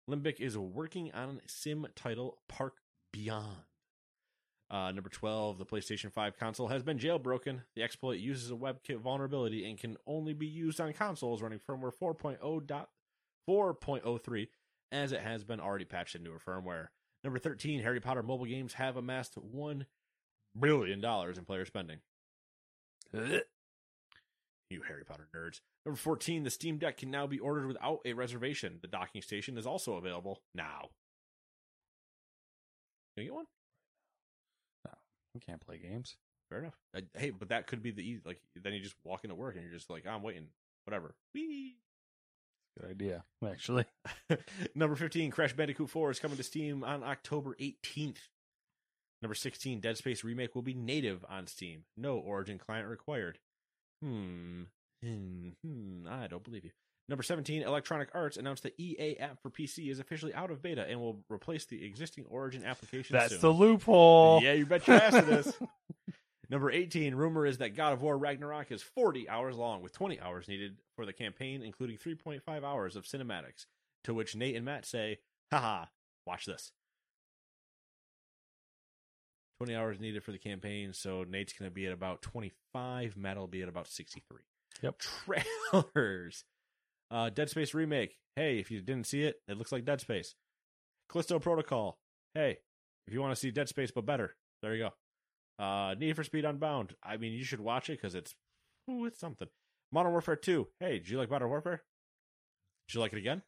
Limbic 0.07 0.39
is 0.39 0.57
working 0.57 1.11
on 1.13 1.41
sim 1.47 1.87
title 1.95 2.37
Park 2.47 2.75
Beyond. 3.11 3.63
Uh, 4.69 4.91
number 4.91 5.09
12, 5.09 5.57
the 5.59 5.65
PlayStation 5.65 6.11
5 6.11 6.37
console 6.39 6.69
has 6.69 6.81
been 6.81 6.97
jailbroken. 6.97 7.61
The 7.75 7.83
exploit 7.83 8.19
uses 8.19 8.49
a 8.49 8.55
WebKit 8.55 8.99
vulnerability 8.99 9.69
and 9.69 9.77
can 9.77 9.97
only 10.07 10.33
be 10.33 10.47
used 10.47 10.81
on 10.81 10.91
consoles 10.93 11.41
running 11.41 11.59
firmware 11.59 11.91
4.0.4.03, 13.47 14.47
as 14.91 15.11
it 15.11 15.21
has 15.21 15.43
been 15.43 15.59
already 15.59 15.85
patched 15.85 16.15
into 16.15 16.31
a 16.31 16.39
firmware. 16.39 16.87
Number 17.23 17.37
13, 17.37 17.81
Harry 17.81 17.99
Potter 17.99 18.23
mobile 18.23 18.45
games 18.45 18.73
have 18.73 18.97
amassed 18.97 19.35
$1 19.35 19.85
billion 20.59 21.03
in 21.03 21.45
player 21.45 21.65
spending. 21.65 21.99
You 24.71 24.81
Harry 24.87 25.03
Potter 25.05 25.27
nerds. 25.35 25.61
Number 25.85 25.97
14, 25.97 26.43
the 26.43 26.49
Steam 26.49 26.77
Deck 26.79 26.97
can 26.97 27.11
now 27.11 27.27
be 27.27 27.37
ordered 27.37 27.67
without 27.67 27.99
a 28.03 28.13
reservation. 28.13 28.79
The 28.81 28.87
docking 28.87 29.21
station 29.21 29.57
is 29.59 29.67
also 29.67 29.93
available 29.95 30.41
now. 30.55 30.89
Can 33.15 33.23
you 33.23 33.29
get 33.29 33.35
one? 33.35 33.45
We 35.35 35.41
can't 35.41 35.61
play 35.61 35.77
games. 35.77 36.15
Fair 36.49 36.59
enough. 36.59 36.77
Uh, 36.95 37.01
hey, 37.17 37.29
but 37.29 37.49
that 37.49 37.67
could 37.67 37.83
be 37.83 37.91
the 37.91 38.01
easy. 38.01 38.21
Like, 38.25 38.39
then 38.55 38.73
you 38.73 38.79
just 38.79 38.95
walk 39.03 39.23
into 39.23 39.35
work 39.35 39.55
and 39.55 39.63
you're 39.63 39.73
just 39.73 39.89
like, 39.89 40.07
I'm 40.07 40.23
waiting. 40.23 40.47
Whatever. 40.85 41.15
Whee! 41.33 41.75
Good 42.79 42.89
idea, 42.89 43.23
actually. 43.47 43.85
Number 44.75 44.95
15, 44.95 45.31
Crash 45.31 45.53
Bandicoot 45.53 45.89
4 45.89 46.11
is 46.11 46.19
coming 46.19 46.37
to 46.37 46.43
Steam 46.43 46.83
on 46.83 47.03
October 47.03 47.55
18th. 47.59 48.29
Number 49.21 49.35
16, 49.35 49.79
Dead 49.79 49.97
Space 49.97 50.23
Remake 50.23 50.55
will 50.55 50.61
be 50.61 50.73
native 50.73 51.25
on 51.29 51.47
Steam. 51.47 51.85
No 51.97 52.17
Origin 52.17 52.57
client 52.57 52.87
required. 52.87 53.39
Hmm. 54.03 54.63
Hmm. 55.03 55.49
hmm. 55.63 56.07
I 56.09 56.27
don't 56.27 56.43
believe 56.43 56.65
you. 56.65 56.71
Number 57.07 57.21
17, 57.21 57.61
Electronic 57.61 58.09
Arts 58.15 58.37
announced 58.37 58.63
the 58.63 58.73
EA 58.81 59.17
app 59.19 59.39
for 59.41 59.51
PC 59.51 59.91
is 59.91 59.99
officially 59.99 60.33
out 60.33 60.49
of 60.49 60.63
beta 60.63 60.85
and 60.89 60.99
will 60.99 61.23
replace 61.29 61.65
the 61.65 61.85
existing 61.85 62.25
Origin 62.29 62.65
application 62.65 63.15
That's 63.15 63.33
soon. 63.33 63.41
the 63.41 63.51
loophole. 63.51 64.41
Yeah, 64.41 64.53
you 64.53 64.65
bet 64.65 64.87
your 64.87 64.97
ass 64.97 65.13
it 65.13 65.29
is. 65.29 65.53
Number 66.49 66.71
18, 66.71 67.13
rumor 67.15 67.45
is 67.45 67.59
that 67.59 67.75
God 67.75 67.93
of 67.93 68.01
War 68.01 68.17
Ragnarok 68.17 68.71
is 68.71 68.81
40 68.81 69.29
hours 69.29 69.55
long, 69.55 69.81
with 69.81 69.93
20 69.93 70.19
hours 70.19 70.47
needed 70.47 70.77
for 70.95 71.05
the 71.05 71.13
campaign, 71.13 71.61
including 71.61 71.97
3.5 71.97 72.63
hours 72.63 72.95
of 72.95 73.05
cinematics. 73.05 73.65
To 74.05 74.13
which 74.13 74.35
Nate 74.35 74.55
and 74.55 74.65
Matt 74.65 74.85
say, 74.85 75.19
haha, 75.51 75.85
watch 76.25 76.45
this. 76.45 76.71
20 79.59 79.75
hours 79.75 79.99
needed 79.99 80.23
for 80.23 80.31
the 80.31 80.37
campaign, 80.37 80.93
so 80.93 81.23
Nate's 81.23 81.53
going 81.53 81.69
to 81.69 81.73
be 81.73 81.87
at 81.87 81.93
about 81.93 82.21
25, 82.21 83.15
Matt 83.15 83.37
will 83.37 83.47
be 83.47 83.61
at 83.61 83.69
about 83.69 83.87
63. 83.87 84.41
Yep. 84.81 84.99
Trailers. 85.93 86.43
Uh, 87.11 87.29
Dead 87.29 87.49
Space 87.49 87.73
Remake. 87.73 88.17
Hey, 88.35 88.59
if 88.59 88.69
you 88.69 88.81
didn't 88.81 89.07
see 89.07 89.23
it, 89.23 89.37
it 89.47 89.57
looks 89.57 89.71
like 89.71 89.85
Dead 89.85 90.01
Space. 90.01 90.35
Callisto 91.09 91.39
Protocol. 91.39 91.97
Hey, 92.33 92.57
if 93.07 93.13
you 93.13 93.21
want 93.21 93.31
to 93.31 93.39
see 93.39 93.51
Dead 93.51 93.69
Space 93.69 93.91
but 93.91 94.05
better, 94.05 94.35
there 94.61 94.75
you 94.75 94.89
go. 94.89 95.63
Uh, 95.63 95.95
Need 95.97 96.15
for 96.15 96.23
Speed 96.23 96.45
Unbound. 96.45 96.95
I 97.03 97.17
mean, 97.17 97.33
you 97.33 97.43
should 97.43 97.61
watch 97.61 97.89
it 97.89 97.93
because 98.01 98.15
it's 98.15 98.33
ooh, 98.89 99.05
it's 99.05 99.19
something. 99.19 99.47
Modern 99.91 100.11
Warfare 100.11 100.35
2. 100.35 100.67
Hey, 100.79 100.99
did 100.99 101.09
you 101.09 101.17
like 101.17 101.29
Modern 101.29 101.49
Warfare? 101.49 101.83
Did 102.87 102.95
you 102.95 103.01
like 103.01 103.13
it 103.13 103.19
again? 103.19 103.43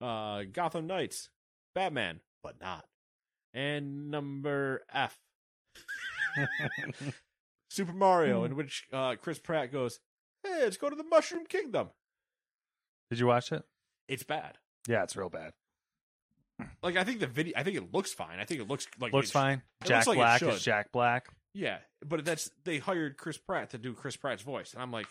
Uh, 0.00 0.44
Gotham 0.52 0.86
Knights. 0.86 1.30
Batman, 1.74 2.20
but 2.42 2.60
not. 2.60 2.84
And 3.52 4.10
number 4.10 4.82
F. 4.92 5.18
Super 7.70 7.92
Mario, 7.92 8.44
in 8.44 8.56
which 8.56 8.86
uh, 8.92 9.16
Chris 9.20 9.38
Pratt 9.38 9.72
goes, 9.72 10.00
"Hey, 10.42 10.62
let's 10.62 10.76
go 10.76 10.90
to 10.90 10.96
the 10.96 11.04
Mushroom 11.04 11.46
Kingdom." 11.46 11.90
Did 13.10 13.18
you 13.18 13.26
watch 13.26 13.52
it? 13.52 13.62
It's 14.08 14.22
bad. 14.22 14.58
Yeah, 14.88 15.02
it's 15.02 15.16
real 15.16 15.28
bad. 15.28 15.52
Like 16.82 16.96
I 16.96 17.04
think 17.04 17.20
the 17.20 17.26
video, 17.26 17.54
I 17.56 17.62
think 17.62 17.76
it 17.76 17.92
looks 17.92 18.12
fine. 18.12 18.38
I 18.38 18.44
think 18.44 18.60
it 18.60 18.68
looks 18.68 18.86
like 18.98 19.12
Looks 19.12 19.28
it 19.28 19.30
sh- 19.30 19.32
fine. 19.32 19.62
it 19.82 19.86
Jack 19.86 20.06
looks 20.06 20.06
like 20.08 20.16
it 20.16 20.20
Black 20.20 20.38
should. 20.40 20.48
is 20.54 20.62
Jack 20.62 20.92
Black. 20.92 21.26
Yeah, 21.54 21.78
but 22.06 22.24
that's 22.24 22.50
they 22.64 22.78
hired 22.78 23.16
Chris 23.16 23.38
Pratt 23.38 23.70
to 23.70 23.78
do 23.78 23.94
Chris 23.94 24.16
Pratt's 24.16 24.42
voice, 24.42 24.72
and 24.74 24.82
I'm 24.82 24.92
like, 24.92 25.06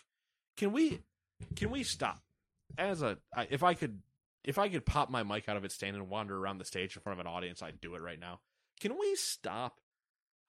can 0.58 0.72
we, 0.72 1.02
can 1.56 1.70
we 1.72 1.84
stop? 1.84 2.22
As 2.78 3.02
a, 3.02 3.18
I, 3.36 3.48
if 3.50 3.64
I 3.64 3.74
could, 3.74 4.00
if 4.44 4.58
I 4.60 4.70
could 4.70 4.86
pop 4.86 5.10
my 5.10 5.24
mic 5.24 5.50
out 5.50 5.58
of 5.58 5.66
its 5.66 5.74
stand 5.76 5.96
and 5.98 6.08
wander 6.08 6.38
around 6.38 6.60
the 6.60 6.66
stage 6.66 6.96
in 6.96 7.02
front 7.02 7.20
of 7.20 7.26
an 7.26 7.32
audience, 7.32 7.62
I'd 7.64 7.82
do 7.82 7.96
it 7.96 8.02
right 8.02 8.20
now. 8.20 8.40
Can 8.80 8.98
we 8.98 9.16
stop 9.16 9.80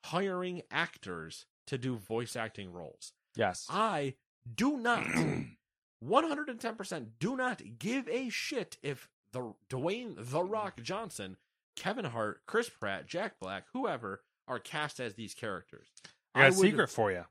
hiring 0.05 0.63
actors 0.71 1.47
to 1.67 1.79
do 1.79 1.97
voice 1.97 2.37
acting 2.37 2.73
roles? 2.73 3.13
Yes. 3.37 3.67
I 3.71 4.15
do 4.55 4.77
not, 4.77 5.05
110% 6.05 7.07
do 7.19 7.37
not 7.37 7.63
give 7.79 8.09
a 8.09 8.29
shit 8.31 8.79
if 8.83 9.09
the 9.33 9.53
Dwayne 9.69 10.15
The 10.19 10.43
Rock 10.43 10.83
Johnson, 10.83 11.37
Kevin 11.77 12.07
Hart, 12.07 12.41
Chris 12.47 12.69
Pratt, 12.69 13.07
Jack 13.07 13.35
Black, 13.41 13.65
whoever 13.73 14.23
are 14.49 14.59
cast 14.59 14.99
as 15.01 15.15
these 15.15 15.35
characters. 15.35 15.89
I 16.35 16.43
got 16.43 16.51
a 16.51 16.53
secret 16.55 16.91
for 16.91 17.13
you. 17.13 17.25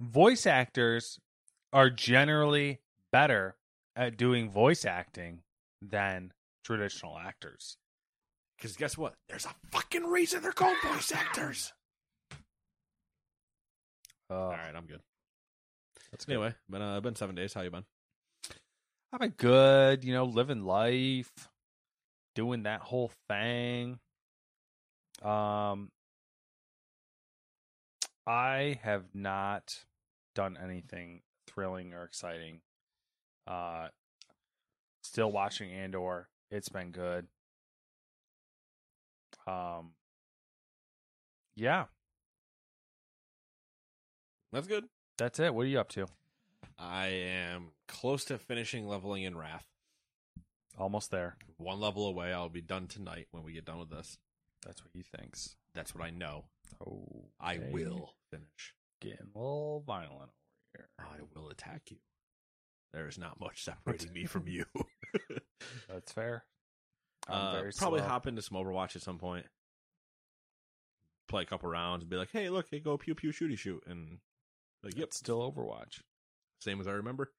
Voice 0.00 0.46
actors 0.46 1.18
are 1.72 1.90
generally 1.90 2.80
better 3.10 3.56
at 3.96 4.16
doing 4.16 4.50
voice 4.50 4.84
acting 4.84 5.40
than 5.82 6.32
traditional 6.64 7.18
actors. 7.18 7.76
Because 8.56 8.76
guess 8.76 8.98
what? 8.98 9.14
There's 9.28 9.46
a 9.46 9.54
fucking 9.70 10.04
reason 10.04 10.42
they're 10.42 10.52
called 10.52 10.76
voice 10.84 11.12
actors. 11.12 11.72
All 14.30 14.50
right, 14.50 14.74
I'm 14.74 14.86
good. 14.86 15.00
That's 16.10 16.24
good. 16.24 16.32
Anyway, 16.34 16.54
been 16.70 16.82
uh, 16.82 17.00
been 17.00 17.16
seven 17.16 17.34
days. 17.34 17.54
How 17.54 17.62
you 17.62 17.70
been? 17.70 17.84
I've 19.12 19.20
been 19.20 19.34
good, 19.36 20.04
you 20.04 20.12
know, 20.12 20.24
living 20.24 20.64
life, 20.64 21.32
doing 22.34 22.64
that 22.64 22.80
whole 22.80 23.10
thing. 23.28 23.98
Um, 25.22 25.90
I 28.26 28.78
have 28.82 29.04
not 29.14 29.84
done 30.34 30.58
anything 30.62 31.22
thrilling 31.46 31.94
or 31.94 32.04
exciting. 32.04 32.60
Uh, 33.46 33.88
still 35.02 35.32
watching 35.32 35.72
Andor. 35.72 36.28
It's 36.50 36.68
been 36.68 36.90
good. 36.90 37.26
Um, 39.46 39.92
yeah, 41.56 41.86
That's 44.52 44.66
good. 44.66 44.84
That's 45.18 45.38
it. 45.40 45.54
What 45.54 45.62
are 45.62 45.68
you 45.68 45.80
up 45.80 45.88
to? 45.90 46.06
I 46.78 47.06
am 47.08 47.72
close 47.88 48.24
to 48.26 48.38
finishing 48.38 48.86
leveling 48.88 49.24
in 49.24 49.36
Wrath. 49.36 49.66
Almost 50.78 51.10
there. 51.10 51.36
One 51.56 51.80
level 51.80 52.06
away. 52.06 52.32
I'll 52.32 52.48
be 52.48 52.60
done 52.60 52.86
tonight 52.86 53.26
when 53.32 53.42
we 53.42 53.52
get 53.52 53.64
done 53.64 53.78
with 53.80 53.90
this. 53.90 54.18
That's 54.64 54.82
what 54.82 54.90
he 54.92 55.02
thinks. 55.02 55.56
That's 55.74 55.94
what 55.94 56.04
I 56.04 56.10
know. 56.10 56.44
Oh, 56.84 57.24
I 57.40 57.58
will 57.70 58.14
finish. 58.30 58.74
getting 59.00 59.26
a 59.34 59.38
little 59.38 59.82
violent 59.86 60.30
over 60.30 60.76
here. 60.76 60.88
I 60.98 61.20
will 61.34 61.48
attack 61.50 61.82
you. 61.90 61.96
There 62.92 63.08
is 63.08 63.18
not 63.18 63.40
much 63.40 63.64
separating 63.64 64.12
me 64.12 64.24
from 64.26 64.46
you. 64.46 64.64
That's 65.88 66.12
fair. 66.12 66.44
I'm 67.28 67.34
Uh, 67.66 67.70
probably 67.76 67.98
slow. 68.00 68.08
hop 68.08 68.26
into 68.26 68.40
some 68.42 68.56
Overwatch 68.56 68.96
at 68.96 69.02
some 69.02 69.18
point. 69.18 69.46
Play 71.28 71.42
a 71.42 71.46
couple 71.46 71.68
rounds 71.68 72.02
and 72.02 72.10
be 72.10 72.16
like, 72.16 72.30
"Hey, 72.32 72.48
look, 72.48 72.68
hey, 72.70 72.80
go 72.80 72.96
pew 72.96 73.14
pew 73.14 73.30
shooty 73.32 73.58
shoot," 73.58 73.82
and 73.86 74.18
like, 74.82 74.96
"Yep, 74.96 75.08
It's 75.08 75.16
still 75.16 75.40
Overwatch. 75.52 76.00
same 76.60 76.80
as 76.80 76.86
I 76.88 76.92
remember." 76.92 77.32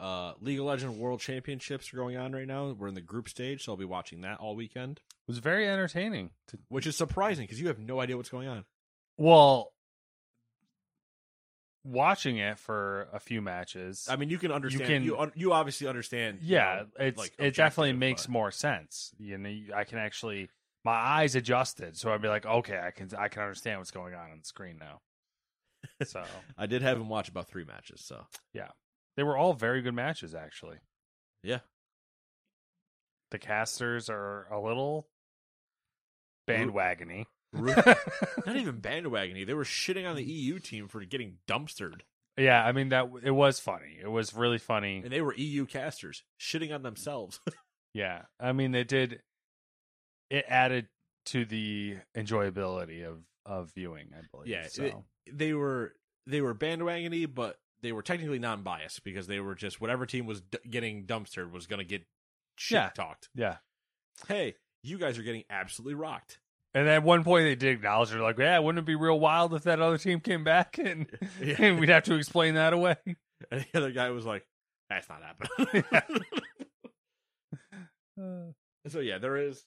Uh, 0.00 0.34
League 0.40 0.58
of 0.58 0.64
Legends 0.64 0.96
World 0.98 1.20
Championships 1.20 1.92
are 1.92 1.96
going 1.96 2.16
on 2.16 2.32
right 2.32 2.46
now. 2.48 2.72
We're 2.72 2.88
in 2.88 2.94
the 2.94 3.00
group 3.00 3.28
stage, 3.28 3.62
so 3.64 3.72
I'll 3.72 3.76
be 3.76 3.84
watching 3.84 4.22
that 4.22 4.38
all 4.40 4.56
weekend, 4.56 4.98
It 4.98 5.28
was 5.28 5.38
very 5.38 5.68
entertaining. 5.68 6.30
To, 6.48 6.58
which 6.68 6.86
is 6.86 6.96
surprising 6.96 7.44
because 7.44 7.60
you 7.60 7.68
have 7.68 7.78
no 7.78 8.00
idea 8.00 8.16
what's 8.16 8.28
going 8.28 8.48
on. 8.48 8.64
well, 9.16 9.72
watching 11.84 12.38
it 12.38 12.58
for 12.58 13.08
a 13.12 13.20
few 13.20 13.42
matches. 13.42 14.06
I 14.10 14.16
mean, 14.16 14.30
you 14.30 14.38
can 14.38 14.50
understand. 14.50 14.86
can- 14.88 15.02
You 15.04 15.18
un- 15.18 15.32
you 15.34 15.52
obviously 15.52 15.86
understand. 15.86 16.40
you 16.40 16.54
yeah, 16.56 16.84
know, 16.98 17.06
it's 17.06 17.18
like, 17.18 17.34
it 17.38 17.54
definitely 17.54 17.90
objective, 17.90 17.98
makes 18.00 18.22
but- 18.26 18.32
more 18.32 18.50
sense. 18.50 19.14
You 19.18 19.38
know, 19.38 19.48
you- 19.48 19.74
I 19.74 19.84
can 19.84 19.98
actually 19.98 20.48
my 20.84 20.92
eyes 20.94 21.34
adjusted, 21.34 21.96
so 21.96 22.12
I'd 22.12 22.20
be 22.22 22.28
like, 22.28 22.44
okay, 22.46 22.78
I 22.78 22.90
can 22.90 23.14
I 23.16 23.28
can 23.28 23.42
understand 23.42 23.78
what's 23.80 23.90
going 23.90 24.14
on 24.14 24.30
on 24.30 24.38
the 24.38 24.44
screen 24.44 24.76
now. 24.78 25.00
So 26.10 26.24
I 26.58 26.66
did 26.66 26.82
have 26.82 26.96
him 26.96 27.08
watch 27.08 27.28
about 27.28 27.48
three 27.48 27.64
matches, 27.64 28.02
so 28.04 28.26
yeah, 28.52 28.68
they 29.16 29.22
were 29.22 29.36
all 29.36 29.52
very 29.54 29.82
good 29.82 29.94
matches, 29.94 30.34
actually. 30.34 30.78
yeah. 31.42 31.60
The 33.30 33.38
casters 33.38 34.08
are 34.08 34.46
a 34.52 34.60
little 34.60 35.08
bandwagony. 36.48 37.24
Not 37.52 38.56
even 38.56 38.80
bandwagony. 38.80 39.46
They 39.46 39.54
were 39.54 39.64
shitting 39.64 40.08
on 40.08 40.16
the 40.16 40.24
EU 40.24 40.58
team 40.58 40.88
for 40.88 41.04
getting 41.04 41.38
dumpstered, 41.48 42.00
yeah, 42.36 42.64
I 42.64 42.72
mean 42.72 42.88
that 42.88 43.08
it 43.22 43.30
was 43.30 43.60
funny. 43.60 43.96
It 44.02 44.08
was 44.10 44.34
really 44.34 44.58
funny. 44.58 45.02
and 45.04 45.12
they 45.12 45.20
were 45.20 45.34
EU 45.36 45.66
casters 45.66 46.24
shitting 46.40 46.74
on 46.74 46.82
themselves. 46.82 47.40
Yeah, 47.96 48.22
I 48.40 48.50
mean 48.50 48.72
they 48.72 48.82
did. 48.82 49.20
It 50.28 50.44
added 50.48 50.88
to 51.26 51.44
the 51.44 51.98
enjoyability 52.16 53.08
of 53.08 53.18
of 53.46 53.70
viewing, 53.72 54.08
I 54.12 54.22
believe. 54.32 54.48
Yeah, 54.48 54.66
so. 54.66 54.82
it- 54.84 54.94
they 55.32 55.52
were 55.54 55.94
they 56.26 56.40
were 56.40 56.54
bandwagony, 56.54 57.32
but 57.32 57.58
they 57.82 57.92
were 57.92 58.02
technically 58.02 58.38
non-biased 58.38 59.04
because 59.04 59.26
they 59.26 59.40
were 59.40 59.54
just 59.54 59.80
whatever 59.80 60.06
team 60.06 60.26
was 60.26 60.40
d- 60.40 60.58
getting 60.70 61.04
dumpstered 61.06 61.50
was 61.52 61.66
going 61.66 61.78
to 61.80 61.84
get 61.84 62.02
shit 62.56 62.76
Yeah. 62.76 62.88
talked. 62.90 63.28
yeah. 63.34 63.56
Hey, 64.28 64.54
you 64.82 64.96
guys 64.98 65.18
are 65.18 65.22
getting 65.22 65.44
absolutely 65.50 65.94
rocked. 65.94 66.38
And 66.72 66.88
at 66.88 67.02
one 67.02 67.22
point 67.24 67.44
they 67.44 67.54
did 67.54 67.74
acknowledge 67.76 68.10
they're 68.10 68.20
like, 68.20 68.38
yeah, 68.38 68.58
wouldn't 68.58 68.80
it 68.82 68.86
be 68.86 68.94
real 68.96 69.20
wild 69.20 69.54
if 69.54 69.62
that 69.64 69.80
other 69.80 69.98
team 69.98 70.20
came 70.20 70.44
back 70.44 70.78
and, 70.78 71.06
Yeah. 71.40 71.56
and 71.58 71.78
we'd 71.78 71.88
have 71.88 72.04
to 72.04 72.14
explain 72.14 72.54
that 72.54 72.72
away. 72.72 72.96
And 73.50 73.60
the 73.72 73.78
other 73.78 73.90
guy 73.92 74.08
was 74.10 74.24
like, 74.24 74.46
"That's 74.88 75.06
not 75.08 75.20
happening." 75.22 75.84
so 78.88 79.00
yeah, 79.00 79.18
there 79.18 79.36
is 79.36 79.64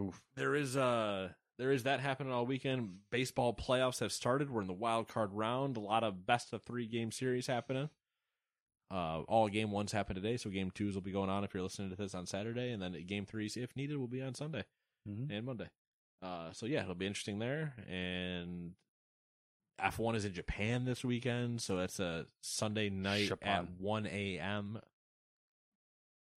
Oof. 0.00 0.20
there 0.36 0.54
is 0.54 0.76
uh 0.76 1.30
there 1.62 1.70
is 1.70 1.84
that 1.84 2.00
happening 2.00 2.32
all 2.32 2.44
weekend. 2.44 2.90
Baseball 3.10 3.54
playoffs 3.54 4.00
have 4.00 4.10
started. 4.10 4.50
We're 4.50 4.62
in 4.62 4.66
the 4.66 4.72
wild 4.72 5.06
card 5.06 5.32
round. 5.32 5.76
A 5.76 5.80
lot 5.80 6.02
of 6.02 6.26
best 6.26 6.52
of 6.52 6.60
three 6.64 6.88
game 6.88 7.12
series 7.12 7.46
happening. 7.46 7.88
Uh, 8.90 9.20
all 9.28 9.48
game 9.48 9.70
ones 9.70 9.92
happen 9.92 10.16
today, 10.16 10.36
so 10.36 10.50
game 10.50 10.72
twos 10.72 10.96
will 10.96 11.02
be 11.02 11.12
going 11.12 11.30
on 11.30 11.44
if 11.44 11.54
you're 11.54 11.62
listening 11.62 11.88
to 11.90 11.94
this 11.94 12.16
on 12.16 12.26
Saturday, 12.26 12.72
and 12.72 12.82
then 12.82 13.00
game 13.06 13.24
threes, 13.26 13.56
if 13.56 13.76
needed, 13.76 13.96
will 13.96 14.08
be 14.08 14.20
on 14.20 14.34
Sunday 14.34 14.64
Mhm. 15.08 15.30
and 15.30 15.46
Monday. 15.46 15.70
Uh, 16.20 16.52
so 16.52 16.66
yeah, 16.66 16.82
it'll 16.82 16.96
be 16.96 17.06
interesting 17.06 17.38
there. 17.38 17.74
And 17.88 18.74
F1 19.78 20.16
is 20.16 20.24
in 20.24 20.34
Japan 20.34 20.84
this 20.84 21.04
weekend, 21.04 21.62
so 21.62 21.76
that's 21.76 22.00
a 22.00 22.26
Sunday 22.40 22.90
night 22.90 23.30
at 23.40 23.70
1 23.78 24.06
a.m. 24.08 24.80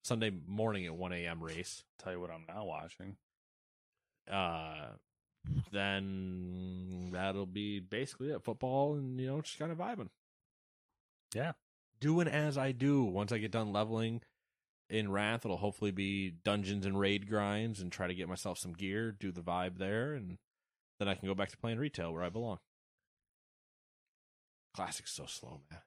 Sunday 0.03 0.30
morning 0.30 0.85
at 0.85 0.95
1 0.95 1.14
a.m. 1.14 1.43
race. 1.43 1.84
Tell 1.97 2.14
you 2.14 2.19
what 2.22 2.30
I'm 2.30 2.45
now 2.47 2.64
watching. 2.65 3.18
Uh, 4.31 4.91
then 5.72 7.09
that'll 7.11 7.45
be 7.45 7.80
basically 7.80 8.31
it. 8.31 8.43
Football 8.43 8.95
and 8.95 9.19
you 9.19 9.27
know 9.27 9.41
just 9.41 9.59
kind 9.59 9.72
of 9.72 9.77
vibing. 9.77 10.09
Yeah. 11.34 11.53
doing 11.99 12.27
as 12.27 12.57
I 12.57 12.72
do. 12.72 13.03
Once 13.03 13.31
I 13.31 13.38
get 13.39 13.51
done 13.51 13.73
leveling 13.73 14.22
in 14.89 15.11
Wrath, 15.11 15.45
it'll 15.45 15.57
hopefully 15.57 15.91
be 15.91 16.30
dungeons 16.30 16.85
and 16.85 16.99
raid 16.99 17.27
grinds 17.27 17.81
and 17.81 17.91
try 17.91 18.07
to 18.07 18.13
get 18.13 18.30
myself 18.30 18.57
some 18.57 18.73
gear, 18.73 19.11
do 19.11 19.31
the 19.31 19.41
vibe 19.41 19.77
there, 19.77 20.13
and 20.13 20.38
then 20.99 21.07
I 21.07 21.15
can 21.15 21.27
go 21.27 21.35
back 21.35 21.49
to 21.49 21.57
playing 21.57 21.80
retail 21.80 22.13
where 22.13 22.23
I 22.23 22.30
belong. 22.30 22.59
Classic's 24.76 25.11
so 25.11 25.26
slow, 25.26 25.61
man. 25.72 25.81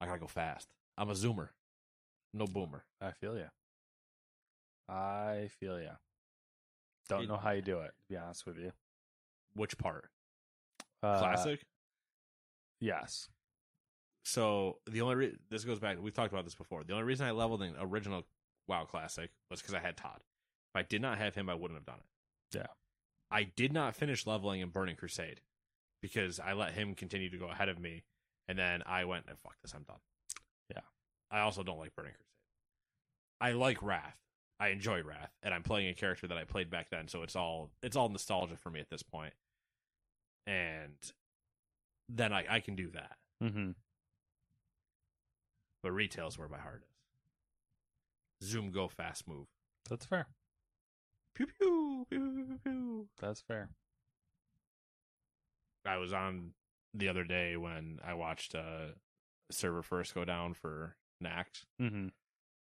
I 0.00 0.06
gotta 0.06 0.18
go 0.20 0.26
fast. 0.26 0.68
I'm 0.96 1.10
a 1.10 1.14
zoomer, 1.14 1.50
no 2.34 2.46
boomer. 2.46 2.84
I 3.00 3.12
feel 3.12 3.36
ya. 3.38 3.48
I 4.88 5.48
feel 5.60 5.80
ya. 5.80 5.92
Don't 7.08 7.28
know 7.28 7.36
how 7.36 7.50
you 7.52 7.62
do 7.62 7.80
it, 7.80 7.92
to 8.02 8.08
be 8.08 8.16
honest 8.16 8.46
with 8.46 8.58
you. 8.58 8.72
Which 9.54 9.78
part? 9.78 10.10
Uh, 11.02 11.18
Classic. 11.18 11.64
Yes. 12.80 13.28
So 14.24 14.78
the 14.90 15.00
only 15.00 15.14
re- 15.14 15.36
this 15.50 15.64
goes 15.64 15.78
back. 15.78 15.96
We've 16.00 16.12
talked 16.12 16.32
about 16.32 16.44
this 16.44 16.54
before. 16.54 16.84
The 16.84 16.92
only 16.92 17.04
reason 17.04 17.26
I 17.26 17.30
leveled 17.30 17.62
in 17.62 17.74
original 17.80 18.24
WoW 18.68 18.84
Classic 18.84 19.30
was 19.50 19.60
because 19.60 19.74
I 19.74 19.80
had 19.80 19.96
Todd. 19.96 20.20
If 20.74 20.78
I 20.78 20.82
did 20.82 21.00
not 21.00 21.18
have 21.18 21.34
him, 21.34 21.48
I 21.48 21.54
wouldn't 21.54 21.78
have 21.78 21.86
done 21.86 22.00
it. 22.00 22.58
Yeah. 22.58 22.66
I 23.30 23.44
did 23.44 23.72
not 23.72 23.96
finish 23.96 24.26
leveling 24.26 24.60
in 24.60 24.68
Burning 24.68 24.96
Crusade 24.96 25.40
because 26.02 26.38
I 26.38 26.52
let 26.52 26.72
him 26.72 26.94
continue 26.94 27.30
to 27.30 27.38
go 27.38 27.48
ahead 27.48 27.68
of 27.68 27.78
me, 27.78 28.04
and 28.48 28.58
then 28.58 28.82
I 28.86 29.04
went 29.06 29.24
and 29.28 29.38
fuck 29.38 29.56
this. 29.62 29.72
I'm 29.74 29.82
done. 29.82 29.96
Yeah. 30.70 30.82
I 31.30 31.40
also 31.40 31.62
don't 31.62 31.78
like 31.78 31.94
Burning 31.96 32.12
Crusade. 32.12 32.24
I 33.40 33.52
like 33.52 33.82
Wrath. 33.82 34.16
I 34.60 34.68
enjoy 34.68 35.02
Wrath, 35.02 35.30
and 35.42 35.54
I'm 35.54 35.62
playing 35.62 35.88
a 35.88 35.94
character 35.94 36.26
that 36.26 36.36
I 36.38 36.44
played 36.44 36.68
back 36.70 36.90
then, 36.90 37.06
so 37.08 37.22
it's 37.22 37.36
all 37.36 37.70
it's 37.82 37.96
all 37.96 38.08
nostalgia 38.08 38.56
for 38.56 38.70
me 38.70 38.80
at 38.80 38.90
this 38.90 39.02
point. 39.02 39.34
And 40.46 40.94
then 42.08 42.32
I, 42.32 42.44
I 42.48 42.60
can 42.60 42.74
do 42.74 42.90
that 42.92 43.16
Mm-hmm. 43.42 43.70
but 45.82 45.92
retail's 45.92 46.38
where 46.38 46.48
my 46.48 46.58
heart 46.58 46.82
is. 48.40 48.48
Zoom, 48.48 48.70
go, 48.70 48.88
fast 48.88 49.28
move. 49.28 49.46
That's 49.88 50.06
fair. 50.06 50.26
Pew 51.34 51.46
pew 51.46 52.06
pew 52.08 52.30
pew 52.32 52.44
pew. 52.46 52.58
pew. 52.64 53.08
That's 53.20 53.40
fair. 53.42 53.68
I 55.86 55.98
was 55.98 56.12
on 56.12 56.50
the 56.94 57.08
other 57.08 57.24
day 57.24 57.56
when 57.56 57.98
I 58.04 58.14
watched 58.14 58.54
uh, 58.54 58.92
server 59.50 59.82
first 59.82 60.14
go 60.14 60.24
down 60.24 60.54
for 60.54 60.96
Naxx, 61.22 61.64
Mm-hmm. 61.80 62.08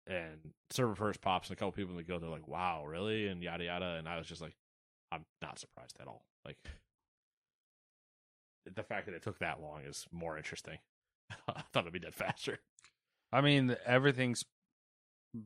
And 0.07 0.53
server 0.69 0.95
first 0.95 1.21
pops, 1.21 1.49
and 1.49 1.57
a 1.57 1.59
couple 1.59 1.71
people 1.71 1.91
in 1.91 1.97
the 1.97 2.03
guild 2.03 2.23
are 2.23 2.29
like, 2.29 2.47
"Wow, 2.47 2.85
really?" 2.85 3.27
and 3.27 3.41
yada 3.41 3.63
yada, 3.63 3.95
and 3.97 4.07
I 4.07 4.17
was 4.17 4.27
just 4.27 4.41
like, 4.41 4.55
"I'm 5.11 5.25
not 5.41 5.59
surprised 5.59 5.97
at 5.99 6.07
all." 6.07 6.25
Like 6.45 6.57
the 8.75 8.83
fact 8.83 9.05
that 9.05 9.15
it 9.15 9.23
took 9.23 9.39
that 9.39 9.61
long 9.61 9.81
is 9.85 10.05
more 10.11 10.37
interesting. 10.37 10.77
I 11.47 11.63
thought 11.73 11.83
it'd 11.83 11.93
be 11.93 11.99
dead 11.99 12.15
faster. 12.15 12.59
I 13.31 13.41
mean, 13.41 13.75
everything's 13.85 14.45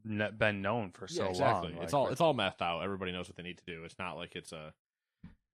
been 0.06 0.62
known 0.62 0.92
for 0.92 1.08
so 1.08 1.24
yeah, 1.24 1.30
exactly. 1.30 1.74
long. 1.74 1.84
it's 1.84 1.94
like, 1.94 2.00
all 2.00 2.08
it's 2.10 2.22
all 2.22 2.34
mathed 2.34 2.62
out. 2.62 2.84
Everybody 2.84 3.12
knows 3.12 3.30
what 3.30 3.38
they 3.38 3.44
need 3.44 3.60
to 3.60 3.66
do. 3.66 3.84
It's 3.84 4.00
not 4.00 4.18
like 4.18 4.36
it's 4.36 4.52
a. 4.52 4.74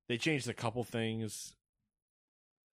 They 0.10 0.18
changed 0.18 0.50
a 0.50 0.54
couple 0.54 0.84
things. 0.84 1.54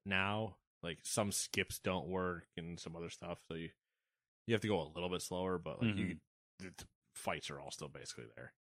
Now, 0.06 0.56
like 0.82 0.98
some 1.02 1.30
skips 1.30 1.78
don't 1.78 2.08
work 2.08 2.46
and 2.56 2.80
some 2.80 2.96
other 2.96 3.10
stuff, 3.10 3.38
so 3.48 3.54
you 3.54 3.68
you 4.50 4.54
have 4.54 4.62
to 4.62 4.68
go 4.68 4.82
a 4.82 4.90
little 4.94 5.08
bit 5.08 5.22
slower. 5.22 5.58
But 5.58 5.80
like 5.80 5.96
you, 5.96 6.04
mm-hmm. 6.06 6.66
the, 6.76 6.84
fights 7.14 7.50
are 7.50 7.60
all 7.60 7.70
still 7.70 7.88
basically 7.88 8.24
there. 8.36 8.52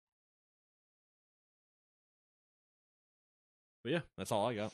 But 3.83 3.93
yeah, 3.93 3.99
that's 4.15 4.31
all 4.31 4.47
I 4.47 4.53
got. 4.53 4.73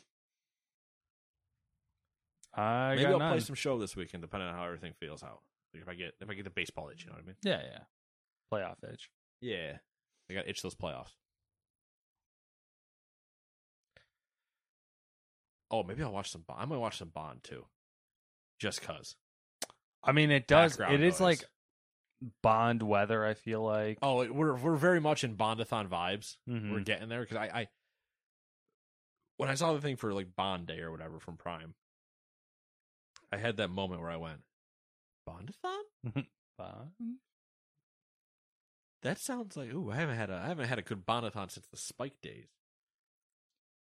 I 2.54 2.90
Maybe 2.92 3.04
got 3.04 3.12
I'll 3.14 3.20
none. 3.20 3.32
play 3.32 3.40
some 3.40 3.56
show 3.56 3.80
this 3.80 3.96
weekend, 3.96 4.22
depending 4.22 4.50
on 4.50 4.56
how 4.56 4.66
everything 4.66 4.94
feels 5.00 5.24
out. 5.24 5.40
Like 5.74 5.84
if 5.84 5.90
I 5.90 5.96
get 5.96 6.16
if 6.20 6.30
I 6.30 6.34
get 6.34 6.44
the 6.44 6.50
baseball 6.50 6.90
itch, 6.90 7.06
you 7.06 7.10
know 7.10 7.16
what 7.16 7.24
I 7.24 7.28
mean? 7.28 7.36
Yeah, 7.44 7.62
yeah. 7.64 7.84
Playoff 8.52 8.92
itch. 8.92 9.10
Yeah, 9.40 9.78
I 10.30 10.34
got 10.34 10.44
to 10.44 10.50
itch 10.50 10.62
those 10.62 10.76
playoffs. 10.76 11.14
Oh, 15.72 15.84
maybe 15.84 16.04
I'll 16.04 16.12
watch 16.12 16.32
some. 16.32 16.44
Bond. 16.46 16.62
I'm 16.62 16.68
gonna 16.68 16.82
watch 16.82 16.98
some 16.98 17.10
Bond 17.10 17.42
too, 17.42 17.66
just 18.60 18.82
cause. 18.82 19.16
I 20.06 20.12
mean, 20.12 20.32
it 20.32 20.48
does. 20.48 20.80
It 20.80 21.02
is 21.02 21.20
noise. 21.20 21.22
like 21.22 21.44
Bond 22.44 22.82
weather. 22.84 23.26
I 23.26 23.34
feel 23.34 23.62
like. 23.64 23.98
Oh, 24.02 24.22
it- 24.22 24.34
we're 24.34 24.56
we're 24.56 24.76
very 24.76 25.00
much 25.02 25.24
in 25.24 25.36
Bondathon 25.36 25.88
vibes. 25.90 26.38
Mhm. 26.50 26.72
We're 26.72 26.80
getting 26.82 27.10
there 27.10 27.22
because 27.22 27.38
I, 27.38 27.46
I 27.62 27.68
when 29.38 29.50
I 29.50 29.56
saw 29.56 29.74
the 29.74 29.82
thing 29.82 29.96
for 29.98 30.14
like 30.14 30.36
Bond 30.36 30.66
Day 30.68 30.80
or 30.80 30.92
whatever 30.92 31.20
from 31.20 31.38
Prime, 31.38 31.74
I 33.32 33.38
had 33.38 33.58
that 33.58 33.70
moment 33.70 34.02
where 34.02 34.12
I 34.12 34.18
went, 34.18 34.42
Bondathon. 35.28 36.26
Bond. 36.58 36.92
That 39.02 39.20
sounds 39.20 39.56
like 39.58 39.72
ooh, 39.74 39.92
I 39.92 39.96
haven't 39.98 40.16
had 40.16 40.30
a 40.30 40.36
I 40.44 40.48
haven't 40.48 40.68
had 40.68 40.80
a 40.80 40.84
good 40.84 41.06
Bondathon 41.06 41.52
since 41.52 41.68
the 41.68 41.78
Spike 41.78 42.22
days. 42.22 42.48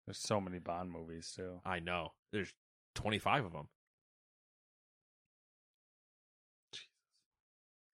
There's 0.05 0.19
so 0.19 0.39
many 0.41 0.59
Bond 0.59 0.91
movies 0.91 1.33
too. 1.35 1.59
I 1.65 1.79
know. 1.79 2.13
There's 2.31 2.53
25 2.95 3.45
of 3.45 3.51
them. 3.53 3.67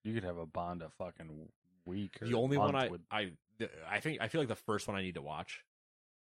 You 0.08 0.14
could 0.14 0.24
have 0.24 0.38
a 0.38 0.46
Bond 0.46 0.82
a 0.82 0.90
fucking 0.90 1.50
week. 1.86 2.18
Or 2.22 2.28
The 2.28 2.34
only 2.36 2.58
one 2.58 2.76
I 2.76 2.88
would- 2.88 3.04
I 3.12 3.32
I 3.88 4.00
think 4.00 4.22
I 4.22 4.28
feel 4.30 4.40
like 4.42 4.48
the 4.48 4.56
first 4.56 4.88
one 4.88 4.96
I 4.96 5.02
need 5.02 5.16
to 5.16 5.22
watch. 5.22 5.64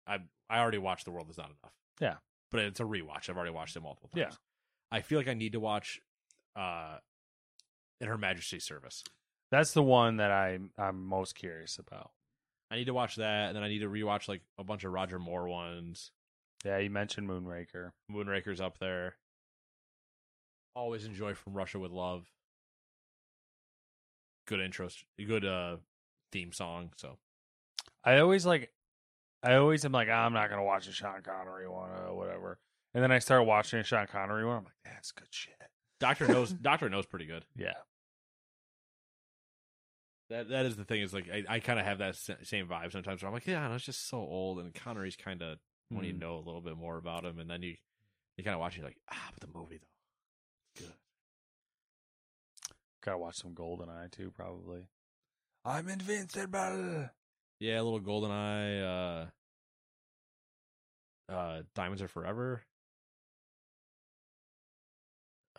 I 0.07 0.19
I 0.49 0.59
already 0.59 0.77
watched 0.79 1.05
The 1.05 1.11
World 1.11 1.29
Is 1.29 1.37
Not 1.37 1.47
Enough. 1.47 1.73
Yeah. 1.99 2.17
but 2.51 2.61
it's 2.61 2.79
a 2.79 2.83
rewatch. 2.83 3.29
I've 3.29 3.37
already 3.37 3.51
watched 3.51 3.75
it 3.75 3.81
multiple 3.81 4.09
times. 4.09 4.33
Yeah. 4.33 4.37
I 4.97 5.01
feel 5.01 5.19
like 5.19 5.27
I 5.27 5.33
need 5.35 5.51
to 5.51 5.59
watch 5.59 5.99
uh 6.55 6.97
in 8.01 8.07
Her 8.07 8.17
Majesty's 8.17 8.63
Service. 8.63 9.03
That's 9.51 9.73
the 9.73 9.83
one 9.83 10.17
that 10.17 10.31
I 10.31 10.57
I'm 10.77 11.05
most 11.05 11.35
curious 11.35 11.77
about. 11.77 12.11
I 12.71 12.75
need 12.77 12.85
to 12.85 12.93
watch 12.93 13.15
that, 13.17 13.47
and 13.47 13.55
then 13.55 13.63
I 13.63 13.67
need 13.67 13.79
to 13.79 13.89
rewatch 13.89 14.27
like 14.27 14.41
a 14.57 14.63
bunch 14.63 14.83
of 14.83 14.91
Roger 14.91 15.19
Moore 15.19 15.47
ones. 15.49 16.11
Yeah, 16.65 16.77
you 16.79 16.89
mentioned 16.89 17.27
Moonraker. 17.29 17.91
Moonraker's 18.11 18.61
up 18.61 18.77
there. 18.79 19.17
Always 20.75 21.05
enjoy 21.05 21.33
From 21.33 21.53
Russia 21.53 21.79
with 21.79 21.91
Love. 21.91 22.27
Good 24.49 24.61
intro, 24.61 24.89
good 25.23 25.45
uh 25.45 25.77
theme 26.31 26.51
song. 26.51 26.89
So 26.97 27.19
I 28.03 28.17
always 28.17 28.47
like. 28.47 28.71
I 29.43 29.55
always 29.55 29.85
am 29.85 29.91
like, 29.91 30.07
"Ah, 30.11 30.25
I'm 30.25 30.33
not 30.33 30.49
gonna 30.49 30.63
watch 30.63 30.87
a 30.87 30.91
Sean 30.91 31.21
Connery 31.21 31.69
one 31.69 31.91
or 31.91 32.15
whatever, 32.15 32.57
and 32.95 33.03
then 33.03 33.11
I 33.11 33.19
start 33.19 33.45
watching 33.45 33.79
a 33.79 33.83
Sean 33.83 34.07
Connery 34.07 34.45
one. 34.45 34.57
I'm 34.57 34.63
like, 34.63 34.73
that's 34.83 35.11
good 35.11 35.27
shit. 35.29 35.53
Doctor 35.99 36.27
knows 36.33 36.51
Doctor 36.51 36.89
No's 36.89 37.05
pretty 37.05 37.27
good. 37.27 37.45
Yeah, 37.55 37.75
That 40.29 40.49
that 40.49 40.65
is 40.65 40.75
the 40.77 40.83
thing 40.83 41.01
is 41.01 41.13
like 41.13 41.29
I, 41.31 41.43
I 41.47 41.59
kind 41.59 41.79
of 41.79 41.85
have 41.85 41.99
that 41.99 42.15
same 42.15 42.67
vibe 42.67 42.91
sometimes. 42.91 43.21
Where 43.21 43.27
I'm 43.27 43.33
like, 43.33 43.47
yeah, 43.47 43.67
no, 43.67 43.75
it's 43.75 43.85
just 43.85 44.09
so 44.09 44.17
old, 44.17 44.59
and 44.59 44.73
Connery's 44.73 45.15
kind 45.15 45.41
of 45.41 45.59
when 45.89 46.05
you 46.05 46.13
know 46.13 46.35
a 46.35 46.43
little 46.45 46.61
bit 46.61 46.75
more 46.75 46.97
about 46.97 47.23
him, 47.23 47.39
and 47.39 47.49
then 47.49 47.61
you 47.61 47.75
you 48.37 48.43
kind 48.43 48.55
of 48.55 48.59
watch 48.59 48.77
it 48.77 48.83
like 48.83 48.97
ah, 49.11 49.29
but 49.31 49.47
the 49.47 49.57
movie 49.57 49.77
though, 49.77 49.87
gotta 53.03 53.17
watch 53.17 53.37
some 53.37 53.53
Goldeneye 53.55 54.11
too, 54.11 54.31
probably. 54.31 54.81
I'm 55.65 55.87
invincible. 55.89 57.09
Yeah, 57.59 57.81
a 57.81 57.83
little 57.83 57.99
golden 57.99 58.31
eye. 58.31 58.79
Uh, 58.79 59.25
uh, 61.31 61.61
Diamonds 61.75 62.01
Are 62.01 62.07
Forever. 62.07 62.63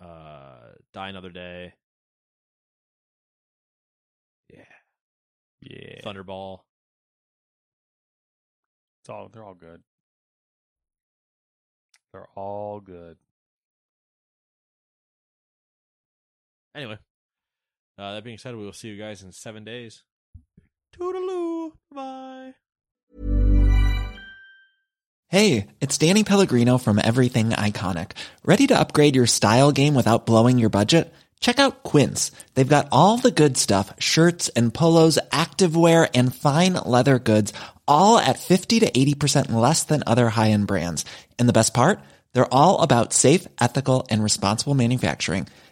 Uh, 0.01 0.73
Die 0.95 1.09
Another 1.09 1.31
Day. 1.31 1.75
Yeah, 4.53 4.65
Yeah, 5.61 6.01
Thunderball. 6.03 6.61
it's 9.03 9.11
all 9.11 9.29
they're 9.29 9.45
all 9.45 9.55
good. 9.55 9.83
They're 12.13 12.27
all 12.35 12.81
good. 12.81 13.19
Anyway, 16.75 16.99
uh, 18.01 18.15
that 18.15 18.25
being 18.25 18.39
said, 18.39 18.57
we 18.57 18.65
will 18.65 18.73
see 18.73 18.89
you 18.89 18.99
guys 18.99 19.23
in 19.23 19.33
seven 19.33 19.65
days. 19.65 20.03
Toodaloo. 20.97 21.73
Bye. 21.95 22.55
Hey, 25.29 25.69
it's 25.81 25.99
Danny 25.99 26.25
Pellegrino 26.25 26.79
from 26.79 26.99
Everything 26.99 27.51
Iconic. 27.51 28.13
Ready 28.45 28.67
to 28.69 28.81
upgrade 28.81 29.15
your 29.15 29.27
style 29.27 29.71
game 29.71 29.95
without 29.95 30.27
blowing 30.27 30.59
your 30.59 30.71
budget? 30.71 31.13
Check 31.39 31.59
out 31.59 31.83
Quince. 31.85 32.33
They've 32.55 32.69
got 32.69 32.89
all 32.91 33.17
the 33.17 33.31
good 33.31 33.57
stuff 33.57 33.95
shirts 33.99 34.49
and 34.51 34.75
polos, 34.75 35.19
activewear, 35.31 36.11
and 36.15 36.35
fine 36.35 36.75
leather 36.75 37.19
goods, 37.19 37.53
all 37.87 38.19
at 38.19 38.39
50 38.39 38.81
to 38.81 38.91
80% 38.91 39.53
less 39.53 39.85
than 39.85 40.03
other 40.07 40.31
high 40.31 40.51
end 40.51 40.67
brands. 40.67 41.05
And 41.39 41.49
the 41.49 41.55
best 41.55 41.75
part? 41.75 42.01
They're 42.33 42.53
all 42.53 42.81
about 42.83 43.13
safe, 43.13 43.47
ethical, 43.61 44.07
and 44.11 44.23
responsible 44.23 44.75
manufacturing. 44.75 45.47